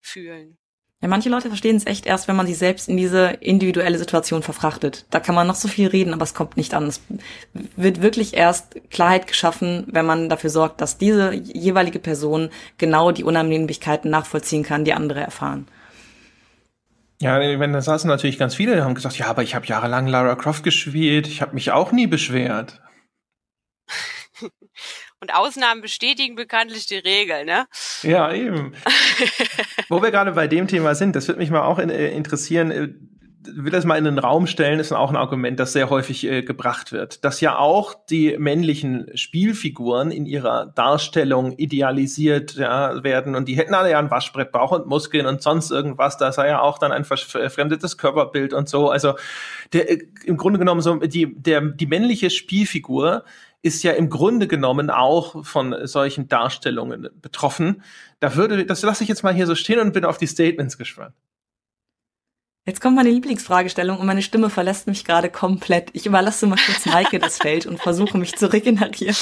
fühlen. 0.01 0.59
Ja, 1.01 1.07
manche 1.07 1.29
Leute 1.29 1.47
verstehen 1.47 1.77
es 1.77 1.87
echt 1.87 2.07
erst, 2.07 2.27
wenn 2.27 2.35
man 2.35 2.49
sich 2.49 2.59
selbst 2.59 2.89
in 2.89 2.97
diese 2.97 3.29
individuelle 3.41 3.99
Situation 3.99 4.43
verfrachtet. 4.43 5.07
Da 5.11 5.21
kann 5.21 5.37
man 5.37 5.47
noch 5.47 5.55
so 5.55 5.69
viel 5.69 5.87
reden, 5.87 6.13
aber 6.13 6.25
es 6.25 6.35
kommt 6.35 6.57
nicht 6.57 6.75
an. 6.75 6.89
Es 6.89 7.01
wird 7.77 8.03
wirklich 8.03 8.35
erst 8.35 8.75
Klarheit 8.91 9.29
geschaffen, 9.29 9.87
wenn 9.87 10.07
man 10.07 10.29
dafür 10.29 10.51
sorgt, 10.51 10.81
dass 10.81 10.99
diese 10.99 11.33
jeweilige 11.33 12.01
Person 12.01 12.51
genau 12.79 13.13
die 13.13 13.23
Unannehmlichkeiten 13.23 14.11
nachvollziehen 14.11 14.65
kann, 14.65 14.85
die 14.85 14.93
andere 14.93 15.21
erfahren. 15.21 15.69
Ja, 17.21 17.41
wenn 17.41 17.73
da 17.73 17.83
saßen 17.83 18.09
natürlich 18.09 18.39
ganz 18.39 18.55
viele, 18.55 18.77
die 18.77 18.83
haben 18.83 18.95
gesagt, 18.95 19.19
ja, 19.19 19.27
aber 19.27 19.43
ich 19.43 19.55
habe 19.55 19.67
jahrelang 19.67 20.07
Lara 20.07 20.37
Croft 20.37 20.63
gespielt, 20.63 21.27
ich 21.27 21.43
habe 21.43 21.55
mich 21.55 21.73
auch 21.73 21.91
nie 21.91 22.07
beschwert. 22.07 22.81
Und 25.21 25.35
Ausnahmen 25.35 25.81
bestätigen 25.81 26.37
bekanntlich 26.37 26.87
die 26.87 26.99
Regel, 26.99 27.45
ne? 27.45 27.67
Ja, 28.03 28.33
eben. 28.33 28.73
Wo 29.89 30.01
wir 30.01 30.13
gerade 30.13 30.31
bei 30.33 30.47
dem 30.47 30.69
Thema 30.69 30.95
sind, 30.95 31.17
das 31.17 31.27
würde 31.27 31.41
mich 31.41 31.51
mal 31.51 31.63
auch 31.63 31.81
äh, 31.81 32.15
interessieren 32.15 32.71
äh, 32.71 32.89
will 33.45 33.71
das 33.71 33.85
mal 33.85 33.97
in 33.97 34.05
den 34.05 34.19
Raum 34.19 34.47
stellen, 34.47 34.81
ist 34.81 34.93
auch 34.93 35.11
ein 35.11 35.17
Argument, 35.17 35.59
das 35.61 35.73
sehr 35.73 35.91
häufig 35.91 36.27
äh, 36.27 36.43
gebracht 36.43 36.93
wird, 36.93 37.25
dass 37.25 37.41
ja 37.41 37.59
auch 37.59 37.95
die 38.09 38.37
männlichen 38.39 39.11
Spielfiguren 39.15 40.11
in 40.11 40.27
ihrer 40.27 40.67
Darstellung 40.67 41.53
idealisiert 41.53 42.55
ja, 42.55 43.03
werden 43.05 43.35
und 43.35 43.47
die 43.47 43.57
hätten 43.57 43.75
alle 43.75 43.91
ja 43.91 43.99
ein 43.99 44.11
Waschbrett, 44.11 44.51
Bauch 44.51 44.73
und 44.73 44.87
Muskeln 44.87 45.27
und 45.27 45.43
sonst 45.43 45.71
irgendwas, 45.71 46.17
da 46.17 46.33
sei 46.33 46.49
ja 46.49 46.61
auch 46.61 46.79
dann 46.79 46.93
ein 46.93 47.05
verfremdetes 47.05 47.97
Körperbild 47.97 48.53
und 48.53 48.69
so. 48.69 48.91
Also 48.91 49.15
der, 49.73 49.91
äh, 49.91 49.99
im 50.25 50.37
Grunde 50.37 50.59
genommen 50.59 50.81
so 50.81 50.97
die, 50.97 51.35
der, 51.35 51.61
die 51.61 51.87
männliche 51.87 52.31
Spielfigur 52.31 53.25
ist 53.63 53.83
ja 53.83 53.93
im 53.93 54.09
Grunde 54.09 54.47
genommen 54.47 54.91
auch 54.91 55.45
von 55.45 55.75
solchen 55.87 56.29
Darstellungen 56.29 57.09
betroffen. 57.21 57.83
Da 58.21 58.37
würde, 58.37 58.65
das 58.65 58.83
lasse 58.83 59.03
ich 59.03 59.09
jetzt 59.09 59.25
mal 59.25 59.35
hier 59.35 59.47
so 59.47 59.55
stehen 59.55 59.81
und 59.81 59.93
bin 59.93 60.05
auf 60.05 60.19
die 60.19 60.27
Statements 60.27 60.79
gespannt. 60.79 61.15
Jetzt 62.69 62.83
kommt 62.83 62.97
meine 62.97 63.09
Lieblingsfragestellung 63.09 63.99
und 63.99 64.05
meine 64.05 64.21
Stimme 64.21 64.51
verlässt 64.51 64.89
mich 64.89 65.07
gerade 65.07 65.31
komplett. 65.31 65.89
Ich 65.95 66.05
überlasse 66.05 66.47
mal 66.47 66.59
kurz 66.67 66.85
Maike 66.85 67.19
das 67.19 67.39
Feld 67.43 67.65
und 67.65 67.79
versuche 67.79 68.19
mich 68.19 68.37
zu 68.37 68.53
regenerieren. 68.53 69.17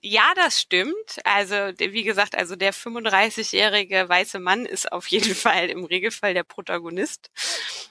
Ja, 0.00 0.32
das 0.36 0.58
stimmt. 0.58 1.20
Also, 1.24 1.54
wie 1.54 2.02
gesagt, 2.02 2.34
also 2.34 2.56
der 2.56 2.72
35-jährige 2.72 4.08
weiße 4.08 4.38
Mann 4.38 4.64
ist 4.64 4.90
auf 4.90 5.06
jeden 5.08 5.34
Fall 5.34 5.68
im 5.68 5.84
Regelfall 5.84 6.32
der 6.32 6.44
Protagonist. 6.44 7.30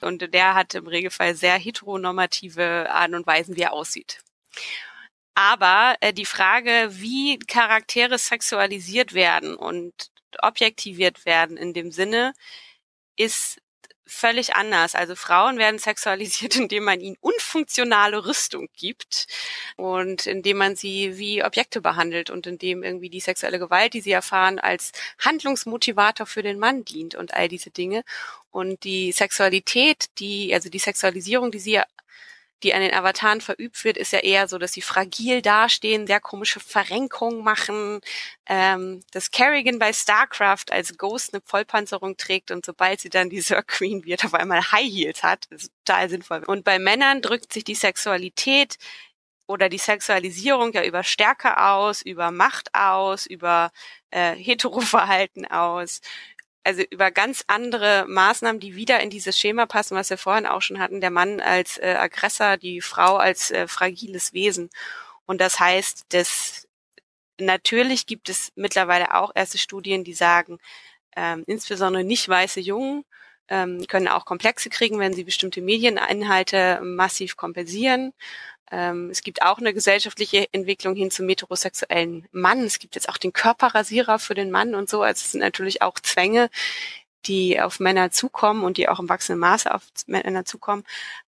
Und 0.00 0.34
der 0.34 0.56
hat 0.56 0.74
im 0.74 0.88
Regelfall 0.88 1.36
sehr 1.36 1.54
heteronormative 1.54 2.90
Art 2.90 3.12
und 3.12 3.24
Weisen, 3.24 3.54
wie 3.54 3.62
er 3.62 3.74
aussieht. 3.74 4.18
Aber 5.36 5.94
äh, 6.00 6.12
die 6.12 6.26
Frage, 6.26 6.88
wie 6.90 7.38
Charaktere 7.38 8.18
sexualisiert 8.18 9.14
werden 9.14 9.54
und 9.54 9.92
objektiviert 10.40 11.24
werden 11.24 11.56
in 11.56 11.72
dem 11.72 11.92
Sinne, 11.92 12.32
ist 13.16 13.60
völlig 14.06 14.54
anders. 14.54 14.94
Also 14.94 15.14
Frauen 15.14 15.58
werden 15.58 15.78
sexualisiert, 15.78 16.56
indem 16.56 16.84
man 16.84 17.00
ihnen 17.00 17.16
unfunktionale 17.20 18.24
Rüstung 18.26 18.68
gibt 18.76 19.26
und 19.76 20.26
indem 20.26 20.58
man 20.58 20.76
sie 20.76 21.18
wie 21.18 21.44
Objekte 21.44 21.80
behandelt 21.80 22.30
und 22.30 22.46
indem 22.46 22.82
irgendwie 22.82 23.10
die 23.10 23.20
sexuelle 23.20 23.58
Gewalt, 23.58 23.94
die 23.94 24.00
sie 24.00 24.12
erfahren, 24.12 24.58
als 24.58 24.92
Handlungsmotivator 25.18 26.26
für 26.26 26.42
den 26.42 26.58
Mann 26.58 26.84
dient 26.84 27.14
und 27.14 27.34
all 27.34 27.48
diese 27.48 27.70
Dinge. 27.70 28.04
Und 28.50 28.84
die 28.84 29.12
Sexualität, 29.12 30.06
die, 30.18 30.52
also 30.52 30.68
die 30.68 30.78
Sexualisierung, 30.78 31.50
die 31.50 31.58
sie 31.58 31.80
die 32.62 32.74
an 32.74 32.80
den 32.80 32.94
Avataren 32.94 33.40
verübt 33.40 33.84
wird, 33.84 33.96
ist 33.96 34.12
ja 34.12 34.20
eher 34.20 34.48
so, 34.48 34.58
dass 34.58 34.72
sie 34.72 34.82
fragil 34.82 35.42
dastehen, 35.42 36.06
sehr 36.06 36.20
komische 36.20 36.60
Verrenkungen 36.60 37.42
machen, 37.42 38.00
ähm, 38.46 39.00
dass 39.12 39.30
Kerrigan 39.30 39.78
bei 39.78 39.92
StarCraft 39.92 40.66
als 40.70 40.96
Ghost 40.96 41.34
eine 41.34 41.42
Vollpanzerung 41.44 42.16
trägt 42.16 42.50
und 42.50 42.64
sobald 42.64 43.00
sie 43.00 43.10
dann 43.10 43.30
die 43.30 43.40
Sir 43.42 43.62
Queen 43.62 44.04
wird, 44.04 44.24
auf 44.24 44.34
einmal 44.34 44.72
High 44.72 44.90
Heels 44.90 45.22
hat. 45.22 45.46
Das 45.50 45.64
ist 45.64 45.72
total 45.84 46.08
sinnvoll. 46.08 46.44
Und 46.44 46.64
bei 46.64 46.78
Männern 46.78 47.22
drückt 47.22 47.52
sich 47.52 47.64
die 47.64 47.74
Sexualität 47.74 48.78
oder 49.46 49.68
die 49.68 49.78
Sexualisierung 49.78 50.72
ja 50.72 50.84
über 50.84 51.02
Stärke 51.04 51.58
aus, 51.58 52.02
über 52.02 52.30
Macht 52.30 52.74
aus, 52.74 53.26
über 53.26 53.70
äh, 54.10 54.34
Heteroverhalten 54.34 55.46
aus, 55.46 56.00
also 56.64 56.82
über 56.90 57.10
ganz 57.10 57.44
andere 57.48 58.06
Maßnahmen, 58.08 58.60
die 58.60 58.76
wieder 58.76 59.00
in 59.00 59.10
dieses 59.10 59.38
Schema 59.38 59.66
passen, 59.66 59.96
was 59.96 60.10
wir 60.10 60.18
vorhin 60.18 60.46
auch 60.46 60.62
schon 60.62 60.78
hatten, 60.78 61.00
der 61.00 61.10
Mann 61.10 61.40
als 61.40 61.78
äh, 61.78 61.96
Aggressor, 61.98 62.56
die 62.56 62.80
Frau 62.80 63.16
als 63.16 63.50
äh, 63.50 63.66
fragiles 63.66 64.32
Wesen. 64.32 64.70
Und 65.26 65.40
das 65.40 65.58
heißt, 65.60 66.04
dass 66.10 66.68
natürlich 67.38 68.06
gibt 68.06 68.28
es 68.28 68.52
mittlerweile 68.54 69.14
auch 69.14 69.32
erste 69.34 69.58
Studien, 69.58 70.04
die 70.04 70.14
sagen, 70.14 70.58
ähm, 71.16 71.44
insbesondere 71.46 72.04
nicht 72.04 72.28
weiße 72.28 72.60
Jungen 72.60 73.04
ähm, 73.48 73.86
können 73.88 74.08
auch 74.08 74.24
Komplexe 74.24 74.70
kriegen, 74.70 74.98
wenn 74.98 75.12
sie 75.14 75.24
bestimmte 75.24 75.60
Medieninhalte 75.60 76.80
massiv 76.82 77.36
kompensieren. 77.36 78.12
Ähm, 78.72 79.10
es 79.10 79.22
gibt 79.22 79.42
auch 79.42 79.58
eine 79.58 79.74
gesellschaftliche 79.74 80.48
Entwicklung 80.52 80.96
hin 80.96 81.10
zum 81.10 81.28
heterosexuellen 81.28 82.26
Mann. 82.32 82.64
Es 82.64 82.78
gibt 82.78 82.94
jetzt 82.94 83.08
auch 83.08 83.18
den 83.18 83.34
Körperrasierer 83.34 84.18
für 84.18 84.34
den 84.34 84.50
Mann 84.50 84.74
und 84.74 84.88
so. 84.88 85.02
Also 85.02 85.20
es 85.20 85.32
sind 85.32 85.42
natürlich 85.42 85.82
auch 85.82 86.00
Zwänge, 86.00 86.48
die 87.26 87.60
auf 87.60 87.80
Männer 87.80 88.10
zukommen 88.10 88.64
und 88.64 88.78
die 88.78 88.88
auch 88.88 88.98
im 88.98 89.10
wachsenden 89.10 89.40
Maße 89.40 89.72
auf 89.72 89.82
Männer 90.06 90.46
zukommen. 90.46 90.84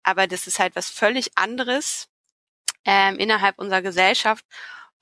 Aber 0.04 0.28
das 0.28 0.48
ist 0.48 0.60
halt 0.60 0.76
was 0.76 0.90
völlig 0.90 1.32
anderes 1.36 2.10
ähm, 2.86 3.18
innerhalb 3.18 3.60
unserer 3.60 3.82
Gesellschaft, 3.82 4.46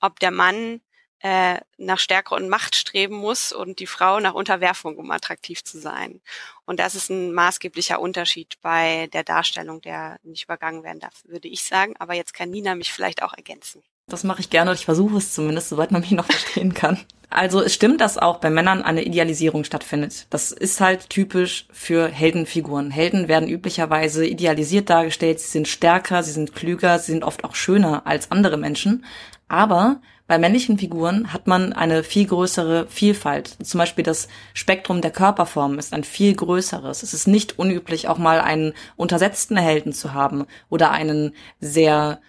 ob 0.00 0.18
der 0.20 0.30
Mann 0.30 0.80
äh, 1.20 1.58
nach 1.76 1.98
Stärke 1.98 2.34
und 2.34 2.48
Macht 2.48 2.76
streben 2.76 3.16
muss 3.16 3.52
und 3.52 3.78
die 3.78 3.86
Frau 3.86 4.20
nach 4.20 4.34
Unterwerfung, 4.34 4.96
um 4.96 5.10
attraktiv 5.10 5.62
zu 5.62 5.78
sein. 5.78 6.20
Und 6.64 6.80
das 6.80 6.94
ist 6.94 7.10
ein 7.10 7.32
maßgeblicher 7.32 8.00
Unterschied 8.00 8.56
bei 8.62 9.08
der 9.12 9.24
Darstellung, 9.24 9.80
der 9.82 10.18
nicht 10.22 10.44
übergangen 10.44 10.82
werden 10.82 11.00
darf, 11.00 11.22
würde 11.24 11.48
ich 11.48 11.62
sagen. 11.62 11.94
Aber 11.98 12.14
jetzt 12.14 12.32
kann 12.32 12.50
Nina 12.50 12.74
mich 12.74 12.92
vielleicht 12.92 13.22
auch 13.22 13.34
ergänzen. 13.34 13.82
Das 14.06 14.24
mache 14.24 14.40
ich 14.40 14.50
gerne 14.50 14.70
und 14.70 14.78
ich 14.78 14.84
versuche 14.84 15.18
es 15.18 15.32
zumindest, 15.32 15.68
soweit 15.68 15.92
man 15.92 16.00
mich 16.00 16.10
noch 16.10 16.24
verstehen 16.26 16.74
kann. 16.74 16.98
Also 17.28 17.60
es 17.62 17.74
stimmt, 17.74 18.00
dass 18.00 18.18
auch 18.18 18.38
bei 18.38 18.50
Männern 18.50 18.82
eine 18.82 19.04
Idealisierung 19.04 19.62
stattfindet. 19.62 20.26
Das 20.30 20.50
ist 20.50 20.80
halt 20.80 21.10
typisch 21.10 21.66
für 21.70 22.08
Heldenfiguren. 22.08 22.90
Helden 22.90 23.28
werden 23.28 23.48
üblicherweise 23.48 24.26
idealisiert 24.26 24.90
dargestellt, 24.90 25.38
sie 25.38 25.50
sind 25.50 25.68
stärker, 25.68 26.24
sie 26.24 26.32
sind 26.32 26.56
klüger, 26.56 26.98
sie 26.98 27.12
sind 27.12 27.22
oft 27.22 27.44
auch 27.44 27.54
schöner 27.54 28.04
als 28.04 28.32
andere 28.32 28.56
Menschen. 28.56 29.04
Aber 29.46 30.00
bei 30.30 30.38
männlichen 30.38 30.78
Figuren 30.78 31.32
hat 31.32 31.48
man 31.48 31.72
eine 31.72 32.04
viel 32.04 32.24
größere 32.24 32.86
Vielfalt. 32.86 33.56
Zum 33.64 33.78
Beispiel 33.78 34.04
das 34.04 34.28
Spektrum 34.54 35.00
der 35.00 35.10
Körperformen 35.10 35.76
ist 35.76 35.92
ein 35.92 36.04
viel 36.04 36.36
größeres. 36.36 37.02
Es 37.02 37.12
ist 37.12 37.26
nicht 37.26 37.58
unüblich, 37.58 38.06
auch 38.06 38.16
mal 38.16 38.40
einen 38.40 38.74
untersetzten 38.94 39.56
Helden 39.56 39.92
zu 39.92 40.14
haben 40.14 40.46
oder 40.68 40.92
einen 40.92 41.32
sehr 41.58 42.20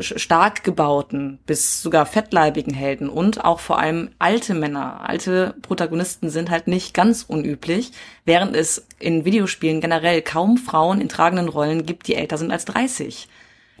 stark 0.00 0.64
gebauten 0.64 1.38
bis 1.44 1.82
sogar 1.82 2.06
fettleibigen 2.06 2.72
Helden 2.72 3.10
und 3.10 3.44
auch 3.44 3.60
vor 3.60 3.78
allem 3.78 4.12
alte 4.18 4.54
Männer. 4.54 5.06
Alte 5.06 5.54
Protagonisten 5.60 6.30
sind 6.30 6.48
halt 6.48 6.66
nicht 6.66 6.94
ganz 6.94 7.24
unüblich, 7.28 7.92
während 8.24 8.56
es 8.56 8.86
in 8.98 9.26
Videospielen 9.26 9.82
generell 9.82 10.22
kaum 10.22 10.56
Frauen 10.56 10.98
in 10.98 11.10
tragenden 11.10 11.50
Rollen 11.50 11.84
gibt, 11.84 12.08
die 12.08 12.14
älter 12.14 12.38
sind 12.38 12.50
als 12.50 12.64
30. 12.64 13.28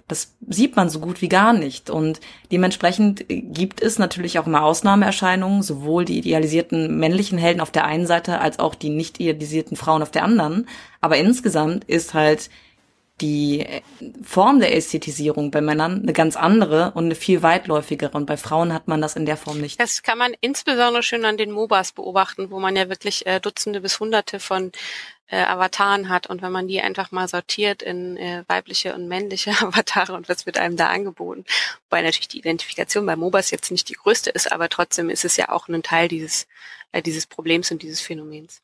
Das 0.06 0.34
sieht 0.46 0.76
man 0.76 0.90
so 0.90 1.00
gut 1.00 1.22
wie 1.22 1.28
gar 1.28 1.52
nicht. 1.52 1.88
Und 1.88 2.20
dementsprechend 2.52 3.24
gibt 3.28 3.82
es 3.82 3.98
natürlich 3.98 4.38
auch 4.38 4.46
immer 4.46 4.62
Ausnahmeerscheinungen, 4.62 5.62
sowohl 5.62 6.04
die 6.04 6.18
idealisierten 6.18 6.98
männlichen 6.98 7.38
Helden 7.38 7.60
auf 7.60 7.70
der 7.70 7.84
einen 7.84 8.06
Seite 8.06 8.40
als 8.40 8.58
auch 8.58 8.74
die 8.74 8.90
nicht 8.90 9.18
idealisierten 9.20 9.76
Frauen 9.76 10.02
auf 10.02 10.10
der 10.10 10.24
anderen. 10.24 10.68
Aber 11.00 11.16
insgesamt 11.16 11.84
ist 11.84 12.12
halt 12.12 12.50
die 13.20 13.60
äh, 13.60 13.80
Form 14.22 14.58
der 14.58 14.76
Ästhetisierung 14.76 15.50
bei 15.50 15.60
Männern 15.60 16.02
eine 16.02 16.12
ganz 16.12 16.36
andere 16.36 16.92
und 16.94 17.04
eine 17.04 17.14
viel 17.14 17.42
weitläufigere. 17.42 18.16
Und 18.16 18.26
bei 18.26 18.36
Frauen 18.36 18.72
hat 18.72 18.88
man 18.88 19.00
das 19.00 19.16
in 19.16 19.24
der 19.24 19.36
Form 19.36 19.60
nicht. 19.60 19.80
Das 19.80 20.02
kann 20.02 20.18
man 20.18 20.34
insbesondere 20.40 21.02
schön 21.02 21.24
an 21.24 21.36
den 21.36 21.52
MOBAs 21.52 21.92
beobachten, 21.92 22.50
wo 22.50 22.58
man 22.58 22.74
ja 22.76 22.88
wirklich 22.88 23.26
äh, 23.26 23.40
Dutzende 23.40 23.80
bis 23.80 24.00
Hunderte 24.00 24.40
von 24.40 24.72
äh, 25.28 25.42
Avataren 25.42 26.08
hat. 26.08 26.26
Und 26.26 26.42
wenn 26.42 26.52
man 26.52 26.68
die 26.68 26.80
einfach 26.80 27.10
mal 27.10 27.28
sortiert 27.28 27.82
in 27.82 28.16
äh, 28.16 28.44
weibliche 28.46 28.94
und 28.94 29.08
männliche 29.08 29.50
Avatare 29.60 30.14
und 30.14 30.28
was 30.28 30.46
wird 30.46 30.58
einem 30.58 30.76
da 30.76 30.88
angeboten, 30.88 31.44
wobei 31.88 32.02
natürlich 32.02 32.28
die 32.28 32.38
Identifikation 32.38 33.06
bei 33.06 33.16
MOBAs 33.16 33.50
jetzt 33.50 33.70
nicht 33.70 33.88
die 33.88 33.94
größte 33.94 34.30
ist, 34.30 34.50
aber 34.52 34.68
trotzdem 34.68 35.10
ist 35.10 35.24
es 35.24 35.36
ja 35.36 35.48
auch 35.50 35.68
ein 35.68 35.82
Teil 35.82 36.08
dieses, 36.08 36.46
äh, 36.92 37.02
dieses 37.02 37.26
Problems 37.26 37.70
und 37.70 37.82
dieses 37.82 38.00
Phänomens. 38.00 38.60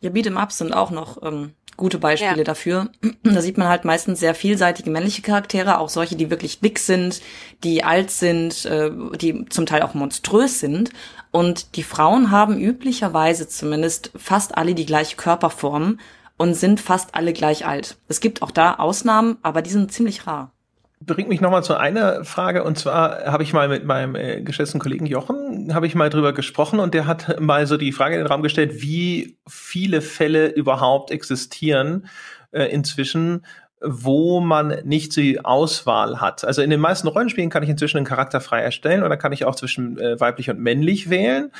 Ja, 0.00 0.10
Beat'em-Ups 0.10 0.58
sind 0.58 0.74
auch 0.74 0.90
noch 0.90 1.22
ähm, 1.22 1.54
gute 1.76 1.98
Beispiele 1.98 2.38
ja. 2.38 2.44
dafür. 2.44 2.90
Da 3.22 3.42
sieht 3.42 3.58
man 3.58 3.68
halt 3.68 3.84
meistens 3.84 4.20
sehr 4.20 4.34
vielseitige 4.34 4.90
männliche 4.90 5.22
Charaktere, 5.22 5.78
auch 5.78 5.88
solche, 5.88 6.16
die 6.16 6.30
wirklich 6.30 6.60
dick 6.60 6.78
sind, 6.78 7.20
die 7.64 7.82
alt 7.84 8.10
sind, 8.10 8.64
äh, 8.66 8.90
die 9.16 9.46
zum 9.48 9.66
Teil 9.66 9.82
auch 9.82 9.94
monströs 9.94 10.60
sind. 10.60 10.90
Und 11.30 11.76
die 11.76 11.82
Frauen 11.82 12.30
haben 12.30 12.58
üblicherweise 12.58 13.48
zumindest 13.48 14.10
fast 14.16 14.56
alle 14.56 14.74
die 14.74 14.86
gleiche 14.86 15.16
Körperform 15.16 15.98
und 16.36 16.54
sind 16.54 16.80
fast 16.80 17.14
alle 17.14 17.32
gleich 17.32 17.66
alt. 17.66 17.96
Es 18.08 18.20
gibt 18.20 18.42
auch 18.42 18.50
da 18.50 18.74
Ausnahmen, 18.74 19.38
aber 19.42 19.62
die 19.62 19.70
sind 19.70 19.92
ziemlich 19.92 20.26
rar. 20.26 20.52
Bringt 21.00 21.28
mich 21.28 21.42
nochmal 21.42 21.62
zu 21.62 21.76
einer 21.76 22.24
Frage. 22.24 22.64
Und 22.64 22.78
zwar 22.78 23.26
habe 23.26 23.42
ich 23.42 23.52
mal 23.52 23.68
mit 23.68 23.84
meinem 23.84 24.14
äh, 24.14 24.40
geschätzten 24.40 24.80
Kollegen 24.80 25.04
Jochen 25.04 25.74
habe 25.74 25.86
ich 25.86 25.94
mal 25.94 26.08
drüber 26.08 26.32
gesprochen. 26.32 26.80
Und 26.80 26.94
der 26.94 27.06
hat 27.06 27.38
mal 27.38 27.66
so 27.66 27.76
die 27.76 27.92
Frage 27.92 28.14
in 28.14 28.22
den 28.22 28.26
Raum 28.26 28.42
gestellt, 28.42 28.80
wie 28.80 29.36
viele 29.46 30.00
Fälle 30.00 30.48
überhaupt 30.48 31.10
existieren 31.10 32.08
äh, 32.50 32.64
inzwischen, 32.64 33.44
wo 33.80 34.40
man 34.40 34.78
nicht 34.84 35.16
die 35.16 35.44
Auswahl 35.44 36.20
hat. 36.20 36.44
Also 36.44 36.62
in 36.62 36.70
den 36.70 36.80
meisten 36.80 37.08
Rollenspielen 37.08 37.50
kann 37.50 37.62
ich 37.62 37.68
inzwischen 37.68 37.98
einen 37.98 38.06
Charakter 38.06 38.40
frei 38.40 38.60
erstellen 38.60 39.02
oder 39.02 39.16
kann 39.16 39.32
ich 39.32 39.44
auch 39.44 39.54
zwischen 39.54 39.98
äh, 39.98 40.18
weiblich 40.18 40.50
und 40.50 40.58
männlich 40.58 41.10
wählen. 41.10 41.52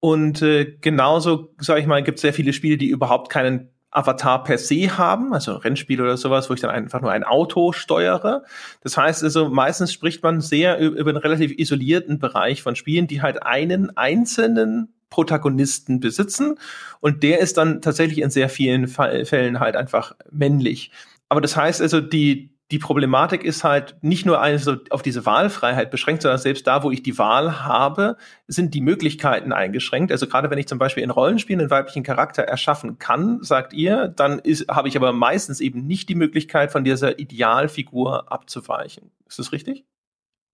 Und 0.00 0.42
äh, 0.42 0.76
genauso, 0.80 1.54
sage 1.58 1.80
ich 1.80 1.86
mal, 1.86 2.02
gibt 2.02 2.18
es 2.18 2.22
sehr 2.22 2.32
viele 2.32 2.52
Spiele, 2.52 2.76
die 2.76 2.88
überhaupt 2.88 3.30
keinen 3.30 3.70
Avatar 3.92 4.44
per 4.44 4.56
se 4.56 4.96
haben, 4.96 5.32
also 5.34 5.56
Rennspiel 5.56 6.00
oder 6.00 6.16
sowas, 6.16 6.48
wo 6.48 6.54
ich 6.54 6.60
dann 6.60 6.70
einfach 6.70 7.00
nur 7.00 7.10
ein 7.10 7.24
Auto 7.24 7.72
steuere. 7.72 8.44
Das 8.82 8.96
heißt 8.96 9.24
also, 9.24 9.48
meistens 9.48 9.92
spricht 9.92 10.22
man 10.22 10.40
sehr 10.40 10.78
über 10.78 11.10
einen 11.10 11.18
relativ 11.18 11.52
isolierten 11.52 12.18
Bereich 12.18 12.62
von 12.62 12.76
Spielen, 12.76 13.08
die 13.08 13.20
halt 13.20 13.42
einen 13.42 13.96
einzelnen 13.96 14.94
Protagonisten 15.10 15.98
besitzen 15.98 16.54
und 17.00 17.24
der 17.24 17.40
ist 17.40 17.56
dann 17.56 17.82
tatsächlich 17.82 18.20
in 18.20 18.30
sehr 18.30 18.48
vielen 18.48 18.86
Fällen 18.86 19.58
halt 19.58 19.74
einfach 19.74 20.14
männlich. 20.30 20.92
Aber 21.30 21.40
das 21.40 21.56
heißt 21.56 21.80
also, 21.80 22.00
die, 22.00 22.58
die 22.72 22.78
Problematik 22.78 23.44
ist 23.44 23.64
halt 23.64 23.96
nicht 24.02 24.26
nur 24.26 24.40
also 24.40 24.76
auf 24.90 25.02
diese 25.02 25.24
Wahlfreiheit 25.26 25.90
beschränkt, 25.90 26.22
sondern 26.22 26.38
selbst 26.38 26.66
da, 26.66 26.82
wo 26.82 26.90
ich 26.90 27.02
die 27.02 27.18
Wahl 27.18 27.64
habe, 27.64 28.16
sind 28.48 28.74
die 28.74 28.80
Möglichkeiten 28.80 29.52
eingeschränkt. 29.52 30.12
Also 30.12 30.26
gerade 30.26 30.50
wenn 30.50 30.58
ich 30.58 30.66
zum 30.66 30.78
Beispiel 30.78 31.04
in 31.04 31.10
Rollenspielen 31.10 31.60
einen 31.60 31.70
weiblichen 31.70 32.02
Charakter 32.02 32.42
erschaffen 32.42 32.98
kann, 32.98 33.42
sagt 33.42 33.72
ihr, 33.72 34.08
dann 34.08 34.40
ist, 34.40 34.68
habe 34.68 34.88
ich 34.88 34.96
aber 34.96 35.12
meistens 35.12 35.60
eben 35.60 35.86
nicht 35.86 36.08
die 36.08 36.16
Möglichkeit, 36.16 36.72
von 36.72 36.84
dieser 36.84 37.18
Idealfigur 37.18 38.30
abzuweichen. 38.30 39.12
Ist 39.28 39.38
das 39.38 39.52
richtig? 39.52 39.84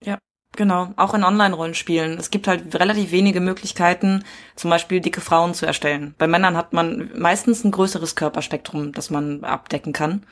Ja. 0.04 0.18
Genau, 0.56 0.94
auch 0.96 1.12
in 1.12 1.22
Online-Rollenspielen. 1.22 2.18
Es 2.18 2.30
gibt 2.30 2.48
halt 2.48 2.74
relativ 2.76 3.10
wenige 3.10 3.40
Möglichkeiten, 3.40 4.24
zum 4.54 4.70
Beispiel 4.70 5.00
dicke 5.00 5.20
Frauen 5.20 5.52
zu 5.52 5.66
erstellen. 5.66 6.14
Bei 6.16 6.26
Männern 6.26 6.56
hat 6.56 6.72
man 6.72 7.10
meistens 7.14 7.62
ein 7.62 7.72
größeres 7.72 8.16
Körperspektrum, 8.16 8.92
das 8.92 9.10
man 9.10 9.44
abdecken 9.44 9.92
kann. 9.92 10.24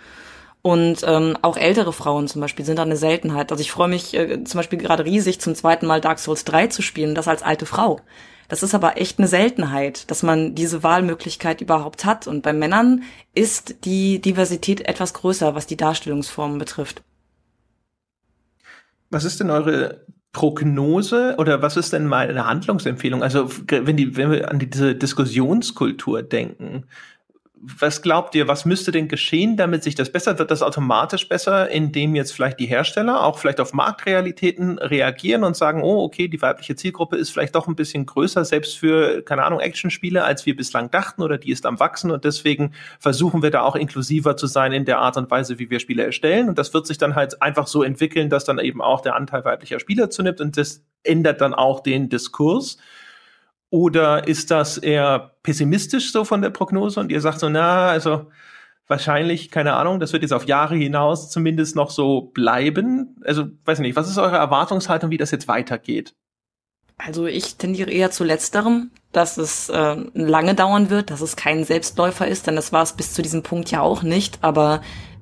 Und 0.67 1.05
ähm, 1.07 1.37
auch 1.43 1.59
ältere 1.59 1.93
Frauen 1.93 2.27
zum 2.27 2.41
Beispiel 2.41 2.65
sind 2.65 2.79
da 2.79 2.85
eine 2.85 2.97
Seltenheit. 2.97 3.53
Also 3.53 3.61
ich 3.61 3.71
freue 3.71 3.89
mich 3.89 4.15
äh, 4.15 4.43
zum 4.45 4.59
Beispiel 4.59 4.79
gerade 4.79 5.05
riesig, 5.05 5.39
zum 5.39 5.55
zweiten 5.55 5.85
Mal 5.85 6.01
Dark 6.01 6.19
Souls 6.19 6.47
3 6.47 6.69
zu 6.69 6.81
spielen, 6.81 7.15
das 7.15 7.29
als 7.29 7.43
alte 7.43 7.67
Frau. 7.67 8.01
Das 8.49 8.63
ist 8.63 8.75
aber 8.75 8.99
echt 8.99 9.19
eine 9.19 9.29
Seltenheit, 9.29 10.11
dass 10.11 10.23
man 10.23 10.55
diese 10.55 10.83
Wahlmöglichkeit 10.83 11.61
überhaupt 11.61 12.07
hat. 12.07 12.27
Und 12.27 12.41
bei 12.41 12.55
Männern 12.55 13.03
ist 13.35 13.85
die 13.85 14.23
Diversität 14.23 14.81
etwas 14.89 15.13
größer, 15.13 15.55
was 15.55 15.67
die 15.67 15.77
Darstellungsformen 15.77 16.57
betrifft. 16.57 17.03
Was 19.11 19.25
ist 19.25 19.41
denn 19.41 19.51
eure 19.51 20.07
Prognose 20.33 21.35
oder 21.37 21.61
was 21.61 21.77
ist 21.77 21.93
denn 21.93 22.07
mal 22.07 22.27
eine 22.27 22.47
Handlungsempfehlung? 22.47 23.23
Also 23.23 23.51
wenn, 23.69 23.99
die, 23.99 24.17
wenn 24.17 24.31
wir 24.31 24.51
an 24.51 24.59
diese 24.59 24.95
Diskussionskultur 24.95 26.23
denken, 26.23 26.87
was 27.79 28.03
glaubt 28.03 28.35
ihr, 28.35 28.47
was 28.47 28.67
müsste 28.67 28.93
denn 28.93 29.09
geschehen, 29.09 29.57
damit 29.57 29.83
sich 29.83 29.95
das 29.95 30.13
besser 30.13 30.39
wird? 30.39 30.51
Das 30.51 30.63
automatisch 30.63 31.29
besser, 31.29 31.71
indem 31.71 32.15
jetzt 32.15 32.33
vielleicht 32.33 32.61
die 32.61 32.67
Hersteller 32.67 33.25
auch 33.25 33.39
vielleicht 33.39 33.61
auf 33.61 33.73
Marktrealitäten 33.73 34.79
reagieren 34.79 35.45
und 35.45 35.57
sagen, 35.57 35.83
oh, 35.83 36.03
okay, 36.03 36.29
die 36.29 36.43
weibliche 36.43 36.77
Zielgruppe 36.77 37.17
ist 37.17 37.31
vielleicht 37.31 37.55
doch 37.55 37.67
ein 37.67 37.75
bisschen 37.75 38.05
größer, 38.05 38.45
selbst 38.45 38.77
für, 38.77 39.23
keine 39.23 39.45
Ahnung, 39.45 39.61
Actionspiele, 39.61 40.25
als 40.25 40.45
wir 40.45 40.55
bislang 40.55 40.91
dachten 40.91 41.23
oder 41.23 41.39
die 41.39 41.51
ist 41.51 41.65
am 41.65 41.81
Wachsen 41.81 42.11
und 42.11 42.25
deswegen 42.25 42.73
versuchen 42.99 43.43
wir 43.43 43.51
da 43.51 43.63
auch 43.63 43.77
inklusiver 43.77 44.37
zu 44.37 44.47
sein 44.47 44.73
in 44.73 44.85
der 44.85 44.99
Art 44.99 45.17
und 45.17 45.31
Weise, 45.31 45.59
wie 45.59 45.71
wir 45.71 45.81
Spiele 45.81 46.05
erstellen 46.05 46.49
und 46.49 46.59
das 46.59 46.75
wird 46.75 46.87
sich 46.87 46.99
dann 46.99 47.15
halt 47.15 47.41
einfach 47.41 47.67
so 47.67 47.83
entwickeln, 47.83 48.29
dass 48.29 48.45
dann 48.45 48.59
eben 48.59 48.83
auch 48.83 49.01
der 49.01 49.17
Anteil 49.17 49.45
weiblicher 49.45 49.81
Spieler 49.81 50.11
zunimmt 50.11 50.41
und 50.41 50.57
das 50.59 50.85
ändert 51.03 51.41
dann 51.41 51.55
auch 51.55 51.81
den 51.81 52.11
Diskurs. 52.11 52.77
Oder 53.71 54.29
ist 54.29 54.51
das 54.51 54.79
eher 54.79 55.33
pessimistisch 55.43 56.13
so 56.13 56.25
von 56.25 56.43
der 56.43 56.51
Prognose 56.51 57.01
und 57.01 57.11
ihr 57.11 57.21
sagt 57.21 57.41
so, 57.41 57.49
na, 57.49 57.89
also 57.89 58.31
wahrscheinlich, 58.87 59.51
keine 59.51 59.75
Ahnung, 59.75 60.01
das 60.01 60.13
wird 60.13 60.23
jetzt 60.23 60.33
auf 60.33 60.47
Jahre 60.47 60.77
hinaus 60.77 61.31
zumindest 61.31 61.75
noch 61.75 61.91
so 61.91 62.21
bleiben? 62.21 63.17
Also, 63.25 63.47
weiß 63.65 63.81
nicht, 63.81 63.97
was 63.97 64.09
ist 64.09 64.19
eure 64.19 64.37
Erwartungshaltung, 64.37 65.11
wie 65.11 65.17
das 65.17 65.31
jetzt 65.31 65.49
weitergeht? 65.49 66.15
Also 66.97 67.27
ich 67.27 67.57
tendiere 67.57 67.91
eher 67.91 68.11
zu 68.11 68.23
letzterem, 68.23 68.91
dass 69.13 69.37
es 69.37 69.69
äh, 69.69 69.97
lange 70.15 70.55
dauern 70.55 70.91
wird, 70.91 71.11
dass 71.11 71.23
es 71.23 71.35
kein 71.35 71.65
Selbstläufer 71.65 72.29
ist, 72.29 72.47
denn 72.47 72.57
das 72.57 72.73
war 72.73 72.83
es 72.83 72.93
bis 72.93 73.13
zu 73.13 73.23
diesem 73.23 73.43
Punkt 73.43 73.71
ja 73.71 73.81
auch 73.81 74.03
nicht. 74.03 74.39
Aber 74.43 74.81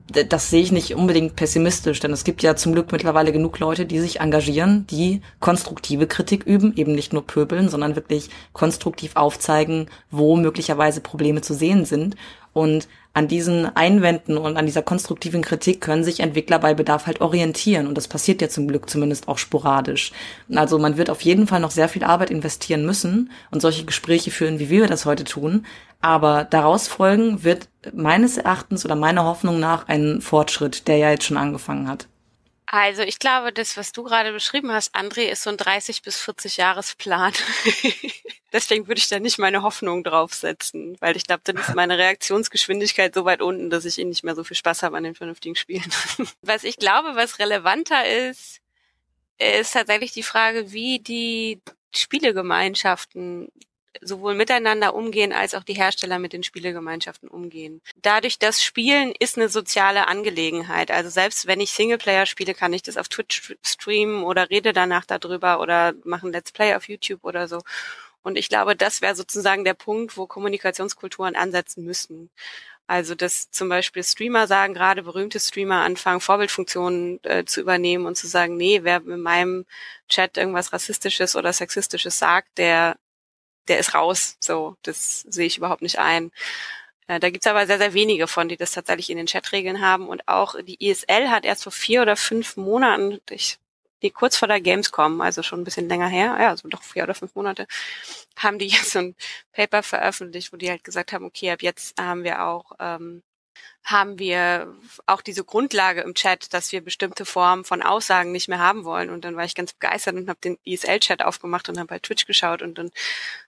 das 0.09 0.51
sehe 0.51 0.63
ich 0.63 0.73
nicht 0.73 0.95
unbedingt 0.95 1.37
pessimistisch, 1.37 2.01
denn 2.01 2.13
es 2.13 2.25
gibt 2.25 2.43
ja 2.43 2.57
zum 2.57 2.73
Glück 2.73 2.93
mittlerweile 2.93 3.33
genug 3.33 3.59
Leute, 3.59 3.87
die 3.87 4.01
sich 4.01 4.21
engagieren, 4.21 4.87
die 4.89 5.23
konstruktive 5.41 6.07
Kritik 6.07 6.45
üben, 6.45 6.77
eben 6.77 6.95
nicht 6.95 7.13
nur 7.13 7.27
pöbeln, 7.27 7.69
sondern 7.69 7.97
wirklich 7.97 8.29
konstruktiv 8.53 9.17
aufzeigen, 9.17 9.87
wo 10.11 10.37
möglicherweise 10.37 11.01
Probleme 11.01 11.41
zu 11.41 11.55
sehen 11.55 11.85
sind. 11.85 12.17
Und 12.53 12.89
an 13.15 13.29
diesen 13.29 13.65
Einwänden 13.77 14.39
und 14.39 14.57
an 14.57 14.67
dieser 14.67 14.83
konstruktiven 14.83 15.43
Kritik 15.43 15.81
können 15.81 16.05
sich 16.05 16.21
Entwickler 16.21 16.59
bei 16.59 16.75
Bedarf 16.75 17.07
halt 17.07 17.21
orientieren. 17.21 17.87
Und 17.87 17.97
das 17.97 18.09
passiert 18.09 18.41
ja 18.41 18.49
zum 18.49 18.69
Glück 18.69 18.89
zumindest 18.89 19.29
auch 19.29 19.39
sporadisch. 19.39 20.13
Also 20.55 20.79
man 20.79 20.97
wird 20.97 21.11
auf 21.11 21.21
jeden 21.21 21.47
Fall 21.47 21.61
noch 21.61 21.71
sehr 21.71 21.89
viel 21.89 22.05
Arbeit 22.05 22.31
investieren 22.31 22.87
müssen 22.87 23.31
und 23.51 23.61
solche 23.61 23.85
Gespräche 23.85 24.31
führen, 24.31 24.59
wie 24.59 24.71
wir 24.71 24.87
das 24.87 25.05
heute 25.05 25.25
tun. 25.25 25.67
Aber 26.01 26.45
daraus 26.45 26.89
folgen 26.89 27.45
wird 27.45 27.69
meines 27.93 28.39
Erachtens 28.39 28.85
oder 28.85 28.97
meiner 28.97 29.25
Hoffnung 29.25 29.61
nach 29.61 29.89
ein 29.89 30.21
Fortschritt, 30.21 30.89
der 30.89 30.97
ja 30.97 31.11
jetzt 31.11 31.25
schon 31.25 31.37
angefangen 31.37 31.89
hat. 31.89 32.09
Also 32.73 33.03
ich 33.03 33.19
glaube, 33.19 33.53
das, 33.53 33.77
was 33.77 33.93
du 33.93 34.03
gerade 34.03 34.33
beschrieben 34.33 34.73
hast, 34.73 34.95
André, 34.95 35.25
ist 35.25 35.43
so 35.43 35.51
ein 35.51 35.59
30 35.59 36.01
bis 36.01 36.19
40 36.19 36.57
Jahresplan. 36.57 37.35
Deswegen 38.53 38.89
würde 38.89 38.99
ich 38.99 39.11
da 39.11 39.21
nicht 39.21 39.39
meine 39.39 39.61
Hoffnung 39.61 40.03
draufsetzen, 40.03 40.97
weil 40.99 41.15
ich 41.15 41.27
glaube, 41.27 41.43
dann 41.45 41.59
ist 41.59 41.75
meine 41.75 41.99
Reaktionsgeschwindigkeit 41.99 43.15
so 43.15 43.27
weit 43.27 43.43
unten, 43.43 43.69
dass 43.69 43.85
ich 43.85 43.99
eh 43.99 44.05
nicht 44.05 44.25
mehr 44.25 44.35
so 44.35 44.43
viel 44.43 44.57
Spaß 44.57 44.85
habe 44.85 44.97
an 44.97 45.05
den 45.05 45.15
vernünftigen 45.15 45.55
Spielen. 45.55 45.93
was 46.41 46.65
ich 46.65 46.79
glaube, 46.79 47.15
was 47.15 47.39
relevanter 47.39 48.07
ist, 48.07 48.63
ist 49.37 49.75
tatsächlich 49.75 50.13
die 50.13 50.23
Frage, 50.23 50.73
wie 50.73 50.99
die 50.99 51.61
Spielegemeinschaften 51.95 53.53
sowohl 54.01 54.35
miteinander 54.35 54.95
umgehen 54.95 55.33
als 55.33 55.55
auch 55.55 55.65
die 55.65 55.75
Hersteller 55.75 56.19
mit 56.19 56.33
den 56.33 56.43
Spielegemeinschaften 56.43 57.29
umgehen. 57.29 57.83
Dadurch, 57.97 58.39
dass 58.39 58.63
Spielen 58.63 59.13
ist 59.19 59.37
eine 59.37 59.49
soziale 59.49 60.09
Angelegenheit. 60.09 60.91
Also 60.91 61.11
selbst 61.11 61.47
wenn 61.47 61.61
ich 61.61 61.73
Singleplayer 61.73 62.27
spiele, 62.27 62.55
kann 62.55 62.73
ich 62.73 62.83
das 62.83 62.97
auf 62.97 63.09
Twitch 63.09 63.55
streamen 63.65 64.25
oder 64.25 64.51
rede 64.51 64.73
danach 64.73 65.05
darüber 65.05 65.61
oder 65.61 65.95
machen 66.05 66.33
Let's 66.33 66.53
Play 66.53 66.75
auf 66.75 66.89
YouTube 66.89 67.25
oder 67.25 67.49
so. 67.49 67.61
Und 68.23 68.39
ich 68.39 68.49
glaube, 68.49 68.77
das 68.77 69.03
wäre 69.03 69.17
sozusagen 69.17 69.65
der 69.65 69.75
Punkt, 69.75 70.17
wo 70.17 70.27
Kommunikationskulturen 70.27 71.35
ansetzen 71.35 71.85
müssen. 71.85 72.31
Also, 72.87 73.15
dass 73.15 73.51
zum 73.51 73.69
Beispiel 73.69 74.03
Streamer 74.05 74.47
sagen, 74.47 74.75
gerade 74.75 75.03
berühmte 75.03 75.41
Streamer 75.41 75.83
anfangen, 75.83 76.21
Vorbildfunktionen 76.21 77.21
äh, 77.25 77.45
zu 77.45 77.61
übernehmen 77.61 78.07
und 78.07 78.17
zu 78.17 78.27
sagen, 78.27 78.57
nee, 78.57 78.81
wer 78.83 78.99
in 78.99 79.21
meinem 79.21 79.67
Chat 80.09 80.37
irgendwas 80.37 80.73
Rassistisches 80.73 81.37
oder 81.37 81.53
Sexistisches 81.53 82.19
sagt, 82.19 82.59
der 82.59 82.97
der 83.69 83.79
ist 83.79 83.95
raus. 83.95 84.37
So, 84.41 84.77
das 84.83 85.21
sehe 85.21 85.47
ich 85.47 85.59
überhaupt 85.59 85.83
nicht 85.83 85.99
ein. 85.99 86.33
Äh, 87.07 87.21
da 87.21 87.31
gibt's 87.31 87.47
aber 87.47 87.67
sehr, 87.67 87.79
sehr 87.79 87.95
wenige 87.95 88.27
von, 88.27 88.49
die 88.49 88.57
das 88.57 88.73
tatsächlich 88.73 89.11
in 89.11 89.17
den 89.17 89.27
Chatregeln 89.27 89.81
haben. 89.81 90.09
Und 90.09 90.29
auch 90.29 90.55
die 90.63 90.85
ISL 90.85 91.31
hat 91.31 91.45
erst 91.45 91.65
vor 91.65 91.73
vier 91.73 92.03
oder 92.03 92.17
fünf 92.17 92.57
Monaten, 92.57 93.21
ich, 93.31 93.59
die 94.03 94.11
kurz 94.11 94.37
vor 94.37 94.49
der 94.49 94.61
Gamescom, 94.61 95.21
also 95.21 95.43
schon 95.43 95.61
ein 95.61 95.65
bisschen 95.65 95.89
länger 95.89 96.09
her, 96.09 96.37
ja, 96.41 96.49
also 96.51 96.69
doch 96.69 96.83
vier 96.83 97.05
oder 97.05 97.15
fünf 97.15 97.35
Monate, 97.35 97.67
haben 98.37 98.59
die 98.59 98.67
jetzt 98.69 98.93
so 98.93 99.01
ein 99.01 99.17
Paper 99.53 99.83
veröffentlicht, 99.83 100.53
wo 100.53 100.57
die 100.57 100.71
halt 100.71 100.85
gesagt 100.85 101.13
haben, 101.13 101.25
okay, 101.25 101.51
ab 101.51 101.63
jetzt 101.63 102.01
haben 102.01 102.25
wir 102.25 102.45
auch 102.45 102.73
ähm, 102.81 103.23
haben 103.85 104.19
wir 104.19 104.75
auch 105.07 105.23
diese 105.23 105.45
Grundlage 105.45 106.03
im 106.03 106.15
Chat, 106.15 106.55
dass 106.55 106.73
wir 106.73 106.83
bestimmte 106.83 107.25
Formen 107.25 107.65
von 107.65 107.83
Aussagen 107.83 108.33
nicht 108.33 108.49
mehr 108.49 108.61
haben 108.61 108.85
wollen. 108.85 109.11
Und 109.11 109.25
dann 109.25 109.37
war 109.37 109.45
ich 109.45 109.55
ganz 109.55 109.73
begeistert 109.73 110.15
und 110.15 110.29
habe 110.29 110.39
den 110.43 110.59
ESL-Chat 110.65 111.23
aufgemacht 111.23 111.69
und 111.69 111.79
habe 111.79 111.89
bei 111.89 111.99
Twitch 111.99 112.27
geschaut 112.27 112.63
und 112.63 112.79
dann 112.79 112.91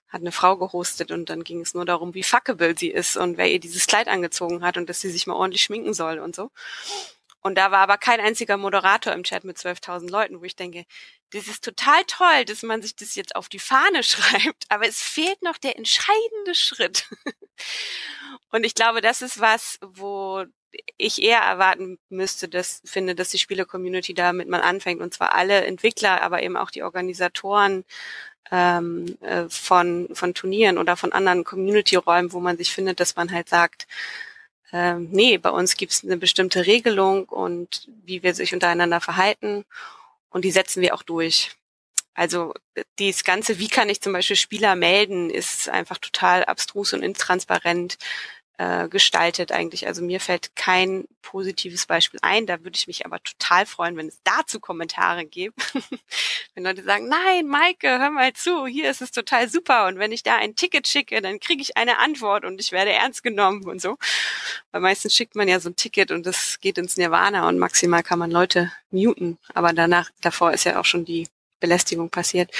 hat 0.09 0.21
eine 0.21 0.31
Frau 0.31 0.57
gehostet 0.57 1.11
und 1.11 1.29
dann 1.29 1.43
ging 1.43 1.61
es 1.61 1.73
nur 1.73 1.85
darum, 1.85 2.13
wie 2.13 2.23
fuckable 2.23 2.77
sie 2.77 2.89
ist 2.89 3.17
und 3.17 3.37
wer 3.37 3.51
ihr 3.51 3.59
dieses 3.59 3.87
Kleid 3.87 4.07
angezogen 4.07 4.63
hat 4.63 4.77
und 4.77 4.89
dass 4.89 5.01
sie 5.01 5.09
sich 5.09 5.27
mal 5.27 5.35
ordentlich 5.35 5.63
schminken 5.63 5.93
soll 5.93 6.19
und 6.19 6.35
so. 6.35 6.51
Und 7.41 7.59
da 7.59 7.69
war 7.69 7.79
aber 7.79 7.99
kein 7.99 8.19
einziger 8.19 8.57
Moderator 8.57 9.13
im 9.13 9.23
Chat 9.23 9.43
mit 9.43 9.57
12.000 9.57 10.09
Leuten, 10.09 10.41
wo 10.41 10.45
ich 10.45 10.55
denke, 10.55 10.85
das 11.29 11.47
ist 11.47 11.63
total 11.63 12.03
toll, 12.05 12.45
dass 12.45 12.63
man 12.63 12.81
sich 12.81 12.95
das 12.95 13.13
jetzt 13.13 13.35
auf 13.35 13.49
die 13.49 13.59
Fahne 13.59 14.01
schreibt, 14.03 14.65
aber 14.69 14.87
es 14.87 15.01
fehlt 15.01 15.41
noch 15.43 15.57
der 15.57 15.77
entscheidende 15.77 16.55
Schritt. 16.55 17.07
Und 18.51 18.63
ich 18.63 18.73
glaube, 18.73 19.01
das 19.01 19.21
ist 19.21 19.39
was, 19.39 19.77
wo 19.81 20.45
ich 20.97 21.21
eher 21.21 21.39
erwarten 21.39 21.99
müsste, 22.09 22.49
dass 22.49 22.81
finde, 22.85 23.15
dass 23.15 23.29
die 23.29 23.37
Spiele-Community 23.37 24.13
damit 24.13 24.49
mal 24.49 24.61
anfängt 24.61 25.01
und 25.01 25.13
zwar 25.13 25.35
alle 25.35 25.65
Entwickler, 25.65 26.21
aber 26.21 26.41
eben 26.43 26.57
auch 26.57 26.71
die 26.71 26.83
Organisatoren 26.83 27.85
ähm, 28.51 29.17
äh, 29.21 29.45
von 29.49 30.09
von 30.13 30.33
Turnieren 30.33 30.77
oder 30.77 30.97
von 30.97 31.11
anderen 31.13 31.43
Community-Räumen, 31.43 32.33
wo 32.33 32.39
man 32.39 32.57
sich 32.57 32.71
findet, 32.73 32.99
dass 32.99 33.15
man 33.15 33.31
halt 33.31 33.49
sagt, 33.49 33.87
ähm, 34.71 35.09
nee, 35.11 35.37
bei 35.37 35.49
uns 35.49 35.77
gibt 35.77 35.93
es 35.93 36.03
eine 36.03 36.17
bestimmte 36.17 36.65
Regelung 36.65 37.25
und 37.25 37.87
wie 38.05 38.23
wir 38.23 38.33
sich 38.33 38.53
untereinander 38.53 39.01
verhalten 39.01 39.65
und 40.29 40.43
die 40.45 40.51
setzen 40.51 40.81
wir 40.81 40.93
auch 40.95 41.03
durch. 41.03 41.55
Also 42.13 42.53
dieses 42.99 43.23
Ganze, 43.25 43.59
wie 43.59 43.67
kann 43.67 43.89
ich 43.89 44.01
zum 44.01 44.13
Beispiel 44.13 44.37
Spieler 44.37 44.75
melden, 44.75 45.29
ist 45.29 45.69
einfach 45.69 45.97
total 45.97 46.45
abstrus 46.45 46.93
und 46.93 47.03
intransparent 47.03 47.97
äh, 48.57 48.87
gestaltet 48.87 49.51
eigentlich. 49.51 49.87
Also 49.87 50.01
mir 50.01 50.19
fällt 50.19 50.55
kein 50.55 51.05
positives 51.21 51.85
Beispiel 51.85 52.19
ein. 52.21 52.45
Da 52.45 52.63
würde 52.63 52.77
ich 52.77 52.87
mich 52.87 53.05
aber 53.05 53.21
total 53.21 53.65
freuen, 53.65 53.97
wenn 53.97 54.07
es 54.07 54.21
dazu 54.23 54.59
Kommentare 54.59 55.25
gibt. 55.25 55.59
wenn 56.55 56.63
Leute 56.63 56.83
sagen, 56.83 57.09
nein, 57.09 57.47
Maike, 57.47 57.99
hör 57.99 58.11
mal 58.11 58.33
zu, 58.33 58.65
hier 58.65 58.89
ist 58.89 59.01
es 59.01 59.11
total 59.11 59.49
super. 59.49 59.87
Und 59.87 59.99
wenn 59.99 60.11
ich 60.11 60.23
da 60.23 60.35
ein 60.37 60.55
Ticket 60.55 60.87
schicke, 60.87 61.21
dann 61.21 61.39
kriege 61.39 61.61
ich 61.61 61.77
eine 61.77 61.99
Antwort 61.99 62.45
und 62.45 62.61
ich 62.61 62.71
werde 62.71 62.91
ernst 62.91 63.23
genommen 63.23 63.65
und 63.65 63.81
so. 63.81 63.97
Weil 64.71 64.81
meistens 64.81 65.15
schickt 65.15 65.35
man 65.35 65.47
ja 65.47 65.59
so 65.59 65.69
ein 65.69 65.75
Ticket 65.75 66.11
und 66.11 66.25
das 66.25 66.59
geht 66.61 66.77
ins 66.77 66.97
Nirvana 66.97 67.47
und 67.47 67.59
maximal 67.59 68.03
kann 68.03 68.19
man 68.19 68.31
Leute 68.31 68.71
muten. 68.91 69.37
Aber 69.53 69.73
danach, 69.73 70.11
davor 70.21 70.53
ist 70.53 70.63
ja 70.63 70.79
auch 70.79 70.85
schon 70.85 71.05
die 71.05 71.27
Belästigung 71.59 72.09
passiert. 72.09 72.51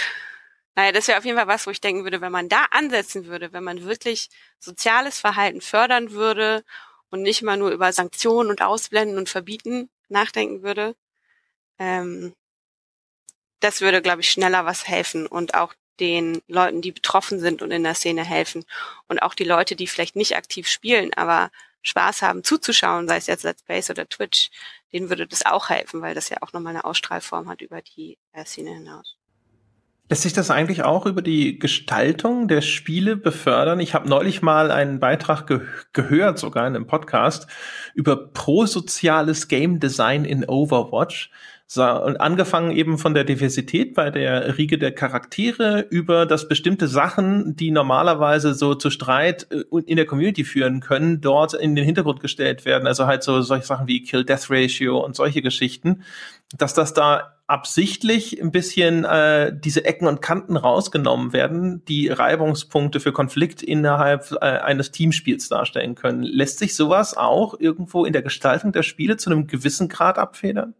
Naja, 0.75 0.91
das 0.91 1.07
wäre 1.07 1.17
auf 1.17 1.25
jeden 1.25 1.37
Fall 1.37 1.47
was, 1.47 1.65
wo 1.67 1.71
ich 1.71 1.81
denken 1.81 2.03
würde, 2.03 2.21
wenn 2.21 2.31
man 2.31 2.49
da 2.49 2.65
ansetzen 2.71 3.25
würde, 3.27 3.53
wenn 3.53 3.63
man 3.63 3.85
wirklich 3.85 4.29
soziales 4.59 5.19
Verhalten 5.19 5.61
fördern 5.61 6.11
würde 6.11 6.63
und 7.09 7.21
nicht 7.21 7.41
mal 7.43 7.57
nur 7.57 7.71
über 7.71 7.93
Sanktionen 7.93 8.49
und 8.49 8.61
Ausblenden 8.61 9.17
und 9.17 9.29
Verbieten 9.29 9.89
nachdenken 10.09 10.63
würde, 10.63 10.95
ähm, 11.79 12.35
das 13.59 13.81
würde, 13.81 14.01
glaube 14.01 14.21
ich, 14.21 14.29
schneller 14.29 14.65
was 14.65 14.87
helfen 14.87 15.27
und 15.27 15.55
auch 15.55 15.73
den 15.99 16.41
Leuten, 16.47 16.81
die 16.81 16.91
betroffen 16.91 17.39
sind 17.39 17.61
und 17.61 17.71
in 17.71 17.83
der 17.83 17.95
Szene 17.95 18.23
helfen. 18.23 18.65
Und 19.07 19.21
auch 19.21 19.33
die 19.33 19.45
Leute, 19.45 19.75
die 19.75 19.87
vielleicht 19.87 20.15
nicht 20.15 20.35
aktiv 20.35 20.67
spielen, 20.67 21.13
aber 21.13 21.51
Spaß 21.83 22.21
haben 22.21 22.43
zuzuschauen, 22.43 23.07
sei 23.07 23.17
es 23.17 23.27
jetzt 23.27 23.43
Let's 23.43 23.63
Plays 23.63 23.89
oder 23.89 24.07
Twitch, 24.09 24.49
denen 24.91 25.09
würde 25.09 25.27
das 25.27 25.45
auch 25.45 25.69
helfen, 25.69 26.01
weil 26.01 26.15
das 26.15 26.29
ja 26.29 26.37
auch 26.41 26.53
nochmal 26.53 26.73
eine 26.75 26.85
Ausstrahlform 26.85 27.47
hat 27.49 27.61
über 27.61 27.81
die 27.81 28.17
äh, 28.33 28.45
Szene 28.45 28.71
hinaus. 28.71 29.17
Lässt 30.07 30.21
sich 30.21 30.33
das 30.33 30.51
eigentlich 30.51 30.83
auch 30.83 31.07
über 31.07 31.23
die 31.23 31.57
Gestaltung 31.57 32.47
der 32.47 32.61
Spiele 32.61 33.15
befördern? 33.15 33.79
Ich 33.79 33.95
habe 33.95 34.07
neulich 34.07 34.43
mal 34.43 34.69
einen 34.69 34.99
Beitrag 34.99 35.47
ge 35.47 35.61
gehört, 35.93 36.37
sogar 36.37 36.67
in 36.67 36.75
einem 36.75 36.85
Podcast, 36.85 37.47
über 37.95 38.27
prosoziales 38.31 39.47
Game 39.47 39.79
Design 39.79 40.23
in 40.23 40.47
Overwatch. 40.47 41.31
So, 41.67 41.83
und 41.83 42.17
angefangen 42.17 42.71
eben 42.71 42.99
von 42.99 43.15
der 43.15 43.23
Diversität 43.23 43.95
bei 43.95 44.11
der 44.11 44.55
Riege 44.59 44.77
der 44.77 44.93
Charaktere 44.93 45.79
über 45.89 46.27
das 46.27 46.47
bestimmte 46.47 46.87
Sachen, 46.87 47.55
die 47.55 47.71
normalerweise 47.71 48.53
so 48.53 48.75
zu 48.75 48.91
Streit 48.91 49.47
äh, 49.49 49.63
in 49.87 49.95
der 49.95 50.05
Community 50.05 50.43
führen 50.43 50.81
können, 50.81 51.21
dort 51.21 51.55
in 51.55 51.75
den 51.75 51.83
Hintergrund 51.83 52.19
gestellt 52.19 52.65
werden. 52.65 52.85
Also 52.85 53.07
halt 53.07 53.23
so 53.23 53.41
solche 53.41 53.65
Sachen 53.65 53.87
wie 53.87 54.03
Kill-Death-Ratio 54.03 55.03
und 55.03 55.15
solche 55.15 55.41
Geschichten, 55.41 56.03
dass 56.55 56.75
das 56.75 56.93
da 56.93 57.34
absichtlich 57.47 58.41
ein 58.41 58.51
bisschen 58.51 59.05
äh, 59.05 59.51
diese 59.55 59.85
Ecken 59.85 60.07
und 60.07 60.21
Kanten 60.21 60.57
rausgenommen 60.57 61.31
werden, 61.31 61.85
die 61.85 62.07
Reibungspunkte 62.09 62.99
für 62.99 63.13
Konflikt 63.13 63.61
innerhalb 63.61 64.31
äh, 64.31 64.45
eines 64.45 64.91
Teamspiels 64.91 65.47
darstellen 65.49 65.95
können. 65.95 66.23
Lässt 66.23 66.57
sich 66.57 66.75
sowas 66.75 67.15
auch 67.15 67.59
irgendwo 67.59 68.05
in 68.05 68.13
der 68.13 68.23
Gestaltung 68.23 68.71
der 68.71 68.83
Spiele 68.83 69.17
zu 69.17 69.29
einem 69.29 69.45
gewissen 69.47 69.89
Grad 69.89 70.17
abfedern? 70.17 70.73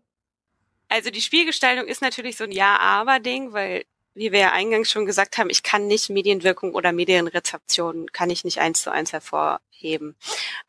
Also 0.90 1.12
die 1.12 1.22
Spielgestaltung 1.22 1.88
ist 1.88 2.02
natürlich 2.02 2.38
so 2.38 2.44
ein 2.44 2.52
Ja-Aber-Ding, 2.52 3.54
weil 3.54 3.84
wie 4.16 4.32
wir 4.32 4.40
ja 4.40 4.52
eingangs 4.54 4.90
schon 4.90 5.06
gesagt 5.06 5.38
haben, 5.38 5.50
ich 5.50 5.62
kann 5.62 5.88
nicht 5.88 6.10
Medienwirkung 6.10 6.74
oder 6.74 6.94
Medienrezeption, 6.94 8.12
kann 8.14 8.30
ich 8.30 8.46
nicht 8.46 8.60
eins 8.60 8.82
zu 8.82 8.92
eins 8.92 9.12
hervorheben. 9.12 10.16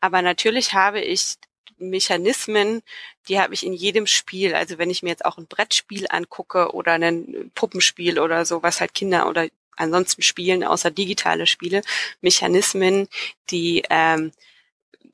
Aber 0.01 0.21
natürlich 0.21 0.73
habe 0.73 0.99
ich 0.99 1.37
Mechanismen, 1.77 2.81
die 3.27 3.39
habe 3.39 3.53
ich 3.53 3.65
in 3.65 3.73
jedem 3.73 4.07
Spiel. 4.07 4.55
Also 4.55 4.77
wenn 4.77 4.89
ich 4.89 5.03
mir 5.03 5.09
jetzt 5.09 5.25
auch 5.25 5.37
ein 5.37 5.47
Brettspiel 5.47 6.07
angucke 6.09 6.73
oder 6.73 6.93
ein 6.93 7.51
Puppenspiel 7.55 8.19
oder 8.19 8.45
so, 8.45 8.63
was 8.63 8.81
halt 8.81 8.93
Kinder 8.93 9.27
oder 9.27 9.47
ansonsten 9.75 10.21
spielen, 10.21 10.63
außer 10.63 10.91
digitale 10.91 11.45
Spiele, 11.45 11.81
Mechanismen, 12.21 13.07
die 13.49 13.83
ähm, 13.89 14.31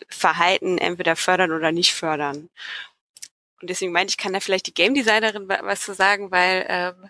Verhalten 0.08 0.78
entweder 0.78 1.16
fördern 1.16 1.52
oder 1.52 1.72
nicht 1.72 1.94
fördern. 1.94 2.50
Und 3.62 3.70
deswegen 3.70 3.92
meinte 3.92 4.12
ich, 4.12 4.18
kann 4.18 4.34
da 4.34 4.40
vielleicht 4.40 4.68
die 4.68 4.74
Game 4.74 4.94
Designerin 4.94 5.48
was 5.48 5.82
zu 5.82 5.94
sagen, 5.94 6.32
weil 6.32 6.66
ähm, 6.68 7.10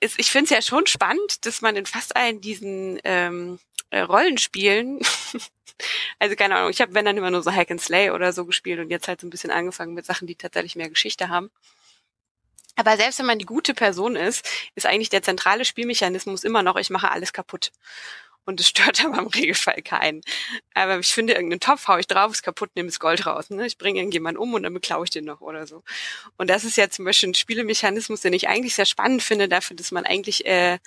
ist, 0.00 0.18
ich 0.18 0.30
finde 0.30 0.44
es 0.44 0.50
ja 0.50 0.62
schon 0.62 0.86
spannend, 0.86 1.46
dass 1.46 1.60
man 1.60 1.76
in 1.76 1.86
fast 1.86 2.16
allen 2.16 2.40
diesen 2.40 2.98
ähm, 3.04 3.58
äh, 3.90 4.00
Rollenspielen, 4.00 5.00
also 6.18 6.36
keine 6.36 6.56
Ahnung, 6.56 6.70
ich 6.70 6.80
habe 6.80 6.94
wenn 6.94 7.04
dann 7.04 7.16
immer 7.16 7.30
nur 7.30 7.42
so 7.42 7.52
Hack 7.52 7.70
and 7.70 7.80
Slay 7.80 8.10
oder 8.10 8.32
so 8.32 8.44
gespielt 8.46 8.80
und 8.80 8.90
jetzt 8.90 9.08
halt 9.08 9.20
so 9.20 9.26
ein 9.26 9.30
bisschen 9.30 9.50
angefangen 9.50 9.94
mit 9.94 10.06
Sachen, 10.06 10.26
die 10.26 10.36
tatsächlich 10.36 10.76
mehr 10.76 10.90
Geschichte 10.90 11.28
haben. 11.28 11.50
Aber 12.76 12.96
selbst 12.96 13.18
wenn 13.18 13.26
man 13.26 13.38
die 13.38 13.46
gute 13.46 13.74
Person 13.74 14.16
ist, 14.16 14.48
ist 14.74 14.86
eigentlich 14.86 15.10
der 15.10 15.22
zentrale 15.22 15.64
Spielmechanismus 15.64 16.44
immer 16.44 16.62
noch, 16.62 16.76
ich 16.76 16.90
mache 16.90 17.10
alles 17.10 17.32
kaputt 17.32 17.72
und 18.46 18.60
es 18.60 18.68
stört 18.68 19.04
aber 19.04 19.18
im 19.18 19.26
Regelfall 19.26 19.82
keinen. 19.82 20.22
Aber 20.74 20.98
ich 20.98 21.08
finde 21.08 21.34
irgendeinen 21.34 21.60
Topf, 21.60 21.88
hau 21.88 21.98
ich 21.98 22.06
drauf, 22.06 22.32
ist 22.32 22.42
kaputt, 22.42 22.70
nehme 22.74 22.88
das 22.88 23.00
Gold 23.00 23.26
raus. 23.26 23.50
Ne? 23.50 23.66
Ich 23.66 23.78
bringe 23.78 23.98
irgendjemanden 24.00 24.42
um 24.42 24.54
und 24.54 24.62
dann 24.62 24.74
beklaue 24.74 25.04
ich 25.04 25.10
den 25.10 25.24
noch 25.24 25.40
oder 25.40 25.66
so. 25.66 25.82
Und 26.36 26.50
das 26.50 26.64
ist 26.64 26.76
ja 26.76 26.90
zum 26.90 27.04
Beispiel 27.04 27.30
ein 27.30 27.34
Spielemechanismus, 27.34 28.20
den 28.20 28.32
ich 28.32 28.48
eigentlich 28.48 28.74
sehr 28.74 28.86
spannend 28.86 29.22
finde, 29.22 29.48
dafür, 29.48 29.76
dass 29.76 29.90
man 29.90 30.04
eigentlich 30.04 30.46
äh, 30.46 30.78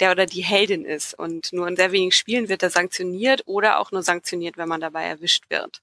der 0.00 0.12
oder 0.12 0.26
die 0.26 0.42
Heldin 0.42 0.84
ist. 0.84 1.14
Und 1.14 1.52
nur 1.52 1.66
in 1.68 1.76
sehr 1.76 1.92
wenigen 1.92 2.12
Spielen 2.12 2.48
wird 2.48 2.62
er 2.62 2.70
sanktioniert 2.70 3.42
oder 3.46 3.78
auch 3.78 3.90
nur 3.90 4.02
sanktioniert, 4.02 4.56
wenn 4.56 4.68
man 4.68 4.80
dabei 4.80 5.04
erwischt 5.04 5.44
wird. 5.48 5.82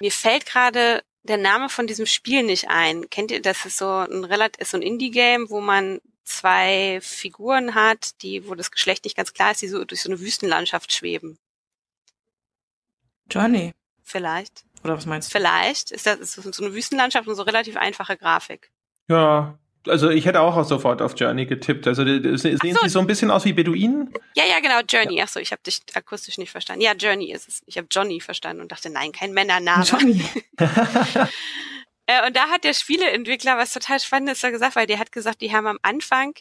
Mir 0.00 0.12
fällt 0.12 0.46
gerade 0.46 1.02
der 1.22 1.36
Name 1.36 1.68
von 1.68 1.86
diesem 1.86 2.06
Spiel 2.06 2.42
nicht 2.42 2.68
ein. 2.68 3.10
Kennt 3.10 3.30
ihr, 3.30 3.42
das 3.42 3.64
ist 3.64 3.78
so 3.78 3.86
ein 3.86 4.24
relativ, 4.24 4.60
ist 4.60 4.70
so 4.70 4.76
ein 4.76 4.82
Indie-Game, 4.82 5.50
wo 5.50 5.60
man 5.60 6.00
zwei 6.28 7.00
Figuren 7.02 7.74
hat, 7.74 8.22
die, 8.22 8.48
wo 8.48 8.54
das 8.54 8.70
Geschlecht 8.70 9.04
nicht 9.04 9.16
ganz 9.16 9.32
klar 9.32 9.52
ist, 9.52 9.62
die 9.62 9.68
so 9.68 9.84
durch 9.84 10.02
so 10.02 10.10
eine 10.10 10.20
Wüstenlandschaft 10.20 10.92
schweben. 10.92 11.38
Journey. 13.30 13.74
Vielleicht. 14.02 14.64
Oder 14.84 14.96
was 14.96 15.06
meinst 15.06 15.28
du? 15.28 15.38
Vielleicht. 15.38 15.90
Ist 15.90 16.06
das 16.06 16.18
ist 16.18 16.34
so 16.34 16.64
eine 16.64 16.74
Wüstenlandschaft 16.74 17.28
und 17.28 17.34
so 17.34 17.42
relativ 17.42 17.76
einfache 17.76 18.16
Grafik. 18.16 18.70
Ja, 19.08 19.58
also 19.86 20.10
ich 20.10 20.26
hätte 20.26 20.40
auch 20.40 20.62
sofort 20.64 21.02
auf 21.02 21.14
Journey 21.18 21.46
getippt. 21.46 21.86
Also 21.86 22.04
sehen 22.04 22.36
so. 22.36 22.80
sie 22.82 22.88
so 22.88 23.00
ein 23.00 23.06
bisschen 23.06 23.30
aus 23.30 23.44
wie 23.44 23.52
Beduinen? 23.52 24.12
Ja, 24.34 24.44
ja, 24.44 24.60
genau, 24.60 24.80
Journey. 24.88 25.18
Ja. 25.18 25.24
Achso, 25.24 25.40
ich 25.40 25.52
habe 25.52 25.62
dich 25.62 25.80
akustisch 25.94 26.38
nicht 26.38 26.50
verstanden. 26.50 26.82
Ja, 26.82 26.92
Journey 26.94 27.32
ist 27.32 27.48
es. 27.48 27.62
Ich 27.66 27.76
habe 27.76 27.88
Johnny 27.90 28.20
verstanden 28.20 28.62
und 28.62 28.72
dachte, 28.72 28.90
nein, 28.90 29.12
kein 29.12 29.32
Männername. 29.32 29.84
Johnny. 29.84 30.24
Äh, 32.08 32.26
und 32.26 32.36
da 32.36 32.48
hat 32.48 32.64
der 32.64 32.74
Spieleentwickler 32.74 33.58
was 33.58 33.72
total 33.72 34.00
Spannendes 34.00 34.40
gesagt, 34.40 34.76
weil 34.76 34.86
der 34.86 34.98
hat 34.98 35.12
gesagt, 35.12 35.40
die 35.42 35.52
haben 35.54 35.66
am 35.66 35.78
Anfang 35.82 36.34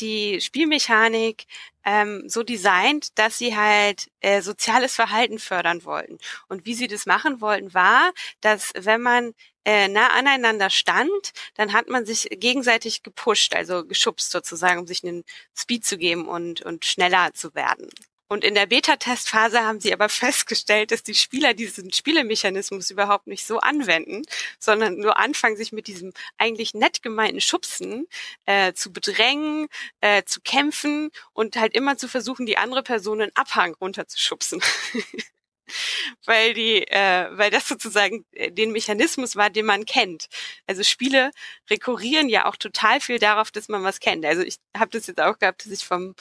die 0.00 0.40
Spielmechanik 0.40 1.46
ähm, 1.84 2.24
so 2.26 2.42
designt, 2.42 3.18
dass 3.18 3.36
sie 3.38 3.54
halt 3.56 4.10
äh, 4.20 4.40
soziales 4.40 4.94
Verhalten 4.94 5.38
fördern 5.38 5.84
wollten. 5.84 6.18
Und 6.48 6.64
wie 6.64 6.74
sie 6.74 6.88
das 6.88 7.04
machen 7.06 7.40
wollten, 7.42 7.74
war, 7.74 8.12
dass 8.40 8.72
wenn 8.74 9.02
man 9.02 9.34
äh, 9.66 9.88
nah 9.88 10.08
aneinander 10.08 10.70
stand, 10.70 11.32
dann 11.54 11.74
hat 11.74 11.88
man 11.88 12.06
sich 12.06 12.28
gegenseitig 12.30 13.02
gepusht, 13.02 13.54
also 13.54 13.84
geschubst 13.84 14.30
sozusagen, 14.30 14.80
um 14.80 14.86
sich 14.86 15.04
einen 15.04 15.24
Speed 15.54 15.84
zu 15.84 15.98
geben 15.98 16.28
und, 16.28 16.62
und 16.62 16.86
schneller 16.86 17.34
zu 17.34 17.54
werden. 17.54 17.90
Und 18.32 18.44
in 18.44 18.54
der 18.54 18.66
Beta-Testphase 18.66 19.64
haben 19.64 19.80
sie 19.80 19.92
aber 19.92 20.08
festgestellt, 20.08 20.92
dass 20.92 21.02
die 21.02 21.14
Spieler 21.14 21.52
diesen 21.52 21.92
Spielemechanismus 21.92 22.90
überhaupt 22.90 23.26
nicht 23.26 23.44
so 23.44 23.58
anwenden, 23.58 24.22
sondern 24.60 24.96
nur 24.98 25.18
anfangen, 25.18 25.56
sich 25.56 25.72
mit 25.72 25.88
diesem 25.88 26.12
eigentlich 26.38 26.72
nett 26.72 27.02
gemeinten 27.02 27.40
Schubsen 27.40 28.06
äh, 28.46 28.72
zu 28.72 28.92
bedrängen, 28.92 29.66
äh, 30.00 30.22
zu 30.22 30.40
kämpfen 30.42 31.10
und 31.32 31.56
halt 31.56 31.74
immer 31.74 31.98
zu 31.98 32.06
versuchen, 32.06 32.46
die 32.46 32.56
andere 32.56 32.84
Person 32.84 33.20
einen 33.20 33.32
Abhang 33.34 33.74
runterzuschubsen. 33.80 34.62
weil 36.26 36.54
die, 36.54 36.86
äh, 36.88 37.28
weil 37.32 37.50
das 37.50 37.68
sozusagen 37.68 38.24
äh, 38.32 38.50
den 38.50 38.72
Mechanismus 38.72 39.36
war, 39.36 39.50
den 39.50 39.66
man 39.66 39.84
kennt. 39.86 40.28
Also 40.66 40.82
Spiele 40.82 41.30
rekurrieren 41.68 42.28
ja 42.28 42.46
auch 42.46 42.56
total 42.56 43.00
viel 43.00 43.18
darauf, 43.18 43.50
dass 43.50 43.68
man 43.68 43.82
was 43.82 44.00
kennt. 44.00 44.24
Also 44.24 44.42
ich 44.42 44.56
habe 44.76 44.90
das 44.90 45.06
jetzt 45.06 45.20
auch 45.20 45.38
gehabt, 45.38 45.64
dass 45.64 45.72
ich 45.72 45.84
vom 45.84 46.14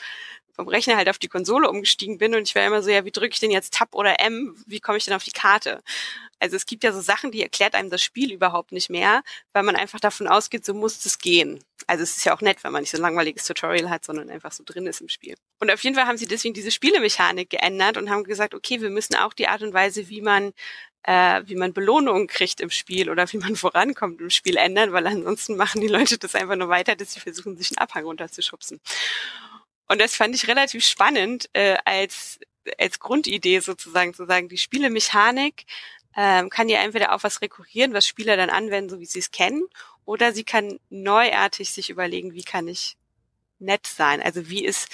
vom 0.59 0.67
Rechner 0.67 0.97
halt 0.97 1.07
auf 1.07 1.17
die 1.17 1.29
Konsole 1.29 1.69
umgestiegen 1.69 2.17
bin 2.17 2.35
und 2.35 2.45
ich 2.45 2.53
war 2.53 2.65
immer 2.65 2.83
so, 2.83 2.89
ja, 2.89 3.05
wie 3.05 3.11
drücke 3.11 3.31
ich 3.31 3.39
denn 3.39 3.49
jetzt 3.49 3.75
Tab 3.75 3.95
oder 3.95 4.19
M? 4.19 4.61
Wie 4.67 4.81
komme 4.81 4.97
ich 4.97 5.05
denn 5.05 5.13
auf 5.13 5.23
die 5.23 5.31
Karte? 5.31 5.81
Also 6.37 6.57
es 6.57 6.65
gibt 6.65 6.83
ja 6.83 6.91
so 6.91 6.99
Sachen, 6.99 7.31
die 7.31 7.41
erklärt 7.41 7.75
einem 7.75 7.89
das 7.89 8.01
Spiel 8.01 8.33
überhaupt 8.33 8.73
nicht 8.73 8.89
mehr, 8.89 9.23
weil 9.53 9.63
man 9.63 9.77
einfach 9.77 10.01
davon 10.01 10.27
ausgeht, 10.27 10.65
so 10.65 10.73
muss 10.73 11.05
es 11.05 11.17
gehen. 11.19 11.63
Also 11.87 12.03
es 12.03 12.17
ist 12.17 12.25
ja 12.25 12.35
auch 12.35 12.41
nett, 12.41 12.61
wenn 12.65 12.73
man 12.73 12.81
nicht 12.81 12.91
so 12.91 12.97
ein 12.97 13.01
langweiliges 13.01 13.45
Tutorial 13.45 13.89
hat, 13.89 14.03
sondern 14.03 14.29
einfach 14.29 14.51
so 14.51 14.63
drin 14.65 14.85
ist 14.85 14.99
im 14.99 15.07
Spiel. 15.07 15.35
Und 15.61 15.71
auf 15.71 15.81
jeden 15.81 15.95
Fall 15.95 16.07
haben 16.07 16.17
sie 16.17 16.27
deswegen 16.27 16.53
diese 16.53 16.71
Spielemechanik 16.71 17.49
geändert 17.49 17.95
und 17.95 18.09
haben 18.09 18.25
gesagt, 18.25 18.53
okay, 18.53 18.81
wir 18.81 18.89
müssen 18.89 19.15
auch 19.15 19.33
die 19.33 19.47
Art 19.47 19.61
und 19.61 19.73
Weise, 19.73 20.09
wie 20.09 20.21
man 20.21 20.51
äh, 21.03 21.41
wie 21.45 21.55
man 21.55 21.71
Belohnungen 21.71 22.27
kriegt 22.27 22.59
im 22.59 22.69
Spiel 22.69 23.09
oder 23.09 23.31
wie 23.31 23.37
man 23.37 23.55
vorankommt 23.55 24.19
im 24.19 24.29
Spiel 24.29 24.57
ändern, 24.57 24.91
weil 24.91 25.07
ansonsten 25.07 25.55
machen 25.55 25.79
die 25.79 25.87
Leute 25.87 26.17
das 26.17 26.35
einfach 26.35 26.57
nur 26.57 26.67
weiter, 26.67 26.97
dass 26.97 27.13
sie 27.13 27.21
versuchen, 27.21 27.57
sich 27.57 27.71
einen 27.71 27.77
Abhang 27.77 28.03
runterzuschubsen. 28.03 28.81
Und 29.89 29.99
das 29.99 30.15
fand 30.15 30.33
ich 30.35 30.47
relativ 30.47 30.85
spannend 30.85 31.49
äh, 31.53 31.77
als 31.83 32.39
als 32.77 32.99
Grundidee 32.99 33.59
sozusagen 33.59 34.13
zu 34.13 34.25
sagen, 34.25 34.49
die 34.49 34.57
Spielemechanik 34.57 35.65
ähm, 36.15 36.49
kann 36.49 36.69
ja 36.69 36.81
entweder 36.81 37.13
auf 37.13 37.23
was 37.23 37.41
rekurrieren, 37.41 37.93
was 37.93 38.07
Spieler 38.07 38.37
dann 38.37 38.49
anwenden, 38.49 38.89
so 38.89 38.99
wie 38.99 39.05
sie 39.05 39.19
es 39.19 39.31
kennen, 39.31 39.63
oder 40.05 40.33
sie 40.33 40.43
kann 40.43 40.79
neuartig 40.89 41.71
sich 41.71 41.89
überlegen, 41.89 42.33
wie 42.33 42.43
kann 42.43 42.67
ich 42.67 42.97
nett 43.59 43.85
sein? 43.85 44.21
Also 44.21 44.49
wie 44.49 44.65
ist 44.65 44.89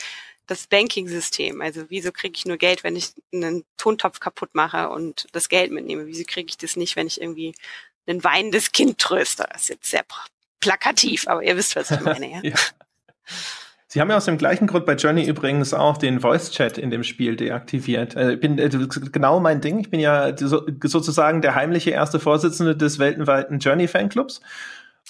das 0.46 0.68
Banking-System? 0.68 1.62
Also 1.62 1.86
wieso 1.90 2.12
kriege 2.12 2.36
ich 2.36 2.46
nur 2.46 2.58
Geld, 2.58 2.84
wenn 2.84 2.96
ich 2.96 3.14
einen 3.34 3.66
Tontopf 3.78 4.20
kaputt 4.20 4.54
mache 4.54 4.90
und 4.90 5.28
das 5.32 5.50
Geld 5.50 5.72
mitnehme? 5.72 6.06
Wieso 6.08 6.24
kriege 6.26 6.50
ich 6.50 6.58
das 6.58 6.76
nicht, 6.76 6.96
wenn 6.96 7.08
ich 7.08 7.22
irgendwie 7.22 7.56
ein 8.08 8.24
weinendes 8.24 8.72
Kind 8.72 9.00
tröste? 9.00 9.48
Das 9.52 9.64
ist 9.64 9.70
jetzt 9.70 9.90
sehr 9.90 10.06
plakativ, 10.60 11.28
aber 11.28 11.44
ihr 11.44 11.56
wisst, 11.56 11.76
was 11.76 11.92
ich 11.92 12.00
meine, 12.02 12.30
ja. 12.30 12.42
ja. 12.44 12.56
Sie 13.96 14.02
haben 14.02 14.10
ja 14.10 14.18
aus 14.18 14.26
dem 14.26 14.38
gleichen 14.38 14.68
Grund 14.68 14.86
bei 14.86 14.96
Journey 14.96 15.24
übrigens 15.24 15.74
auch 15.74 15.96
den 15.96 16.20
Voice 16.20 16.52
Chat 16.52 16.78
in 16.78 16.90
dem 16.90 17.06
Spiel 17.06 17.38
deaktiviert. 17.38 18.14
Äh, 18.18 18.34
ich 18.34 18.42
bin 18.42 18.60
äh, 18.60 18.68
genau 18.70 19.40
mein 19.40 19.62
Ding. 19.62 19.80
Ich 19.80 19.90
bin 19.90 20.02
ja 20.02 20.36
so, 20.38 20.64
sozusagen 20.84 21.42
der 21.42 21.56
heimliche 21.56 21.92
erste 21.92 22.20
Vorsitzende 22.20 22.76
des 22.76 23.00
weltweiten 23.00 23.60
Journey 23.60 23.88
Fanclubs. 23.88 24.42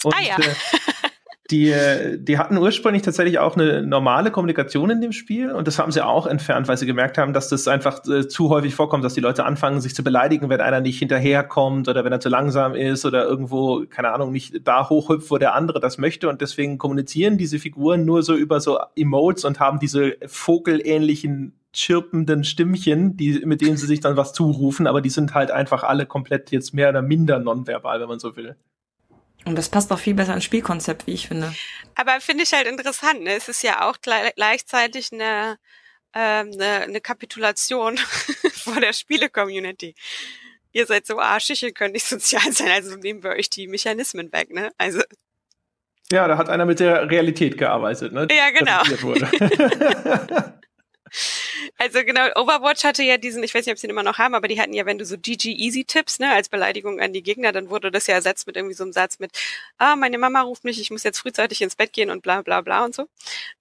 Und, 0.03 0.13
ah 0.13 0.21
ja. 0.21 0.37
Äh, 0.37 0.53
die, 1.51 1.73
die 2.17 2.39
hatten 2.39 2.57
ursprünglich 2.57 3.03
tatsächlich 3.03 3.37
auch 3.37 3.55
eine 3.55 3.83
normale 3.83 4.31
Kommunikation 4.31 4.89
in 4.89 4.99
dem 4.99 5.11
Spiel 5.11 5.51
und 5.51 5.67
das 5.67 5.77
haben 5.77 5.91
sie 5.91 6.03
auch 6.03 6.25
entfernt, 6.25 6.67
weil 6.67 6.77
sie 6.77 6.87
gemerkt 6.87 7.19
haben, 7.19 7.33
dass 7.33 7.49
das 7.49 7.67
einfach 7.67 8.03
äh, 8.07 8.27
zu 8.27 8.49
häufig 8.49 8.73
vorkommt, 8.73 9.03
dass 9.05 9.13
die 9.13 9.21
Leute 9.21 9.45
anfangen, 9.45 9.79
sich 9.79 9.93
zu 9.93 10.03
beleidigen, 10.03 10.49
wenn 10.49 10.59
einer 10.59 10.81
nicht 10.81 10.97
hinterherkommt 10.97 11.87
oder 11.87 12.03
wenn 12.03 12.11
er 12.11 12.19
zu 12.19 12.29
langsam 12.29 12.73
ist 12.73 13.05
oder 13.05 13.25
irgendwo, 13.25 13.85
keine 13.87 14.11
Ahnung, 14.11 14.31
nicht 14.31 14.67
da 14.67 14.89
hochhüpft, 14.89 15.29
wo 15.29 15.37
der 15.37 15.53
andere 15.53 15.79
das 15.79 15.99
möchte 15.99 16.29
und 16.29 16.41
deswegen 16.41 16.79
kommunizieren 16.79 17.37
diese 17.37 17.59
Figuren 17.59 18.05
nur 18.05 18.23
so 18.23 18.33
über 18.33 18.59
so 18.59 18.79
Emotes 18.95 19.45
und 19.45 19.59
haben 19.59 19.77
diese 19.77 20.15
vogelähnlichen 20.25 21.53
chirpenden 21.73 22.43
Stimmchen, 22.43 23.17
die, 23.17 23.45
mit 23.45 23.61
denen 23.61 23.77
sie 23.77 23.85
sich 23.85 23.99
dann 23.99 24.17
was 24.17 24.33
zurufen, 24.33 24.87
aber 24.87 25.01
die 25.01 25.09
sind 25.09 25.35
halt 25.35 25.51
einfach 25.51 25.83
alle 25.83 26.07
komplett 26.07 26.49
jetzt 26.49 26.73
mehr 26.73 26.89
oder 26.89 27.03
minder 27.03 27.37
nonverbal, 27.37 27.99
wenn 28.01 28.07
man 28.07 28.19
so 28.19 28.35
will. 28.35 28.55
Und 29.45 29.55
das 29.55 29.69
passt 29.69 29.91
auch 29.91 29.99
viel 29.99 30.15
besser 30.15 30.33
ins 30.33 30.43
Spielkonzept, 30.43 31.07
wie 31.07 31.13
ich 31.13 31.27
finde. 31.27 31.55
Aber 31.95 32.19
finde 32.19 32.43
ich 32.43 32.53
halt 32.53 32.67
interessant. 32.67 33.21
Ne? 33.21 33.35
Es 33.35 33.47
ist 33.47 33.63
ja 33.63 33.87
auch 33.87 33.97
gleichzeitig 34.01 35.13
eine, 35.13 35.57
ähm, 36.13 36.51
eine, 36.53 36.81
eine 36.81 37.01
Kapitulation 37.01 37.97
vor 38.53 38.81
der 38.81 38.93
Spiele-Community. 38.93 39.95
Ihr 40.73 40.85
seid 40.87 41.05
so 41.05 41.19
arschig, 41.19 41.63
ihr 41.63 41.71
könnt 41.71 41.93
nicht 41.93 42.07
sozial 42.07 42.51
sein, 42.51 42.69
also 42.69 42.97
nehmen 42.97 43.23
wir 43.23 43.31
euch 43.31 43.49
die 43.49 43.67
Mechanismen 43.67 44.31
weg. 44.33 44.51
Ne? 44.53 44.71
Also 44.77 45.01
ja, 46.11 46.27
da 46.27 46.37
hat 46.37 46.49
einer 46.49 46.65
mit 46.65 46.79
der 46.79 47.09
Realität 47.09 47.57
gearbeitet, 47.57 48.13
ne? 48.13 48.27
Ja, 48.29 48.51
genau. 48.51 48.83
Also 51.77 52.03
genau, 52.03 52.27
Overwatch 52.35 52.83
hatte 52.83 53.03
ja 53.03 53.17
diesen, 53.17 53.43
ich 53.43 53.53
weiß 53.53 53.65
nicht, 53.65 53.73
ob 53.73 53.79
sie 53.79 53.87
ihn 53.87 53.91
immer 53.91 54.03
noch 54.03 54.17
haben, 54.17 54.35
aber 54.35 54.47
die 54.47 54.59
hatten 54.59 54.73
ja, 54.73 54.85
wenn 54.85 54.97
du 54.97 55.05
so 55.05 55.17
GG 55.17 55.51
Easy 55.51 55.85
Tipps, 55.85 56.19
ne, 56.19 56.31
als 56.31 56.49
Beleidigung 56.49 56.99
an 56.99 57.13
die 57.13 57.23
Gegner, 57.23 57.51
dann 57.51 57.69
wurde 57.69 57.91
das 57.91 58.07
ja 58.07 58.15
ersetzt 58.15 58.47
mit 58.47 58.55
irgendwie 58.55 58.75
so 58.75 58.83
einem 58.83 58.93
Satz 58.93 59.19
mit, 59.19 59.31
ah, 59.77 59.95
meine 59.95 60.17
Mama 60.17 60.41
ruft 60.41 60.63
mich, 60.63 60.79
ich 60.79 60.91
muss 60.91 61.03
jetzt 61.03 61.19
frühzeitig 61.19 61.61
ins 61.61 61.75
Bett 61.75 61.93
gehen 61.93 62.09
und 62.09 62.21
bla 62.21 62.41
bla 62.41 62.61
bla 62.61 62.85
und 62.85 62.95
so. 62.95 63.07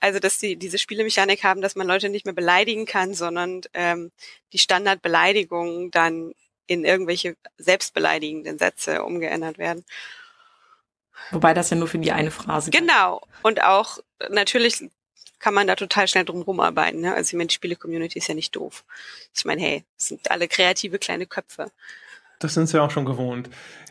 Also, 0.00 0.18
dass 0.18 0.38
die 0.38 0.56
diese 0.56 0.78
Spielemechanik 0.78 1.44
haben, 1.44 1.60
dass 1.60 1.76
man 1.76 1.86
Leute 1.86 2.08
nicht 2.08 2.24
mehr 2.24 2.34
beleidigen 2.34 2.86
kann, 2.86 3.14
sondern 3.14 3.62
ähm, 3.74 4.10
die 4.52 4.58
Standardbeleidigungen 4.58 5.90
dann 5.90 6.34
in 6.66 6.84
irgendwelche 6.84 7.36
selbstbeleidigenden 7.58 8.58
Sätze 8.58 9.04
umgeändert 9.04 9.58
werden. 9.58 9.84
Wobei 11.30 11.54
das 11.54 11.70
ja 11.70 11.76
nur 11.76 11.88
für 11.88 11.98
die 11.98 12.12
eine 12.12 12.30
Phrase. 12.30 12.70
Genau. 12.70 13.22
Und 13.42 13.62
auch 13.62 13.98
natürlich 14.30 14.84
kann 15.44 15.52
man 15.52 15.66
da 15.66 15.76
total 15.76 16.08
schnell 16.08 16.24
drum 16.24 16.40
rumarbeiten. 16.40 17.02
Ne? 17.02 17.12
Also 17.12 17.28
ich 17.28 17.34
meine, 17.34 17.48
die 17.48 17.54
Spiele-Community 17.54 18.18
ist 18.18 18.28
ja 18.28 18.34
nicht 18.34 18.56
doof. 18.56 18.82
Ich 19.34 19.44
meine, 19.44 19.60
hey, 19.60 19.84
es 19.98 20.08
sind 20.08 20.30
alle 20.30 20.48
kreative 20.48 20.98
kleine 20.98 21.26
Köpfe. 21.26 21.70
Das 22.38 22.54
sind 22.54 22.66
sie 22.66 22.80
auch 22.80 22.90
schon 22.90 23.04
gewohnt. 23.04 23.50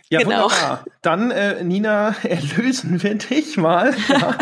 Ja, 0.09 0.23
genau. 0.23 0.45
wunderbar. 0.45 0.83
Dann, 1.03 1.29
äh, 1.29 1.63
Nina, 1.63 2.15
erlösen 2.23 3.03
wir 3.03 3.13
dich 3.13 3.57
mal. 3.57 3.95
Ja. 4.09 4.35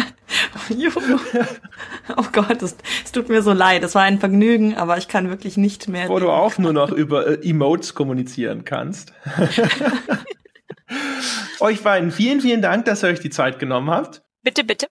oh 2.15 2.25
Gott, 2.31 2.61
es, 2.61 2.77
es 3.03 3.11
tut 3.11 3.27
mir 3.27 3.41
so 3.41 3.51
leid. 3.51 3.83
Es 3.83 3.95
war 3.95 4.03
ein 4.03 4.19
Vergnügen, 4.19 4.77
aber 4.77 4.97
ich 4.97 5.09
kann 5.09 5.29
wirklich 5.29 5.57
nicht 5.57 5.89
mehr. 5.89 6.07
Wo 6.07 6.19
du 6.19 6.29
auch 6.29 6.57
nur 6.57 6.71
noch 6.71 6.91
über 6.91 7.27
äh, 7.27 7.49
Emotes 7.49 7.93
kommunizieren 7.93 8.63
kannst. 8.63 9.11
euch 11.59 11.83
beiden 11.83 12.11
vielen, 12.11 12.39
vielen 12.39 12.61
Dank, 12.61 12.85
dass 12.85 13.03
ihr 13.03 13.09
euch 13.09 13.19
die 13.19 13.29
Zeit 13.29 13.59
genommen 13.59 13.89
habt. 13.89 14.21
Bitte, 14.43 14.63
bitte. 14.63 14.88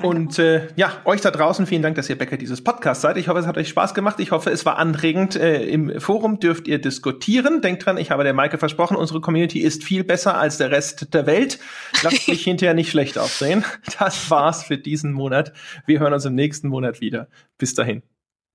Und 0.00 0.38
äh, 0.38 0.68
ja, 0.74 1.02
euch 1.04 1.20
da 1.20 1.30
draußen 1.30 1.66
vielen 1.66 1.82
Dank, 1.82 1.96
dass 1.96 2.08
ihr 2.08 2.16
Bäcker 2.16 2.38
dieses 2.38 2.64
Podcasts 2.64 3.02
seid. 3.02 3.18
Ich 3.18 3.28
hoffe, 3.28 3.40
es 3.40 3.46
hat 3.46 3.58
euch 3.58 3.68
Spaß 3.68 3.92
gemacht. 3.92 4.20
Ich 4.20 4.30
hoffe, 4.30 4.50
es 4.50 4.64
war 4.64 4.78
anregend. 4.78 5.36
Äh, 5.36 5.64
Im 5.64 6.00
Forum 6.00 6.40
dürft 6.40 6.66
ihr 6.66 6.80
diskutieren. 6.80 7.60
Denkt 7.60 7.84
dran, 7.84 7.98
ich 7.98 8.10
habe 8.10 8.24
der 8.24 8.32
Maike 8.32 8.56
versprochen, 8.56 8.96
unsere 8.96 9.20
Community 9.20 9.60
ist 9.60 9.84
viel 9.84 10.02
besser 10.02 10.38
als 10.38 10.56
der 10.56 10.70
Rest 10.70 11.12
der 11.12 11.26
Welt. 11.26 11.58
Lasst 12.02 12.26
mich 12.26 12.42
hinterher 12.44 12.72
nicht 12.72 12.90
schlecht 12.90 13.18
aussehen. 13.18 13.66
Das 13.98 14.30
war's 14.30 14.64
für 14.64 14.78
diesen 14.78 15.12
Monat. 15.12 15.52
Wir 15.84 16.00
hören 16.00 16.14
uns 16.14 16.24
im 16.24 16.34
nächsten 16.34 16.68
Monat 16.68 17.02
wieder. 17.02 17.28
Bis 17.58 17.74
dahin. 17.74 18.02